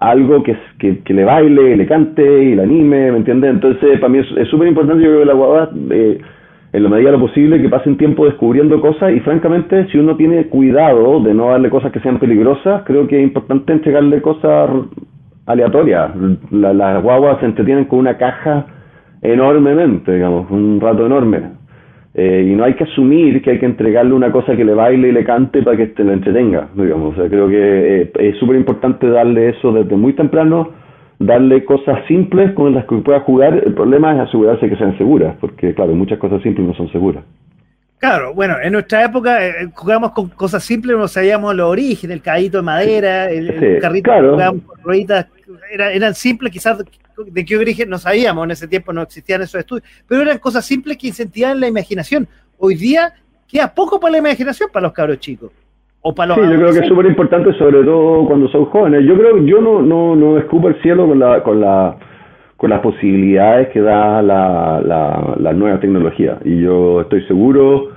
algo 0.00 0.42
que, 0.42 0.56
que, 0.78 1.00
que, 1.00 1.14
le 1.14 1.24
baile, 1.24 1.76
le 1.76 1.86
cante 1.86 2.22
y 2.22 2.54
le 2.54 2.62
anime, 2.62 3.12
¿me 3.12 3.18
entiendes? 3.18 3.50
Entonces, 3.50 3.98
para 3.98 4.08
mí 4.08 4.18
es 4.18 4.48
súper 4.48 4.68
importante, 4.68 5.02
yo 5.02 5.10
creo 5.10 5.20
que 5.20 5.26
la 5.26 5.34
guagua, 5.34 5.70
eh, 5.90 6.18
en 6.72 6.82
la 6.82 6.88
medida 6.88 7.10
de 7.10 7.18
lo 7.18 7.26
posible, 7.26 7.60
que 7.60 7.68
pasen 7.68 7.96
tiempo 7.96 8.26
descubriendo 8.26 8.80
cosas 8.80 9.12
y 9.12 9.20
francamente, 9.20 9.86
si 9.90 9.98
uno 9.98 10.16
tiene 10.16 10.46
cuidado 10.46 11.20
de 11.20 11.34
no 11.34 11.50
darle 11.50 11.70
cosas 11.70 11.90
que 11.92 12.00
sean 12.00 12.18
peligrosas, 12.18 12.82
creo 12.84 13.06
que 13.06 13.18
es 13.18 13.22
importante 13.22 13.72
entregarle 13.72 14.20
cosas 14.20 14.70
aleatorias. 15.46 16.10
las 16.50 17.02
guaguas 17.02 17.40
se 17.40 17.46
entretienen 17.46 17.86
con 17.86 18.00
una 18.00 18.16
caja 18.18 18.66
enormemente, 19.22 20.14
digamos, 20.14 20.50
un 20.50 20.80
rato 20.80 21.06
enorme. 21.06 21.58
Eh, 22.14 22.48
y 22.50 22.56
no 22.56 22.64
hay 22.64 22.74
que 22.74 22.84
asumir 22.84 23.40
que 23.42 23.50
hay 23.50 23.58
que 23.60 23.66
entregarle 23.66 24.12
una 24.12 24.32
cosa 24.32 24.56
que 24.56 24.64
le 24.64 24.74
baile 24.74 25.08
y 25.08 25.12
le 25.12 25.24
cante 25.24 25.62
para 25.62 25.76
que 25.76 25.86
te 25.88 26.02
lo 26.02 26.12
entretenga, 26.12 26.68
digamos. 26.74 27.12
O 27.12 27.20
sea, 27.20 27.28
creo 27.28 27.48
que 27.48 28.02
eh, 28.02 28.12
es 28.18 28.36
súper 28.38 28.56
importante 28.56 29.08
darle 29.08 29.50
eso 29.50 29.72
desde 29.72 29.94
muy 29.94 30.14
temprano, 30.14 30.70
darle 31.18 31.64
cosas 31.64 32.04
simples 32.08 32.52
con 32.54 32.74
las 32.74 32.86
que 32.86 32.96
pueda 32.96 33.20
jugar. 33.20 33.62
El 33.64 33.74
problema 33.74 34.14
es 34.14 34.20
asegurarse 34.28 34.68
que 34.68 34.76
sean 34.76 34.96
seguras, 34.98 35.36
porque 35.40 35.74
claro, 35.74 35.94
muchas 35.94 36.18
cosas 36.18 36.42
simples 36.42 36.66
no 36.66 36.74
son 36.74 36.90
seguras. 36.90 37.24
Claro, 37.98 38.32
bueno, 38.32 38.56
en 38.62 38.72
nuestra 38.72 39.04
época 39.04 39.44
eh, 39.44 39.68
jugábamos 39.74 40.12
con 40.12 40.28
cosas 40.28 40.62
simples, 40.62 40.96
no 40.96 41.08
sabíamos 41.08 41.54
los 41.54 41.68
orígenes, 41.68 42.16
el 42.16 42.22
cadito 42.22 42.58
de 42.58 42.62
madera, 42.62 43.28
el, 43.28 43.78
carrito 43.80 44.12
jugábamos 44.12 44.62
con 44.62 44.80
rueditas, 44.82 45.26
eran 45.72 46.14
simples, 46.14 46.52
quizás 46.52 46.78
de 47.26 47.44
qué 47.44 47.56
origen 47.56 47.88
no 47.88 47.98
sabíamos, 47.98 48.44
en 48.44 48.50
ese 48.52 48.68
tiempo 48.68 48.92
no 48.92 49.02
existían 49.02 49.42
esos 49.42 49.60
estudios, 49.60 49.86
pero 50.06 50.22
eran 50.22 50.38
cosas 50.38 50.64
simples 50.64 50.96
que 50.96 51.08
incentivaban 51.08 51.60
la 51.60 51.68
imaginación. 51.68 52.28
Hoy 52.58 52.74
día 52.74 53.12
queda 53.46 53.72
poco 53.74 53.98
para 53.98 54.12
la 54.12 54.18
imaginación 54.18 54.68
para 54.72 54.84
los 54.84 54.92
cabros 54.92 55.18
chicos. 55.18 55.50
O 56.00 56.14
para 56.14 56.28
los 56.28 56.36
sí, 56.36 56.52
yo 56.52 56.58
creo 56.58 56.72
que 56.72 56.78
es 56.78 56.88
súper 56.88 57.06
importante, 57.06 57.52
sobre 57.54 57.82
todo 57.84 58.26
cuando 58.26 58.48
son 58.48 58.66
jóvenes. 58.66 59.04
Yo 59.04 59.16
creo 59.16 59.44
yo 59.44 59.60
no, 59.60 59.82
no, 59.82 60.14
no 60.14 60.38
escupo 60.38 60.68
el 60.68 60.80
cielo 60.80 61.06
con 61.06 61.18
la, 61.18 61.42
con 61.42 61.60
la 61.60 61.96
con 62.56 62.70
las 62.70 62.80
posibilidades 62.80 63.68
que 63.68 63.80
da 63.80 64.20
la, 64.20 64.80
la, 64.84 65.36
la 65.38 65.52
nueva 65.52 65.78
tecnología. 65.78 66.38
Y 66.44 66.60
yo 66.60 67.02
estoy 67.02 67.24
seguro 67.26 67.90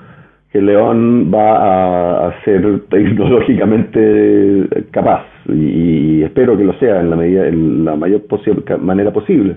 que 0.51 0.61
León 0.61 1.31
va 1.33 2.27
a, 2.27 2.43
ser 2.43 2.81
tecnológicamente 2.89 4.67
capaz 4.91 5.25
y, 5.47 6.23
espero 6.23 6.57
que 6.57 6.63
lo 6.63 6.73
sea 6.73 6.99
en 6.99 7.09
la 7.09 7.15
medida 7.15 7.47
en 7.47 7.85
la 7.85 7.95
mayor 7.95 8.21
manera 8.79 9.11
posible. 9.11 9.55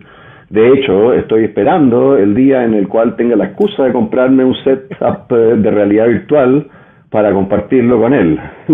De 0.51 0.73
hecho, 0.73 1.13
estoy 1.15 1.45
esperando 1.45 2.17
el 2.17 2.35
día 2.35 2.65
en 2.65 2.75
el 2.75 2.87
cual 2.89 3.17
tenga 3.17 3.35
la 3.35 3.47
excusa 3.47 3.85
de 3.85 3.93
comprarme 3.93 4.45
un 4.45 4.55
setup 4.63 5.33
eh, 5.33 5.57
de 5.57 5.71
realidad 5.71 6.07
virtual 6.07 6.69
para 7.11 7.33
compartirlo 7.33 8.01
con 8.01 8.15
él. 8.15 8.39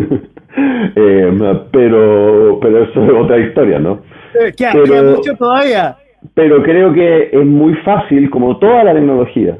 eh, 0.96 1.32
pero, 1.72 2.58
pero 2.60 2.82
eso 2.84 3.04
es 3.04 3.12
otra 3.12 3.38
historia, 3.38 3.78
¿no? 3.78 4.00
Eh, 4.34 4.52
¿Qué, 4.56 4.66
pero, 4.72 5.16
mucho 5.16 5.34
todavía. 5.36 5.96
Pero 6.34 6.62
creo 6.62 6.92
que 6.92 7.30
es 7.32 7.46
muy 7.46 7.74
fácil, 7.76 8.28
como 8.30 8.58
toda 8.58 8.84
la 8.84 8.94
tecnología, 8.94 9.56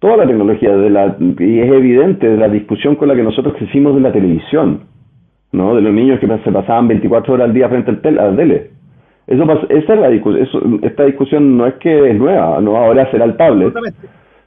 toda 0.00 0.16
la 0.16 0.26
tecnología, 0.26 0.76
de 0.76 0.90
la, 0.90 1.16
y 1.20 1.60
es 1.60 1.70
evidente 1.70 2.28
de 2.28 2.36
la 2.36 2.48
discusión 2.48 2.96
con 2.96 3.08
la 3.08 3.14
que 3.14 3.22
nosotros 3.22 3.54
crecimos 3.56 3.94
de 3.94 4.00
la 4.00 4.12
televisión, 4.12 4.80
¿no? 5.52 5.76
De 5.76 5.82
los 5.82 5.92
niños 5.92 6.18
que 6.18 6.26
se 6.26 6.52
pasaban 6.52 6.88
24 6.88 7.34
horas 7.34 7.48
al 7.48 7.54
día 7.54 7.68
frente 7.68 7.90
al 7.90 8.00
tel, 8.00 8.18
a 8.18 8.30
la 8.30 8.36
tele. 8.36 8.70
Eso, 9.26 9.44
esa 9.68 9.94
es 9.94 10.00
la 10.00 10.08
discusión, 10.08 10.80
esta 10.82 11.04
discusión 11.04 11.56
no 11.56 11.66
es 11.66 11.74
que 11.74 12.10
es 12.10 12.16
nueva, 12.16 12.60
no 12.60 12.76
ahora 12.76 13.10
será 13.10 13.26
el 13.26 13.36
tablet, 13.36 13.72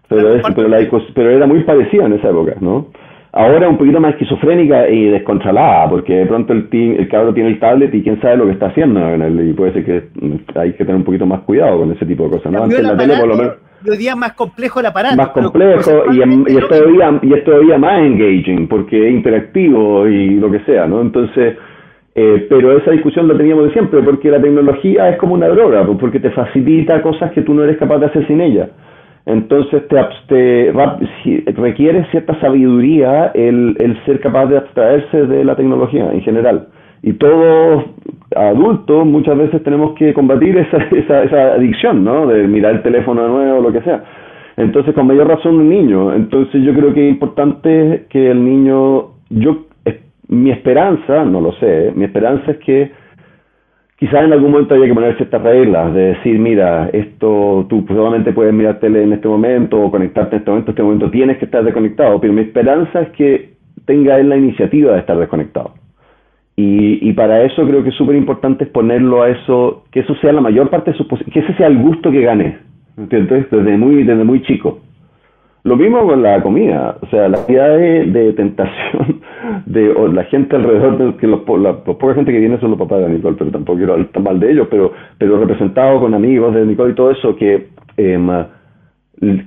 pero, 0.09 0.41
pero, 0.55 0.67
la 0.67 0.79
pero 1.13 1.29
era 1.29 1.47
muy 1.47 1.63
parecida 1.63 2.05
en 2.05 2.13
esa 2.13 2.29
época, 2.29 2.55
¿no? 2.59 2.87
Ahora 3.31 3.69
un 3.69 3.77
poquito 3.77 3.99
más 3.99 4.11
esquizofrénica 4.11 4.89
y 4.89 5.05
descontrolada, 5.05 5.89
porque 5.89 6.13
de 6.13 6.25
pronto 6.25 6.53
el, 6.53 6.67
el 6.71 7.07
cabro 7.07 7.33
tiene 7.33 7.49
el 7.49 7.59
tablet 7.59 7.93
y 7.93 8.03
quién 8.03 8.19
sabe 8.21 8.37
lo 8.37 8.45
que 8.45 8.51
está 8.51 8.67
haciendo 8.67 8.99
y 9.41 9.53
puede 9.53 9.73
ser 9.73 9.85
que 9.85 10.59
hay 10.59 10.73
que 10.73 10.85
tener 10.85 10.95
un 10.95 11.03
poquito 11.03 11.25
más 11.25 11.41
cuidado 11.41 11.79
con 11.79 11.91
ese 11.91 12.05
tipo 12.05 12.25
de 12.25 12.31
cosas, 12.31 12.51
¿no? 12.51 12.63
Antes 12.63 12.83
la 12.83 12.97
tele 12.97 13.17
por 13.17 13.27
lo 13.27 13.37
menos 13.37 13.53
hoy 13.91 13.97
día 13.97 14.15
más 14.15 14.33
complejo 14.33 14.79
el 14.79 14.87
aparato. 14.87 15.15
Más 15.15 15.29
complejo 15.29 16.05
y, 16.11 16.17
y, 16.17 16.57
es 16.57 16.67
todavía, 16.67 17.19
y 17.21 17.33
es 17.33 17.43
todavía 17.43 17.77
más 17.77 17.99
engaging 17.99 18.67
porque 18.67 19.07
es 19.07 19.13
interactivo 19.13 20.07
y 20.07 20.35
lo 20.35 20.51
que 20.51 20.59
sea, 20.61 20.87
¿no? 20.87 21.01
Entonces, 21.01 21.57
eh, 22.15 22.45
pero 22.49 22.77
esa 22.77 22.91
discusión 22.91 23.27
la 23.27 23.35
teníamos 23.35 23.65
de 23.65 23.73
siempre 23.73 24.01
porque 24.03 24.29
la 24.29 24.41
tecnología 24.41 25.09
es 25.09 25.17
como 25.17 25.33
una 25.33 25.47
droga, 25.47 25.85
pues, 25.85 25.97
porque 25.99 26.19
te 26.19 26.29
facilita 26.31 27.01
cosas 27.01 27.31
que 27.31 27.41
tú 27.41 27.53
no 27.53 27.63
eres 27.63 27.77
capaz 27.77 27.99
de 27.99 28.05
hacer 28.07 28.27
sin 28.27 28.41
ella. 28.41 28.69
Entonces 29.25 29.87
te, 29.87 29.97
te 30.27 31.51
requiere 31.53 32.05
cierta 32.11 32.39
sabiduría 32.41 33.31
el, 33.33 33.75
el 33.79 34.03
ser 34.05 34.19
capaz 34.19 34.47
de 34.47 34.57
abstraerse 34.57 35.25
de 35.25 35.45
la 35.45 35.55
tecnología 35.55 36.11
en 36.11 36.21
general. 36.21 36.67
Y 37.03 37.13
todos 37.13 37.83
adultos 38.35 39.05
muchas 39.05 39.37
veces 39.37 39.61
tenemos 39.63 39.93
que 39.93 40.13
combatir 40.13 40.57
esa, 40.57 40.77
esa, 40.91 41.23
esa 41.23 41.53
adicción, 41.53 42.03
¿no? 42.03 42.25
De 42.27 42.47
mirar 42.47 42.75
el 42.75 42.81
teléfono 42.81 43.21
de 43.23 43.29
nuevo, 43.29 43.59
o 43.59 43.61
lo 43.61 43.73
que 43.73 43.81
sea. 43.81 44.03
Entonces, 44.55 44.95
con 44.95 45.07
mayor 45.07 45.27
razón 45.27 45.55
un 45.55 45.69
niño. 45.69 46.13
Entonces, 46.13 46.63
yo 46.63 46.73
creo 46.73 46.93
que 46.93 47.07
es 47.07 47.13
importante 47.13 48.05
que 48.09 48.31
el 48.31 48.43
niño, 48.43 49.09
yo, 49.29 49.65
mi 50.29 50.51
esperanza, 50.51 51.25
no 51.25 51.41
lo 51.41 51.51
sé, 51.53 51.91
mi 51.95 52.05
esperanza 52.05 52.51
es 52.51 52.57
que 52.59 52.91
quizás 53.97 54.23
en 54.23 54.33
algún 54.33 54.51
momento 54.51 54.75
haya 54.75 54.85
que 54.85 54.93
poner 54.93 55.17
ciertas 55.17 55.41
reglas, 55.41 55.93
de 55.93 56.01
decir, 56.13 56.39
mira, 56.39 56.89
esto, 56.93 57.65
tú 57.67 57.85
solamente 57.87 58.31
puedes 58.31 58.53
mirar 58.53 58.79
tele 58.79 59.03
en 59.03 59.13
este 59.13 59.27
momento 59.27 59.81
o 59.81 59.91
conectarte 59.91 60.35
en 60.35 60.39
este 60.39 60.51
momento, 60.51 60.69
en 60.69 60.73
este 60.73 60.83
momento 60.83 61.11
tienes 61.11 61.37
que 61.37 61.45
estar 61.45 61.63
desconectado, 61.63 62.19
pero 62.21 62.33
mi 62.33 62.41
esperanza 62.41 63.01
es 63.01 63.09
que 63.09 63.53
tenga 63.85 64.19
él 64.19 64.29
la 64.29 64.37
iniciativa 64.37 64.93
de 64.93 64.99
estar 64.99 65.17
desconectado. 65.17 65.82
Y, 66.55 67.09
y 67.09 67.13
para 67.13 67.43
eso 67.43 67.65
creo 67.65 67.83
que 67.83 67.89
es 67.89 67.95
súper 67.95 68.15
importante 68.15 68.65
ponerlo 68.65 69.23
a 69.23 69.29
eso, 69.29 69.83
que 69.91 70.01
eso 70.01 70.13
sea 70.15 70.31
la 70.31 70.41
mayor 70.41 70.69
parte 70.69 70.91
de 70.91 70.97
su 70.97 71.07
que 71.07 71.39
ese 71.39 71.53
sea 71.55 71.67
el 71.67 71.79
gusto 71.79 72.11
que 72.11 72.21
gane, 72.21 72.59
¿entiendes? 72.95 73.49
Desde 73.49 73.77
muy, 73.77 74.03
desde 74.03 74.23
muy 74.23 74.41
chico. 74.43 74.79
Lo 75.63 75.77
mismo 75.77 76.05
con 76.05 76.21
la 76.21 76.41
comida, 76.43 76.97
o 77.01 77.07
sea, 77.07 77.29
la 77.29 77.37
cantidad 77.37 77.77
de, 77.77 78.33
tentación 78.33 79.21
de 79.65 79.93
la 80.11 80.25
gente 80.25 80.57
alrededor, 80.57 80.97
de, 80.97 81.17
que 81.17 81.25
los, 81.25 81.39
la, 81.59 81.77
poca 81.85 82.15
gente 82.15 82.33
que 82.33 82.39
viene 82.39 82.59
son 82.59 82.71
los 82.71 82.79
papás 82.79 82.99
de 82.99 83.09
Nicole, 83.09 83.37
pero 83.39 83.49
tampoco 83.49 83.77
quiero 83.77 83.93
hablar 83.93 84.09
mal 84.21 84.39
de 84.41 84.51
ellos, 84.51 84.67
pero, 84.69 84.91
pero 85.17 85.37
representado 85.39 86.01
con 86.01 86.13
amigos 86.13 86.53
de 86.53 86.65
Nicole 86.65 86.91
y 86.91 86.95
todo 86.95 87.11
eso, 87.11 87.35
que 87.37 87.69
eh, 87.95 88.45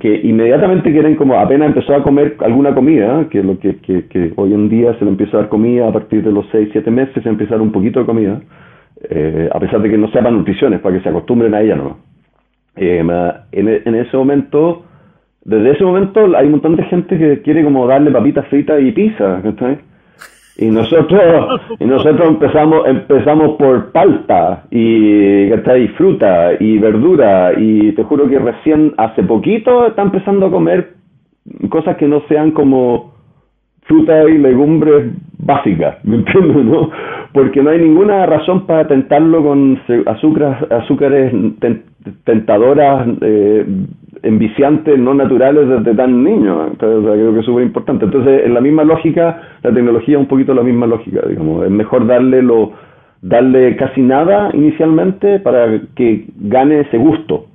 que 0.01 0.21
inmediatamente 0.23 0.93
quieren 0.93 1.17
como 1.17 1.39
apenas 1.39 1.69
empezó 1.69 1.95
a 1.95 2.03
comer 2.03 2.37
alguna 2.41 2.75
comida, 2.75 3.27
que 3.31 3.43
lo 3.43 3.59
que, 3.59 3.77
que, 3.77 4.33
hoy 4.37 4.53
en 4.53 4.69
día 4.69 4.95
se 4.99 5.05
le 5.05 5.11
empieza 5.11 5.37
a 5.37 5.41
dar 5.41 5.49
comida 5.49 5.89
a 5.89 5.93
partir 5.93 6.23
de 6.23 6.33
los 6.33 6.47
6, 6.53 6.71
7 6.73 6.91
meses, 6.91 7.23
se 7.23 7.29
empieza 7.29 7.55
a 7.55 7.59
dar 7.59 7.67
un 7.67 7.73
poquito 7.73 8.01
de 8.01 8.07
comida, 8.07 8.41
eh, 9.11 9.49
a 9.53 9.61
pesar 9.61 9.81
de 9.81 9.91
que 9.91 9.99
no 9.99 10.09
sepan 10.09 10.35
nutriciones, 10.35 10.81
para 10.81 10.97
que 10.97 11.03
se 11.03 11.09
acostumbren 11.09 11.55
a 11.55 11.61
ella, 11.61 11.77
¿no? 11.77 11.99
Eh, 12.77 12.99
en, 13.53 13.69
en, 13.69 13.95
ese 13.95 14.17
momento, 14.17 14.85
desde 15.45 15.71
ese 15.71 15.85
momento 15.85 16.37
hay 16.37 16.47
un 16.47 16.53
montón 16.53 16.77
de 16.77 16.85
gente 16.85 17.17
que 17.19 17.41
quiere 17.43 17.65
como 17.65 17.87
darle 17.87 18.11
papitas 18.11 18.47
fritas 18.49 18.81
y 18.83 18.93
pizza, 18.93 19.41
¿está 19.45 19.79
y 20.59 20.67
nosotros, 20.67 21.61
y 21.79 21.85
nosotros 21.85 22.29
empezamos, 22.29 22.87
empezamos 22.87 23.57
por 23.57 23.93
palta 23.93 24.65
y, 24.71 25.53
y 25.53 25.89
fruta 25.97 26.53
y 26.59 26.79
verdura 26.79 27.53
y 27.57 27.93
te 27.93 28.03
juro 28.05 28.29
que 28.29 28.39
recién 28.39 28.95
hace 28.97 29.23
poquito 29.23 29.87
está 29.87 30.03
empezando 30.03 30.47
a 30.47 30.51
comer 30.51 30.95
cosas 31.69 31.97
que 31.97 32.09
no 32.09 32.23
sean 32.29 32.53
como 32.53 33.15
fruta 33.83 34.29
y 34.29 34.39
legumbres 34.39 35.13
básicas, 35.39 36.05
¿me 36.05 36.17
entiendes? 36.17 36.65
No? 36.65 36.91
Porque 37.33 37.63
no 37.63 37.71
hay 37.71 37.79
ninguna 37.79 38.27
razón 38.27 38.67
para 38.67 38.89
tentarlo 38.89 39.43
con 39.43 39.79
azúcares, 40.07 40.71
azúcares 40.71 41.33
tentadoras 42.25 43.09
eh, 43.21 43.67
enviciantes 44.23 44.99
no 44.99 45.15
naturales 45.15 45.69
desde 45.69 45.95
tan 45.95 46.25
niño. 46.25 46.69
Entonces, 46.69 47.11
creo 47.13 47.33
que 47.33 47.41
es 47.41 47.47
súper 47.47 47.65
importante. 47.65 48.05
Entonces, 48.05 48.43
en 48.45 48.55
la 48.55 48.61
misma 48.61 48.85
lógica, 48.85 49.41
la 49.63 49.73
tecnología 49.73 50.17
es 50.17 50.21
un 50.21 50.29
poquito 50.29 50.55
la 50.55 50.63
misma 50.63 50.87
lógica, 50.87 51.23
digamos. 51.29 51.65
Es 51.65 51.71
mejor 51.71 52.07
darle 52.07 52.43
lo 52.43 52.73
darle 53.23 53.77
casi 53.77 54.03
nada 54.03 54.51
inicialmente 54.53 55.41
para 55.41 55.81
que 55.95 56.27
gane 56.37 56.81
ese 56.81 56.99
gusto. 56.99 57.47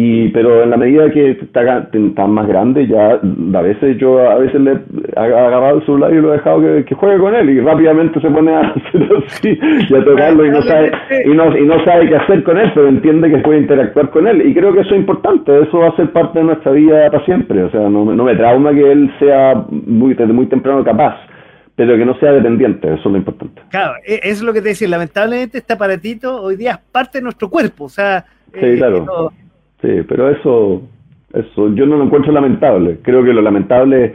Y, 0.00 0.28
pero 0.28 0.62
en 0.62 0.70
la 0.70 0.76
medida 0.76 1.10
que 1.10 1.32
está, 1.32 1.88
está 1.92 2.26
más 2.28 2.46
grande, 2.46 2.86
ya 2.86 3.18
a 3.18 3.62
veces 3.62 3.98
yo 3.98 4.20
a 4.20 4.36
veces 4.36 4.60
le 4.60 4.74
he 4.74 5.18
agarrado 5.18 5.78
el 5.78 5.86
celular 5.86 6.12
y 6.12 6.20
lo 6.20 6.32
he 6.32 6.36
dejado 6.36 6.60
que, 6.84 6.94
juegue 6.94 7.18
con 7.18 7.34
él 7.34 7.50
y 7.50 7.58
rápidamente 7.58 8.20
se 8.20 8.30
pone 8.30 8.54
a 8.54 8.60
hacer 8.60 9.08
así 9.26 9.58
y 9.90 9.94
a 9.96 10.04
tocarlo 10.04 10.46
y 10.46 10.50
no 10.50 10.62
sabe 10.62 10.92
y 11.24 11.30
no, 11.30 11.58
y 11.58 11.66
no 11.66 11.84
sabe 11.84 12.08
qué 12.08 12.14
hacer 12.14 12.44
con 12.44 12.58
él, 12.58 12.70
pero 12.76 12.86
entiende 12.86 13.28
que 13.28 13.38
puede 13.38 13.58
interactuar 13.58 14.10
con 14.10 14.28
él. 14.28 14.46
Y 14.46 14.54
creo 14.54 14.72
que 14.72 14.82
eso 14.82 14.94
es 14.94 15.00
importante, 15.00 15.62
eso 15.62 15.78
va 15.78 15.88
a 15.88 15.96
ser 15.96 16.12
parte 16.12 16.38
de 16.38 16.44
nuestra 16.44 16.70
vida 16.70 17.10
para 17.10 17.24
siempre. 17.24 17.64
O 17.64 17.70
sea, 17.72 17.88
no, 17.88 18.04
no 18.04 18.22
me 18.22 18.36
trauma 18.36 18.72
que 18.72 18.92
él 18.92 19.12
sea 19.18 19.64
muy, 19.68 20.14
desde 20.14 20.32
muy 20.32 20.46
temprano 20.46 20.84
capaz 20.84 21.16
pero 21.74 21.96
que 21.96 22.04
no 22.04 22.18
sea 22.18 22.32
dependiente, 22.32 22.88
eso 22.88 23.02
es 23.04 23.04
lo 23.04 23.16
importante. 23.16 23.62
Claro, 23.70 23.94
e, 24.04 24.16
eso 24.24 24.30
es 24.30 24.42
lo 24.42 24.52
que 24.52 24.60
te 24.60 24.70
decía, 24.70 24.88
lamentablemente 24.88 25.58
este 25.58 25.74
aparatito 25.74 26.42
hoy 26.42 26.56
día 26.56 26.72
es 26.72 26.78
parte 26.90 27.18
de 27.18 27.22
nuestro 27.22 27.48
cuerpo, 27.48 27.84
o 27.84 27.88
sea... 27.88 28.24
Sí, 28.52 28.58
eh, 28.60 28.74
claro. 28.78 29.30
Sí, 29.80 29.88
pero 30.08 30.30
eso, 30.30 30.82
eso 31.32 31.74
yo 31.74 31.86
no 31.86 31.96
lo 31.96 32.04
encuentro 32.04 32.32
lamentable. 32.32 32.98
Creo 33.02 33.22
que 33.22 33.32
lo 33.32 33.42
lamentable 33.42 34.04
es 34.04 34.12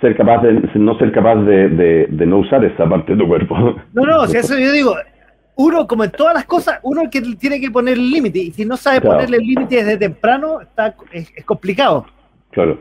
ser 0.00 0.16
capaz 0.16 0.42
de 0.42 0.52
no 0.74 0.98
ser 0.98 1.12
capaz 1.12 1.36
de, 1.36 1.68
de, 2.08 2.26
no 2.26 2.38
usar 2.38 2.64
esa 2.64 2.88
parte 2.88 3.12
de 3.12 3.18
tu 3.18 3.28
cuerpo. 3.28 3.56
No, 3.92 4.02
no, 4.04 4.26
si 4.26 4.36
eso 4.36 4.58
yo 4.58 4.72
digo, 4.72 4.96
uno, 5.54 5.86
como 5.86 6.04
en 6.04 6.10
todas 6.10 6.34
las 6.34 6.44
cosas, 6.44 6.80
uno 6.82 7.02
que 7.10 7.20
tiene 7.20 7.60
que 7.60 7.70
poner 7.70 7.94
el 7.94 8.10
límite, 8.10 8.38
y 8.38 8.50
si 8.52 8.64
no 8.64 8.76
sabe 8.76 9.00
ponerle 9.00 9.36
el 9.36 9.44
límite 9.44 9.76
desde 9.76 9.96
temprano, 9.96 10.60
está, 10.60 10.96
es, 11.12 11.32
complicado. 11.44 12.06
Claro. 12.50 12.80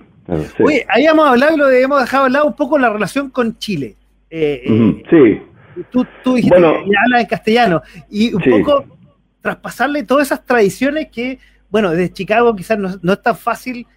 sí. 0.57 0.63
Oye, 0.63 0.85
habíamos 0.89 1.27
hablado 1.27 1.55
y 1.55 1.57
lo 1.57 1.65
habíamos 1.65 2.01
dejado 2.01 2.25
hablar 2.25 2.43
un 2.43 2.55
poco 2.55 2.77
la 2.77 2.89
relación 2.89 3.29
con 3.29 3.57
Chile. 3.57 3.95
Eh, 4.29 4.63
eh, 4.65 5.03
sí. 5.09 5.83
Tú, 5.91 6.05
tú 6.23 6.35
dijiste 6.35 6.59
bueno, 6.59 6.83
que 6.83 6.91
hablas 7.05 7.21
en 7.21 7.27
castellano, 7.27 7.81
y 8.09 8.33
un 8.33 8.41
poco 8.41 8.85
traspasarle 9.41 10.03
todas 10.03 10.27
esas 10.27 10.45
tradiciones 10.45 11.09
que 11.11 11.39
bueno, 11.71 11.91
desde 11.91 12.13
Chicago 12.13 12.55
quizás 12.55 12.77
no, 12.77 13.13
es 13.13 13.21
tan 13.21 13.35
fácil, 13.35 13.87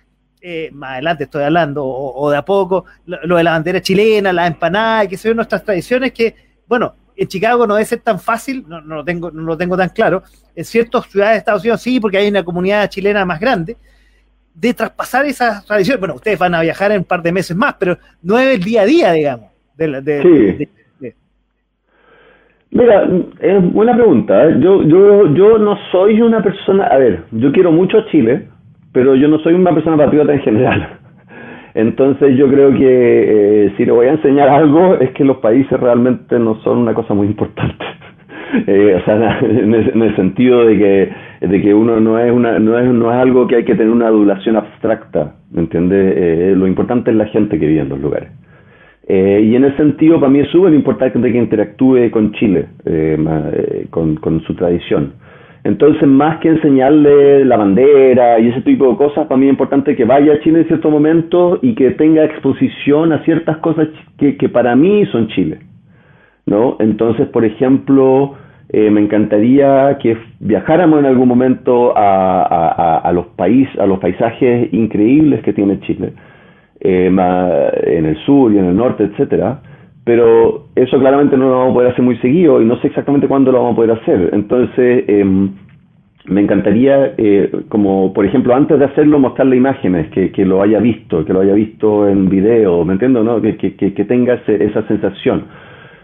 eh, 0.41 0.71
más 0.73 0.93
adelante 0.93 1.25
estoy 1.25 1.43
hablando, 1.43 1.85
o, 1.85 2.31
de 2.31 2.37
a 2.37 2.45
poco, 2.45 2.85
lo, 3.05 3.37
de 3.37 3.45
la 3.45 3.51
bandera 3.51 3.83
chilena, 3.83 4.33
la 4.33 4.47
empanada, 4.47 5.07
que 5.07 5.17
son 5.17 5.37
nuestras 5.37 5.65
tradiciones 5.65 6.13
que, 6.13 6.35
bueno, 6.67 6.95
en 7.17 7.29
Chicago 7.29 7.67
no 7.67 7.75
debe 7.75 7.85
ser 7.85 8.01
tan 8.01 8.21
fácil, 8.21 8.65
no, 8.67 8.81
lo, 8.81 9.05
tengo, 9.05 9.31
no 9.31 9.43
lo 9.43 9.57
tengo 9.57 9.77
tan 9.77 9.89
claro, 9.89 10.23
en 10.55 10.65
ciertas 10.65 11.07
ciudades 11.11 11.35
de 11.35 11.39
Estados 11.39 11.63
Unidos 11.63 11.83
sí, 11.83 11.99
porque 11.99 12.19
hay 12.19 12.29
una 12.29 12.45
comunidad 12.45 12.89
chilena 12.89 13.25
más 13.25 13.41
grande, 13.41 13.77
de 14.55 14.73
traspasar 14.73 15.27
esas 15.27 15.65
tradiciones. 15.67 15.99
Bueno, 15.99 16.15
ustedes 16.15 16.39
van 16.39 16.55
a 16.55 16.61
viajar 16.61 16.93
en 16.93 16.99
un 16.99 17.05
par 17.05 17.23
de 17.23 17.33
meses 17.33 17.57
más, 17.57 17.75
pero 17.77 17.99
no 18.23 18.39
es 18.39 18.55
el 18.55 18.63
día 18.63 18.83
a 18.83 18.85
día, 18.85 19.13
digamos. 19.13 19.51
sí. 19.77 20.69
Mira, 22.75 23.09
es 23.41 23.73
buena 23.73 23.95
pregunta. 23.95 24.49
¿eh? 24.49 24.57
Yo, 24.59 24.83
yo, 24.83 25.33
yo 25.33 25.59
no 25.59 25.79
soy 25.93 26.21
una 26.21 26.43
persona, 26.43 26.87
a 26.87 26.99
ver, 26.99 27.21
yo 27.31 27.53
quiero 27.53 27.71
mucho 27.71 27.99
a 27.99 28.07
Chile, 28.07 28.49
pero 28.93 29.15
yo 29.15 29.29
no 29.29 29.39
soy 29.39 29.55
una 29.55 29.73
persona 29.73 29.97
patriota 29.97 30.33
en 30.35 30.41
general. 30.41 30.89
Entonces 31.75 32.37
yo 32.37 32.49
creo 32.49 32.73
que 32.73 33.67
eh, 33.67 33.75
si 33.77 33.87
le 33.87 33.93
voy 33.93 34.09
a 34.09 34.13
enseñar 34.13 34.49
algo 34.49 34.97
es 34.97 35.11
que 35.13 35.25
los 35.25 35.37
países 35.37 35.79
realmente 35.79 36.37
no 36.41 36.57
son 36.63 36.79
una 36.79 36.95
cosa 36.95 37.15
muy 37.15 37.29
importante. 37.29 37.85
eh, 38.67 38.99
o 39.01 39.05
sea, 39.05 39.39
en 39.43 39.73
el, 40.03 40.17
sentido 40.17 40.67
de 40.67 40.77
que, 40.77 41.47
de 41.47 41.63
que 41.63 41.73
uno 41.73 42.01
no 42.01 42.19
es, 42.19 42.33
una, 42.33 42.59
no, 42.59 42.77
es, 42.77 42.93
no 42.93 43.13
es 43.13 43.17
algo 43.17 43.47
que 43.47 43.55
hay 43.55 43.65
que 43.65 43.77
tener 43.77 43.93
una 43.93 44.09
adulación 44.09 44.57
abstracta, 44.57 45.35
¿me 45.53 45.61
entiendes? 45.61 46.15
Eh, 46.17 46.55
lo 46.57 46.67
importante 46.67 47.13
es 47.13 47.17
la 47.17 47.27
gente 47.27 47.57
que 47.57 47.69
vive 47.69 47.83
en 47.83 47.89
los 47.89 48.01
lugares. 48.01 48.31
Eh, 49.07 49.49
y 49.51 49.55
en 49.55 49.65
ese 49.65 49.77
sentido, 49.77 50.19
para 50.19 50.33
mí 50.33 50.41
es 50.41 50.49
súper 50.49 50.73
importante 50.73 51.21
que 51.21 51.39
interactúe 51.39 52.11
con 52.11 52.33
Chile, 52.33 52.69
eh, 52.87 53.19
eh, 53.53 53.87
con, 53.91 54.41
su 54.47 54.55
tradición. 54.55 55.13
Entonces, 55.63 56.07
más 56.07 56.41
que 56.41 56.49
enseñarle 56.49 57.45
la 57.45 57.57
bandera 57.57 58.39
y 58.39 58.49
ese 58.49 58.63
tipo 58.63 58.91
de 58.91 58.97
cosas, 58.97 59.27
para 59.27 59.39
mí 59.39 59.47
es 59.47 59.53
importante 59.53 59.97
que 59.97 60.05
vaya 60.05 60.35
a 60.35 60.41
Chile 60.41 60.61
en 60.61 60.67
cierto 60.67 60.91
momento 60.91 61.59
y 61.63 61.75
que 61.75 61.91
tenga 61.93 62.25
exposición 62.25 63.13
a 63.13 63.23
ciertas 63.25 63.59
cosas 63.59 63.89
que, 64.19 64.49
para 64.49 64.77
mí 64.77 65.07
son 65.07 65.29
Chile. 65.29 65.59
¿no? 66.47 66.77
Entonces, 66.81 67.27
por 67.29 67.47
ejemplo, 67.47 68.35
me 68.71 69.01
encantaría 69.01 69.97
que 70.03 70.19
viajáramos 70.41 70.99
en 70.99 71.07
algún 71.07 71.29
momento 71.29 71.95
a, 71.97 73.11
los 73.15 73.27
país, 73.29 73.67
a 73.79 73.87
los 73.87 73.99
paisajes 74.01 74.71
increíbles 74.73 75.43
que 75.43 75.55
tiene 75.55 75.81
Chile 75.81 76.13
eh, 76.85 77.07
en 77.07 78.07
el 78.07 78.17
sur 78.25 78.53
y 78.53 78.59
en 78.59 78.67
el 78.67 78.77
norte, 78.77 79.05
etcétera. 79.05 79.61
Pero 80.05 80.67
eso 80.77 80.99
claramente 80.99 81.37
no 81.37 81.49
lo 81.49 81.59
vamos 81.59 81.71
a 81.71 81.75
poder 81.75 81.93
hacer 81.93 82.05
muy 82.05 82.17
seguido 82.19 82.61
y 82.61 82.67
no 82.67 82.77
sé 82.81 82.89
exactamente 82.89 83.27
cuándo 83.27 83.51
lo 83.51 83.59
vamos 83.59 83.73
a 83.73 83.77
poder 83.77 83.91
hacer. 83.93 84.31
Entonces, 84.35 85.05
em, 85.09 85.49
me 86.27 86.43
encantaría, 86.43 87.15
eh, 87.17 87.51
como 87.71 88.13
por 88.13 88.27
ejemplo, 88.27 88.55
antes 88.55 88.79
de 88.79 88.85
hacerlo, 88.85 89.19
mostrarle 89.19 89.57
imágenes, 89.57 90.11
que, 90.11 90.31
que, 90.31 90.45
lo 90.45 90.61
haya 90.61 90.79
visto, 90.79 91.25
que 91.25 91.33
lo 91.33 91.41
haya 91.41 91.55
visto 91.55 92.07
en 92.07 92.29
video, 92.29 92.85
¿me 92.85 92.95
entiendo? 92.95 93.25
No? 93.25 93.41
Que, 93.41 93.57
que, 93.57 93.75
que 93.75 94.05
tenga 94.05 94.35
esa 94.47 94.87
sensación. 94.87 95.45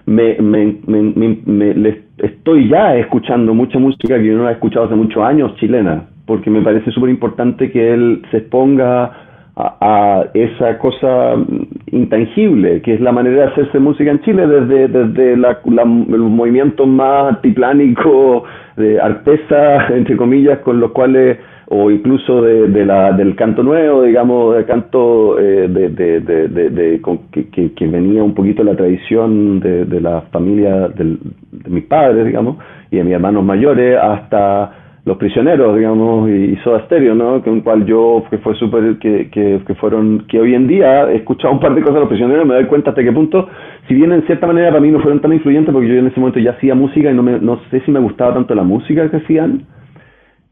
Me, 0.07 0.37
me, 0.41 0.77
me, 0.87 1.39
me, 1.45 2.01
estoy 2.19 2.69
ya 2.69 2.97
escuchando 2.97 3.55
mucha 3.55 3.79
música 3.79 4.19
que 4.19 4.27
yo 4.27 4.37
no 4.39 4.49
he 4.49 4.53
escuchado 4.53 4.87
hace 4.87 4.95
muchos 4.95 5.23
años, 5.23 5.55
chilena, 5.57 6.05
porque 6.25 6.49
me 6.49 6.63
parece 6.63 6.91
súper 6.91 7.11
importante 7.11 7.71
que 7.71 7.93
él 7.93 8.23
se 8.31 8.39
exponga 8.39 9.30
a, 9.57 10.27
esa 10.35 10.79
cosa 10.79 11.35
intangible, 11.91 12.81
que 12.83 12.95
es 12.95 13.01
la 13.01 13.13
manera 13.13 13.43
de 13.43 13.53
hacerse 13.53 13.79
música 13.79 14.11
en 14.11 14.21
Chile 14.21 14.47
desde, 14.47 14.89
desde 14.89 15.37
la, 15.37 15.59
el 15.65 16.19
movimiento 16.19 16.87
más 16.87 17.35
antiplánico 17.37 18.45
de 18.77 19.01
artesa, 19.01 19.89
entre 19.95 20.17
comillas, 20.17 20.61
con 20.61 20.81
los 20.81 20.93
cuales, 20.93 21.39
o 21.69 21.91
incluso 21.91 22.43
de, 22.43 22.85
la, 22.85 23.13
del 23.13 23.37
canto 23.37 23.63
nuevo, 23.63 24.03
digamos, 24.03 24.57
del 24.57 24.67
canto 24.67 25.39
eh, 25.39 25.69
de, 25.69 25.89
de, 25.91 26.21
de 26.21 27.01
que, 27.31 27.73
que, 27.75 27.87
venía 27.87 28.25
un 28.25 28.35
poquito 28.35 28.65
de 28.65 28.71
la 28.73 28.77
tradición 28.77 29.61
de, 29.61 29.85
de 29.85 30.01
la 30.01 30.23
familia 30.33 30.89
de 30.89 31.17
mis 31.69 31.85
padres, 31.85 32.27
digamos, 32.27 32.57
y 32.91 32.97
de 32.97 33.05
mis 33.05 33.15
hermanos 33.15 33.45
mayores, 33.45 33.97
hasta 34.03 34.80
los 35.05 35.17
prisioneros, 35.17 35.77
digamos, 35.77 36.29
y, 36.29 36.57
Soda 36.63 36.85
Stereo, 36.85 37.15
¿no? 37.15 37.43
Con 37.43 37.61
cual 37.63 37.87
yo, 37.87 38.25
que 38.31 38.39
fue 38.39 38.55
súper, 38.55 38.99
que, 38.99 39.31
que, 39.31 39.61
que, 39.67 39.75
fueron, 39.77 40.27
que 40.29 40.39
hoy 40.39 40.55
en 40.55 40.67
día 40.67 41.11
he 41.11 41.17
escuchado 41.17 41.55
un 41.55 41.61
par 41.61 41.75
de 41.75 41.81
cosas 41.81 41.95
de 41.95 42.01
los 42.01 42.09
prisioneros, 42.09 42.47
me 42.47 42.55
doy 42.55 42.67
cuenta 42.67 42.91
hasta 42.91 43.03
qué 43.03 43.13
punto, 43.13 43.49
si 43.89 43.95
bien 43.95 44.13
en 44.13 44.27
cierta 44.27 44.47
manera 44.47 44.69
para 44.69 44.81
mí 44.81 44.91
no 44.91 45.01
fueron 45.01 45.21
tan 45.21 45.33
influyentes, 45.33 45.73
porque 45.73 45.89
yo 45.89 45.95
en 45.95 46.07
ese 46.07 46.21
momento 46.21 46.39
ya 46.39 46.53
hacía 46.53 46.75
música 46.75 47.11
y 47.11 47.15
no, 47.15 47.23
me, 47.23 47.39
no 47.41 47.61
sé 47.71 47.81
si 47.81 47.91
me 47.91 48.01
gustaba 48.01 48.35
tanto 48.35 48.55
la 48.55 48.63
música 48.63 49.11
que 49.11 49.17
hacían, 49.17 49.63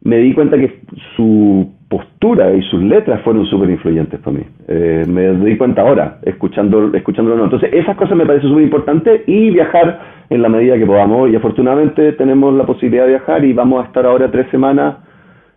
me 0.03 0.19
di 0.19 0.33
cuenta 0.33 0.57
que 0.57 0.81
su 1.16 1.73
postura 1.89 2.53
y 2.53 2.62
sus 2.62 2.83
letras 2.83 3.23
fueron 3.23 3.47
súper 3.47 3.70
influyentes 3.70 4.20
para 4.20 4.37
mí. 4.37 4.45
Eh, 4.69 5.05
me 5.09 5.33
di 5.33 5.57
cuenta 5.57 5.83
ahora, 5.83 6.19
escuchando, 6.23 6.91
escuchándolo. 6.95 7.43
Entonces, 7.45 7.70
esas 7.73 7.97
cosas 7.97 8.16
me 8.16 8.27
parecen 8.27 8.51
súper 8.51 8.65
importantes 8.65 9.23
y 9.27 9.51
viajar 9.51 10.01
en 10.29 10.43
la 10.43 10.49
medida 10.49 10.77
que 10.77 10.87
podamos. 10.87 11.31
Y 11.31 11.37
afortunadamente 11.37 12.12
tenemos 12.12 12.55
la 12.55 12.66
posibilidad 12.66 13.05
de 13.05 13.11
viajar 13.11 13.45
y 13.45 13.53
vamos 13.53 13.83
a 13.83 13.87
estar 13.87 14.05
ahora 14.05 14.31
tres 14.31 14.47
semanas, 14.51 14.97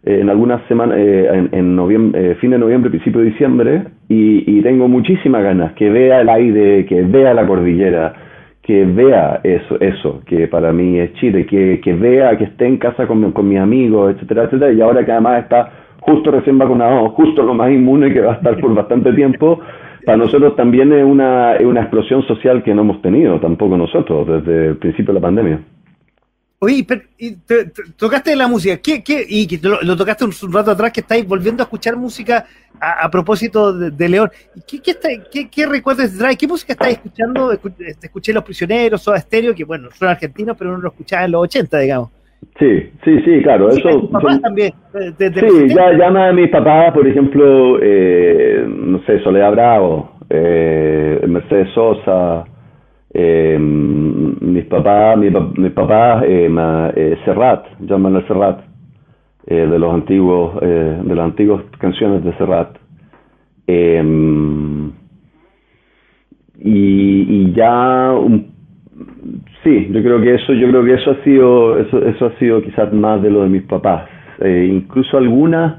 eh, 0.03 0.19
en 0.21 0.29
algunas 0.29 0.61
semanas, 0.67 0.97
eh, 0.99 1.29
en, 1.33 1.49
en 1.51 1.75
noviembre, 1.75 2.35
fin 2.35 2.51
de 2.51 2.57
noviembre, 2.57 2.89
principio 2.89 3.19
de 3.21 3.27
diciembre, 3.27 3.83
y, 4.07 4.57
y 4.57 4.61
tengo 4.61 4.87
muchísimas 4.87 5.43
ganas 5.43 5.73
que 5.73 5.89
vea 5.89 6.21
el 6.21 6.29
aire, 6.29 6.85
que 6.85 7.01
vea 7.01 7.33
la 7.33 7.45
cordillera, 7.45 8.13
que 8.61 8.85
vea 8.85 9.41
eso, 9.43 9.79
eso 9.79 10.21
que 10.25 10.47
para 10.47 10.71
mí 10.71 10.99
es 10.99 11.13
Chile, 11.13 11.45
que, 11.45 11.81
que 11.81 11.93
vea, 11.93 12.37
que 12.37 12.45
esté 12.45 12.67
en 12.67 12.77
casa 12.77 13.07
con, 13.07 13.31
con 13.31 13.47
mis 13.47 13.59
amigos, 13.59 14.13
etcétera, 14.13 14.43
etcétera, 14.43 14.71
y 14.71 14.81
ahora 14.81 15.03
que 15.03 15.11
además 15.11 15.43
está 15.43 15.71
justo 15.99 16.31
recién 16.31 16.57
vacunado, 16.57 17.09
justo 17.15 17.43
lo 17.43 17.53
más 17.53 17.71
inmune 17.71 18.13
que 18.13 18.21
va 18.21 18.33
a 18.33 18.35
estar 18.35 18.59
por 18.59 18.73
bastante 18.73 19.13
tiempo, 19.13 19.59
para 20.05 20.17
nosotros 20.17 20.55
también 20.55 20.91
es 20.93 21.03
una, 21.03 21.55
es 21.55 21.65
una 21.65 21.81
explosión 21.81 22.23
social 22.23 22.63
que 22.63 22.73
no 22.73 22.81
hemos 22.81 23.01
tenido 23.01 23.39
tampoco 23.39 23.77
nosotros 23.77 24.27
desde 24.27 24.67
el 24.69 24.77
principio 24.77 25.13
de 25.13 25.19
la 25.19 25.25
pandemia. 25.25 25.59
Oye, 26.63 26.85
pero, 26.87 27.01
y 27.17 27.37
te, 27.37 27.71
tocaste 27.97 28.35
la 28.35 28.47
música, 28.47 28.77
¿Qué, 28.77 29.03
qué, 29.03 29.25
y 29.27 29.47
lo, 29.63 29.97
tocaste 29.97 30.25
un, 30.25 30.53
rato 30.53 30.69
atrás 30.69 30.91
que 30.91 30.99
estáis 30.99 31.27
volviendo 31.27 31.63
a 31.63 31.65
escuchar 31.65 31.97
música 31.97 32.45
a, 32.79 33.09
propósito 33.09 33.73
de, 33.73 34.09
León. 34.09 34.29
¿Qué, 34.67 34.79
qué, 34.79 34.93
qué, 35.31 35.49
qué 35.49 35.65
recuerdos 35.65 36.15
trae? 36.15 36.37
¿Qué 36.37 36.47
música 36.47 36.73
estáis 36.73 36.97
escuchando? 36.97 37.51
Escuché 37.51 38.31
Los 38.31 38.43
Prisioneros, 38.43 39.01
Soda 39.01 39.17
Stereo, 39.17 39.55
que 39.55 39.63
bueno, 39.63 39.89
son 39.91 40.09
argentinos, 40.09 40.55
pero 40.55 40.73
no 40.73 40.77
lo 40.77 40.89
escuchaba 40.89 41.25
en 41.25 41.31
los 41.31 41.41
80, 41.41 41.79
digamos. 41.79 42.11
Sí, 42.59 42.91
sí, 43.03 43.21
sí, 43.25 43.41
claro. 43.41 43.69
eso, 43.69 44.09
papás 44.11 44.39
también. 44.41 44.71
sí, 44.93 45.67
ya 45.67 45.93
llama 45.93 46.29
a 46.29 46.33
mis 46.33 46.49
papás, 46.51 46.93
por 46.93 47.07
ejemplo, 47.07 47.79
eh, 47.81 48.65
no 48.67 49.03
sé, 49.05 49.19
Soledad 49.23 49.51
Bravo, 49.51 50.11
eh, 50.29 51.23
Mercedes 51.27 51.69
Sosa, 51.73 52.45
eh, 53.13 53.57
mis 53.59 54.65
papás, 54.65 55.17
mi, 55.17 55.29
mis 55.29 55.71
papás, 55.71 56.23
eh, 56.25 56.49
eh, 56.95 57.17
Serrat, 57.25 57.65
llaman 57.79 58.15
a 58.15 58.27
Serrat, 58.27 58.61
eh, 59.47 59.67
de 59.67 59.79
los 59.79 59.93
antiguos, 59.93 60.57
eh, 60.61 61.01
de 61.03 61.15
las 61.15 61.25
antiguas 61.25 61.63
canciones 61.79 62.23
de 62.23 62.33
Serrat. 62.37 62.77
Eh, 63.67 64.03
y, 66.59 67.21
y 67.29 67.53
ya 67.53 68.13
un 68.13 68.51
Sí, 69.63 69.89
yo 69.91 70.01
creo 70.01 70.21
que 70.21 70.35
eso, 70.35 70.53
yo 70.53 70.69
creo 70.69 70.83
que 70.83 70.93
eso 70.95 71.11
ha 71.11 71.23
sido, 71.23 71.77
eso, 71.77 72.03
eso 72.03 72.25
ha 72.25 72.39
sido 72.39 72.61
quizás 72.63 72.91
más 72.91 73.21
de 73.21 73.29
lo 73.29 73.43
de 73.43 73.49
mis 73.49 73.61
papás. 73.63 74.09
Incluso 74.43 75.17
algunas, 75.17 75.75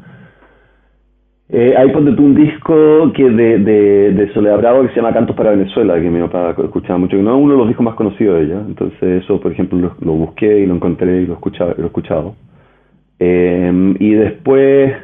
Eh, 1.55 1.75
hay 1.77 1.91
ponte 1.91 2.13
tú 2.13 2.25
un 2.25 2.35
disco 2.35 3.13
que 3.13 3.29
de, 3.29 3.59
de, 3.59 4.13
de 4.13 4.33
Soledad 4.33 4.57
Bravo 4.57 4.83
que 4.83 4.89
se 4.89 4.97
llama 4.97 5.13
Cantos 5.13 5.37
para 5.37 5.51
Venezuela, 5.51 6.01
que 6.01 6.09
mi 6.09 6.19
papá 6.23 6.55
escuchaba 6.65 6.99
mucho, 6.99 7.19
que 7.19 7.23
no 7.23 7.37
es 7.37 7.43
uno 7.43 7.53
de 7.53 7.59
los 7.59 7.69
discos 7.69 7.85
más 7.85 7.95
conocidos 7.95 8.39
de 8.39 8.45
ella. 8.47 8.63
Entonces 8.67 9.23
eso, 9.23 9.39
por 9.39 9.53
ejemplo, 9.53 9.95
lo, 10.01 10.13
busqué 10.15 10.61
y 10.61 10.67
lo 10.67 10.77
encontré 10.77 11.21
y 11.21 11.27
lo, 11.27 11.35
escuchaba, 11.35 11.75
lo 11.77 11.85
he 11.85 11.87
escuchado. 11.89 12.35
Eh, 13.19 13.95
y 14.01 14.15
después 14.15 14.95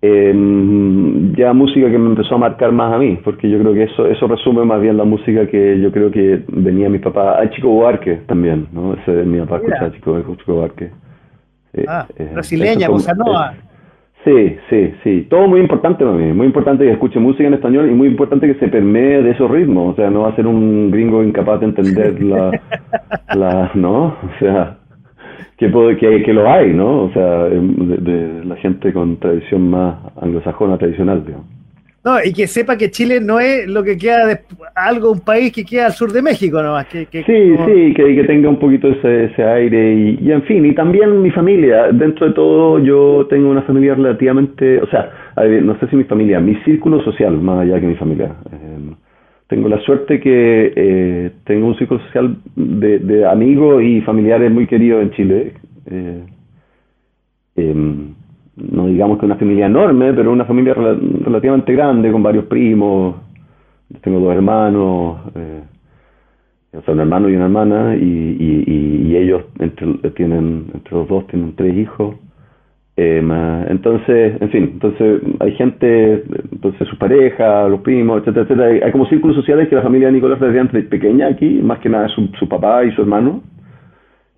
eh, 0.00 1.32
ya 1.36 1.52
música 1.52 1.90
que 1.90 1.98
me 1.98 2.10
empezó 2.10 2.36
a 2.36 2.38
marcar 2.38 2.70
más 2.70 2.94
a 2.94 2.98
mí, 2.98 3.18
porque 3.24 3.50
yo 3.50 3.58
creo 3.58 3.74
que 3.74 3.82
eso 3.82 4.06
eso 4.06 4.28
resume 4.28 4.64
más 4.64 4.80
bien 4.80 4.96
la 4.96 5.04
música 5.04 5.48
que 5.48 5.80
yo 5.80 5.90
creo 5.90 6.12
que 6.12 6.40
venía 6.52 6.88
mi 6.88 7.00
papá. 7.00 7.36
Ah, 7.36 7.50
Chico 7.50 7.68
Buarque 7.68 8.20
también, 8.28 8.68
¿no? 8.72 8.94
Ese 8.94 9.10
mi 9.24 9.40
papá 9.40 9.56
escuchaba 9.56 9.90
Chico, 9.90 10.36
Chico 10.36 10.54
Buarque. 10.54 10.90
ah, 11.88 12.06
eh, 12.16 12.30
brasileña, 12.32 12.88
bossa 12.88 13.12
nova. 13.12 13.54
Sí, 14.28 14.58
sí, 14.68 14.94
sí. 15.02 15.26
Todo 15.30 15.48
muy 15.48 15.60
importante 15.60 16.04
para 16.04 16.16
mí. 16.16 16.34
Muy 16.34 16.46
importante 16.46 16.84
que 16.84 16.90
escuche 16.90 17.18
música 17.18 17.48
en 17.48 17.54
español 17.54 17.90
y 17.90 17.94
muy 17.94 18.08
importante 18.08 18.46
que 18.46 18.60
se 18.60 18.68
permee 18.68 19.22
de 19.22 19.30
esos 19.30 19.50
ritmos. 19.50 19.94
O 19.94 19.96
sea, 19.96 20.10
no 20.10 20.22
va 20.22 20.28
a 20.28 20.36
ser 20.36 20.46
un 20.46 20.90
gringo 20.90 21.24
incapaz 21.24 21.60
de 21.60 21.66
entender 21.66 22.22
la, 22.22 22.50
la 23.34 23.70
¿no? 23.74 24.04
O 24.04 24.38
sea, 24.38 24.76
que, 25.56 25.72
que, 25.98 26.22
que 26.22 26.32
lo 26.34 26.46
hay, 26.46 26.74
¿no? 26.74 27.04
O 27.04 27.10
sea, 27.12 27.44
de, 27.44 28.44
la 28.44 28.56
gente 28.56 28.92
con 28.92 29.16
tradición 29.16 29.70
más 29.70 29.96
anglosajona 30.20 30.76
tradicional, 30.76 31.24
digamos. 31.24 31.57
No, 32.08 32.16
y 32.24 32.32
que 32.32 32.46
sepa 32.46 32.78
que 32.78 32.90
Chile 32.90 33.20
no 33.20 33.38
es 33.38 33.68
lo 33.68 33.84
que 33.84 33.98
queda 33.98 34.24
de 34.24 34.38
algo, 34.74 35.12
un 35.12 35.20
país 35.20 35.52
que 35.52 35.62
queda 35.62 35.84
al 35.86 35.92
sur 35.92 36.10
de 36.10 36.22
México 36.22 36.62
nomás. 36.62 36.86
Que, 36.86 37.04
que 37.04 37.22
sí, 37.24 37.54
sí, 37.66 37.92
que, 37.92 38.14
que, 38.14 38.24
tenga 38.24 38.48
un 38.48 38.58
poquito 38.58 38.88
ese, 38.88 39.24
ese 39.24 39.44
aire 39.44 39.94
y, 39.94 40.18
y, 40.22 40.32
en 40.32 40.42
fin, 40.44 40.64
y 40.64 40.74
también 40.74 41.20
mi 41.20 41.30
familia. 41.30 41.92
Dentro 41.92 42.28
de 42.28 42.32
todo 42.32 42.78
yo 42.78 43.26
tengo 43.28 43.50
una 43.50 43.60
familia 43.60 43.94
relativamente, 43.94 44.80
o 44.80 44.86
sea, 44.86 45.10
no 45.36 45.78
sé 45.78 45.86
si 45.88 45.96
mi 45.96 46.04
familia, 46.04 46.40
mi 46.40 46.54
círculo 46.64 47.04
social, 47.04 47.36
más 47.36 47.60
allá 47.60 47.78
que 47.78 47.86
mi 47.86 47.96
familia. 47.96 48.32
Eh, 48.52 48.94
tengo 49.48 49.68
la 49.68 49.78
suerte 49.80 50.18
que 50.18 50.72
eh, 50.74 51.30
tengo 51.44 51.66
un 51.66 51.76
círculo 51.76 52.00
social 52.06 52.38
de, 52.56 53.00
de, 53.00 53.26
amigos 53.26 53.82
y 53.82 54.00
familiares 54.00 54.50
muy 54.50 54.66
queridos 54.66 55.02
en 55.02 55.10
Chile. 55.10 55.52
Eh, 55.90 56.22
em, 57.56 58.14
no 58.58 58.86
digamos 58.86 59.18
que 59.18 59.26
una 59.26 59.36
familia 59.36 59.66
enorme, 59.66 60.12
pero 60.12 60.32
una 60.32 60.44
familia 60.44 60.74
relativamente 60.74 61.72
grande, 61.72 62.10
con 62.10 62.22
varios 62.22 62.46
primos. 62.46 63.16
Tengo 64.02 64.20
dos 64.20 64.34
hermanos, 64.34 65.18
eh, 65.34 65.62
o 66.76 66.82
sea, 66.82 66.94
un 66.94 67.00
hermano 67.00 67.28
y 67.28 67.36
una 67.36 67.46
hermana, 67.46 67.96
y, 67.96 68.36
y, 68.38 69.16
ellos 69.16 69.42
entre, 69.58 70.10
tienen, 70.10 70.66
entre 70.74 70.96
los 70.96 71.08
dos 71.08 71.26
tienen 71.28 71.56
tres 71.56 71.76
hijos. 71.76 72.14
Eh, 72.96 73.22
entonces, 73.68 74.40
en 74.40 74.50
fin, 74.50 74.70
entonces 74.74 75.22
hay 75.40 75.52
gente, 75.52 76.24
entonces 76.52 76.86
su 76.88 76.98
pareja, 76.98 77.68
los 77.68 77.80
primos, 77.80 78.20
etcétera, 78.20 78.42
etcétera. 78.44 78.86
Hay, 78.86 78.92
como 78.92 79.06
círculos 79.06 79.36
sociales 79.36 79.68
que 79.68 79.76
la 79.76 79.82
familia 79.82 80.08
de 80.08 80.14
Nicolás 80.14 80.40
es 80.42 80.84
pequeña 80.86 81.28
aquí, 81.28 81.60
más 81.62 81.78
que 81.78 81.88
nada 81.88 82.08
su, 82.08 82.28
su 82.38 82.48
papá 82.48 82.84
y 82.84 82.92
su 82.92 83.02
hermano. 83.02 83.42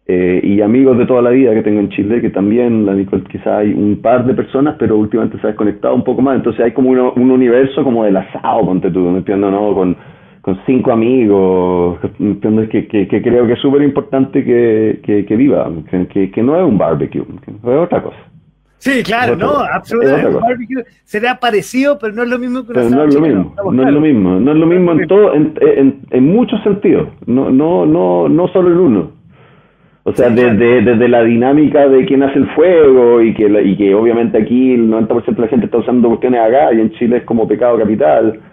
Eh, 0.06 0.40
y 0.42 0.60
amigos 0.60 0.98
de 0.98 1.06
toda 1.06 1.22
la 1.22 1.30
vida 1.30 1.54
que 1.54 1.62
tengo 1.62 1.78
en 1.78 1.88
Chile, 1.90 2.20
que 2.20 2.30
también, 2.30 2.84
la 2.84 2.94
Nicole, 2.94 3.22
quizá 3.30 3.58
hay 3.58 3.72
un 3.72 4.00
par 4.02 4.24
de 4.26 4.34
personas, 4.34 4.74
pero 4.78 4.96
últimamente 4.96 5.38
se 5.38 5.46
ha 5.46 5.50
desconectado 5.50 5.94
un 5.94 6.02
poco 6.02 6.20
más. 6.20 6.36
Entonces 6.36 6.64
hay 6.64 6.72
como 6.72 6.90
un 6.90 7.30
universo 7.30 7.84
como 7.84 8.04
del 8.04 8.16
asado, 8.16 8.64
ponte 8.64 8.90
tú, 8.90 9.00
¿me 9.00 9.18
entiendes? 9.18 9.52
¿no? 9.52 9.72
Con, 9.72 9.96
con 10.40 10.58
cinco 10.66 10.90
amigos, 10.90 11.98
¿me 12.18 12.68
Que, 12.68 12.88
que, 12.88 13.06
que 13.06 13.22
creo 13.22 13.46
que 13.46 13.52
es 13.52 13.60
súper 13.60 13.82
importante 13.82 14.42
que, 14.44 15.00
que, 15.02 15.24
que 15.24 15.36
viva, 15.36 15.70
que, 15.90 16.30
que 16.30 16.42
no 16.42 16.56
es 16.56 16.64
un 16.66 16.78
barbecue, 16.78 17.22
es 17.22 17.64
otra 17.64 18.02
cosa. 18.02 18.16
Sí, 18.78 19.02
claro, 19.02 19.36
no, 19.36 19.58
absolutamente. 19.58 20.40
Barbecue 20.40 20.84
será 21.04 21.38
parecido, 21.38 21.98
pero 22.00 22.14
no 22.14 22.22
es 22.22 22.30
lo 22.30 22.38
mismo 22.38 22.66
que 22.66 22.72
una 22.72 22.88
no 22.88 23.04
es 23.04 23.14
lo 23.14 23.20
mismo, 23.20 23.54
no 23.70 23.86
es 23.86 23.92
lo 23.92 24.00
mismo, 24.00 24.40
no 24.40 24.52
es 24.52 24.58
lo 24.58 24.66
mismo 24.66 24.92
en 24.92 25.06
todo, 25.06 25.34
en, 25.34 25.54
en, 25.60 26.00
en 26.10 26.26
muchos 26.26 26.62
sentidos, 26.62 27.08
no, 27.26 27.50
no, 27.50 27.84
no, 27.84 28.28
no 28.28 28.48
solo 28.48 28.70
en 28.70 28.78
uno. 28.78 29.19
O 30.02 30.12
sea, 30.14 30.30
desde, 30.30 30.82
desde 30.82 31.08
la 31.08 31.22
dinámica 31.22 31.86
de 31.86 32.06
quién 32.06 32.22
hace 32.22 32.38
el 32.38 32.48
fuego 32.50 33.20
y 33.20 33.34
que, 33.34 33.46
y 33.64 33.76
que 33.76 33.94
obviamente 33.94 34.38
aquí 34.38 34.72
el 34.74 34.90
90% 34.90 35.34
de 35.34 35.42
la 35.42 35.48
gente 35.48 35.66
está 35.66 35.78
usando 35.78 36.08
cuestiones 36.08 36.40
acá 36.40 36.72
y 36.72 36.80
en 36.80 36.90
Chile 36.92 37.18
es 37.18 37.24
como 37.24 37.46
pecado 37.46 37.78
capital. 37.78 38.40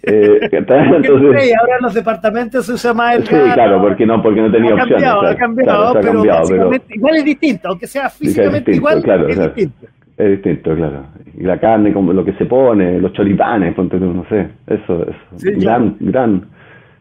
Eh, 0.00 0.38
Entonces, 0.52 1.54
ahora 1.60 1.76
en 1.76 1.82
los 1.82 1.92
departamentos 1.92 2.66
se 2.66 2.72
usa 2.72 2.94
más 2.94 3.16
el 3.16 3.26
Sí, 3.26 3.34
claro, 3.52 3.82
porque 3.82 4.06
no, 4.06 4.22
porque 4.22 4.40
no 4.40 4.50
tenía 4.50 4.74
opciones. 4.74 5.04
ha 5.04 5.34
cambiado, 5.34 5.92
pero, 5.94 6.22
cambiado, 6.22 6.70
igual 6.90 7.16
es 7.16 7.24
distinto, 7.24 7.68
aunque 7.68 7.88
sea 7.88 8.08
físicamente 8.08 8.76
igual, 8.76 9.02
es 9.28 9.38
distinto. 9.38 9.86
Es 10.16 10.30
distinto, 10.30 10.76
claro. 10.76 11.04
Y 11.36 11.42
la 11.42 11.58
carne, 11.58 11.92
como 11.92 12.12
lo 12.12 12.24
que 12.24 12.32
se 12.34 12.46
pone, 12.46 13.00
los 13.00 13.12
choripanes, 13.12 13.74
ponte 13.74 13.98
no 13.98 14.24
sé, 14.28 14.46
eso, 14.68 15.04
es 15.36 15.60
gran, 15.60 15.96
gran, 15.98 16.46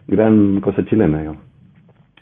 gran 0.08 0.60
cosa 0.60 0.84
chilena, 0.86 1.20
digamos. 1.20 1.47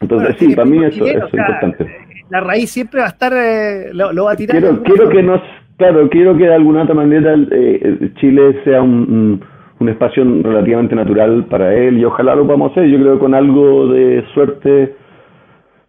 Entonces, 0.05 0.35
sí, 0.39 0.55
para 0.55 0.65
mí 0.65 0.83
eso, 0.83 1.05
es 1.05 1.15
importante. 1.33 1.87
La 2.29 2.41
raíz 2.41 2.71
siempre 2.71 3.01
va 3.01 3.07
a 3.07 3.09
estar, 3.09 3.33
eh, 3.33 3.91
lo, 3.93 4.23
va 4.23 4.31
a 4.31 4.35
tirar. 4.35 4.57
Quiero, 4.57 4.81
quiero 4.83 5.09
que 5.09 5.21
nos, 5.21 5.41
claro, 5.77 6.09
quiero 6.09 6.35
que 6.37 6.45
de 6.45 6.53
alguna 6.53 6.83
otra 6.83 6.95
manera 6.95 7.35
eh, 7.51 8.11
Chile 8.15 8.61
sea 8.63 8.81
un 8.81 9.41
un 9.79 9.89
espacio 9.89 10.23
relativamente 10.41 10.95
natural 10.95 11.45
para 11.45 11.73
él 11.73 11.97
y 11.97 12.05
ojalá 12.05 12.35
lo 12.35 12.45
podamos 12.45 12.71
hacer. 12.71 12.87
Yo 12.87 12.97
creo 12.99 13.13
que 13.15 13.19
con 13.19 13.33
algo 13.33 13.87
de 13.87 14.23
suerte 14.33 14.95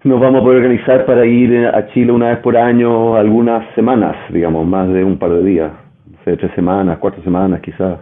nos 0.05 0.21
vamos 0.21 0.41
a 0.41 0.45
poder 0.45 0.59
organizar 0.59 1.05
para 1.07 1.25
ir 1.27 1.67
a 1.67 1.87
Chile 1.89 2.13
una 2.13 2.31
vez 2.31 2.39
por 2.39 2.57
año, 2.57 3.17
algunas 3.17 3.65
semanas, 3.75 4.17
digamos, 4.31 4.67
más 4.67 4.89
de 4.93 5.05
un 5.05 5.19
par 5.19 5.31
de 5.31 5.43
días, 5.43 5.73
no 6.11 6.19
sé, 6.25 6.37
tres 6.37 6.53
semanas, 6.55 6.99
cuatro 6.99 7.23
semanas 7.23 7.61
quizás. 7.61 7.99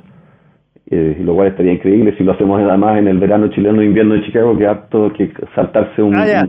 Eh, 0.91 1.17
lo 1.25 1.35
cual 1.35 1.49
estaría 1.49 1.73
increíble 1.73 2.15
si 2.19 2.25
lo 2.25 2.33
hacemos 2.33 2.61
además 2.61 2.99
en 2.99 3.09
el 3.09 3.19
verano 3.19 3.49
chileno 3.49 3.83
invierno 3.83 4.15
de 4.15 4.23
Chicago, 4.25 4.57
que 4.57 4.67
apto 4.67 5.13
que 5.15 5.33
saltarse 5.55 6.03
un, 6.03 6.15
ah, 6.15 6.47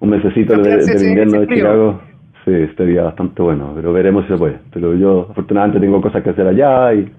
un, 0.00 0.10
mesecito 0.10 0.54
del, 0.58 0.82
invierno 1.02 1.40
de 1.40 1.46
Chicago. 1.48 2.00
Sí, 2.44 2.52
estaría 2.52 3.04
bastante 3.04 3.40
bueno, 3.40 3.72
pero 3.74 3.92
veremos 3.94 4.24
si 4.24 4.32
se 4.32 4.38
puede. 4.38 4.58
Pero 4.70 4.94
yo 4.94 5.28
afortunadamente 5.30 5.80
tengo 5.80 6.02
cosas 6.02 6.22
que 6.22 6.30
hacer 6.30 6.46
allá 6.46 6.92
y 6.92 7.10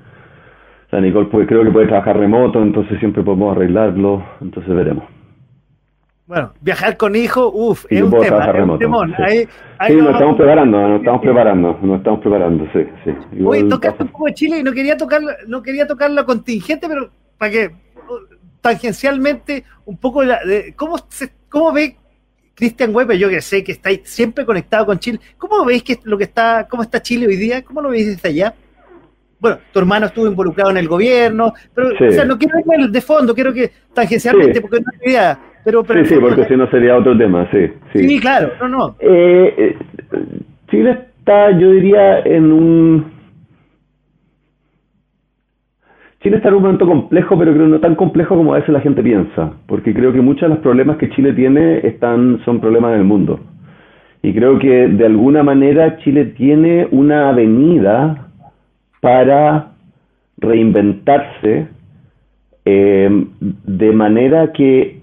la 0.92 1.02
Nicole 1.02 1.28
creo 1.48 1.64
que 1.64 1.72
puede 1.72 1.88
trabajar 1.88 2.18
remoto, 2.18 2.62
entonces 2.62 3.00
siempre 3.00 3.24
podemos 3.24 3.56
arreglarlo, 3.56 4.24
entonces 4.40 4.74
veremos. 4.76 5.15
Bueno, 6.28 6.54
viajar 6.60 6.98
con 6.98 7.16
hijo, 7.16 7.52
uff, 7.54 7.86
es, 7.88 8.02
un 8.02 8.10
tema, 8.20 8.46
es 8.46 8.68
un 8.68 8.80
temón. 8.80 9.14
Sí, 9.16 9.48
ahí, 9.78 9.96
nos 9.96 10.14
estamos 10.14 10.38
preparando, 10.38 10.88
nos 10.88 11.00
estamos 11.00 11.22
preparando, 11.22 11.80
nos 11.84 11.98
estamos 12.00 12.20
preparando, 12.20 12.68
sí, 12.74 12.80
sí. 13.04 13.44
Oye, 13.44 13.64
tocaste 13.66 14.04
un 14.04 14.10
poco 14.10 14.26
de 14.26 14.34
Chile 14.34 14.60
y 14.60 14.64
no 14.64 14.72
quería 14.72 14.98
tocar, 14.98 15.22
no 15.48 15.62
quería 15.62 15.86
tocar 15.86 16.10
la 16.10 16.26
contingente, 16.26 16.88
pero 16.88 17.12
para 17.38 17.52
que 17.52 17.76
tangencialmente 18.60 19.66
un 19.86 19.98
poco 19.98 20.26
de, 20.26 20.74
cómo 20.76 20.98
se, 21.10 21.32
cómo 21.48 21.72
ve 21.72 21.96
Cristian 22.56 22.96
Weber, 22.96 23.18
yo 23.20 23.30
que 23.30 23.42
sé 23.42 23.64
que 23.64 23.74
estáis 23.74 24.02
siempre 24.06 24.46
conectado 24.46 24.88
con 24.88 24.98
Chile, 24.98 25.20
¿cómo 25.38 25.64
veis 25.64 25.84
que 25.84 26.00
lo 26.06 26.18
que 26.18 26.24
está, 26.24 26.68
cómo 26.68 26.82
está 26.82 27.04
Chile 27.04 27.28
hoy 27.28 27.36
día? 27.36 27.64
¿Cómo 27.64 27.82
lo 27.82 27.90
veis 27.90 28.08
desde 28.08 28.30
allá? 28.30 28.56
bueno, 29.38 29.60
tu 29.72 29.78
hermano 29.78 30.08
estuvo 30.08 30.26
involucrado 30.26 30.72
en 30.72 30.78
el 30.78 30.88
gobierno, 30.88 31.54
pero 31.74 31.90
o 31.90 32.12
sea, 32.12 32.26
no 32.26 32.36
quiero 32.36 32.58
ir 32.80 32.90
de 32.90 33.02
fondo, 33.02 33.36
quiero 33.36 33.54
que 33.54 33.72
tangencialmente, 33.94 34.60
porque 34.60 34.80
no 34.80 34.86
hay 34.92 35.12
idea. 35.12 35.40
Pero, 35.66 35.84
pero 35.84 36.06
sí, 36.06 36.14
sí, 36.14 36.22
porque 36.22 36.46
si 36.46 36.56
no 36.56 36.70
sería 36.70 36.96
otro 36.96 37.18
tema, 37.18 37.50
sí. 37.52 37.68
Sí, 37.92 38.08
sí 38.08 38.20
claro, 38.20 38.52
no, 38.62 38.68
no. 38.70 38.96
Eh, 39.00 39.54
eh, 39.58 39.78
Chile 40.70 40.92
está, 41.18 41.50
yo 41.58 41.72
diría, 41.72 42.20
en 42.20 42.52
un... 42.52 43.06
Chile 46.22 46.38
está 46.38 46.50
en 46.50 46.56
un 46.56 46.62
momento 46.62 46.86
complejo, 46.86 47.38
pero 47.38 47.52
creo 47.54 47.68
no 47.68 47.80
tan 47.80 47.96
complejo 47.96 48.36
como 48.36 48.54
a 48.54 48.58
veces 48.58 48.70
la 48.70 48.80
gente 48.80 49.02
piensa, 49.02 49.54
porque 49.66 49.92
creo 49.92 50.14
que 50.14 50.22
muchos 50.22 50.44
de 50.44 50.50
los 50.50 50.60
problemas 50.60 50.98
que 50.98 51.10
Chile 51.10 51.34
tiene 51.34 51.80
están 51.80 52.42
son 52.46 52.62
problemas 52.62 52.92
del 52.92 53.04
mundo. 53.04 53.40
Y 54.22 54.34
creo 54.34 54.60
que 54.60 54.88
de 54.88 55.06
alguna 55.06 55.42
manera 55.42 55.98
Chile 55.98 56.26
tiene 56.38 56.88
una 56.92 57.30
avenida 57.30 58.28
para 59.02 59.72
reinventarse 60.38 61.68
eh, 62.66 63.26
de 63.40 63.92
manera 63.92 64.52
que 64.52 64.95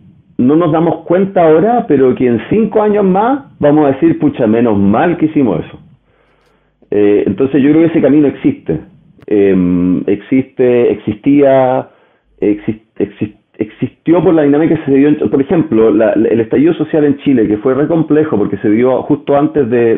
no 0.47 0.57
nos 0.57 0.73
damos 0.73 1.05
cuenta 1.05 1.45
ahora, 1.45 1.87
pero 1.87 2.15
que 2.15 2.27
en 2.27 2.41
cinco 2.51 2.83
años 2.83 3.05
más 3.05 3.45
vamos 3.59 3.87
a 3.87 3.93
decir, 3.93 4.19
pucha, 4.19 4.47
menos 4.47 4.79
mal 4.79 5.17
que 5.17 5.27
hicimos 5.27 5.65
eso. 5.65 5.79
Eh, 6.91 7.25
entonces 7.27 7.63
yo 7.63 7.71
creo 7.71 7.83
que 7.83 7.93
ese 7.93 8.03
camino 8.03 8.27
existe. 8.29 8.81
Eh, 9.27 10.03
existe, 10.07 10.93
existía, 10.93 11.89
existió 13.59 14.23
por 14.23 14.35
la 14.35 14.43
dinámica 14.43 14.77
que 14.77 14.85
se 14.85 14.95
dio, 14.95 15.31
por 15.31 15.41
ejemplo, 15.41 15.89
el 15.89 16.41
estallido 16.41 16.75
social 16.75 17.05
en 17.05 17.19
Chile, 17.19 17.49
que 17.49 17.59
fue 17.59 17.75
re 17.75 17.87
complejo 17.87 18.37
porque 18.37 18.59
se 18.59 18.69
dio 18.69 19.03
justo 19.03 19.37
antes 19.37 19.71
de, 19.71 19.97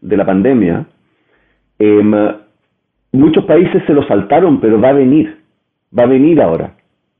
de 0.00 0.16
la 0.16 0.26
pandemia. 0.26 0.86
Eh, 1.78 2.02
muchos 3.12 3.44
países 3.44 3.82
se 3.86 3.94
lo 3.94 4.02
saltaron, 4.06 4.60
pero 4.60 4.80
va 4.80 4.90
a 4.90 4.94
venir, 4.94 5.36
va 5.96 6.04
a 6.04 6.06
venir 6.06 6.40
ahora. 6.40 6.74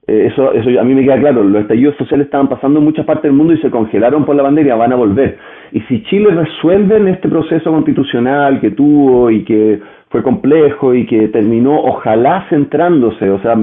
Eh, 0.09 0.29
eso, 0.31 0.53
eso 0.53 0.81
a 0.81 0.85
mí 0.85 0.95
me 0.95 1.03
queda 1.03 1.19
claro, 1.19 1.43
los 1.43 1.63
estallidos 1.63 1.97
sociales 1.97 2.27
estaban 2.27 2.49
pasando 2.49 2.79
en 2.79 2.85
muchas 2.85 3.05
partes 3.05 3.25
del 3.25 3.33
mundo 3.33 3.55
y 3.55 3.59
se 3.59 3.71
congelaron 3.71 4.25
por 4.25 4.37
la 4.37 4.45
pandemia, 4.45 4.77
van 4.77 4.93
a 4.93 4.97
volver. 4.97 5.37
Y 5.73 5.81
si 5.83 6.03
Chile 6.05 6.31
resuelve 6.31 7.11
este 7.11 7.29
proceso 7.29 7.73
constitucional 7.73 8.61
que 8.61 8.71
tuvo 8.71 9.31
y 9.31 9.45
que 9.45 9.81
fue 10.11 10.23
complejo 10.23 10.95
y 10.95 11.07
que 11.07 11.29
terminó 11.29 11.81
ojalá 11.81 12.47
centrándose, 12.49 13.29
o 13.29 13.41
sea, 13.41 13.57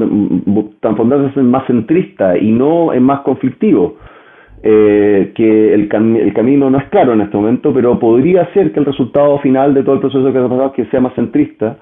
transformándose 0.82 1.40
en 1.40 1.50
más 1.50 1.66
centrista 1.66 2.38
y 2.38 2.52
no 2.52 2.94
en 2.94 3.04
más 3.04 3.22
conflictivo. 3.22 3.98
Eh, 4.66 5.34
que 5.36 5.74
el, 5.74 5.90
el, 5.92 6.34
camino 6.34 6.70
no 6.70 6.78
es 6.78 6.86
claro 6.86 7.12
en 7.12 7.20
este 7.20 7.36
momento, 7.36 7.74
pero 7.74 8.00
podría 8.00 8.46
ser 8.54 8.72
que 8.72 8.80
el 8.80 8.86
resultado 8.86 9.38
final 9.40 9.74
de 9.74 9.84
todo 9.84 9.96
el 9.96 10.00
proceso 10.00 10.32
que 10.32 10.40
ha 10.40 10.48
pasado 10.48 10.72
que 10.72 10.86
sea 10.86 11.02
más 11.02 11.14
centrista, 11.16 11.78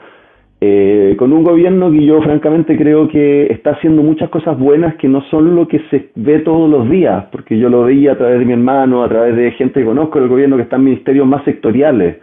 eh, 0.64 1.16
con 1.18 1.34
un 1.34 1.44
gobierno 1.44 1.92
que 1.92 2.06
yo 2.06 2.22
francamente 2.22 2.78
creo 2.78 3.08
que 3.08 3.48
está 3.48 3.72
haciendo 3.72 4.04
muchas 4.04 4.30
cosas 4.30 4.60
buenas 4.60 4.96
que 4.96 5.08
no 5.08 5.22
son 5.24 5.56
lo 5.56 5.68
que 5.68 5.80
se 5.90 6.12
ve 6.16 6.40
todos 6.40 6.70
los 6.70 6.88
días, 6.88 7.26
porque 7.32 7.58
yo 7.58 7.68
lo 7.68 7.84
veía 7.84 8.12
a 8.12 8.18
través 8.18 8.40
de 8.40 8.46
mi 8.46 8.54
hermano, 8.54 9.04
a 9.04 9.10
través 9.10 9.36
de 9.36 9.52
gente 9.54 9.80
que 9.80 9.86
conozco 9.86 10.20
del 10.20 10.30
gobierno 10.30 10.58
que 10.58 10.64
está 10.64 10.76
en 10.76 10.84
ministerios 10.84 11.26
más 11.26 11.44
sectoriales, 11.46 12.18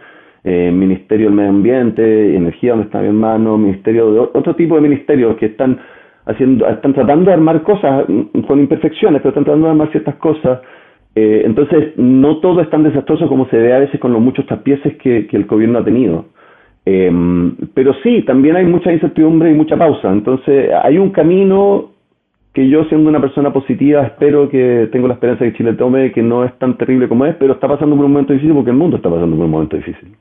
eh, 0.45 0.71
Ministerio 0.71 1.25
del 1.27 1.35
Medio 1.35 1.49
Ambiente, 1.49 2.35
Energía, 2.35 2.71
donde 2.71 2.85
está 2.85 3.01
mi 3.01 3.07
hermano, 3.07 3.57
Ministerio 3.57 4.13
de 4.13 4.19
otro 4.19 4.55
tipo 4.55 4.75
de 4.75 4.81
ministerios 4.81 5.35
que 5.35 5.47
están 5.47 5.77
haciendo, 6.25 6.67
están 6.67 6.93
tratando 6.93 7.25
de 7.25 7.33
armar 7.33 7.61
cosas 7.63 8.05
mm, 8.07 8.41
con 8.47 8.59
imperfecciones, 8.59 9.21
pero 9.21 9.29
están 9.29 9.43
tratando 9.43 9.65
de 9.65 9.71
armar 9.71 9.91
ciertas 9.91 10.15
cosas. 10.15 10.61
Eh, 11.15 11.41
entonces, 11.43 11.97
no 11.97 12.37
todo 12.37 12.61
es 12.61 12.69
tan 12.69 12.83
desastroso 12.83 13.27
como 13.27 13.47
se 13.49 13.57
ve 13.57 13.73
a 13.73 13.79
veces 13.79 13.99
con 13.99 14.13
los 14.13 14.21
muchos 14.21 14.45
tapieces 14.45 14.95
que, 14.97 15.27
el 15.29 15.45
gobierno 15.45 15.79
ha 15.79 15.83
tenido. 15.83 16.25
Eh, 16.85 17.11
pero 17.73 17.93
sí, 18.03 18.23
también 18.23 18.55
hay 18.55 18.65
mucha 18.65 18.91
incertidumbre 18.91 19.51
y 19.51 19.53
mucha 19.53 19.77
pausa. 19.77 20.11
Entonces, 20.11 20.71
hay 20.83 20.97
un 20.97 21.11
camino 21.11 21.91
que 22.53 22.67
yo, 22.67 22.83
siendo 22.85 23.09
una 23.09 23.21
persona 23.21 23.53
positiva, 23.53 24.05
espero 24.05 24.49
que 24.49 24.89
tengo 24.91 25.07
la 25.07 25.13
esperanza 25.13 25.43
de 25.43 25.51
que 25.51 25.57
Chile 25.57 25.73
tome, 25.73 26.11
que 26.11 26.23
no 26.23 26.43
es 26.43 26.57
tan 26.57 26.77
terrible 26.77 27.07
como 27.07 27.25
es, 27.25 27.35
pero 27.35 27.53
está 27.53 27.67
pasando 27.67 27.95
por 27.95 28.05
un 28.05 28.11
momento 28.11 28.33
difícil 28.33 28.55
porque 28.55 28.71
el 28.71 28.77
mundo 28.77 28.97
está 28.97 29.09
pasando 29.09 29.35
por 29.35 29.45
un 29.45 29.51
momento 29.51 29.77
difícil. 29.77 30.15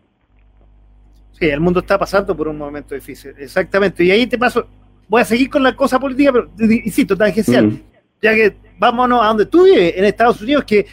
Sí, 1.33 1.47
el 1.47 1.61
mundo 1.61 1.81
está 1.81 1.99
pasando 1.99 2.37
por 2.37 2.49
un 2.49 2.59
momento 2.59 2.95
difícil, 2.95 3.33
exactamente. 3.39 4.05
Y 4.05 4.11
ahí 4.11 4.27
te 4.27 4.37
paso, 4.37 4.67
voy 5.09 5.23
a 5.23 5.25
seguir 5.25 5.49
con 5.49 5.63
la 5.63 5.75
cosa 5.75 5.99
política, 5.99 6.33
pero 6.33 6.51
insisto, 6.59 7.17
tangencial. 7.17 7.69
Mm. 7.69 7.81
Ya 8.21 8.35
que 8.35 8.57
vámonos 8.79 9.23
a 9.23 9.29
donde 9.29 9.47
tú 9.47 9.65
vives, 9.65 9.95
en 9.97 10.05
Estados 10.05 10.43
Unidos, 10.43 10.65
que 10.65 10.87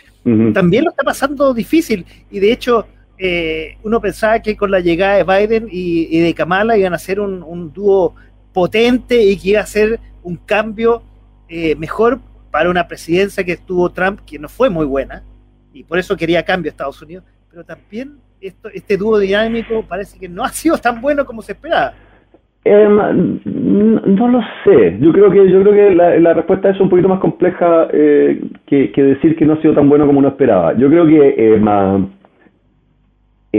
también 0.53 0.83
lo 0.83 0.91
está 0.91 1.03
pasando 1.03 1.53
difícil. 1.53 2.05
Y 2.31 2.39
de 2.39 2.51
hecho, 2.51 2.87
eh, 3.17 3.77
uno 3.83 4.01
pensaba 4.01 4.39
que 4.41 4.57
con 4.57 4.71
la 4.71 4.79
llegada 4.79 5.15
de 5.15 5.23
Biden 5.23 5.67
y, 5.71 6.19
de 6.19 6.33
Kamala 6.33 6.77
iban 6.77 6.93
a 6.93 6.97
ser 6.97 7.19
un, 7.19 7.71
dúo 7.73 8.15
potente 8.53 9.21
y 9.21 9.37
que 9.37 9.49
iba 9.49 9.61
a 9.61 9.65
ser 9.65 9.99
un 10.23 10.37
cambio 10.37 11.03
eh, 11.47 11.75
mejor 11.75 12.19
para 12.51 12.69
una 12.69 12.87
presidencia 12.87 13.43
que 13.43 13.53
estuvo 13.53 13.89
Trump, 13.91 14.21
que 14.25 14.39
no 14.39 14.49
fue 14.49 14.69
muy 14.69 14.85
buena, 14.85 15.23
y 15.73 15.83
por 15.83 15.99
eso 15.99 16.15
quería 16.15 16.43
cambio 16.43 16.69
a 16.69 16.71
Estados 16.71 17.01
Unidos, 17.01 17.23
pero 17.49 17.63
también 17.63 18.17
esto, 18.41 18.69
este 18.73 18.97
dúo 18.97 19.19
dinámico 19.19 19.83
parece 19.87 20.19
que 20.19 20.29
no 20.29 20.43
ha 20.43 20.49
sido 20.53 20.77
tan 20.77 21.01
bueno 21.01 21.25
como 21.25 21.41
se 21.41 21.53
esperaba. 21.53 21.93
Em, 22.67 23.39
no 23.45 24.27
lo 24.27 24.41
sé. 24.63 24.97
Yo 24.99 25.13
creo 25.13 25.29
que 25.29 25.51
yo 25.51 25.61
creo 25.61 25.71
que 25.71 25.95
la, 25.95 26.33
respuesta 26.33 26.71
es 26.71 26.79
un 26.79 26.89
poquito 26.89 27.07
más 27.07 27.19
compleja 27.19 27.87
eh, 27.93 28.41
que, 28.65 28.91
decir 28.95 29.35
que 29.35 29.45
no 29.45 29.53
ha 29.53 29.61
sido 29.61 29.75
tan 29.75 29.87
bueno 29.87 30.07
como 30.07 30.17
uno 30.17 30.29
esperaba. 30.29 30.73
Yo 30.75 30.89
creo 30.89 31.05
que 31.05 31.35
eh, 31.37 31.59
más, 31.59 32.01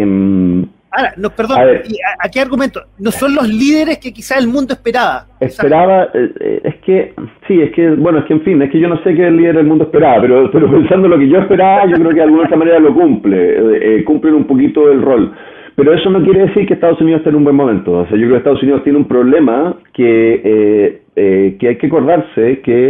em, 0.00 0.66
Ahora, 0.90 1.12
no, 1.18 1.28
perdón, 1.28 1.58
a, 1.58 2.28
qué 2.30 2.40
argumento? 2.40 2.80
No 2.98 3.10
son 3.10 3.34
los 3.34 3.46
líderes 3.46 3.98
que 3.98 4.14
quizá 4.14 4.38
el 4.38 4.48
mundo 4.48 4.72
esperaba. 4.72 5.26
Esperaba, 5.40 6.08
eh, 6.14 6.60
es 6.64 6.76
que, 6.76 7.12
sí, 7.46 7.60
es 7.60 7.70
que, 7.72 7.90
bueno, 7.90 8.20
es 8.20 8.24
que 8.24 8.32
en 8.32 8.40
fin, 8.40 8.62
es 8.62 8.70
que 8.70 8.80
yo 8.80 8.88
no 8.88 8.96
sé 9.02 9.14
qué 9.14 9.26
el 9.26 9.36
líder 9.36 9.56
del 9.56 9.66
mundo 9.66 9.84
esperaba, 9.84 10.22
pero, 10.22 10.50
pero 10.50 10.70
pensando 10.70 11.06
lo 11.06 11.18
que 11.18 11.28
yo 11.28 11.40
esperaba, 11.40 11.84
yo 11.84 11.96
creo 11.96 12.08
que 12.08 12.16
de 12.16 12.22
alguna 12.22 12.44
otra 12.44 12.56
manera 12.56 12.78
lo 12.78 12.94
cumple, 12.94 14.04
cumplen 14.04 14.34
un 14.34 14.44
poquito 14.44 14.90
el 14.90 15.02
rol. 15.02 15.34
Pero 15.76 15.92
eso 15.92 16.08
no 16.08 16.22
quiere 16.24 16.46
decir 16.46 16.66
que 16.66 16.74
Estados 16.74 17.00
Unidos 17.02 17.18
esté 17.18 17.28
en 17.28 17.36
un 17.36 17.44
buen 17.44 17.54
momento. 17.54 17.92
O 17.92 18.06
sea, 18.06 18.16
yo 18.16 18.22
creo 18.22 18.30
que 18.30 18.38
Estados 18.38 18.62
Unidos 18.62 18.82
tiene 18.82 18.98
un 18.98 19.06
problema 19.06 19.76
que, 19.92 20.40
eh, 20.42 21.02
eh, 21.14 21.56
que 21.60 21.68
hay 21.68 21.76
que 21.76 21.86
acordarse 21.86 22.60
que 22.60 22.88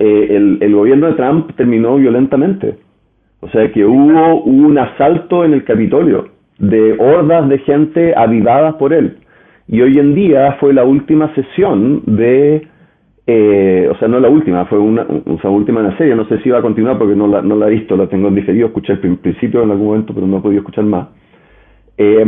eh, 0.00 0.26
el, 0.30 0.58
el, 0.60 0.74
gobierno 0.74 1.06
de 1.06 1.12
Trump 1.14 1.52
terminó 1.56 1.96
violentamente. 1.96 2.74
O 3.40 3.48
sea, 3.50 3.70
que 3.70 3.84
hubo, 3.84 4.42
un 4.42 4.76
asalto 4.76 5.44
en 5.44 5.54
el 5.54 5.62
Capitolio 5.62 6.35
de 6.58 6.96
hordas 6.98 7.48
de 7.48 7.58
gente 7.58 8.14
avivadas 8.16 8.74
por 8.76 8.92
él. 8.92 9.18
Y 9.68 9.80
hoy 9.80 9.98
en 9.98 10.14
día 10.14 10.56
fue 10.60 10.72
la 10.72 10.84
última 10.84 11.34
sesión 11.34 12.02
de... 12.06 12.68
o 13.90 13.98
sea, 13.98 14.08
no 14.08 14.20
la 14.20 14.28
última, 14.28 14.64
fue 14.66 14.78
una, 14.78 15.06
última 15.44 15.80
en 15.80 15.86
la 15.88 15.98
serie. 15.98 16.14
No 16.14 16.26
sé 16.28 16.38
si 16.38 16.48
iba 16.48 16.58
a 16.58 16.62
continuar 16.62 16.98
porque 16.98 17.16
no 17.16 17.26
la, 17.26 17.42
no 17.42 17.56
la 17.56 17.66
he 17.66 17.70
visto, 17.70 17.96
la 17.96 18.06
tengo 18.06 18.28
en 18.28 18.36
diferido. 18.36 18.68
Escuché 18.68 18.92
el 18.92 19.18
principio 19.18 19.62
en 19.62 19.70
algún 19.70 19.88
momento, 19.88 20.14
pero 20.14 20.26
no 20.26 20.38
he 20.38 20.40
podido 20.40 20.60
escuchar 20.60 20.84
más 20.84 21.08
eh, 21.98 22.24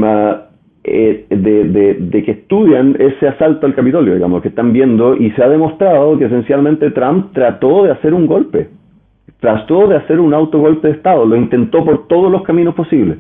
eh, 0.85 1.27
de, 1.29 1.95
de, 1.95 2.23
que 2.23 2.31
estudian 2.31 2.97
ese 2.99 3.29
asalto 3.29 3.67
al 3.67 3.75
Capitolio, 3.75 4.15
digamos, 4.15 4.41
que 4.41 4.49
están 4.49 4.73
viendo, 4.73 5.15
y 5.17 5.31
se 5.33 5.43
ha 5.43 5.49
demostrado 5.49 6.19
que 6.19 6.25
esencialmente 6.25 6.91
Trump 6.93 7.33
trató 7.33 7.85
de 7.85 7.91
hacer 7.91 8.15
un 8.15 8.27
golpe, 8.27 8.69
trató 9.41 9.87
de 9.87 9.97
hacer 9.97 10.19
un 10.19 10.33
autogolpe 10.33 10.89
de 10.89 10.95
Estado, 10.95 11.27
lo 11.27 11.37
intentó 11.37 11.85
por 11.85 12.07
todos 12.07 12.33
los 12.33 12.43
caminos 12.43 12.75
posibles. 12.75 13.19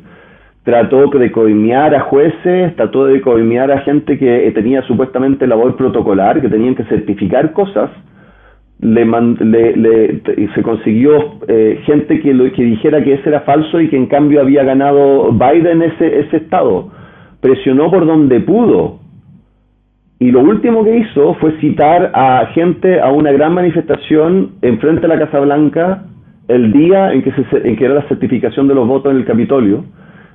Trató 0.69 1.07
de 1.07 1.33
coimear 1.33 1.95
a 1.95 2.01
jueces, 2.01 2.77
trató 2.77 3.07
de 3.07 3.23
coimear 3.23 3.73
a 3.73 3.81
gente 3.81 4.19
que 4.19 4.53
tenía 4.55 4.83
supuestamente 4.83 5.47
labor 5.47 5.77
protocolar, 5.77 6.43
que 6.43 6.51
tenían 6.51 6.75
que 6.75 6.85
certificar 6.85 7.55
cosas, 7.55 7.89
le, 8.79 9.07
le, 9.79 10.21
se 10.55 10.63
consiguió 10.63 11.39
eh, 11.49 11.81
gente 11.87 12.21
que, 12.21 12.35
lo, 12.35 12.53
que 12.53 12.63
dijera 12.65 13.03
que 13.03 13.15
ese 13.15 13.31
era 13.31 13.41
falso 13.41 13.81
y 13.81 13.89
que 13.89 13.97
en 13.97 14.09
cambio 14.09 14.43
había 14.43 14.63
ganado 14.63 15.33
Biden 15.33 15.81
ese, 15.81 16.21
ese 16.21 16.37
estado. 16.37 16.91
Presionó 17.41 17.91
por 17.91 18.05
donde 18.05 18.39
pudo. 18.41 18.99
Y 20.19 20.31
lo 20.31 20.41
último 20.41 20.85
que 20.85 20.99
hizo 20.99 21.33
fue 21.37 21.59
citar 21.63 22.11
a 22.13 22.45
gente 22.53 23.01
a 23.01 23.11
una 23.11 23.33
gran 23.33 23.55
manifestación 23.55 24.51
enfrente 24.61 25.01
de 25.01 25.09
la 25.09 25.19
Casa 25.19 25.41
Blanca 25.41 26.03
el 26.47 26.73
día 26.73 27.15
en 27.15 27.23
que, 27.23 27.33
se, 27.33 27.67
en 27.67 27.75
que 27.75 27.87
era 27.87 27.95
la 27.95 28.07
certificación 28.09 28.69
de 28.69 28.75
los 28.75 28.87
votos 28.87 29.13
en 29.13 29.17
el 29.17 29.25
Capitolio. 29.25 29.87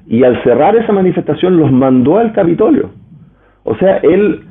Y 0.08 0.24
al 0.24 0.42
cerrar 0.44 0.76
esa 0.76 0.92
manifestación 0.92 1.58
los 1.58 1.72
mandó 1.72 2.18
al 2.18 2.34
Capitolio. 2.34 2.90
O 3.64 3.76
sea, 3.76 3.98
él 3.98 4.42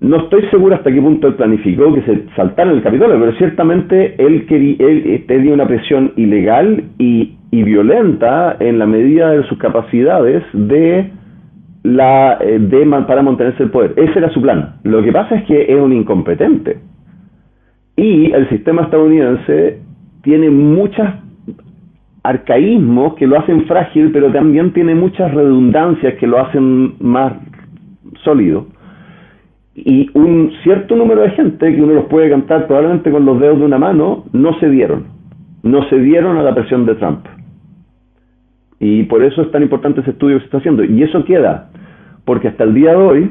no 0.00 0.16
estoy 0.16 0.42
seguro 0.50 0.74
hasta 0.74 0.90
qué 0.90 1.00
punto 1.00 1.28
él 1.28 1.34
planificó 1.34 1.92
que 1.92 2.02
se 2.02 2.24
saltara 2.34 2.70
el 2.70 2.82
Capitolio, 2.82 3.20
pero 3.20 3.32
ciertamente 3.36 4.14
él, 4.18 4.46
quería, 4.46 4.76
él 4.78 5.24
tenía 5.28 5.52
una 5.52 5.66
presión 5.66 6.12
ilegal 6.16 6.84
y, 6.98 7.36
violenta 7.52 8.56
en 8.60 8.78
la 8.78 8.86
medida 8.86 9.32
de 9.32 9.42
sus 9.44 9.58
capacidades 9.58 10.42
de 10.52 11.10
la 11.82 12.38
eh, 12.40 12.58
de, 12.58 12.86
para 13.06 13.22
mantenerse 13.22 13.64
el 13.64 13.70
poder. 13.70 13.92
Ese 13.96 14.18
era 14.18 14.30
su 14.30 14.40
plan. 14.40 14.76
Lo 14.84 15.02
que 15.02 15.12
pasa 15.12 15.34
es 15.34 15.44
que 15.44 15.62
es 15.62 15.78
un 15.78 15.92
incompetente. 15.92 16.78
Y 17.96 18.32
el 18.32 18.48
sistema 18.48 18.82
estadounidense 18.82 19.80
tiene 20.22 20.48
muchos 20.48 21.06
arcaísmos 22.22 23.14
que 23.14 23.26
lo 23.26 23.38
hacen 23.38 23.66
frágil, 23.66 24.10
pero 24.12 24.30
también 24.30 24.72
tiene 24.72 24.94
muchas 24.94 25.32
redundancias 25.32 26.14
que 26.14 26.26
lo 26.26 26.40
hacen 26.40 26.94
más 27.00 27.32
sólido 28.24 28.66
y 29.74 30.10
un 30.14 30.52
cierto 30.62 30.96
número 30.96 31.22
de 31.22 31.30
gente, 31.30 31.74
que 31.74 31.82
uno 31.82 31.94
los 31.94 32.04
puede 32.06 32.28
cantar 32.28 32.66
probablemente 32.66 33.10
con 33.10 33.24
los 33.24 33.40
dedos 33.40 33.58
de 33.58 33.64
una 33.64 33.78
mano, 33.78 34.24
no 34.32 34.58
se 34.58 34.68
dieron. 34.68 35.06
No 35.62 35.88
se 35.88 35.98
dieron 35.98 36.36
a 36.36 36.42
la 36.42 36.54
presión 36.54 36.86
de 36.86 36.94
Trump. 36.96 37.26
Y 38.78 39.04
por 39.04 39.22
eso 39.22 39.42
es 39.42 39.50
tan 39.50 39.62
importante 39.62 40.00
ese 40.00 40.10
estudio 40.10 40.36
que 40.36 40.40
se 40.40 40.46
está 40.46 40.58
haciendo. 40.58 40.84
Y 40.84 41.02
eso 41.02 41.24
queda, 41.24 41.70
porque 42.24 42.48
hasta 42.48 42.64
el 42.64 42.74
día 42.74 42.90
de 42.90 42.96
hoy, 42.96 43.30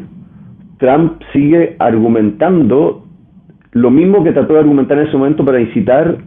Trump 0.78 1.22
sigue 1.34 1.76
argumentando 1.80 3.06
lo 3.72 3.91
mismo 3.91 4.24
que 4.24 4.32
trató 4.32 4.53
de 4.53 4.60
argumentar 4.60 4.98
en 4.98 5.07
ese 5.07 5.18
momento 5.18 5.44
para 5.44 5.60
incitar 5.60 6.18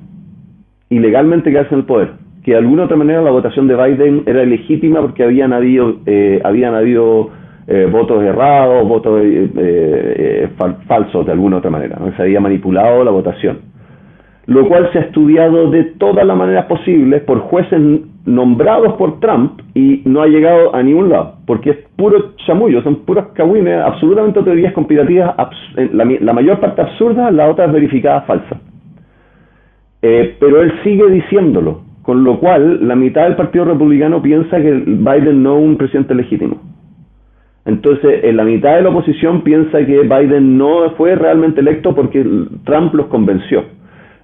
ilegalmente 0.90 1.50
quedarse 1.50 1.74
en 1.74 1.80
el 1.80 1.86
poder. 1.86 2.21
Que 2.44 2.52
de 2.52 2.58
alguna 2.58 2.84
otra 2.84 2.96
manera 2.96 3.22
la 3.22 3.30
votación 3.30 3.68
de 3.68 3.76
Biden 3.76 4.24
era 4.26 4.44
legítima 4.44 5.00
porque 5.00 5.22
habían 5.22 5.52
habido, 5.52 5.96
eh, 6.06 6.40
habían 6.44 6.74
habido 6.74 7.30
eh, 7.68 7.88
votos 7.90 8.20
errados, 8.24 8.88
votos 8.88 9.20
eh, 9.22 9.50
eh, 9.56 10.48
falsos 10.88 11.24
de 11.24 11.32
alguna 11.32 11.58
otra 11.58 11.70
manera. 11.70 11.96
Se 12.16 12.22
había 12.22 12.40
manipulado 12.40 13.04
la 13.04 13.12
votación. 13.12 13.60
Lo 14.46 14.66
cual 14.66 14.90
se 14.92 14.98
ha 14.98 15.02
estudiado 15.02 15.70
de 15.70 15.84
todas 15.84 16.26
las 16.26 16.36
maneras 16.36 16.66
posibles 16.66 17.22
por 17.22 17.38
jueces 17.38 17.80
nombrados 18.24 18.94
por 18.94 19.20
Trump 19.20 19.60
y 19.74 20.02
no 20.04 20.22
ha 20.22 20.26
llegado 20.26 20.74
a 20.74 20.82
ningún 20.82 21.10
lado, 21.10 21.36
porque 21.46 21.70
es 21.70 21.76
puro 21.96 22.34
chamullo, 22.44 22.82
son 22.82 22.96
puras 23.04 23.26
cagüines, 23.34 23.80
absolutamente 23.80 24.42
teorías 24.42 24.72
conspirativas, 24.72 25.34
la, 25.92 26.04
la, 26.04 26.32
mayor 26.32 26.58
parte 26.58 26.82
absurdas, 26.82 27.32
la 27.32 27.48
otra 27.48 27.68
verificadas 27.68 28.26
falsas. 28.26 28.58
pero 30.00 30.62
él 30.62 30.72
sigue 30.82 31.08
diciéndolo, 31.08 31.82
con 32.02 32.24
lo 32.24 32.38
cual 32.40 32.86
la 32.86 32.96
mitad 32.96 33.24
del 33.24 33.36
Partido 33.36 33.64
Republicano 33.64 34.20
piensa 34.20 34.60
que 34.60 34.72
Biden 34.72 35.42
no 35.42 35.58
es 35.58 35.64
un 35.64 35.76
presidente 35.76 36.14
legítimo. 36.14 36.56
Entonces, 37.64 38.24
en 38.24 38.36
la 38.36 38.44
mitad 38.44 38.74
de 38.74 38.82
la 38.82 38.88
oposición 38.88 39.42
piensa 39.42 39.86
que 39.86 40.00
Biden 40.00 40.58
no 40.58 40.90
fue 40.96 41.14
realmente 41.14 41.60
electo 41.60 41.94
porque 41.94 42.26
Trump 42.64 42.92
los 42.94 43.06
convenció. 43.06 43.64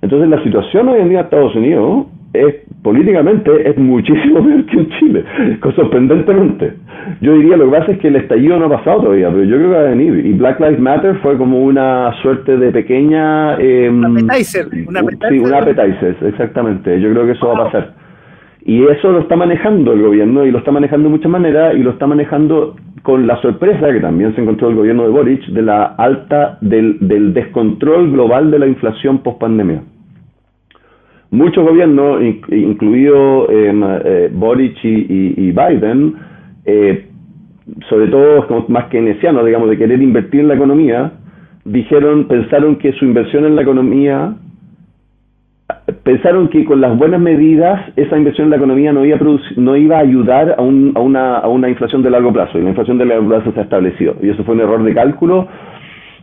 Entonces, 0.03 0.29
la 0.29 0.43
situación 0.43 0.89
hoy 0.89 1.01
en 1.01 1.09
día 1.09 1.21
en 1.21 1.25
Estados 1.25 1.55
Unidos 1.55 2.07
es 2.33 2.55
políticamente 2.83 3.69
es 3.69 3.77
muchísimo 3.79 4.45
peor 4.45 4.65
que 4.67 4.77
en 4.77 4.91
Chile, 4.99 5.25
sorprendentemente. 5.75 6.75
yo 7.21 7.35
diría, 7.35 7.57
lo 7.57 7.71
que 7.71 7.79
pasa 7.79 7.93
es 7.93 7.99
que 7.99 8.09
el 8.09 8.17
estallido 8.17 8.59
no 8.59 8.67
ha 8.67 8.79
pasado 8.79 9.03
todavía, 9.03 9.31
pero 9.31 9.45
yo 9.45 9.57
creo 9.57 9.71
que 9.71 9.77
va 9.77 9.81
a 9.81 9.91
venir. 9.91 10.27
Y 10.27 10.33
Black 10.33 10.61
Lives 10.61 10.81
Matter 10.81 11.17
fue 11.23 11.37
como 11.37 11.63
una 11.63 12.13
suerte 12.23 12.57
de 12.57 12.71
pequeña... 12.71 13.57
Eh, 13.59 13.89
un 13.89 14.05
appetizer. 14.05 14.69
Sí, 14.71 14.87
un 15.39 15.55
appetizer, 15.55 16.17
exactamente. 16.23 17.01
Yo 17.01 17.11
creo 17.13 17.27
que 17.27 17.33
eso 17.33 17.49
va 17.49 17.55
a 17.55 17.65
pasar. 17.65 17.95
Y 18.65 18.85
eso 18.85 19.11
lo 19.11 19.21
está 19.21 19.35
manejando 19.35 19.95
el 19.95 20.03
gobierno 20.03 20.45
y 20.45 20.51
lo 20.51 20.59
está 20.59 20.71
manejando 20.71 21.09
de 21.09 21.15
muchas 21.15 21.31
maneras 21.31 21.75
y 21.75 21.79
lo 21.79 21.93
está 21.93 22.07
manejando 22.07 22.77
con 23.03 23.27
la 23.27 23.41
sorpresa 23.41 23.91
que 23.91 24.01
también 24.01 24.35
se 24.35 24.43
encontró 24.43 24.69
el 24.69 24.75
gobierno 24.77 25.05
de 25.05 25.09
Boric 25.09 25.47
de 25.47 25.63
la 25.63 25.85
alta, 25.85 26.59
del, 26.61 26.99
del 27.01 27.33
descontrol 27.33 28.13
global 28.13 28.51
de 28.51 28.59
la 28.59 28.67
inflación 28.67 29.23
post 29.23 29.41
pandemia. 29.41 29.83
Muchos 31.31 31.63
gobiernos, 31.63 32.23
incluido 32.51 33.51
em, 33.51 33.83
eh, 33.85 34.31
Boric 34.33 34.79
y, 34.83 35.53
Biden, 35.53 36.15
eh, 36.65 37.07
sobre 37.89 38.09
todo 38.09 38.65
más 38.69 38.87
keynesianos, 38.87 39.45
digamos, 39.45 39.69
de 39.69 39.77
querer 39.77 40.01
invertir 40.01 40.41
en 40.41 40.49
la 40.49 40.55
economía, 40.55 41.13
dijeron, 41.65 42.29
pensaron 42.29 42.77
que 42.77 42.93
su 42.93 43.05
inversión 43.05 43.45
en 43.45 43.57
la 43.57 43.63
economía 43.63 44.37
pensaron 46.03 46.49
que 46.49 46.65
con 46.65 46.81
las 46.81 46.97
buenas 46.97 47.21
medidas 47.21 47.93
esa 47.97 48.17
inversión 48.17 48.47
en 48.47 48.51
la 48.51 48.57
economía 48.57 48.93
no 48.93 49.05
iba 49.05 49.17
a, 49.17 49.21
no 49.57 49.77
iba 49.77 49.99
a 49.99 50.01
ayudar 50.01 50.57
a, 50.59 50.63
una, 50.63 51.69
inflación 51.69 52.03
de 52.03 52.11
largo 52.11 52.33
plazo 52.33 52.59
y 52.59 52.63
la 52.63 52.71
inflación 52.71 52.99
de 52.99 53.05
largo 53.05 53.29
plazo 53.29 53.53
se 53.53 53.61
ha 53.61 53.65
establecido. 53.65 54.17
Y 54.23 54.31
eso 54.31 54.45
fue 54.45 54.55
un 54.55 54.63
error 54.63 54.83
de 54.83 54.95
cálculo 54.95 55.47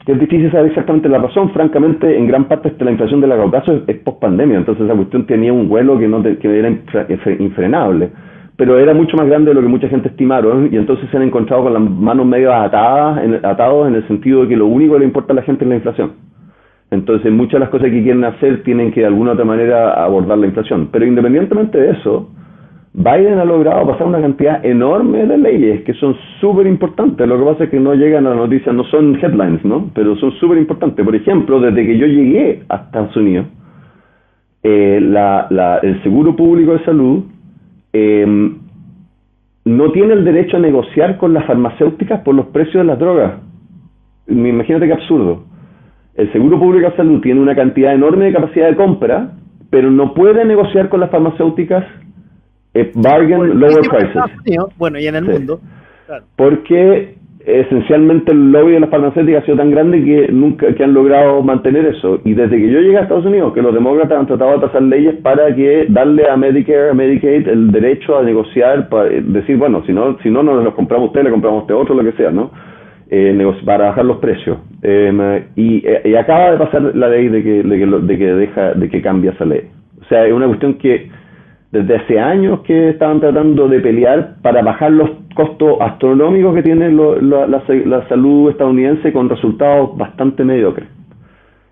que 0.05 0.11
es 0.11 0.19
difícil 0.19 0.51
saber 0.51 0.67
exactamente 0.67 1.09
la 1.09 1.17
razón. 1.17 1.51
Francamente 1.51 2.17
en 2.17 2.27
gran 2.27 2.45
parte 2.45 2.73
la 2.79 2.91
inflación 2.91 3.21
de 3.21 3.27
largo 3.27 3.49
plazo 3.49 3.81
es, 3.87 3.97
post 3.97 4.21
pandemia 4.21 4.57
entonces 4.57 4.85
esa 4.85 4.95
cuestión 4.95 5.25
tenía 5.25 5.51
un 5.51 5.67
vuelo 5.67 5.97
que 5.97 6.07
no 6.07 6.21
que 6.21 6.59
era 6.59 6.69
infrenable 7.39 8.11
pero 8.57 8.79
era 8.79 8.93
mucho 8.93 9.17
más 9.17 9.27
grande 9.27 9.49
de 9.49 9.55
lo 9.55 9.61
que 9.61 9.67
mucha 9.67 9.89
gente 9.89 10.07
estimaron 10.09 10.69
y 10.71 10.77
entonces 10.77 11.09
se 11.09 11.17
han 11.17 11.23
encontrado 11.23 11.63
con 11.63 11.73
las 11.73 11.81
manos 11.81 12.25
medio 12.25 12.53
atadas 12.53 13.19
atados 13.43 13.87
en 13.87 13.95
el 13.95 14.07
sentido 14.07 14.43
de 14.43 14.49
que 14.49 14.55
lo 14.55 14.67
único 14.67 14.93
que 14.93 14.99
le 14.99 15.05
importa 15.05 15.33
a 15.33 15.35
la 15.35 15.41
gente 15.41 15.65
es 15.65 15.69
la 15.69 15.75
inflación. 15.75 16.13
Entonces, 16.91 17.31
muchas 17.31 17.53
de 17.53 17.59
las 17.59 17.69
cosas 17.69 17.89
que 17.89 18.03
quieren 18.03 18.23
hacer 18.23 18.63
tienen 18.63 18.91
que 18.91 19.01
de 19.01 19.07
alguna 19.07 19.31
otra 19.31 19.43
manera 19.43 19.91
abordar 20.03 20.37
la 20.37 20.45
inflación. 20.45 20.89
Pero 20.91 21.05
independientemente 21.05 21.77
de 21.77 21.91
eso, 21.91 22.29
Biden 22.97 23.39
ha 23.39 23.45
logrado 23.45 23.85
pasar 23.87 24.07
una 24.07 24.21
cantidad 24.21 24.65
enorme 24.65 25.25
de 25.25 25.37
leyes 25.37 25.83
que 25.83 25.93
son 25.95 26.15
súper 26.39 26.65
importantes. 26.65 27.27
Lo 27.27 27.37
que 27.37 27.43
pasa 27.43 27.63
es 27.65 27.69
que 27.69 27.79
no 27.79 27.93
llegan 27.93 28.25
a 28.25 28.29
las 28.29 28.37
noticias, 28.37 28.73
no 28.73 28.85
son 28.85 29.15
headlines, 29.21 29.65
¿no? 29.65 29.91
Pero 29.93 30.15
son 30.15 30.31
súper 30.33 30.57
importantes. 30.57 31.03
Por 31.03 31.13
ejemplo, 31.13 31.59
desde 31.59 31.85
que 31.85 31.97
yo 31.97 32.07
llegué 32.07 32.63
a 32.69 32.75
Estados 32.77 33.15
Unidos, 33.17 33.47
eh, 34.63 34.97
el 34.97 36.03
Seguro 36.03 36.37
Público 36.37 36.71
de 36.71 36.85
Salud 36.85 37.23
em, 37.91 38.59
no 39.65 39.91
tiene 39.91 40.13
el 40.13 40.23
derecho 40.23 40.55
a 40.55 40.61
negociar 40.61 41.17
con 41.17 41.33
las 41.33 41.45
farmacéuticas 41.45 42.21
por 42.21 42.33
los 42.33 42.45
precios 42.47 42.75
de 42.75 42.85
las 42.85 42.97
drogas. 42.97 43.33
Imagínate 44.27 44.87
qué 44.87 44.93
absurdo 44.93 45.43
el 46.15 46.31
Seguro 46.31 46.57
Público 46.57 46.89
de 46.89 46.95
Salud 46.95 47.21
tiene 47.21 47.41
una 47.41 47.55
cantidad 47.55 47.93
enorme 47.93 48.25
de 48.25 48.33
capacidad 48.33 48.69
de 48.69 48.75
compra, 48.75 49.31
pero 49.69 49.91
no 49.91 50.13
puede 50.13 50.45
negociar 50.45 50.87
con 50.87 51.01
las 51.01 51.11
farmacéuticas 51.11 51.83
eh, 52.75 52.91
bargain 52.93 53.59
lower 53.59 53.81
prices. 53.89 54.21
bueno, 54.77 54.99
y 54.99 55.07
en 55.07 55.15
el 55.15 55.23
mundo. 55.23 55.59
Porque 56.35 57.15
esencialmente 57.45 58.31
el 58.31 58.51
lobby 58.51 58.73
de 58.73 58.79
las 58.79 58.89
farmacéuticas 58.89 59.43
ha 59.43 59.45
sido 59.45 59.57
tan 59.57 59.71
grande 59.71 60.03
que 60.03 60.31
nunca 60.31 60.73
que 60.73 60.83
han 60.83 60.93
logrado 60.93 61.41
mantener 61.41 61.85
eso. 61.85 62.19
Y 62.23 62.33
desde 62.33 62.57
que 62.57 62.69
yo 62.69 62.79
llegué 62.79 62.97
a 62.97 63.01
Estados 63.01 63.25
Unidos, 63.25 63.53
que 63.53 63.61
los 63.61 63.73
demócratas 63.73 64.19
han 64.19 64.27
tratado 64.27 64.53
de 64.53 64.59
pasar 64.59 64.83
leyes 64.83 65.15
para 65.21 65.53
que 65.55 65.87
darle 65.89 66.29
a 66.29 66.37
Medicare, 66.37 66.89
a 66.89 66.93
Medicaid 66.93 67.47
el 67.47 67.71
derecho 67.71 68.17
a 68.17 68.23
negociar, 68.23 68.89
para 68.89 69.09
decir, 69.09 69.57
bueno, 69.57 69.83
si 69.85 69.93
no, 69.93 70.17
si 70.21 70.29
no 70.29 70.43
nos 70.43 70.63
los 70.63 70.73
compramos 70.75 71.07
usted, 71.07 71.23
le 71.23 71.31
compramos 71.31 71.59
a 71.59 71.61
usted 71.63 71.75
otro, 71.75 71.95
lo 71.95 72.03
que 72.03 72.17
sea, 72.17 72.31
¿no? 72.31 72.51
eh, 73.09 73.53
para 73.65 73.87
bajar 73.89 74.05
los 74.05 74.17
precios. 74.17 74.57
Em, 74.81 75.21
eh, 75.21 75.47
y, 75.55 76.15
acaba 76.15 76.51
de 76.51 76.57
pasar 76.57 76.81
la 76.95 77.09
ley 77.09 77.27
de 77.29 77.43
que, 77.43 77.63
de 77.63 77.77
que, 77.77 77.85
de 77.85 78.17
que, 78.17 78.25
deja, 78.25 78.73
de 78.73 78.89
que 78.89 79.01
cambia 79.01 79.31
esa 79.31 79.45
ley. 79.45 79.61
O 80.01 80.05
sea, 80.05 80.25
es 80.25 80.33
una 80.33 80.47
cuestión 80.47 80.75
que 80.75 81.09
desde 81.71 81.95
hace 81.95 82.19
años 82.19 82.61
que 82.61 82.89
estaban 82.89 83.19
tratando 83.19 83.67
de 83.67 83.79
pelear 83.79 84.35
para 84.41 84.61
bajar 84.61 84.91
los 84.91 85.09
costos 85.35 85.77
astronómicos 85.81 86.55
que 86.55 86.63
tiene 86.63 86.91
la, 86.91 88.05
salud 88.07 88.49
estadounidense 88.49 89.11
con 89.11 89.29
resultados 89.29 89.97
bastante 89.97 90.43
mediocres. 90.43 90.87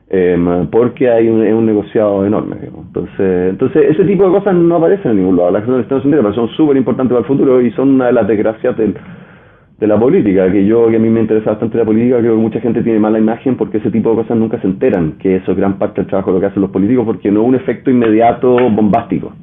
Em, 0.10 0.68
porque 0.68 1.10
hay 1.10 1.28
un, 1.28 1.42
un 1.42 1.66
negociado 1.66 2.26
enorme. 2.26 2.58
Entonces, 2.62 3.50
entonces, 3.52 3.90
ese 3.90 4.04
tipo 4.04 4.26
de 4.26 4.32
cosas 4.32 4.54
no 4.54 4.76
aparecen 4.76 5.12
en 5.12 5.18
ningún 5.18 5.38
lado. 5.38 5.52
Las 5.52 5.64
cosas 5.64 5.78
de 5.78 5.82
Estados 5.84 6.06
Unidos 6.06 6.36
son 6.36 6.50
súper 6.50 6.78
importantes 6.78 7.10
para 7.10 7.22
el 7.22 7.26
futuro 7.26 7.62
y 7.62 7.72
son 7.72 7.96
una 7.96 8.08
de 8.08 8.14
las 8.14 8.28
desgracias 8.28 8.78
del, 8.78 8.94
de 9.80 9.88
la 9.88 10.00
política, 10.00 10.52
que 10.52 10.66
yo, 10.66 10.88
que 10.88 10.98
a 10.98 11.00
mí 11.00 11.10
me 11.10 11.20
interesa 11.20 11.52
bastante 11.52 11.78
la 11.78 11.86
política, 11.86 12.20
creo 12.20 12.36
que 12.36 12.42
mucha 12.42 12.62
gente 12.62 12.84
tiene 12.84 13.00
mala 13.00 13.20
imagen 13.20 13.58
porque 13.58 13.80
ese 13.80 13.92
tipo 13.92 14.12
de 14.12 14.18
cosas 14.18 14.38
nunca 14.38 14.60
se 14.62 14.68
enteran, 14.68 15.14
que 15.14 15.38
eso 15.38 15.52
es 15.52 15.58
gran 15.58 15.78
parte 15.78 16.02
del 16.02 16.08
trabajo 16.08 16.30
de 16.32 16.36
lo 16.36 16.40
que 16.42 16.48
hacen 16.48 16.62
los 16.62 16.72
políticos, 16.72 17.06
porque 17.06 17.32
no 17.32 17.42
es 17.42 17.48
un 17.48 17.56
efecto 17.56 17.90
inmediato 17.90 18.56
bombástico. 18.70 19.34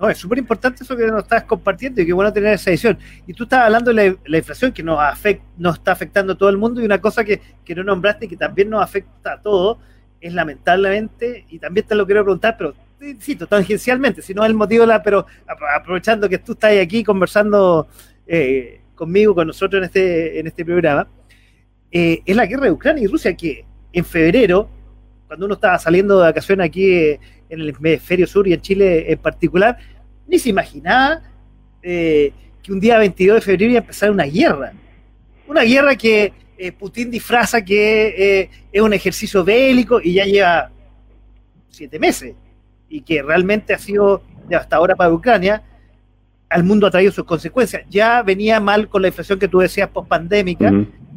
No, 0.00 0.08
es 0.08 0.16
súper 0.16 0.38
importante 0.38 0.82
eso 0.82 0.96
que 0.96 1.06
nos 1.06 1.24
estás 1.24 1.44
compartiendo 1.44 2.00
y 2.00 2.06
qué 2.06 2.12
bueno 2.12 2.32
tener 2.32 2.54
esa 2.54 2.70
edición. 2.70 2.98
Y 3.26 3.34
tú 3.34 3.44
estás 3.44 3.66
hablando 3.66 3.92
de 3.92 4.18
la, 4.24 4.38
inflación 4.38 4.72
que 4.72 4.82
nos, 4.82 4.98
afecta, 4.98 5.44
nos 5.58 5.76
está 5.76 5.92
afectando 5.92 6.32
a 6.32 6.38
todo 6.38 6.48
el 6.48 6.56
mundo 6.56 6.80
y 6.80 6.86
una 6.86 7.00
cosa 7.00 7.22
que, 7.22 7.40
que 7.64 7.74
no 7.74 7.84
nombraste 7.84 8.24
y 8.24 8.28
que 8.28 8.36
también 8.36 8.70
nos 8.70 8.82
afecta 8.82 9.34
a 9.34 9.40
todos 9.42 9.76
es 10.20 10.34
lamentablemente, 10.34 11.46
y 11.48 11.58
también 11.58 11.86
te 11.86 11.94
lo 11.94 12.04
quiero 12.04 12.22
preguntar, 12.22 12.56
pero 12.58 12.74
insisto, 13.00 13.46
tangencialmente, 13.46 14.20
si 14.20 14.34
no 14.34 14.42
es 14.42 14.50
el 14.50 14.54
motivo, 14.54 14.84
la, 14.84 15.02
pero 15.02 15.26
aprovechando 15.74 16.28
que 16.28 16.38
tú 16.38 16.52
estás 16.52 16.76
aquí 16.76 17.02
conversando 17.02 17.88
eh, 18.26 18.82
conmigo, 18.94 19.34
con 19.34 19.46
nosotros 19.46 19.78
en 19.78 19.84
este, 19.84 20.38
en 20.38 20.46
este 20.46 20.64
programa, 20.64 21.08
eh, 21.90 22.20
es 22.24 22.36
la 22.36 22.46
guerra 22.46 22.64
de 22.64 22.72
Ucrania 22.72 23.04
y 23.04 23.06
Rusia, 23.06 23.34
que 23.34 23.64
en 23.92 24.04
febrero, 24.04 24.68
cuando 25.30 25.46
uno 25.46 25.54
estaba 25.54 25.78
saliendo 25.78 26.18
de 26.18 26.24
vacaciones 26.24 26.66
aquí 26.66 26.90
eh, 26.90 27.20
en 27.48 27.60
el 27.60 27.68
hemisferio 27.68 28.26
sur 28.26 28.48
y 28.48 28.52
en 28.52 28.60
Chile 28.60 29.12
en 29.12 29.18
particular, 29.20 29.78
ni 30.26 30.40
se 30.40 30.48
imaginaba 30.48 31.22
eh, 31.80 32.32
que 32.60 32.72
un 32.72 32.80
día 32.80 32.98
22 32.98 33.36
de 33.36 33.40
febrero 33.40 33.70
iba 33.70 33.78
a 33.78 33.82
empezar 33.82 34.10
una 34.10 34.24
guerra. 34.24 34.72
Una 35.46 35.62
guerra 35.62 35.94
que 35.94 36.32
Putin 36.76 37.12
disfraza 37.12 37.64
que 37.64 38.50
es 38.72 38.82
un 38.82 38.92
ejercicio 38.92 39.44
bélico 39.44 40.00
y 40.02 40.14
ya 40.14 40.24
lleva 40.24 40.72
siete 41.68 42.00
meses 42.00 42.34
y 42.88 43.00
que 43.02 43.22
realmente 43.22 43.72
ha 43.72 43.78
sido 43.78 44.24
devastadora 44.48 44.96
para 44.96 45.12
Ucrania 45.12 45.62
al 46.48 46.64
mundo 46.64 46.88
ha 46.88 46.90
traído 46.90 47.12
sus 47.12 47.24
consecuencias. 47.24 47.84
Ya 47.88 48.20
venía 48.24 48.58
mal 48.58 48.88
con 48.88 49.00
la 49.00 49.08
inflación 49.08 49.38
que 49.38 49.46
tú 49.46 49.60
decías 49.60 49.88
post-pandémica, 49.90 50.72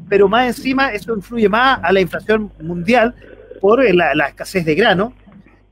pero 0.07 0.29
más 0.29 0.55
encima 0.55 0.93
eso 0.93 1.15
influye 1.15 1.49
más 1.49 1.79
a 1.81 1.91
la 1.91 1.99
inflación 1.99 2.51
mundial 2.61 3.15
por 3.63 3.81
la, 3.95 4.27
escasez 4.27 4.65
de 4.65 4.75
grano, 4.75 5.13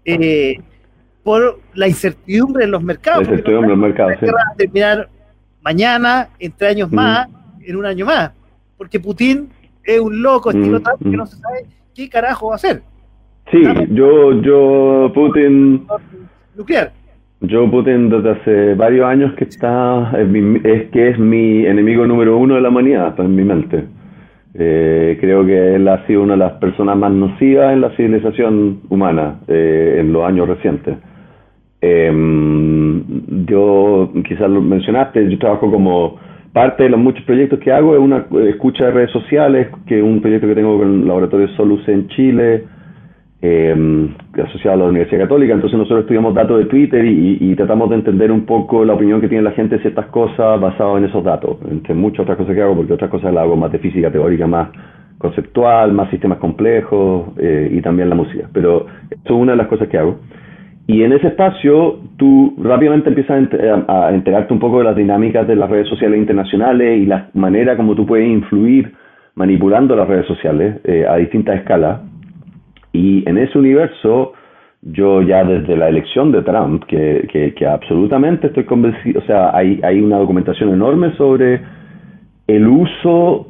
eh, 0.05 0.57
por 1.23 1.59
la 1.73 1.89
incertidumbre 1.89 2.63
en 2.63 2.71
los 2.71 2.81
mercados. 2.81 3.27
La 3.27 3.31
incertidumbre 3.31 3.73
en 3.73 3.79
los 3.81 3.89
mercados, 3.89 4.13
sí. 4.17 4.27
Va 4.27 4.43
a 4.49 4.55
terminar 4.55 5.09
mañana, 5.61 6.29
entre 6.39 6.69
años 6.69 6.89
más, 6.89 7.27
en 7.59 7.75
un 7.75 7.85
año 7.85 8.05
más, 8.05 8.31
porque 8.77 8.97
Putin 8.97 9.49
es 9.83 9.99
un 9.99 10.21
loco 10.21 10.51
estilo 10.51 10.79
tal 10.79 10.95
que 10.99 11.17
no 11.17 11.25
se 11.25 11.35
sabe 11.35 11.65
qué 11.93 12.07
carajo 12.07 12.47
va 12.47 12.53
a 12.53 12.55
hacer. 12.55 12.81
Sí, 13.51 13.61
yo, 13.89 14.41
yo, 14.41 15.11
Putin... 15.13 15.85
Nuclear. 16.55 16.93
Joe 17.41 17.67
Putin 17.67 18.09
desde 18.09 18.29
hace 18.29 18.73
varios 18.75 19.05
años 19.05 19.33
que 19.33 19.43
está 19.43 20.13
es, 20.17 20.89
que 20.91 21.09
es 21.09 21.19
mi 21.19 21.65
enemigo 21.65 22.07
número 22.07 22.37
uno 22.37 22.55
de 22.55 22.61
la 22.61 22.69
humanidad 22.69 23.19
en 23.19 23.35
mi 23.35 23.43
mente. 23.43 23.83
Eh, 24.53 25.17
creo 25.21 25.45
que 25.45 25.75
él 25.75 25.87
ha 25.87 26.05
sido 26.07 26.23
una 26.23 26.33
de 26.33 26.39
las 26.39 26.53
personas 26.53 26.97
más 26.97 27.11
nocivas 27.11 27.71
en 27.73 27.81
la 27.81 27.95
civilización 27.95 28.81
humana 28.89 29.39
eh, 29.47 29.97
en 29.99 30.11
los 30.11 30.23
años 30.25 30.47
recientes. 30.47 30.97
Em, 31.79 33.45
yo, 33.45 34.11
quizás 34.27 34.49
lo 34.49 34.61
mencionaste, 34.61 35.29
yo 35.29 35.39
trabajo 35.39 35.71
como 35.71 36.19
parte 36.53 36.83
de 36.83 36.89
los 36.89 36.99
muchos 36.99 37.23
proyectos 37.25 37.59
que 37.59 37.71
hago, 37.71 37.95
es 37.95 38.01
una 38.01 38.25
escucha 38.49 38.85
de 38.85 38.91
redes 38.91 39.11
sociales, 39.11 39.69
que 39.87 39.99
es 39.99 40.03
un 40.03 40.21
proyecto 40.21 40.47
que 40.47 40.55
tengo 40.55 40.77
con 40.77 41.01
el 41.01 41.07
Laboratorio 41.07 41.47
Solus 41.55 41.87
en 41.87 42.07
Chile, 42.09 42.65
eh, 43.41 44.09
asociado 44.43 44.75
a 44.75 44.77
la 44.77 44.89
Universidad 44.89 45.23
Católica, 45.23 45.53
entonces 45.53 45.77
nosotros 45.77 46.01
estudiamos 46.01 46.35
datos 46.35 46.59
de 46.59 46.65
Twitter 46.65 47.03
y, 47.05 47.55
tratamos 47.55 47.89
de 47.89 47.95
entender 47.95 48.31
un 48.31 48.45
poco 48.45 48.85
la 48.85 48.93
opinión 48.93 49.19
que 49.19 49.27
tiene 49.27 49.43
la 49.43 49.51
gente 49.51 49.77
de 49.77 49.81
ciertas 49.81 50.07
cosas 50.07 50.59
basado 50.59 50.97
en 50.97 51.05
esos 51.05 51.23
datos, 51.23 51.57
entre 51.69 51.93
muchas 51.93 52.21
otras 52.21 52.37
cosas 52.37 52.55
que 52.55 52.61
hago, 52.61 52.75
porque 52.75 52.93
otras 52.93 53.09
cosas 53.09 53.33
las 53.33 53.43
hago 53.43 53.55
más 53.55 53.71
de 53.71 53.79
física 53.79 54.11
teórica, 54.11 54.45
más 54.45 54.69
conceptual, 55.17 55.91
más 55.93 56.09
sistemas 56.09 56.37
complejos 56.37 57.29
eh, 57.37 57.69
y 57.71 57.81
también 57.81 58.09
la 58.09 58.15
música, 58.15 58.47
pero 58.53 58.85
eso 59.09 59.21
es 59.23 59.31
una 59.31 59.53
de 59.53 59.57
las 59.57 59.67
cosas 59.67 59.87
que 59.87 59.97
hago. 59.97 60.19
Y 60.87 61.03
en 61.03 61.13
ese 61.13 61.27
espacio 61.27 61.99
tú 62.17 62.55
rápidamente 62.61 63.09
empiezas 63.09 63.47
a 63.87 64.13
enterarte 64.13 64.53
un 64.53 64.59
poco 64.59 64.79
de 64.79 64.83
las 64.83 64.95
dinámicas 64.95 65.47
de 65.47 65.55
las 65.55 65.69
redes 65.69 65.87
sociales 65.87 66.19
internacionales 66.19 66.99
y 66.99 67.05
la 67.05 67.29
manera 67.33 67.77
como 67.77 67.95
tú 67.95 68.05
puedes 68.05 68.27
influir 68.27 68.91
manipulando 69.35 69.95
las 69.95 70.07
redes 70.07 70.25
sociales 70.25 70.81
eh, 70.83 71.05
a 71.07 71.15
distintas 71.15 71.57
escalas 71.57 72.10
y 72.93 73.27
en 73.27 73.37
ese 73.37 73.57
universo 73.57 74.33
yo 74.81 75.21
ya 75.21 75.43
desde 75.43 75.75
la 75.77 75.89
elección 75.89 76.31
de 76.31 76.41
Trump, 76.41 76.83
que, 76.85 77.53
que, 77.55 77.67
absolutamente 77.67 78.47
estoy 78.47 78.63
convencido, 78.63 79.19
o 79.19 79.23
sea, 79.25 79.55
hay, 79.55 79.79
hay 79.83 80.01
una 80.01 80.17
documentación 80.17 80.73
enorme 80.73 81.13
sobre 81.17 81.61
el 82.47 82.67
uso 82.67 83.47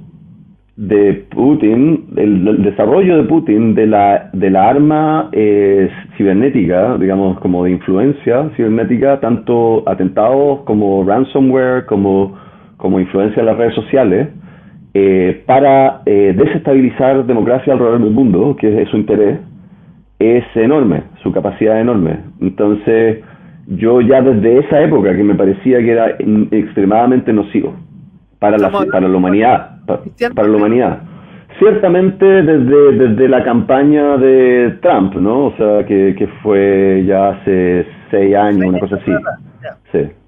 de 0.75 1.25
Putin, 1.29 2.07
el, 2.17 2.63
desarrollo 2.63 3.17
de 3.17 3.23
Putin 3.23 3.75
de 3.75 3.87
la, 3.87 4.29
de 4.33 4.49
la 4.49 4.69
arma 4.69 5.29
eh, 5.31 5.89
cibernética, 6.17 6.97
digamos, 6.97 7.39
como 7.39 7.63
de 7.63 7.71
influencia 7.71 8.49
cibernética, 8.57 9.19
tanto 9.19 9.87
atentados 9.87 10.61
como 10.63 11.03
ransomware, 11.05 11.85
como, 11.85 12.35
como 12.77 12.99
influencia 12.99 13.39
en 13.39 13.45
las 13.45 13.57
redes 13.57 13.75
sociales, 13.75 14.29
eh, 14.93 15.43
para 15.45 16.01
eh, 16.05 16.33
desestabilizar 16.35 17.25
democracia 17.25 17.73
alrededor 17.73 18.01
del 18.01 18.11
mundo, 18.11 18.55
que 18.59 18.81
es 18.81 18.89
su 18.89 18.97
interés, 18.97 19.39
es 20.19 20.43
enorme, 20.55 21.03
su 21.23 21.31
capacidad 21.31 21.77
es 21.77 21.81
enorme. 21.81 22.19
Entonces, 22.41 23.19
yo 23.67 24.01
ya 24.01 24.21
desde 24.21 24.59
esa 24.59 24.81
época 24.81 25.15
que 25.15 25.23
me 25.23 25.35
parecía 25.35 25.79
que 25.79 25.91
era 25.91 26.15
extremadamente 26.51 27.31
nocivo 27.31 27.73
para 28.39 28.57
la, 28.57 28.69
para 28.69 29.07
la 29.07 29.17
humanidad, 29.17 29.77
para, 29.85 30.47
la 30.47 30.57
humanidad. 30.57 31.03
Ciertamente 31.59 32.25
desde, 32.25 32.91
desde 32.93 33.29
la 33.29 33.43
campaña 33.43 34.17
de 34.17 34.77
Trump, 34.81 35.15
¿no? 35.15 35.45
O 35.47 35.55
sea, 35.57 35.85
que, 35.85 36.15
que 36.17 36.27
fue 36.41 37.03
ya 37.07 37.29
hace 37.29 37.85
seis 38.09 38.35
años, 38.35 38.65
una 38.65 38.79
cosa 38.79 38.95
así. 38.95 39.11
Sí. 39.91 40.20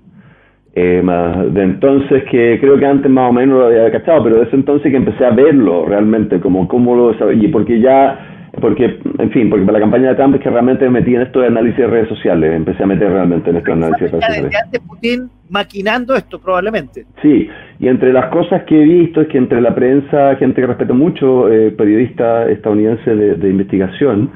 Eh, 0.75 1.01
más 1.03 1.53
de 1.53 1.61
entonces 1.61 2.23
que 2.31 2.57
creo 2.59 2.79
que 2.79 2.85
antes 2.85 3.11
más 3.11 3.29
o 3.29 3.33
menos 3.33 3.59
lo 3.59 3.65
había 3.67 3.91
cachado, 3.91 4.23
pero 4.23 4.37
de 4.37 4.45
ese 4.45 4.55
entonces 4.55 4.89
que 4.91 4.97
empecé 4.97 5.23
a 5.23 5.29
verlo 5.29 5.85
realmente, 5.85 6.39
como 6.39 6.67
cómo 6.67 6.95
lo 6.95 7.33
y 7.33 7.47
porque 7.49 7.79
ya 7.79 8.33
porque, 8.61 8.99
en 9.17 9.31
fin, 9.31 9.49
porque 9.49 9.65
para 9.65 9.79
la 9.79 9.83
campaña 9.83 10.09
de 10.09 10.15
Trump 10.15 10.35
es 10.35 10.41
que 10.41 10.49
realmente 10.49 10.85
me 10.85 10.99
metí 10.99 11.15
en 11.15 11.21
esto 11.21 11.39
de 11.39 11.47
análisis 11.47 11.79
de 11.79 11.87
redes 11.87 12.07
sociales, 12.07 12.53
empecé 12.53 12.83
a 12.83 12.85
meter 12.85 13.11
realmente 13.11 13.49
en 13.49 13.57
esto 13.57 13.71
de 13.71 13.77
análisis 13.77 14.01
de 14.03 14.07
redes 14.09 14.25
sociales. 14.25 14.55
antes 14.63 14.79
Putin 14.81 15.29
maquinando 15.49 16.15
esto, 16.15 16.39
probablemente. 16.39 17.03
Sí, 17.23 17.49
y 17.79 17.87
entre 17.87 18.13
las 18.13 18.27
cosas 18.27 18.63
que 18.63 18.79
he 18.79 18.85
visto 18.85 19.21
es 19.21 19.27
que 19.29 19.39
entre 19.39 19.59
la 19.59 19.73
prensa, 19.73 20.35
gente 20.35 20.61
que 20.61 20.67
respeto 20.67 20.93
mucho, 20.93 21.51
eh, 21.51 21.71
periodista 21.71 22.47
estadounidense 22.47 23.15
de, 23.15 23.49
investigación, 23.49 24.29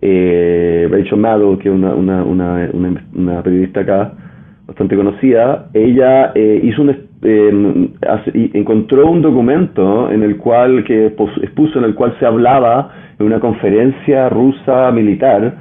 eh, 0.00 0.88
Rachel 0.90 1.18
Maddow, 1.18 1.58
que 1.58 1.68
es 1.68 1.74
una, 1.74 1.94
una, 1.94 2.24
una, 2.24 2.70
una, 3.14 3.42
periodista 3.42 3.80
acá, 3.80 4.12
bastante 4.68 4.96
conocida, 4.96 5.70
ella 5.72 6.32
eh, 6.34 6.60
hizo 6.62 6.82
un, 6.82 6.90
eh, 7.22 7.90
encontró 8.52 9.10
un 9.10 9.22
documento 9.22 10.10
en 10.10 10.22
el 10.22 10.36
cual, 10.36 10.84
que 10.84 11.06
expuso 11.06 11.78
en 11.78 11.86
el 11.86 11.94
cual 11.94 12.14
se 12.20 12.26
hablaba 12.26 12.90
en 13.18 13.26
una 13.26 13.40
conferencia 13.40 14.28
rusa 14.28 14.92
militar 14.92 15.54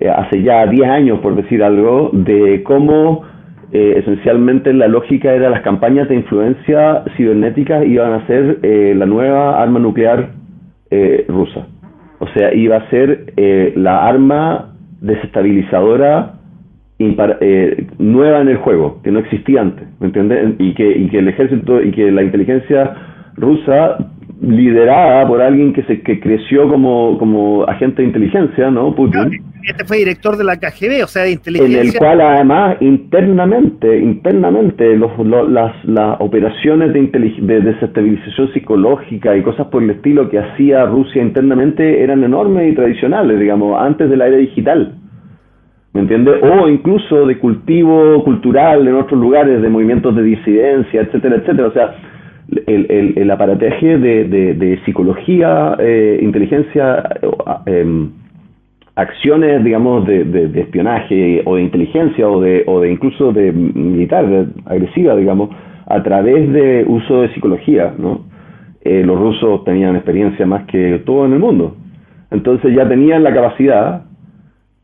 eh, 0.00 0.08
hace 0.08 0.42
ya 0.42 0.66
10 0.66 0.88
años, 0.88 1.20
por 1.20 1.36
decir 1.36 1.62
algo, 1.62 2.10
de 2.12 2.62
cómo 2.64 3.22
eh, 3.70 3.96
esencialmente 3.98 4.72
la 4.72 4.88
lógica 4.88 5.32
era 5.32 5.50
las 5.50 5.60
campañas 5.60 6.08
de 6.08 6.16
influencia 6.16 7.04
cibernética 7.16 7.84
iban 7.84 8.14
a 8.14 8.26
ser 8.26 8.60
eh, 8.62 8.94
la 8.96 9.06
nueva 9.06 9.62
arma 9.62 9.78
nuclear 9.78 10.30
rusa. 11.26 11.66
O 12.20 12.28
sea, 12.28 12.54
iba 12.54 12.76
a 12.76 12.88
ser 12.88 13.32
la 13.74 14.06
arma 14.06 14.76
desestabilizadora 15.00 16.33
nueva 16.98 18.40
en 18.40 18.48
el 18.48 18.56
juego, 18.58 19.00
que 19.02 19.10
no 19.10 19.18
existía 19.20 19.62
antes, 19.62 19.86
¿me 20.00 20.06
entiendes? 20.06 20.54
Y 20.58 20.74
que, 20.74 20.88
y 20.88 21.08
que 21.08 21.18
el 21.18 21.28
ejército 21.28 21.82
y 21.82 21.90
que 21.90 22.10
la 22.10 22.22
inteligencia 22.22 22.94
rusa 23.36 23.98
liderada 24.40 25.26
por 25.26 25.40
alguien 25.40 25.72
que 25.72 25.82
se 25.84 26.02
que 26.02 26.20
creció 26.20 26.68
como, 26.68 27.18
como 27.18 27.64
agente 27.64 28.02
de 28.02 28.08
inteligencia, 28.08 28.70
¿no? 28.70 28.94
Putin. 28.94 29.42
Este 29.62 29.84
fue 29.84 29.98
director 29.98 30.36
de 30.36 30.44
la 30.44 30.58
KGB, 30.58 31.04
o 31.04 31.06
sea, 31.06 31.22
de 31.22 31.32
inteligencia. 31.32 31.80
En 31.80 31.86
el 31.86 31.94
cual 31.94 32.20
además 32.20 32.76
internamente, 32.80 33.98
internamente, 33.98 34.94
los, 34.94 35.10
las, 35.48 35.72
las 35.84 36.20
operaciones 36.20 36.92
de, 36.92 37.00
de 37.40 37.60
desestabilización 37.60 38.52
psicológica 38.52 39.34
y 39.34 39.42
cosas 39.42 39.68
por 39.68 39.82
el 39.82 39.90
estilo 39.90 40.28
que 40.28 40.38
hacía 40.38 40.84
Rusia 40.84 41.22
internamente 41.22 42.02
eran 42.02 42.22
enormes 42.24 42.72
y 42.72 42.74
tradicionales, 42.74 43.40
digamos, 43.40 43.80
antes 43.80 44.10
de 44.10 44.16
la 44.16 44.26
era 44.26 44.36
digital. 44.36 44.98
¿Me 45.94 46.00
entiendes? 46.00 46.42
O 46.42 46.68
incluso 46.68 47.24
de 47.24 47.38
cultivo 47.38 48.22
cultural 48.24 48.86
en 48.86 48.94
otros 48.96 49.18
lugares, 49.18 49.62
de 49.62 49.68
movimientos 49.68 50.14
de 50.16 50.24
disidencia, 50.24 51.02
etcétera, 51.02 51.36
etcétera. 51.36 51.68
O 51.68 51.72
sea, 51.72 51.94
el, 52.66 52.86
el, 52.90 53.14
el 53.16 53.30
aparateje 53.30 53.98
de, 53.98 54.24
de, 54.54 54.80
psicología, 54.84 55.76
eh, 55.78 56.18
inteligencia, 56.20 57.02
em, 57.66 58.10
acciones, 58.96 59.62
digamos, 59.62 60.04
de, 60.04 60.24
de, 60.24 60.60
espionaje 60.60 61.42
o 61.44 61.54
de 61.56 61.62
inteligencia 61.62 62.28
o 62.28 62.40
de, 62.40 62.64
o 62.66 62.80
de 62.80 62.90
incluso 62.90 63.32
de 63.32 63.52
militar, 63.52 64.26
agresiva, 64.66 65.14
digamos, 65.14 65.50
a 65.86 66.02
través 66.02 66.52
de 66.52 66.84
uso 66.88 67.22
de 67.22 67.32
psicología, 67.34 67.94
¿no? 67.96 68.24
Eh, 68.82 69.02
los 69.04 69.18
rusos 69.18 69.64
tenían 69.64 69.94
experiencia 69.94 70.44
más 70.44 70.66
que 70.66 71.02
todo 71.06 71.24
en 71.24 71.34
el 71.34 71.38
mundo. 71.38 71.76
Entonces 72.32 72.74
ya 72.74 72.86
tenían 72.88 73.22
la 73.22 73.32
capacidad, 73.32 74.02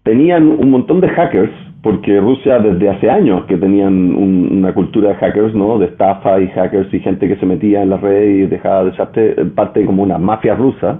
tenían 0.02 0.48
un 0.48 0.70
montón 0.70 1.00
de 1.00 1.08
hackers, 1.08 1.52
porque 1.82 2.20
Rusia 2.20 2.58
desde 2.58 2.88
hace 2.88 3.10
años 3.10 3.44
que 3.46 3.56
tenían 3.56 4.14
una 4.14 4.72
cultura 4.74 5.10
de 5.10 5.14
hackers, 5.16 5.54
¿no? 5.54 5.78
De 5.78 5.86
estafa 5.86 6.40
y 6.40 6.48
hackers 6.48 6.92
y 6.92 7.00
gente 7.00 7.26
que 7.26 7.36
se 7.36 7.46
metía 7.46 7.82
en 7.82 7.90
la 7.90 7.96
red 7.96 8.28
y 8.28 8.46
dejaba 8.46 8.84
de 8.84 8.92
ser 8.92 9.52
parte 9.54 9.84
como 9.86 10.02
una 10.02 10.18
mafia 10.18 10.54
rusa. 10.54 10.98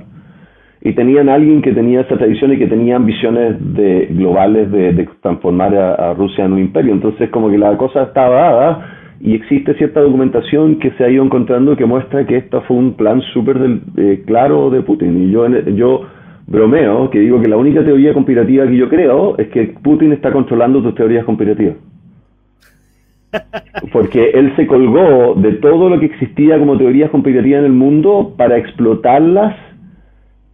Y 0.83 0.95
tenían 0.95 1.29
alguien 1.29 1.61
que 1.61 1.73
tenía 1.73 2.01
esa 2.01 2.17
tradición 2.17 2.55
y 2.55 2.59
que 2.59 2.67
tenía 2.67 2.97
ambiciones 2.97 3.57
de, 3.75 4.07
globales 4.13 4.73
de, 4.73 5.07
transformar 5.21 5.75
a, 5.75 6.15
Rusia 6.15 6.47
en 6.47 6.55
un 6.55 6.61
imperio. 6.61 6.95
Entonces 6.95 7.29
como 7.29 7.51
que 7.51 7.59
la 7.59 7.77
cosa 7.77 8.05
estaba 8.05 8.35
dada 8.35 8.87
y 9.21 9.35
existe 9.35 9.75
cierta 9.75 10.01
documentación 10.01 10.79
que 10.79 10.93
se 10.93 11.05
ha 11.05 11.11
ido 11.11 11.23
encontrando 11.23 11.77
que 11.77 11.85
muestra 11.85 12.27
que 12.27 12.39
esto 12.39 12.63
fue 12.63 12.79
un 12.79 12.95
plan 12.95 13.21
súper 13.35 13.59
eh, 13.99 14.23
claro 14.27 14.71
de 14.71 14.81
Putin. 14.81 15.29
Y 15.29 15.31
yo, 15.31 15.47
yo 15.75 16.07
bromeo 16.51 17.09
que 17.11 17.21
digo 17.21 17.41
que 17.41 17.49
la 17.49 17.57
única 17.57 17.83
teoría 17.83 18.13
conspirativa 18.13 18.67
que 18.67 18.77
yo 18.77 18.89
creo 18.89 19.39
es 19.39 19.49
que 19.49 19.75
Putin 19.83 20.13
está 20.13 20.33
controlando 20.33 20.83
tus 20.83 20.95
teorías 20.95 21.25
conspirativas. 21.25 21.77
Porque 23.93 24.31
él 24.31 24.53
se 24.57 24.67
colgó 24.67 25.35
de 25.37 25.53
todo 25.53 25.89
lo 25.89 25.99
que 26.01 26.07
existía 26.07 26.59
como 26.59 26.77
teorías 26.77 27.11
conspirativas 27.11 27.61
en 27.61 27.67
el 27.67 27.73
mundo 27.73 28.35
para 28.37 28.59
explotarlas 28.59 29.57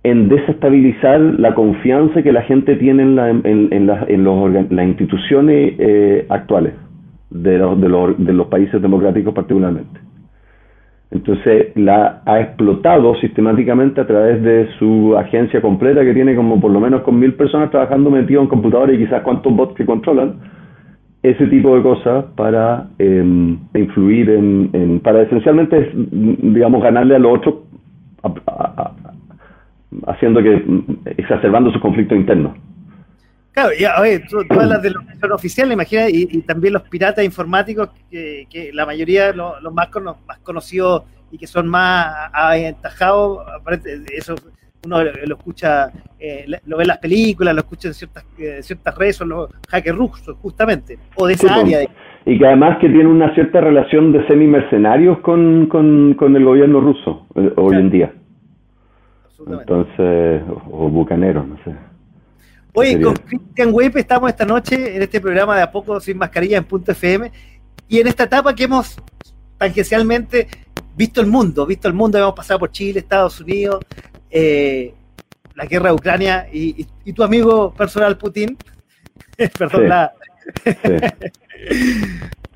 en 0.02 0.28
desestabilizar 0.28 1.18
la 1.20 1.54
confianza 1.54 2.22
que 2.22 2.30
la 2.30 2.42
gente 2.42 2.76
tiene 2.76 3.02
en, 3.02 3.16
la, 3.16 3.30
en, 3.30 3.86
las 3.86 4.86
instituciones 4.86 5.74
eh, 5.78 6.26
actuales 6.28 6.74
de 7.30 7.58
de 7.58 8.32
los 8.32 8.46
países 8.46 8.80
democráticos 8.80 9.34
particularmente. 9.34 10.05
Entonces 11.10 11.68
la 11.76 12.22
ha 12.26 12.40
explotado 12.40 13.14
sistemáticamente 13.16 14.00
a 14.00 14.06
través 14.06 14.42
de 14.42 14.68
su 14.78 15.16
agencia 15.16 15.60
completa 15.60 16.04
que 16.04 16.12
tiene 16.12 16.34
como 16.34 16.60
por 16.60 16.72
lo 16.72 16.80
menos 16.80 17.02
con 17.02 17.18
mil 17.18 17.34
personas 17.34 17.70
trabajando 17.70 18.10
metidos 18.10 18.42
en 18.42 18.48
computadores 18.48 18.96
y 18.96 19.04
quizás 19.04 19.22
cuántos 19.22 19.54
bots 19.54 19.74
que 19.74 19.86
controlan 19.86 20.34
ese 21.22 21.46
tipo 21.46 21.76
de 21.76 21.82
cosas 21.82 22.24
para 22.36 22.88
em, 22.98 23.58
influir 23.74 24.30
en, 24.30 25.00
para 25.00 25.22
esencialmente 25.22 25.92
digamos 25.94 26.82
ganarle 26.82 27.16
a 27.16 27.18
los 27.18 27.38
otros 27.38 27.54
haciendo 30.06 30.42
que 30.42 30.64
exacerbando 31.16 31.70
su 31.70 31.80
conflicto 31.80 32.14
interno. 32.14 32.54
Claro, 33.56 33.70
y 33.78 33.84
a 33.86 33.98
ver, 34.02 34.26
tú, 34.28 34.40
hablas 34.50 34.82
de 34.82 34.90
los 34.90 35.02
que 35.06 35.16
son 35.16 35.32
oficiales, 35.32 35.72
imagina, 35.72 36.10
y, 36.10 36.42
también 36.42 36.74
los 36.74 36.82
piratas 36.82 37.24
informáticos, 37.24 37.88
que, 38.10 38.70
la 38.74 38.84
mayoría, 38.84 39.32
los, 39.32 39.62
los 39.62 39.72
más, 39.72 39.88
más 40.26 40.38
conocidos 40.42 41.04
y 41.30 41.38
que 41.38 41.46
son 41.46 41.66
más 41.66 42.28
aventajados, 42.34 43.46
eso 44.14 44.34
uno 44.84 45.02
lo 45.02 45.36
escucha, 45.36 45.90
eh, 46.20 46.44
lo 46.66 46.76
ve 46.76 46.82
en 46.82 46.88
las 46.88 46.98
películas, 46.98 47.54
lo 47.54 47.60
escucha 47.60 47.88
en 47.88 47.94
ciertas, 47.94 48.26
eh, 48.38 48.58
ciertas 48.60 48.94
redes, 48.94 49.16
son 49.16 49.30
los 49.30 49.50
hackers 49.70 49.96
rusos, 49.96 50.36
justamente, 50.42 50.98
o 51.14 51.26
de 51.26 51.32
esa 51.32 51.54
área. 51.54 51.78
Y 52.26 52.38
que 52.38 52.46
además 52.46 52.76
que 52.78 52.90
tiene 52.90 53.06
una 53.06 53.34
cierta 53.34 53.62
relación 53.62 54.12
de 54.12 54.26
semi-mercenarios 54.26 55.20
con, 55.20 55.64
con, 55.68 56.12
con, 56.12 56.36
el 56.36 56.44
gobierno 56.44 56.82
ruso 56.82 57.26
eh, 57.36 57.54
hoy 57.56 57.76
en 57.76 57.90
día. 57.90 58.12
Entonces, 59.48 60.42
o 60.70 60.90
bucaneros, 60.90 61.48
no 61.48 61.56
sé. 61.64 61.85
Oye, 62.78 63.00
con 63.00 63.14
Christian 63.16 63.72
Web 63.72 63.96
estamos 63.96 64.28
esta 64.28 64.44
noche 64.44 64.94
en 64.94 65.02
este 65.02 65.18
programa 65.18 65.56
de 65.56 65.62
A 65.62 65.72
Poco 65.72 65.98
Sin 65.98 66.18
Mascarilla 66.18 66.58
en 66.58 66.64
Punto 66.64 66.92
FM 66.92 67.32
y 67.88 68.00
en 68.00 68.06
esta 68.06 68.24
etapa 68.24 68.54
que 68.54 68.64
hemos 68.64 68.96
tangencialmente 69.56 70.46
visto 70.94 71.22
el 71.22 71.26
mundo, 71.26 71.64
visto 71.64 71.88
el 71.88 71.94
mundo, 71.94 72.18
hemos 72.18 72.34
pasado 72.34 72.60
por 72.60 72.70
Chile, 72.70 73.00
Estados 73.00 73.40
Unidos, 73.40 73.82
eh, 74.30 74.92
la 75.54 75.64
guerra 75.64 75.88
de 75.88 75.94
Ucrania 75.94 76.48
y, 76.52 76.84
tu 77.14 77.22
amigo 77.22 77.72
personal 77.72 78.18
Putin. 78.18 78.58
Perdón, 79.58 79.88
la... 79.88 80.12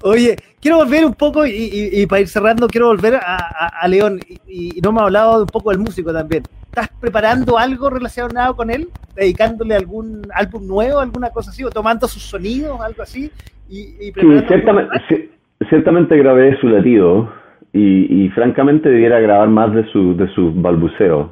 Oye, 0.02 0.36
quiero 0.60 0.76
volver 0.76 1.06
un 1.06 1.14
poco 1.14 1.46
y, 1.46 2.04
para 2.06 2.20
ir 2.20 2.28
cerrando, 2.28 2.68
quiero 2.68 2.88
volver 2.88 3.14
a, 3.14 3.88
León. 3.88 4.20
Y, 4.46 4.82
no 4.82 4.92
me 4.92 5.00
ha 5.00 5.04
hablado 5.04 5.40
un 5.40 5.46
poco 5.46 5.70
del 5.70 5.78
músico 5.78 6.12
también. 6.12 6.42
¿Estás 6.70 6.88
preparando 7.00 7.58
algo 7.58 7.90
relacionado 7.90 8.54
con 8.54 8.70
él? 8.70 8.88
¿Dedicándole 9.16 9.74
algún 9.74 10.22
álbum 10.32 10.66
nuevo, 10.66 11.00
alguna 11.00 11.30
cosa 11.30 11.50
así? 11.50 11.64
¿O 11.64 11.70
tomando 11.70 12.06
sus 12.06 12.22
sonidos, 12.22 12.80
algo 12.80 13.02
así? 13.02 13.30
Y, 13.68 13.80
y 14.00 14.12
sí, 14.12 14.40
ciertamente, 14.46 15.30
ciertamente 15.68 16.16
grabé 16.16 16.56
su 16.60 16.68
latido 16.68 17.28
y, 17.72 18.28
francamente 18.34 18.88
debiera 18.88 19.20
grabar 19.20 19.48
más 19.48 19.74
de 19.74 19.84
su, 19.92 20.16
de 20.16 20.28
sus 20.28 20.60
balbuceos. 20.60 21.30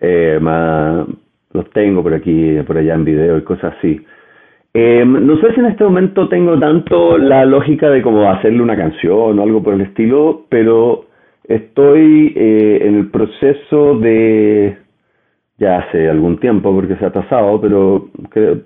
Eh, 0.00 0.38
más, 0.40 1.06
los 1.52 1.68
tengo 1.70 2.02
por 2.02 2.14
aquí, 2.14 2.58
por 2.66 2.76
allá 2.76 2.94
en 2.94 3.04
video 3.04 3.38
y 3.38 3.42
cosas 3.42 3.74
así. 3.78 4.04
Eh, 4.72 5.04
no 5.04 5.36
sé 5.40 5.52
si 5.52 5.60
en 5.60 5.66
este 5.66 5.84
momento 5.84 6.28
tengo 6.28 6.58
tanto 6.58 7.18
la 7.18 7.44
lógica 7.44 7.90
de 7.90 8.02
como 8.02 8.30
hacerle 8.30 8.62
una 8.62 8.76
canción 8.76 9.38
o 9.38 9.42
algo 9.42 9.62
por 9.62 9.74
el 9.74 9.80
estilo, 9.80 10.46
pero 10.48 11.06
estoy 11.50 12.32
eh, 12.36 12.78
en 12.82 12.94
el 12.94 13.10
proceso 13.10 13.98
de, 13.98 14.76
ya 15.58 15.78
hace 15.78 16.08
algún 16.08 16.38
tiempo 16.38 16.72
porque 16.72 16.96
se 16.96 17.04
ha 17.04 17.08
atrasado, 17.08 17.60
pero 17.60 18.08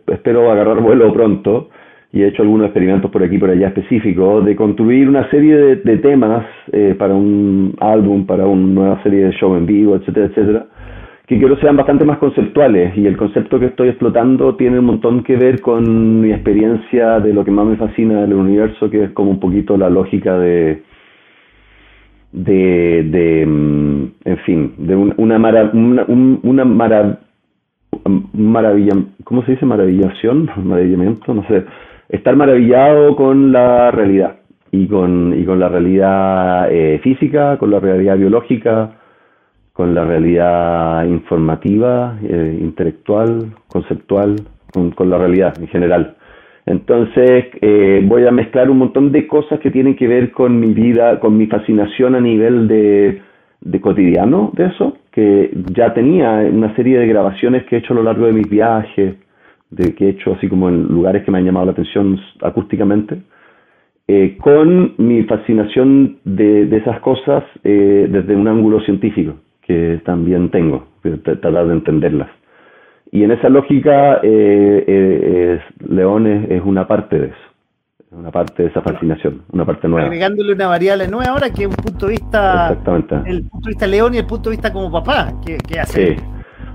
espero 0.06 0.50
agarrar 0.50 0.80
vuelo 0.80 1.12
pronto. 1.12 1.70
Y 2.12 2.22
he 2.22 2.28
hecho 2.28 2.42
algunos 2.42 2.66
experimentos 2.66 3.10
por 3.10 3.24
aquí 3.24 3.38
por 3.38 3.50
allá 3.50 3.68
específicos 3.68 4.44
de 4.44 4.54
construir 4.54 5.08
una 5.08 5.28
serie 5.30 5.56
de, 5.76 5.96
temas 5.96 6.46
eh, 6.70 6.94
para 6.96 7.12
un 7.12 7.74
álbum, 7.80 8.24
para 8.24 8.46
una 8.46 8.66
nueva 8.66 9.02
serie 9.02 9.24
de 9.24 9.32
show 9.32 9.56
en 9.56 9.66
vivo, 9.66 9.96
etcétera, 9.96 10.26
etcétera 10.26 10.66
que 11.26 11.38
quiero 11.38 11.56
sean 11.56 11.76
bastante 11.76 12.04
más 12.04 12.18
conceptuales. 12.18 12.96
Y 12.96 13.06
el 13.06 13.16
concepto 13.16 13.58
que 13.58 13.66
estoy 13.66 13.88
explotando 13.88 14.54
tiene 14.56 14.78
un 14.78 14.84
montón 14.84 15.24
que 15.24 15.36
ver 15.36 15.60
con 15.60 16.20
mi 16.20 16.30
experiencia 16.30 17.18
de 17.18 17.32
lo 17.32 17.44
que 17.44 17.50
más 17.50 17.66
me 17.66 17.76
fascina 17.76 18.20
del 18.20 18.34
universo, 18.34 18.90
que 18.90 19.04
es 19.04 19.10
como 19.12 19.30
un 19.30 19.40
poquito 19.40 19.76
la 19.76 19.88
lógica 19.88 20.38
de, 20.38 20.82
de, 22.34 23.04
de 23.04 23.46
mm, 23.46 24.12
en 24.24 24.38
fin, 24.38 24.74
de 24.78 24.96
una, 24.96 25.36
una, 25.72 26.04
una, 26.42 27.18
maravilla, 28.32 28.96
¿cómo 29.22 29.44
se 29.44 29.52
dice? 29.52 29.64
Maravillación, 29.64 30.50
maravillamiento, 30.64 31.32
no 31.32 31.46
sé, 31.46 31.64
estar 32.08 32.34
maravillado 32.36 33.14
con 33.16 33.52
la 33.52 33.92
realidad 33.92 34.36
y 34.72 34.88
con, 34.88 35.32
y 35.38 35.44
con 35.44 35.60
la 35.60 35.68
realidad 35.68 36.68
eh, 36.70 37.00
física, 37.02 37.56
con 37.58 37.70
la 37.70 37.78
realidad 37.78 38.18
biológica, 38.18 38.90
con 39.72 39.94
la 39.94 40.04
realidad 40.04 41.04
informativa, 41.04 42.18
eh, 42.22 42.58
intelectual, 42.60 43.54
conceptual, 43.68 44.36
con, 44.72 45.10
la 45.10 45.18
realidad 45.18 45.54
en 45.60 45.68
general. 45.68 46.16
Entonces 46.66 47.46
eh, 47.60 48.02
voy 48.04 48.26
a 48.26 48.30
mezclar 48.30 48.70
un 48.70 48.78
montón 48.78 49.12
de 49.12 49.26
cosas 49.26 49.60
que 49.60 49.70
tienen 49.70 49.96
que 49.96 50.08
ver 50.08 50.32
con 50.32 50.58
mi 50.58 50.72
vida, 50.72 51.20
con 51.20 51.36
mi 51.36 51.46
fascinación 51.46 52.14
a 52.14 52.20
nivel 52.20 52.68
de, 52.68 53.20
cotidiano 53.80 54.50
de 54.54 54.66
eso, 54.66 54.96
que 55.10 55.50
ya 55.74 55.92
tenía 55.92 56.30
una 56.50 56.74
serie 56.74 56.98
de 56.98 57.06
grabaciones 57.06 57.64
que 57.64 57.76
he 57.76 57.78
hecho 57.80 57.92
a 57.92 57.96
lo 57.96 58.02
largo 58.02 58.26
de 58.26 58.32
mis 58.32 58.48
viajes, 58.48 59.16
de 59.70 59.94
que 59.94 60.06
he 60.06 60.10
hecho 60.10 60.34
así 60.34 60.48
como 60.48 60.68
en 60.68 60.84
lugares 60.84 61.24
que 61.24 61.30
me 61.30 61.38
han 61.38 61.44
llamado 61.44 61.66
la 61.66 61.72
atención 61.72 62.18
acústicamente, 62.40 63.18
eh, 64.06 64.36
con 64.40 64.94
mi 64.98 65.22
fascinación 65.24 66.18
de, 66.24 66.66
de 66.66 66.76
esas 66.76 67.00
cosas 67.00 67.42
desde 67.62 68.36
un 68.36 68.48
ángulo 68.48 68.80
científico 68.80 69.34
que 69.66 70.00
también 70.04 70.50
tengo, 70.50 70.86
tratar 71.24 71.66
de 71.66 71.72
entenderlas. 71.72 72.28
Y 73.14 73.22
en 73.22 73.30
esa 73.30 73.48
lógica, 73.48 74.18
eh, 74.24 74.84
eh, 74.88 75.60
León 75.88 76.26
es, 76.26 76.60
una 76.64 76.84
parte 76.84 77.16
de 77.16 77.26
eso, 77.26 77.36
una 78.10 78.32
parte 78.32 78.64
de 78.64 78.70
esa 78.70 78.82
fascinación, 78.82 79.42
una 79.52 79.64
parte 79.64 79.86
nueva. 79.86 80.06
Agregándole 80.08 80.52
una 80.52 80.66
variable 80.66 81.06
nueva 81.06 81.30
ahora, 81.30 81.48
que 81.50 81.62
es 81.62 81.68
un 81.68 81.76
punto 81.76 82.06
de 82.06 82.12
vista, 82.14 82.70
Exactamente. 82.70 83.14
el 83.26 83.42
punto 83.42 83.66
de 83.66 83.70
vista 83.70 83.86
León 83.86 84.14
y 84.14 84.18
el 84.18 84.26
punto 84.26 84.50
de 84.50 84.56
vista 84.56 84.72
como 84.72 84.90
papá, 84.90 85.32
que, 85.46 85.78
hace. 85.78 86.16
Sí. 86.16 86.22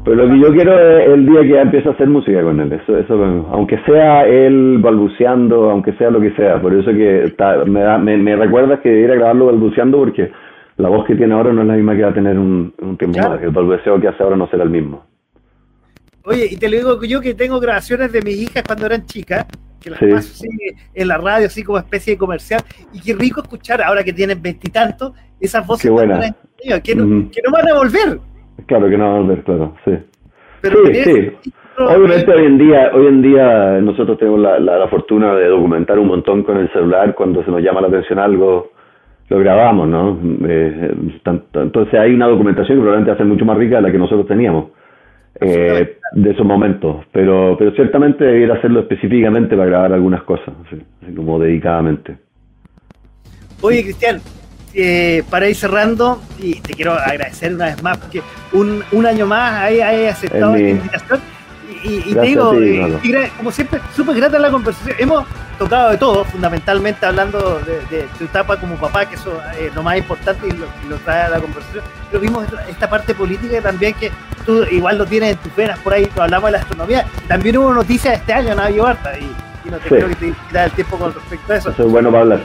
Pero 0.05 0.15
lo 0.15 0.33
que 0.33 0.39
yo 0.39 0.53
quiero 0.53 0.79
es 0.79 1.09
el 1.09 1.25
día 1.25 1.41
que 1.41 1.59
empiece 1.59 1.89
a 1.89 1.91
hacer 1.91 2.07
música 2.07 2.41
con 2.41 2.57
él, 2.61 2.71
eso, 2.71 2.97
eso, 2.97 3.45
aunque 3.51 3.77
sea 3.79 4.25
él 4.25 4.77
balbuceando, 4.79 5.69
aunque 5.69 5.91
sea 5.95 6.09
lo 6.09 6.21
que 6.21 6.31
sea, 6.37 6.61
por 6.61 6.73
eso 6.73 6.89
que 6.91 7.33
me, 7.65 7.81
da, 7.81 7.97
me, 7.97 8.15
me 8.15 8.37
recuerda 8.37 8.79
que 8.79 8.97
ir 8.97 9.11
a 9.11 9.15
grabarlo 9.15 9.47
balbuceando 9.47 9.97
porque 9.97 10.31
la 10.77 10.87
voz 10.87 11.05
que 11.05 11.15
tiene 11.15 11.33
ahora 11.33 11.51
no 11.51 11.63
es 11.63 11.67
la 11.67 11.73
misma 11.73 11.97
que 11.97 12.03
va 12.03 12.11
a 12.11 12.13
tener 12.13 12.39
un, 12.39 12.71
tiempo 12.97 13.19
más. 13.19 13.43
El 13.43 13.49
balbuceo 13.49 13.99
que 13.99 14.07
hace 14.07 14.23
ahora 14.23 14.37
no 14.37 14.47
será 14.47 14.63
el 14.63 14.69
mismo. 14.69 15.03
Oye, 16.29 16.47
y 16.51 16.57
te 16.57 16.69
lo 16.69 16.77
digo 16.77 17.03
yo 17.05 17.21
que 17.21 17.33
tengo 17.33 17.59
grabaciones 17.59 18.11
de 18.11 18.21
mis 18.21 18.35
hijas 18.35 18.63
cuando 18.63 18.85
eran 18.85 19.03
chicas, 19.07 19.47
que 19.81 19.89
las 19.89 19.99
paso 19.99 20.17
así 20.17 20.47
en 20.93 21.07
la 21.07 21.17
radio, 21.17 21.47
así 21.47 21.63
como 21.63 21.79
especie 21.79 22.13
de 22.13 22.19
comercial, 22.19 22.61
y 22.93 23.01
qué 23.01 23.15
rico 23.15 23.41
escuchar 23.41 23.81
ahora 23.81 24.03
que 24.03 24.13
tienen 24.13 24.39
veintitantos 24.39 25.13
esas 25.39 25.65
voces 25.65 25.85
qué 25.85 25.89
buena. 25.89 26.19
que, 26.83 26.95
no, 26.95 27.31
que 27.31 27.41
no 27.43 27.51
van 27.51 27.67
a 27.67 27.73
volver. 27.73 28.19
Claro 28.67 28.89
que 28.89 28.97
no 28.97 29.05
van 29.05 29.15
a 29.15 29.19
volver, 29.21 29.43
claro, 29.43 29.75
sí. 29.83 29.91
Pero 30.61 30.85
sí, 30.85 31.03
sí. 31.03 31.51
Obviamente 31.79 32.31
hoy 32.31 32.45
en 32.45 32.57
día, 32.59 32.91
hoy 32.93 33.07
en 33.07 33.21
día 33.23 33.79
nosotros 33.81 34.19
tenemos 34.19 34.39
la, 34.41 34.59
la, 34.59 34.87
fortuna 34.87 35.33
de 35.33 35.47
documentar 35.47 35.97
un 35.97 36.09
montón 36.09 36.43
con 36.43 36.57
el 36.57 36.71
celular 36.73 37.15
cuando 37.15 37.43
se 37.43 37.49
nos 37.49 37.63
llama 37.63 37.81
la 37.81 37.87
atención 37.87 38.19
algo 38.19 38.73
lo 39.29 39.39
grabamos, 39.39 39.87
¿no? 39.87 40.19
Eh, 40.47 40.91
entonces 41.53 41.99
hay 41.99 42.13
una 42.13 42.27
documentación 42.27 42.77
que 42.77 42.81
probablemente 42.81 43.17
ser 43.17 43.25
mucho 43.25 43.45
más 43.45 43.57
rica 43.57 43.77
de 43.77 43.83
la 43.83 43.91
que 43.91 43.97
nosotros 43.97 44.27
teníamos 44.27 44.71
eh, 45.41 45.97
de 46.13 46.31
esos 46.31 46.45
momentos, 46.45 47.05
pero, 47.11 47.55
pero 47.57 47.71
ciertamente 47.71 48.23
debiera 48.23 48.55
hacerlo 48.55 48.81
específicamente 48.81 49.55
para 49.55 49.69
grabar 49.69 49.93
algunas 49.93 50.23
cosas, 50.23 50.49
así, 50.65 50.81
como 51.15 51.39
dedicadamente. 51.39 52.17
Oye, 53.61 53.83
Cristian, 53.83 54.21
eh, 54.73 55.23
para 55.29 55.49
ir 55.49 55.55
cerrando, 55.55 56.21
y 56.39 56.55
te 56.61 56.73
quiero 56.73 56.93
agradecer 56.93 57.53
una 57.53 57.65
vez 57.65 57.83
más 57.83 57.97
porque 57.97 58.21
un, 58.53 58.81
un 58.91 59.05
año 59.05 59.25
más 59.25 59.61
hay 59.63 60.05
aceptado 60.07 60.55
esta 60.55 60.69
invitación 60.69 61.19
y, 61.83 62.13
te 62.13 62.21
digo, 62.21 62.53
eh, 62.53 63.31
como 63.37 63.51
siempre, 63.51 63.79
súper 63.95 64.15
grata 64.15 64.39
la 64.39 64.51
conversación. 64.51 64.95
Hemos 64.99 65.25
tocado 65.57 65.91
de 65.91 65.97
todo, 65.97 66.25
fundamentalmente 66.25 67.05
hablando 67.05 67.59
de, 67.59 68.07
tu 68.17 68.25
etapa 68.25 68.57
como 68.57 68.75
papá, 68.75 69.05
que 69.05 69.15
eso 69.15 69.39
es 69.59 69.73
lo 69.73 69.83
más 69.83 69.97
importante 69.97 70.47
y 70.47 70.87
lo, 70.87 70.97
trae 70.97 71.23
a 71.23 71.29
la 71.29 71.39
conversación. 71.39 71.83
Pero 72.09 72.21
vimos 72.21 72.45
esta 72.67 72.89
parte 72.89 73.13
política 73.13 73.61
también 73.61 73.93
que 73.93 74.11
tú 74.45 74.63
igual 74.71 74.97
lo 74.97 75.05
tienes 75.05 75.31
en 75.31 75.37
tus 75.37 75.55
venas 75.55 75.79
por 75.79 75.93
ahí, 75.93 76.09
hablamos 76.17 76.47
de 76.47 76.51
la 76.51 76.57
astronomía. 76.59 77.05
También 77.27 77.57
hubo 77.57 77.73
noticias 77.73 78.15
este 78.15 78.33
año, 78.33 78.55
Navi 78.55 78.79
Barta, 78.79 79.17
y, 79.17 79.31
y 79.65 79.69
no 79.69 79.77
te 79.77 79.89
creo 79.89 80.07
que 80.07 80.15
te 80.15 80.33
quitar 80.47 80.65
el 80.65 80.71
tiempo 80.71 80.97
con 80.97 81.13
respecto 81.13 81.53
a 81.53 81.57
eso. 81.57 81.69
Eso 81.71 81.83
es 81.83 81.91
bueno 81.91 82.11
para 82.11 82.21
hablar. 82.21 82.39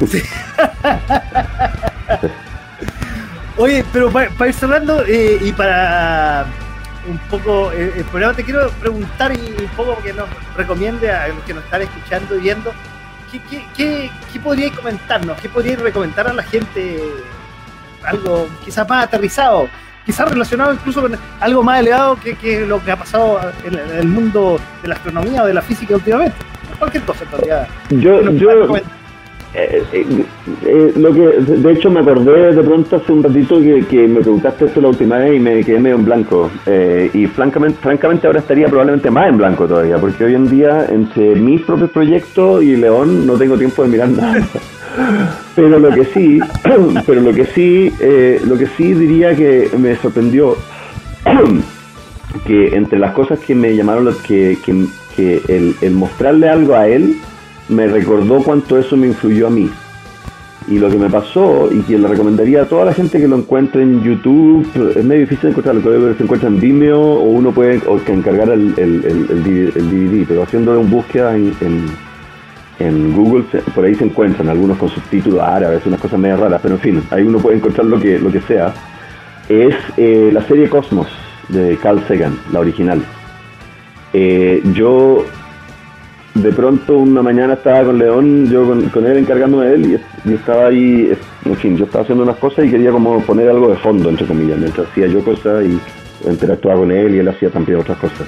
Oye, 3.56 3.84
pero 3.92 4.10
para, 4.10 4.48
ir 4.48 4.54
cerrando 4.54 5.04
eh, 5.06 5.38
y 5.40 5.52
para 5.52 6.46
un 7.08 7.18
poco 7.30 7.72
eh, 7.72 7.92
el, 7.96 8.04
programa. 8.04 8.34
Te 8.34 8.44
quiero 8.44 8.70
preguntar 8.70 9.32
y 9.32 9.54
un 9.62 9.68
poco 9.76 10.00
que 10.02 10.12
nos 10.12 10.28
recomiende 10.56 11.10
a 11.10 11.28
los 11.28 11.42
que 11.44 11.54
nos 11.54 11.64
están 11.64 11.82
escuchando 11.82 12.36
y 12.36 12.40
viendo, 12.40 12.72
¿qué, 13.30 13.40
qué, 13.50 13.64
qué, 13.76 14.10
qué 14.32 14.40
podríais 14.40 14.72
comentarnos? 14.72 15.38
¿Qué 15.40 15.48
podríais 15.48 15.80
recomendar 15.80 16.28
a 16.28 16.32
la 16.32 16.42
gente? 16.42 17.00
Algo 18.04 18.48
quizás 18.62 18.86
más 18.86 19.04
aterrizado, 19.04 19.66
quizás 20.04 20.28
relacionado 20.28 20.74
incluso 20.74 21.00
con 21.00 21.16
algo 21.40 21.62
más 21.62 21.80
elevado 21.80 22.20
que, 22.20 22.34
que 22.36 22.66
lo 22.66 22.84
que 22.84 22.92
ha 22.92 22.96
pasado 22.96 23.40
en, 23.64 23.78
el 23.78 24.08
mundo 24.08 24.60
de 24.82 24.88
la 24.88 24.94
astronomía 24.94 25.42
o 25.42 25.46
de 25.46 25.54
la 25.54 25.62
física 25.62 25.94
últimamente. 25.94 26.36
Cualquier 26.78 27.04
cosa 27.04 27.24
en 27.90 28.00
Yo, 28.00 28.20
yo, 28.32 28.76
eh, 29.56 29.84
eh, 29.92 30.24
eh, 30.66 30.92
lo 30.96 31.14
que 31.14 31.20
de 31.20 31.72
hecho 31.72 31.88
me 31.88 32.00
acordé 32.00 32.52
de 32.52 32.62
pronto 32.62 32.96
hace 32.96 33.12
un 33.12 33.22
ratito 33.22 33.60
que, 33.60 34.08
me 34.08 34.20
preguntaste 34.20 34.64
esto 34.64 34.80
la 34.80 34.88
última 34.88 35.18
vez 35.18 35.36
y 35.36 35.38
me 35.38 35.62
quedé 35.62 35.78
medio 35.78 35.96
en 35.96 36.04
blanco. 36.04 36.50
Y 37.12 37.26
francamente, 37.26 37.78
francamente 37.80 38.26
ahora 38.26 38.40
estaría 38.40 38.66
probablemente 38.66 39.10
más 39.10 39.28
en 39.28 39.36
blanco 39.36 39.66
todavía 39.66 39.98
porque 39.98 40.24
hoy 40.24 40.34
en 40.34 40.48
día 40.48 40.86
entre 40.90 41.36
mis 41.36 41.62
propios 41.62 41.90
proyectos 41.90 42.64
y 42.64 42.76
León 42.76 43.26
no 43.26 43.34
tengo 43.34 43.56
tiempo 43.56 43.84
de 43.84 43.88
mirar 43.88 44.08
nada. 44.08 44.44
Pero 45.54 45.78
lo 45.78 45.90
que 45.90 46.04
sí 46.04 46.40
pero 47.06 47.20
lo 47.20 47.32
que 47.32 47.46
sí 47.46 47.92
lo 48.46 48.56
que 48.56 48.66
sí 48.76 48.92
diría 48.94 49.34
que 49.34 49.70
me 49.76 49.96
sorprendió 49.96 50.56
que 52.46 52.76
entre 52.76 52.98
las 52.98 53.12
cosas 53.12 53.38
que 53.40 53.54
me 53.54 53.74
llamaron 53.74 54.14
que, 54.26 54.58
que, 54.64 54.86
que 55.16 55.74
el 55.80 55.90
mostrarle 55.92 56.48
algo 56.48 56.74
a 56.74 56.88
él 56.88 57.16
me 57.68 57.86
recordó 57.86 58.42
cuánto 58.42 58.78
eso 58.78 58.96
me 58.96 59.08
influyó 59.08 59.46
a 59.46 59.50
mí. 59.50 59.70
Y 60.66 60.78
lo 60.78 60.88
que 60.88 60.96
me 60.96 61.10
pasó, 61.10 61.68
y 61.70 61.80
que 61.82 61.98
le 61.98 62.08
recomendaría 62.08 62.62
a 62.62 62.64
toda 62.64 62.86
la 62.86 62.94
gente 62.94 63.20
que 63.20 63.28
lo 63.28 63.36
encuentre 63.36 63.82
en 63.82 64.02
YouTube, 64.02 64.66
es 64.96 65.04
medio 65.04 65.22
difícil 65.22 65.50
encontrarlo, 65.50 65.82
que 65.82 66.14
se 66.16 66.22
encuentra 66.22 66.48
en 66.48 66.58
Vimeo 66.58 67.00
o 67.00 67.24
uno 67.24 67.52
puede 67.52 67.82
o 67.86 68.02
que 68.02 68.12
encargar 68.14 68.48
el, 68.48 68.72
el, 68.78 69.04
el, 69.04 69.44
DVD, 69.44 70.26
pero 70.26 70.42
haciendo 70.42 70.78
un 70.80 70.90
búsqueda 70.90 71.36
en, 71.36 71.52
en, 72.78 73.14
Google, 73.14 73.44
por 73.74 73.84
ahí 73.84 73.94
se 73.94 74.04
encuentran 74.04 74.48
algunos 74.48 74.78
con 74.78 74.88
subtítulos 74.88 75.40
árabes, 75.40 75.84
unas 75.84 76.00
cosas 76.00 76.18
medio 76.18 76.38
raras, 76.38 76.60
pero 76.62 76.76
en 76.76 76.80
fin, 76.80 77.02
ahí 77.10 77.24
uno 77.24 77.38
puede 77.40 77.58
encontrar 77.58 77.86
lo 77.86 78.00
que, 78.00 78.18
lo 78.18 78.32
que 78.32 78.40
sea. 78.40 78.72
Es 79.50 79.74
eh, 79.98 80.30
la 80.32 80.42
serie 80.44 80.70
Cosmos 80.70 81.08
de 81.50 81.76
Carl 81.76 82.02
Sagan, 82.08 82.38
la 82.50 82.60
original. 82.60 83.04
Eh, 84.14 84.62
yo 84.72 85.26
de 86.34 86.52
pronto 86.52 86.98
una 86.98 87.22
mañana 87.22 87.54
estaba 87.54 87.84
con 87.84 87.98
León, 87.98 88.50
yo 88.50 88.66
con, 88.66 89.06
él 89.06 89.18
encargándome 89.18 89.66
de 89.66 89.74
él 89.74 90.00
y, 90.24 90.32
estaba 90.32 90.66
ahí, 90.66 91.12
en 91.44 91.56
fin, 91.56 91.76
yo 91.76 91.84
estaba 91.84 92.02
haciendo 92.02 92.24
unas 92.24 92.36
cosas 92.36 92.64
y 92.64 92.70
quería 92.70 92.90
como 92.90 93.20
poner 93.20 93.48
algo 93.48 93.70
de 93.70 93.76
fondo, 93.76 94.10
entre 94.10 94.26
comillas, 94.26 94.58
mientras 94.58 94.88
hacía 94.88 95.06
yo 95.06 95.24
cosas 95.24 95.64
y 95.64 95.78
interactuaba 96.28 96.80
con 96.80 96.90
él 96.90 97.14
y 97.14 97.18
él 97.18 97.28
hacía 97.28 97.50
también 97.50 97.78
otras 97.78 97.98
cosas. 97.98 98.26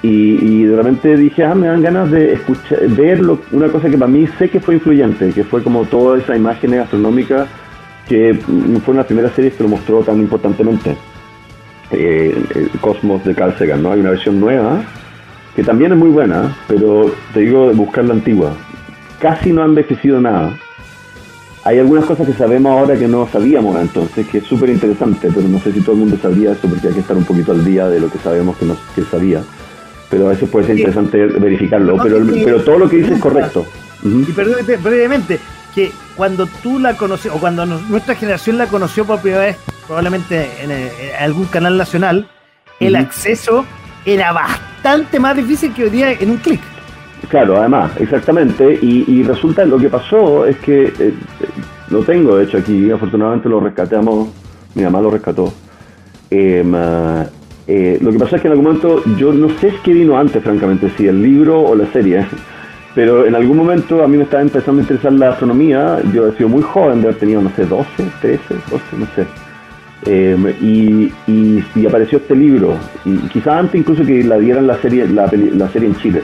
Y, 0.00 0.62
de 0.62 0.76
repente 0.76 1.16
dije, 1.16 1.44
ah, 1.44 1.56
me 1.56 1.66
dan 1.66 1.82
ganas 1.82 2.10
de 2.10 2.34
escuchar, 2.34 2.86
ver 2.88 3.20
una 3.50 3.68
cosa 3.68 3.90
que 3.90 3.98
para 3.98 4.10
mí 4.10 4.28
sé 4.38 4.48
que 4.48 4.60
fue 4.60 4.74
influyente, 4.74 5.32
que 5.32 5.42
fue 5.42 5.62
como 5.62 5.84
toda 5.84 6.18
esa 6.18 6.36
imagen 6.36 6.74
astronómica 6.74 7.46
que 8.08 8.34
fue 8.84 8.94
una 8.94 9.02
primera 9.02 9.28
serie 9.30 9.50
que 9.50 9.62
lo 9.62 9.68
mostró 9.68 10.00
tan 10.00 10.18
importantemente. 10.18 10.96
Eh, 11.90 12.34
el 12.54 12.70
Cosmos 12.80 13.24
de 13.24 13.34
Carl 13.34 13.54
Sagan, 13.58 13.82
¿no? 13.82 13.92
Hay 13.92 14.00
una 14.00 14.10
versión 14.10 14.40
nueva 14.40 14.82
que 15.58 15.64
también 15.64 15.90
es 15.90 15.98
muy 15.98 16.10
buena, 16.10 16.56
pero 16.68 17.12
te 17.34 17.40
digo 17.40 17.72
buscar 17.72 18.04
la 18.04 18.14
antigua. 18.14 18.52
Casi 19.18 19.52
no 19.52 19.62
ha 19.62 19.64
envejecido 19.64 20.20
nada. 20.20 20.56
Hay 21.64 21.80
algunas 21.80 22.04
cosas 22.04 22.28
que 22.28 22.32
sabemos 22.32 22.70
ahora 22.70 22.96
que 22.96 23.08
no 23.08 23.26
sabíamos 23.26 23.76
entonces, 23.80 24.24
que 24.28 24.38
es 24.38 24.44
súper 24.44 24.70
interesante, 24.70 25.28
pero 25.34 25.48
no 25.48 25.58
sé 25.58 25.72
si 25.72 25.80
todo 25.80 25.96
el 25.96 26.02
mundo 26.02 26.16
sabía 26.22 26.52
eso 26.52 26.68
porque 26.68 26.86
hay 26.86 26.94
que 26.94 27.00
estar 27.00 27.16
un 27.16 27.24
poquito 27.24 27.50
al 27.50 27.64
día 27.64 27.88
de 27.88 27.98
lo 27.98 28.08
que 28.08 28.18
sabemos 28.18 28.56
que 28.56 28.66
no 28.66 28.76
que 28.94 29.02
sabía. 29.02 29.42
Pero 30.08 30.26
a 30.26 30.30
veces 30.30 30.48
puede 30.48 30.66
ser 30.66 30.78
interesante 30.78 31.26
verificarlo, 31.26 31.96
pero, 32.00 32.24
pero 32.44 32.62
todo 32.62 32.78
lo 32.78 32.88
que 32.88 32.98
dice 32.98 33.14
es 33.14 33.20
correcto. 33.20 33.66
Y 34.04 34.30
perdónate 34.30 34.76
brevemente, 34.76 35.40
que 35.74 35.90
cuando 36.14 36.46
tú 36.62 36.78
la 36.78 36.96
conoces, 36.96 37.32
o 37.32 37.40
cuando 37.40 37.66
nuestra 37.66 38.14
generación 38.14 38.58
la 38.58 38.68
conoció 38.68 39.04
por 39.04 39.20
primera 39.20 39.42
vez, 39.42 39.56
probablemente 39.88 40.48
en, 40.62 40.70
algún 41.20 41.46
canal 41.46 41.76
nacional, 41.76 42.28
el 42.78 42.94
acceso 42.94 43.66
era 44.04 44.32
bastante 44.88 45.20
más 45.20 45.36
difícil 45.36 45.74
que 45.74 45.84
hoy 45.84 45.90
día 45.90 46.12
en 46.12 46.30
un 46.30 46.38
clic. 46.38 46.60
Claro, 47.28 47.58
además, 47.58 47.92
exactamente. 47.98 48.78
Y, 48.80 49.22
resulta 49.22 49.64
lo 49.66 49.78
que 49.78 49.90
pasó 49.90 50.46
es 50.46 50.56
que 50.58 50.84
eh, 50.84 50.92
eh, 50.98 51.12
lo 51.90 52.02
tengo, 52.02 52.36
de 52.36 52.44
hecho, 52.44 52.56
aquí, 52.56 52.90
afortunadamente 52.90 53.50
lo 53.50 53.60
rescatamos, 53.60 54.28
mi 54.74 54.82
mamá 54.84 55.02
lo 55.02 55.10
rescató. 55.10 55.52
Em, 56.30 56.74
eh, 57.66 57.98
lo 58.00 58.12
que 58.12 58.18
pasó 58.18 58.36
es 58.36 58.42
que 58.42 58.48
en 58.48 58.52
algún 58.52 58.64
momento, 58.64 59.02
yo 59.18 59.32
no 59.34 59.50
sé 59.58 59.74
qué 59.84 59.92
vino 59.92 60.18
antes, 60.18 60.42
francamente, 60.42 60.90
si 60.96 61.06
el 61.06 61.22
libro 61.22 61.60
o 61.60 61.74
la 61.74 61.86
serie, 61.92 62.26
pero 62.94 63.26
en 63.26 63.34
algún 63.34 63.58
momento 63.58 64.02
a 64.02 64.08
mí 64.08 64.16
me 64.16 64.22
estaba 64.22 64.42
empezando 64.42 64.80
a 64.80 64.82
interesar 64.84 65.12
la 65.12 65.30
astronomía. 65.30 65.98
Yo 66.14 66.28
he 66.28 66.36
sido 66.36 66.48
muy 66.48 66.62
joven, 66.62 67.02
de 67.02 67.08
haber 67.08 67.20
tenido, 67.20 67.42
no 67.42 67.50
sé, 67.54 67.66
12, 67.66 67.88
13, 68.22 68.42
12, 68.70 68.84
no 68.96 69.06
sé. 69.14 69.47
Em, 70.06 70.46
y, 70.60 71.86
apareció 71.86 72.18
este 72.18 72.36
libro, 72.36 72.76
y 73.04 73.16
quizás 73.28 73.58
antes 73.58 73.80
incluso 73.80 74.04
que 74.04 74.22
la 74.22 74.38
dieran 74.38 74.66
la 74.66 74.76
serie, 74.76 75.06
la, 75.08 75.30
la 75.32 75.68
serie 75.68 75.88
en 75.88 75.96
Chile. 75.96 76.22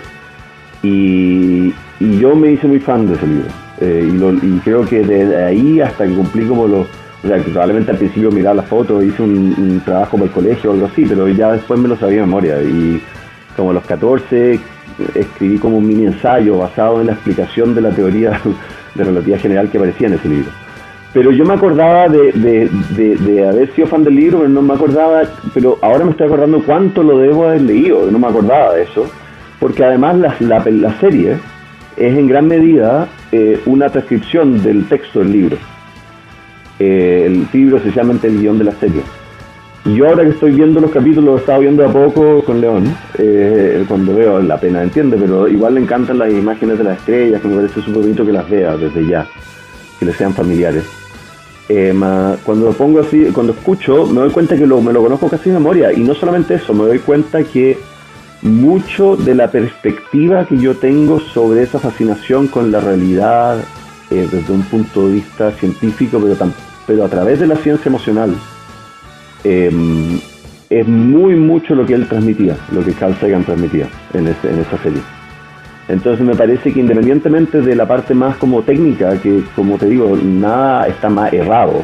Y, 0.83 1.75
yo 2.21 2.35
me 2.35 2.53
hice 2.53 2.67
muy 2.67 2.81
fan 2.81 3.07
de 3.07 3.15
ese 3.15 3.27
libro. 3.27 3.49
Eh, 3.81 4.39
y, 4.43 4.59
creo 4.59 4.85
que 4.85 5.03
desde 5.03 5.45
ahí 5.45 5.81
hasta 5.81 6.07
que 6.07 6.15
cumplí 6.15 6.47
como 6.47 6.69
los... 6.69 6.87
O 7.23 7.27
sea, 7.27 7.39
que 7.39 7.51
probablemente 7.51 7.91
al 7.91 7.97
principio 7.97 8.31
miraba 8.31 8.57
las 8.57 8.67
fotos, 8.67 9.03
hice 9.03 9.23
un, 9.23 9.81
trabajo 9.83 10.19
para 10.19 10.27
el 10.27 10.31
colegio 10.31 10.71
o 10.71 10.75
algo 10.75 10.87
así, 10.87 11.07
pero 11.09 11.27
ya 11.29 11.53
después 11.53 11.81
me 11.81 11.89
lo 11.89 11.97
sabía 11.97 12.21
de 12.21 12.27
memoria. 12.27 12.63
Y 12.63 13.01
como 13.57 13.71
a 13.71 13.75
los 13.75 13.85
14 13.85 14.61
escribí 15.15 15.59
como 15.59 15.79
un 15.79 15.87
mini 15.87 16.05
ensayo 16.05 16.59
basado 16.59 17.01
en 17.01 17.07
la 17.07 17.15
explicación 17.15 17.75
de 17.75 17.81
la 17.81 17.91
teoría 17.91 18.41
de 18.95 19.05
relatividad 19.05 19.41
general 19.41 19.71
que 19.71 19.79
aparecía 19.79 20.09
en 20.09 20.15
ese 20.15 20.29
libro. 20.29 20.51
Pero 21.15 21.31
yo 21.31 21.45
me 21.47 21.55
acordaba 21.55 22.09
de, 22.09 22.33
de, 22.33 23.49
haber 23.49 23.73
sido 23.73 23.87
fan 23.87 24.05
del 24.05 24.17
libro, 24.17 24.39
pero 24.39 24.51
no 24.51 24.61
me 24.61 24.75
acordaba, 24.75 25.23
pero 25.55 25.79
ahora 25.81 26.05
me 26.05 26.11
estoy 26.11 26.27
acordando 26.27 26.61
cuánto 26.67 27.03
lo 27.03 27.19
debo 27.19 27.47
haber 27.47 27.63
leído, 27.63 28.11
no 28.11 28.19
me 28.19 28.27
acordaba 28.27 28.75
de 28.75 28.83
eso 28.83 29.09
porque 29.65 29.83
además 29.83 30.19
la, 30.19 30.63
la, 30.71 31.01
serie 31.01 31.39
es 31.97 32.19
en 32.19 32.29
gran 32.29 32.47
medida 32.47 33.09
eh, 33.33 33.59
una 33.65 33.89
transcripción 33.89 34.63
del 34.63 34.85
texto 34.87 35.21
del 35.21 35.33
libro. 35.33 35.57
Eh, 36.79 37.23
el 37.25 37.49
libro 37.51 37.79
especialmente 37.79 38.27
el 38.27 38.41
guion 38.41 38.59
de 38.59 38.65
la 38.65 38.73
serie. 38.73 39.01
Y 39.87 39.95
yo 39.95 40.09
ahora 40.09 40.25
que 40.25 40.31
estoy 40.31 40.53
viendo 40.53 40.81
los 40.81 40.91
capítulos, 40.91 41.25
lo 41.25 41.37
he 41.37 41.41
estado 41.41 41.61
viendo 41.61 41.83
a 41.83 41.91
poco 41.91 42.45
con 42.45 42.61
León, 42.61 42.95
eh, 43.17 43.85
cuando 43.89 44.15
veo 44.15 44.43
la 44.43 44.59
pena, 44.59 44.83
entiende, 44.83 45.17
pero 45.19 45.49
igual 45.49 45.77
le 45.77 45.81
encantan 45.81 46.19
las 46.19 46.31
imágenes 46.31 46.77
de 46.77 46.85
las 46.85 46.99
estrellas, 46.99 47.41
que 47.41 47.49
me 47.49 47.57
parece 47.57 47.81
súper 47.81 48.03
bonito 48.03 48.27
que 48.27 48.33
las 48.33 48.49
vea 48.51 48.77
desde 48.77 49.07
ya, 49.07 49.27
que 49.99 50.05
le 50.05 50.13
sean 50.13 50.35
familiares. 50.35 51.04
Cuando 51.67 52.67
lo 52.67 52.73
pongo 52.73 53.01
así, 53.01 53.27
cuando 53.33 53.53
escucho, 53.53 54.07
me 54.07 54.21
doy 54.21 54.31
cuenta 54.31 54.57
que 54.57 54.67
lo, 54.67 54.81
me 54.83 54.93
lo 54.93 55.03
conozco 55.03 55.29
casi 55.29 55.51
de 55.51 55.55
memoria, 55.55 55.93
y 55.93 56.01
no 56.01 56.15
solamente 56.15 56.55
eso, 56.55 56.75
me 56.75 56.85
doy 56.85 56.99
cuenta 56.99 57.43
que 57.43 57.79
mucho 58.43 59.17
de 59.17 59.35
la 59.35 59.51
perspectiva 59.51 60.45
que 60.47 60.59
yo 60.59 60.77
tengo 60.77 61.19
sobre 61.19 61.63
esa 61.63 61.79
fascinación 61.79 62.49
con 62.49 62.71
la 62.71 62.81
realidad 62.81 63.59
eh, 64.11 64.29
desde 64.31 64.53
un 64.53 64.63
punto 64.65 65.09
de 65.09 65.15
vista 65.15 65.51
científico, 65.53 66.21
pero, 66.23 66.53
pero 66.87 67.05
a 67.05 67.09
través 67.09 67.41
de 67.41 67.47
la 67.47 67.57
ciencia 67.57 67.89
emocional, 67.89 68.35
em, 69.45 70.21
es 70.69 70.87
muy 70.87 71.37
mucho 71.37 71.75
lo 71.75 71.87
que 71.87 71.95
él 71.95 72.07
transmitía, 72.07 72.57
lo 72.73 72.85
que 72.85 72.93
Carl 72.93 73.17
Sagan 73.19 73.45
transmitía 73.45 73.89
en, 74.13 74.27
en 74.27 74.59
esa 74.59 74.83
serie. 74.83 75.01
Entonces 75.89 76.25
me 76.25 76.35
parece 76.35 76.73
que 76.73 76.81
independientemente 76.81 77.61
de 77.61 77.77
la 77.77 77.87
parte 77.87 78.15
más 78.15 78.37
como 78.37 78.63
técnica, 78.63 79.21
que 79.21 79.43
como 79.55 79.77
te 79.77 79.87
digo, 79.87 80.17
nada 80.23 80.87
está 80.89 81.11
más 81.11 81.33
errado, 81.33 81.83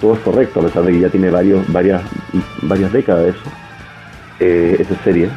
todo 0.00 0.14
es 0.14 0.20
correcto, 0.20 0.60
a 0.60 0.64
pesar 0.64 0.82
de 0.84 0.92
que 0.92 1.00
ya 1.00 1.08
tiene 1.08 1.30
varios, 1.30 1.70
varias, 1.72 2.02
varias 2.62 2.92
décadas 2.92 3.28
eso, 3.28 3.50
eh, 4.40 4.76
esa 4.80 4.94
serie. 5.04 5.28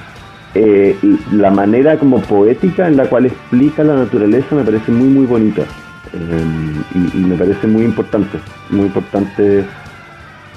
Eh, 0.55 0.95
la 1.31 1.49
manera 1.49 1.97
como 1.97 2.19
poética 2.21 2.87
en 2.87 2.95
la 2.97 3.05
cual 3.05 3.25
explica 3.25 3.83
la 3.83 3.95
naturaleza 3.95 4.55
me 4.55 4.63
parece 4.63 4.91
muy 4.91 5.07
muy 5.07 5.25
bonita. 5.25 5.63
Eh, 6.13 7.11
y, 7.15 7.17
me 7.17 7.35
parece 7.35 7.65
muy 7.65 7.83
importante, 7.83 8.37
muy 8.69 8.85
importante 8.85 9.65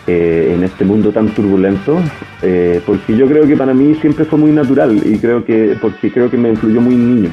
eh, 0.07 0.53
en 0.55 0.63
este 0.63 0.85
mundo 0.85 1.11
tan 1.11 1.29
turbulento, 1.29 1.99
porque 2.85 3.17
yo 3.17 3.27
creo 3.27 3.47
que 3.47 3.57
para 3.57 3.75
mí 3.75 3.95
siempre 3.97 4.25
fue 4.25 4.39
muy 4.39 4.53
natural 4.53 5.01
y 5.05 5.19
creo 5.19 5.45
que, 5.45 5.77
porque 5.81 6.13
creo 6.13 6.31
que 6.31 6.37
me 6.37 6.51
influyó 6.51 6.81
muy 6.81 6.95
niño. 6.95 7.31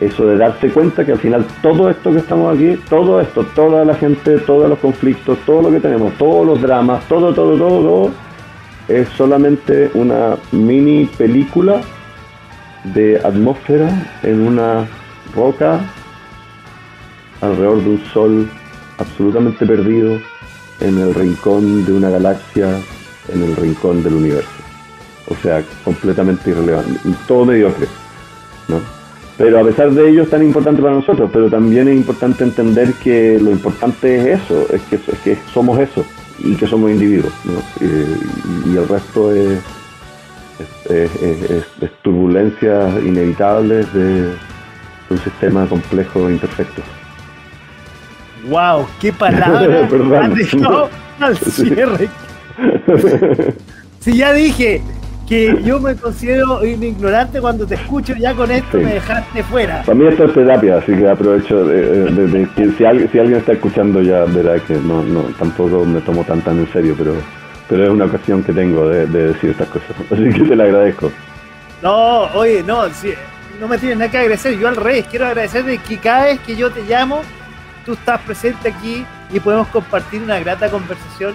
Eso 0.00 0.26
de 0.26 0.36
darse 0.36 0.68
cuenta 0.68 1.04
que 1.04 1.12
al 1.12 1.18
final 1.18 1.44
todo 1.60 1.90
esto 1.90 2.12
que 2.12 2.18
estamos 2.18 2.54
aquí, 2.54 2.78
todo 2.88 3.20
esto, 3.20 3.44
toda 3.54 3.84
la 3.84 3.94
gente, 3.94 4.38
todos 4.38 4.68
los 4.68 4.78
conflictos, 4.78 5.38
todo 5.44 5.62
lo 5.62 5.70
que 5.72 5.80
tenemos, 5.80 6.12
todos 6.18 6.46
los 6.46 6.62
dramas, 6.62 7.02
todo, 7.08 7.34
todo, 7.34 7.56
todo, 7.56 7.80
todo 7.80 8.10
es 8.88 9.08
solamente 9.10 9.90
una 9.94 10.36
mini 10.50 11.04
película 11.18 11.80
de 12.84 13.18
atmósfera 13.18 13.90
en 14.22 14.46
una 14.46 14.86
roca 15.34 15.80
alrededor 17.40 17.84
de 17.84 17.90
un 17.90 18.04
sol 18.12 18.50
absolutamente 18.98 19.66
perdido 19.66 20.18
en 20.80 20.98
el 20.98 21.14
rincón 21.14 21.84
de 21.84 21.92
una 21.92 22.10
galaxia, 22.10 22.78
en 23.32 23.42
el 23.42 23.56
rincón 23.56 24.02
del 24.02 24.14
universo. 24.14 24.48
O 25.28 25.36
sea, 25.36 25.62
completamente 25.84 26.50
irrelevante, 26.50 26.98
todo 27.26 27.44
mediocre, 27.44 27.86
¿no? 28.68 28.80
Pero 29.36 29.60
a 29.60 29.64
pesar 29.64 29.92
de 29.92 30.10
ello 30.10 30.22
es 30.22 30.30
tan 30.30 30.42
importante 30.42 30.82
para 30.82 30.94
nosotros, 30.94 31.30
pero 31.32 31.48
también 31.48 31.86
es 31.86 31.96
importante 31.96 32.42
entender 32.42 32.94
que 32.94 33.38
lo 33.40 33.50
importante 33.50 34.32
es 34.32 34.40
eso, 34.40 34.66
es 34.72 34.82
que, 34.82 34.96
es 34.96 35.18
que 35.22 35.38
somos 35.52 35.78
eso 35.78 36.04
y 36.40 36.56
que 36.56 36.66
somos 36.66 36.90
individuos, 36.90 37.32
y, 37.80 38.76
el 38.76 38.88
resto 38.88 39.32
es, 39.32 39.60
es, 40.88 41.62
turbulencias 42.02 43.00
inevitables 43.04 43.92
de, 43.92 44.32
un 45.10 45.18
sistema 45.18 45.66
complejo 45.66 46.28
e 46.28 46.32
imperfecto. 46.32 46.82
¡Wow! 48.48 48.86
¡Qué 49.00 49.12
palabra! 49.12 49.88
al 51.20 51.36
cierre. 51.36 52.08
si 54.00 54.16
ya 54.16 54.32
dije, 54.32 54.82
que 55.28 55.62
yo 55.62 55.78
me 55.78 55.94
considero 55.94 56.60
un 56.60 56.82
ignorante 56.82 57.40
cuando 57.40 57.66
te 57.66 57.74
escucho, 57.74 58.14
ya 58.14 58.34
con 58.34 58.50
esto 58.50 58.78
me 58.78 58.94
dejaste 58.94 59.42
fuera. 59.42 59.82
Para 59.82 59.94
mí 59.94 60.06
esto 60.06 60.24
es 60.24 60.32
terapia, 60.32 60.78
así 60.78 60.92
que 60.92 61.08
aprovecho 61.08 61.64
de, 61.64 62.48
que 62.56 62.70
si 62.72 62.84
alguien, 62.84 63.10
si 63.12 63.18
alguien 63.18 63.38
está 63.38 63.52
escuchando 63.52 64.00
ya 64.00 64.24
verá 64.24 64.58
que 64.60 64.74
no, 64.74 65.02
no 65.02 65.20
tampoco 65.38 65.84
me 65.84 66.00
tomo 66.00 66.24
tan 66.24 66.40
tan 66.40 66.58
en 66.58 66.72
serio, 66.72 66.94
pero 66.96 67.14
pero 67.68 67.84
es 67.84 67.90
una 67.90 68.06
ocasión 68.06 68.42
que 68.42 68.54
tengo 68.54 68.88
de, 68.88 69.06
decir 69.06 69.50
estas 69.50 69.68
cosas, 69.68 69.90
así 70.10 70.30
que 70.30 70.44
te 70.44 70.56
lo 70.56 70.62
agradezco. 70.62 71.12
No, 71.82 72.22
oye, 72.34 72.62
no, 72.66 72.84
no 73.60 73.68
me 73.68 73.76
tienes 73.76 73.98
nada 73.98 74.10
que 74.10 74.18
agradecer, 74.18 74.58
yo 74.58 74.68
al 74.68 74.76
revés, 74.76 75.06
quiero 75.10 75.26
agradecer 75.26 75.64
de 75.64 75.76
que 75.76 75.98
cada 75.98 76.24
vez 76.24 76.40
que 76.40 76.56
yo 76.56 76.70
te 76.70 76.82
llamo, 76.84 77.20
tú 77.88 77.94
estás 77.94 78.20
presente 78.20 78.68
aquí 78.68 79.06
y 79.32 79.40
podemos 79.40 79.66
compartir 79.68 80.22
una 80.22 80.38
grata 80.38 80.70
conversación 80.70 81.32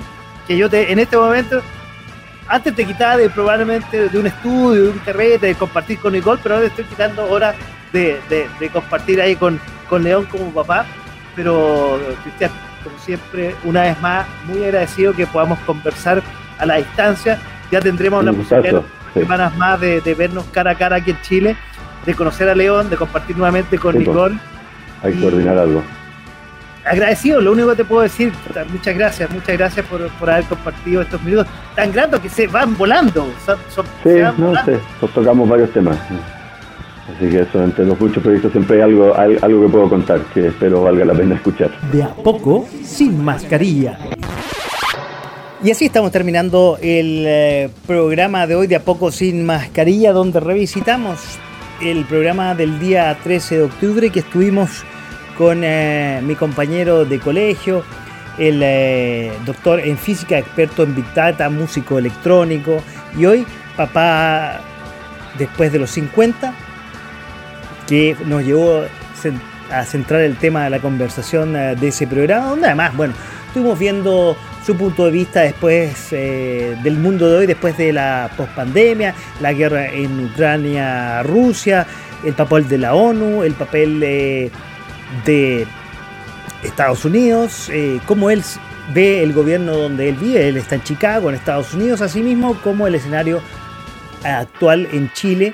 que 0.48 0.56
yo 0.56 0.70
te, 0.70 0.92
en 0.92 1.00
este 1.00 1.18
momento 1.18 1.64
antes 2.48 2.76
te 2.76 2.86
quitaba 2.86 3.18
de 3.18 3.28
probablemente 3.28 4.08
de 4.08 4.20
un 4.20 4.28
estudio, 4.28 4.84
de 4.84 4.90
un 4.90 5.00
carrete, 5.00 5.48
de 5.48 5.56
compartir 5.56 5.98
con 5.98 6.14
Nicole, 6.14 6.40
pero 6.44 6.56
ahora 6.56 6.68
estoy 6.68 6.86
quitando 6.86 7.28
horas 7.28 7.56
de, 7.92 8.20
compartir 8.72 9.20
ahí 9.20 9.36
con, 9.36 9.60
con 9.90 10.04
León 10.04 10.28
como 10.30 10.52
papá. 10.52 10.86
Pero, 11.36 12.00
Cristian, 12.22 12.52
como 12.84 13.00
siempre, 13.00 13.56
una 13.64 13.82
vez 13.84 14.00
más, 14.00 14.28
muy 14.46 14.64
agradecido 14.64 15.14
que 15.14 15.26
podamos 15.26 15.58
conversar 15.60 16.22
a 16.60 16.66
la 16.68 16.76
distancia. 16.76 17.40
Ya 17.72 17.82
tendremos 17.82 18.24
la 18.24 18.34
posibilidad 18.34 18.84
semanas 19.16 19.58
más 19.58 19.80
de, 19.80 20.16
vernos 20.16 20.46
cara 20.52 20.72
a 20.72 20.76
cara 20.76 20.98
aquí 20.98 21.12
en 21.12 21.22
Chile, 21.22 21.56
de 22.06 22.14
conocer 22.14 22.48
a 22.50 22.54
León, 22.54 22.90
de 22.92 22.98
compartir 22.98 23.38
nuevamente 23.38 23.80
con 23.80 23.98
Nicole. 23.98 24.38
Hay 25.02 25.14
que 25.14 25.22
coordinar 25.22 25.58
algo. 25.58 25.82
Agradecido, 26.86 27.42
lo 27.42 27.52
único 27.52 27.70
que 27.70 27.78
te 27.78 27.86
puedo 27.86 28.02
decir, 28.02 28.32
muchas 28.72 28.96
gracias, 28.96 29.30
muchas 29.30 29.58
gracias 29.58 29.86
por, 29.86 30.30
haber 30.30 30.46
compartido 30.46 31.02
estos 31.02 31.22
minutos 31.24 31.48
tan 31.76 31.92
grandes 31.92 32.20
que 32.20 32.30
se 32.30 32.48
van 32.48 32.78
volando. 32.78 33.28
sí, 34.04 34.10
no 34.38 34.66
sé, 34.66 34.80
tocamos 35.14 35.48
varios 35.48 35.72
temas. 35.72 35.98
Así 37.16 37.30
que 37.30 37.42
eso, 37.42 37.64
entre 37.64 37.86
los 37.86 38.00
muchos 38.00 38.24
proyectos 38.24 38.52
siempre 38.52 38.78
hay 38.78 38.84
algo, 38.84 39.14
algo 39.16 39.62
que 39.62 39.70
puedo 39.70 39.90
contar 39.90 40.22
que 40.34 40.48
espero 40.48 40.84
valga 40.84 41.06
la 41.06 41.14
pena 41.14 41.36
escuchar. 41.36 41.70
De 41.92 42.02
a 42.02 42.10
poco, 42.10 42.68
sin 42.84 43.24
mascarilla. 43.24 43.98
Y 45.64 45.72
así 45.72 45.86
estamos 45.86 46.12
terminando 46.12 46.78
el 46.82 47.24
eh, 47.26 47.70
programa 47.88 48.48
de 48.48 48.56
hoy 48.56 48.68
de 48.68 48.76
a 48.76 48.84
poco 48.84 49.12
sin 49.12 49.46
mascarilla, 49.46 50.12
donde 50.12 50.40
revisitamos 50.40 51.20
el 51.82 52.06
programa 52.06 52.56
del 52.56 52.80
día 52.80 53.18
13 53.24 53.58
de 53.58 53.64
octubre 53.64 54.10
que 54.10 54.20
estuvimos 54.20 54.84
con 55.38 55.64
eh, 55.64 56.22
mi 56.24 56.36
compañero 56.36 57.06
de 57.06 57.20
colegio, 57.20 57.84
el 58.38 58.62
eh, 58.64 59.32
doctor 59.46 59.80
en 59.80 59.98
física, 59.98 60.38
experto 60.38 60.84
en 60.84 60.96
Big 60.96 61.12
Data, 61.14 61.50
músico 61.50 62.00
electrónico 62.00 62.82
y 63.18 63.26
hoy 63.26 63.46
papá 63.76 64.62
después 65.38 65.72
de 65.72 65.80
los 65.80 65.90
50 65.92 66.54
que 67.88 68.16
nos 68.26 68.44
llevó 68.44 68.84
a 69.72 69.86
centrar 69.86 70.22
el 70.22 70.38
tema 70.38 70.66
de 70.66 70.70
la 70.70 70.80
conversación 70.80 71.56
eh, 71.56 71.76
de 71.76 71.88
ese 71.88 72.08
programa, 72.08 72.50
donde 72.50 72.68
además, 72.68 72.96
bueno, 72.96 73.14
estuvimos 73.48 73.78
viendo 73.78 74.38
su 74.66 74.78
punto 74.78 75.06
de 75.06 75.12
vista 75.12 75.42
después 75.42 76.12
del 76.12 76.98
mundo 76.98 77.30
de 77.30 77.38
hoy, 77.40 77.46
después 77.46 77.78
de 77.78 77.92
la 77.92 78.32
pospandemia, 78.38 79.14
la 79.42 79.52
guerra 79.52 79.88
en 79.92 80.24
Ucrania, 80.24 81.22
Rusia, 81.22 81.86
el 82.24 82.34
papel 82.34 82.70
de 82.70 82.78
la 82.78 82.94
ONU, 82.94 83.44
el 83.44 83.54
papel 83.56 84.00
de 84.00 84.52
Estados 86.64 87.06
Unidos, 87.06 87.70
eh, 87.72 88.00
cómo 88.06 88.30
él 88.30 88.44
ve 88.94 89.24
el 89.24 89.34
gobierno 89.34 89.76
donde 89.76 90.10
él 90.10 90.16
vive, 90.16 90.48
él 90.48 90.58
está 90.58 90.76
en 90.76 90.84
Chicago, 90.84 91.30
en 91.30 91.36
Estados 91.36 91.74
Unidos, 91.74 92.02
asimismo 92.02 92.56
como 92.62 92.88
el 92.88 92.96
escenario 92.96 93.42
actual 94.24 94.88
en 94.92 95.12
Chile, 95.14 95.54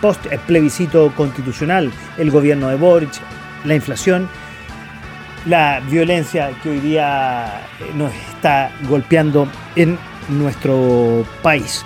post 0.00 0.26
plebiscito 0.46 1.12
constitucional, 1.16 1.90
el 2.18 2.30
gobierno 2.30 2.68
de 2.68 2.76
Boric, 2.76 3.12
la 3.64 3.74
inflación, 3.74 4.28
la 5.46 5.80
violencia 5.80 6.50
que 6.62 6.70
hoy 6.70 6.80
día 6.80 7.62
eh, 7.80 7.90
nos 7.94 8.12
está 8.14 8.70
golpeando 8.88 9.48
en 9.76 9.98
nuestro 10.28 11.26
país. 11.42 11.84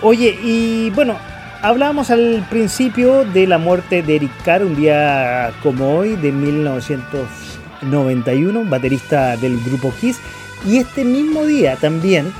Oye, 0.00 0.38
y 0.42 0.90
bueno, 0.90 1.16
Hablábamos 1.64 2.10
al 2.10 2.44
principio 2.50 3.24
de 3.24 3.46
la 3.46 3.56
muerte 3.56 4.02
de 4.02 4.16
Eric 4.16 4.32
Carr, 4.44 4.64
un 4.64 4.74
día 4.74 5.52
como 5.62 5.96
hoy, 5.96 6.16
de 6.16 6.32
1991, 6.32 8.64
baterista 8.64 9.36
del 9.36 9.62
grupo 9.62 9.94
Kiss. 10.00 10.18
Y 10.66 10.78
este 10.78 11.04
mismo 11.04 11.46
día 11.46 11.76
también 11.76 12.32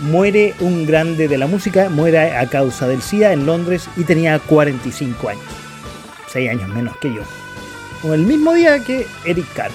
muere 0.00 0.54
un 0.60 0.86
grande 0.86 1.28
de 1.28 1.36
la 1.36 1.46
música, 1.46 1.90
muere 1.90 2.34
a 2.34 2.46
causa 2.46 2.88
del 2.88 3.02
SIDA 3.02 3.34
en 3.34 3.44
Londres 3.44 3.86
y 3.98 4.04
tenía 4.04 4.38
45 4.38 5.28
años, 5.28 5.44
6 6.28 6.48
años 6.48 6.70
menos 6.70 6.96
que 6.96 7.12
yo. 7.12 7.20
Con 8.00 8.14
el 8.14 8.22
mismo 8.22 8.54
día 8.54 8.82
que 8.82 9.06
Eric 9.26 9.44
Carr. 9.54 9.72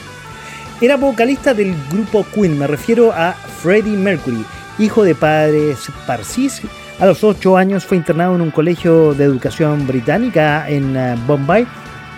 Era 0.81 0.97
vocalista 0.97 1.53
del 1.53 1.75
grupo 1.91 2.25
Queen, 2.33 2.57
me 2.57 2.65
refiero 2.65 3.13
a 3.13 3.33
Freddie 3.33 3.97
Mercury, 3.97 4.43
hijo 4.79 5.03
de 5.03 5.13
padres 5.13 5.91
parsis 6.07 6.63
a 6.99 7.05
los 7.05 7.23
8 7.23 7.57
años 7.57 7.85
fue 7.85 7.97
internado 7.97 8.35
en 8.35 8.41
un 8.41 8.51
colegio 8.51 9.13
de 9.13 9.25
educación 9.25 9.85
británica 9.85 10.69
en 10.69 10.95
eh, 10.95 11.15
Bombay, 11.27 11.67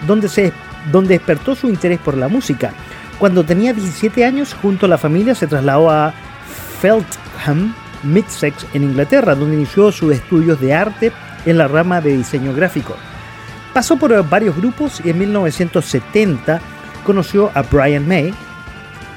donde, 0.06 0.30
se, 0.30 0.54
donde 0.92 1.16
despertó 1.16 1.56
su 1.56 1.68
interés 1.68 2.00
por 2.00 2.16
la 2.16 2.28
música. 2.28 2.74
Cuando 3.18 3.44
tenía 3.44 3.74
17 3.74 4.24
años, 4.24 4.54
junto 4.54 4.86
a 4.86 4.90
la 4.90 4.98
familia 4.98 5.34
se 5.34 5.48
trasladó 5.48 5.90
a 5.90 6.14
Feltham, 6.80 7.74
Middlesex, 8.04 8.68
en 8.74 8.84
Inglaterra, 8.84 9.34
donde 9.34 9.56
inició 9.56 9.92
sus 9.92 10.14
estudios 10.14 10.62
de 10.62 10.74
arte 10.74 11.12
en 11.46 11.58
la 11.58 11.68
rama 11.68 12.00
de 12.00 12.16
diseño 12.16 12.54
gráfico. 12.54 12.96
Pasó 13.74 13.98
por 13.98 14.28
varios 14.30 14.56
grupos 14.56 15.02
y 15.04 15.10
en 15.10 15.20
1970 15.20 16.62
conoció 17.04 17.52
a 17.56 17.64
Brian 17.64 18.08
May 18.08 18.34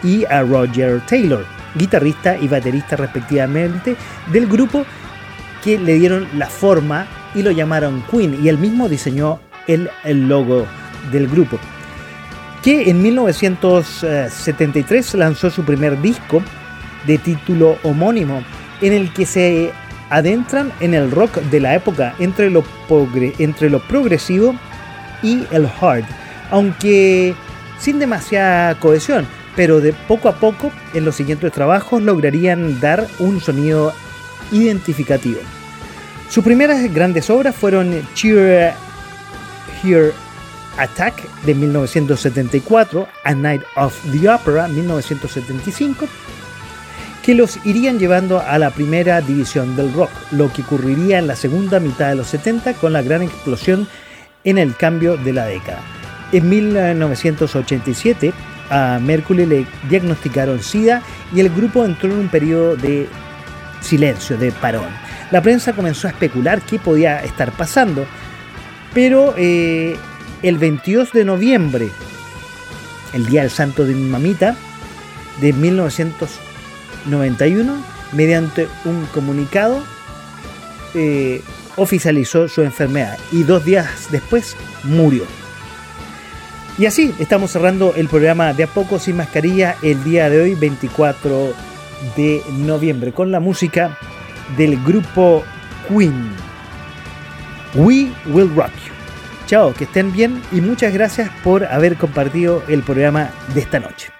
y 0.02 0.24
a 0.24 0.42
Roger 0.42 1.02
Taylor, 1.06 1.44
guitarrista 1.74 2.38
y 2.38 2.48
baterista 2.48 2.96
respectivamente 2.96 3.96
del 4.32 4.46
grupo 4.46 4.86
que 5.62 5.78
le 5.78 5.94
dieron 5.94 6.26
la 6.36 6.46
forma 6.46 7.06
y 7.34 7.42
lo 7.42 7.50
llamaron 7.50 8.02
Queen 8.10 8.38
y 8.42 8.48
él 8.48 8.58
mismo 8.58 8.88
diseñó 8.88 9.40
el, 9.66 9.90
el 10.04 10.28
logo 10.28 10.66
del 11.12 11.28
grupo. 11.28 11.58
Que 12.62 12.90
en 12.90 13.02
1973 13.02 15.14
lanzó 15.14 15.50
su 15.50 15.64
primer 15.64 16.00
disco 16.00 16.42
de 17.06 17.18
título 17.18 17.78
homónimo 17.82 18.42
en 18.80 18.92
el 18.92 19.12
que 19.12 19.26
se 19.26 19.72
adentran 20.10 20.72
en 20.80 20.94
el 20.94 21.10
rock 21.10 21.36
de 21.36 21.60
la 21.60 21.74
época 21.74 22.14
entre 22.18 22.50
lo, 22.50 22.64
entre 23.38 23.70
lo 23.70 23.80
progresivo 23.80 24.54
y 25.22 25.44
el 25.50 25.68
hard, 25.80 26.04
aunque 26.50 27.34
sin 27.78 27.98
demasiada 27.98 28.78
cohesión, 28.78 29.26
pero 29.56 29.80
de 29.80 29.92
poco 29.92 30.28
a 30.28 30.36
poco 30.36 30.70
en 30.94 31.04
los 31.04 31.16
siguientes 31.16 31.52
trabajos 31.52 32.02
lograrían 32.02 32.80
dar 32.80 33.06
un 33.18 33.40
sonido 33.40 33.92
identificativo. 34.52 35.40
Sus 36.28 36.44
primeras 36.44 36.92
grandes 36.92 37.28
obras 37.30 37.56
fueron 37.56 38.06
Cheer 38.14 38.72
Here 39.82 40.12
Attack 40.78 41.22
de 41.44 41.54
1974, 41.54 43.08
A 43.24 43.34
Night 43.34 43.62
of 43.76 43.94
the 44.12 44.28
Opera 44.28 44.68
1975, 44.68 46.06
que 47.22 47.34
los 47.34 47.58
irían 47.66 47.98
llevando 47.98 48.40
a 48.40 48.58
la 48.58 48.70
primera 48.70 49.20
división 49.20 49.76
del 49.76 49.92
rock, 49.92 50.10
lo 50.30 50.52
que 50.52 50.62
ocurriría 50.62 51.18
en 51.18 51.26
la 51.26 51.36
segunda 51.36 51.80
mitad 51.80 52.08
de 52.08 52.14
los 52.14 52.28
70 52.28 52.74
con 52.74 52.92
la 52.92 53.02
gran 53.02 53.22
explosión 53.22 53.88
en 54.44 54.58
el 54.58 54.74
cambio 54.76 55.16
de 55.16 55.32
la 55.32 55.46
década. 55.46 55.82
En 56.32 56.48
1987 56.48 58.32
a 58.70 59.00
Mercury 59.02 59.46
le 59.46 59.66
diagnosticaron 59.88 60.62
SIDA 60.62 61.02
y 61.34 61.40
el 61.40 61.50
grupo 61.50 61.84
entró 61.84 62.12
en 62.12 62.20
un 62.20 62.28
periodo 62.28 62.76
de 62.76 63.08
silencio, 63.80 64.36
de 64.36 64.52
parón. 64.52 64.90
La 65.30 65.40
prensa 65.42 65.72
comenzó 65.72 66.08
a 66.08 66.10
especular 66.10 66.60
qué 66.62 66.78
podía 66.78 67.22
estar 67.22 67.52
pasando, 67.52 68.06
pero 68.92 69.32
eh, 69.36 69.96
el 70.42 70.58
22 70.58 71.12
de 71.12 71.24
noviembre, 71.24 71.88
el 73.12 73.26
Día 73.26 73.42
del 73.42 73.50
Santo 73.50 73.84
de 73.84 73.94
mi 73.94 74.08
mamita, 74.08 74.56
de 75.40 75.52
1991, 75.52 77.76
mediante 78.12 78.68
un 78.84 79.06
comunicado, 79.06 79.82
eh, 80.94 81.42
oficializó 81.76 82.48
su 82.48 82.62
enfermedad 82.62 83.16
y 83.30 83.44
dos 83.44 83.64
días 83.64 84.08
después 84.10 84.56
murió. 84.84 85.24
Y 86.78 86.86
así 86.86 87.14
estamos 87.18 87.50
cerrando 87.52 87.94
el 87.94 88.08
programa 88.08 88.54
de 88.54 88.64
A 88.64 88.66
Poco 88.66 88.98
Sin 88.98 89.16
Mascarilla 89.16 89.76
el 89.82 90.02
día 90.02 90.30
de 90.30 90.40
hoy, 90.40 90.54
24 90.54 91.52
de 92.16 92.42
noviembre, 92.50 93.12
con 93.12 93.30
la 93.30 93.40
música 93.40 93.96
del 94.56 94.82
grupo 94.84 95.44
Queen. 95.88 96.30
We 97.74 98.10
Will 98.26 98.54
Rock 98.54 98.72
You. 98.86 98.92
Chao, 99.46 99.74
que 99.74 99.84
estén 99.84 100.12
bien 100.12 100.40
y 100.52 100.60
muchas 100.60 100.92
gracias 100.92 101.30
por 101.42 101.64
haber 101.64 101.96
compartido 101.96 102.62
el 102.68 102.82
programa 102.82 103.30
de 103.54 103.60
esta 103.60 103.80
noche. 103.80 104.19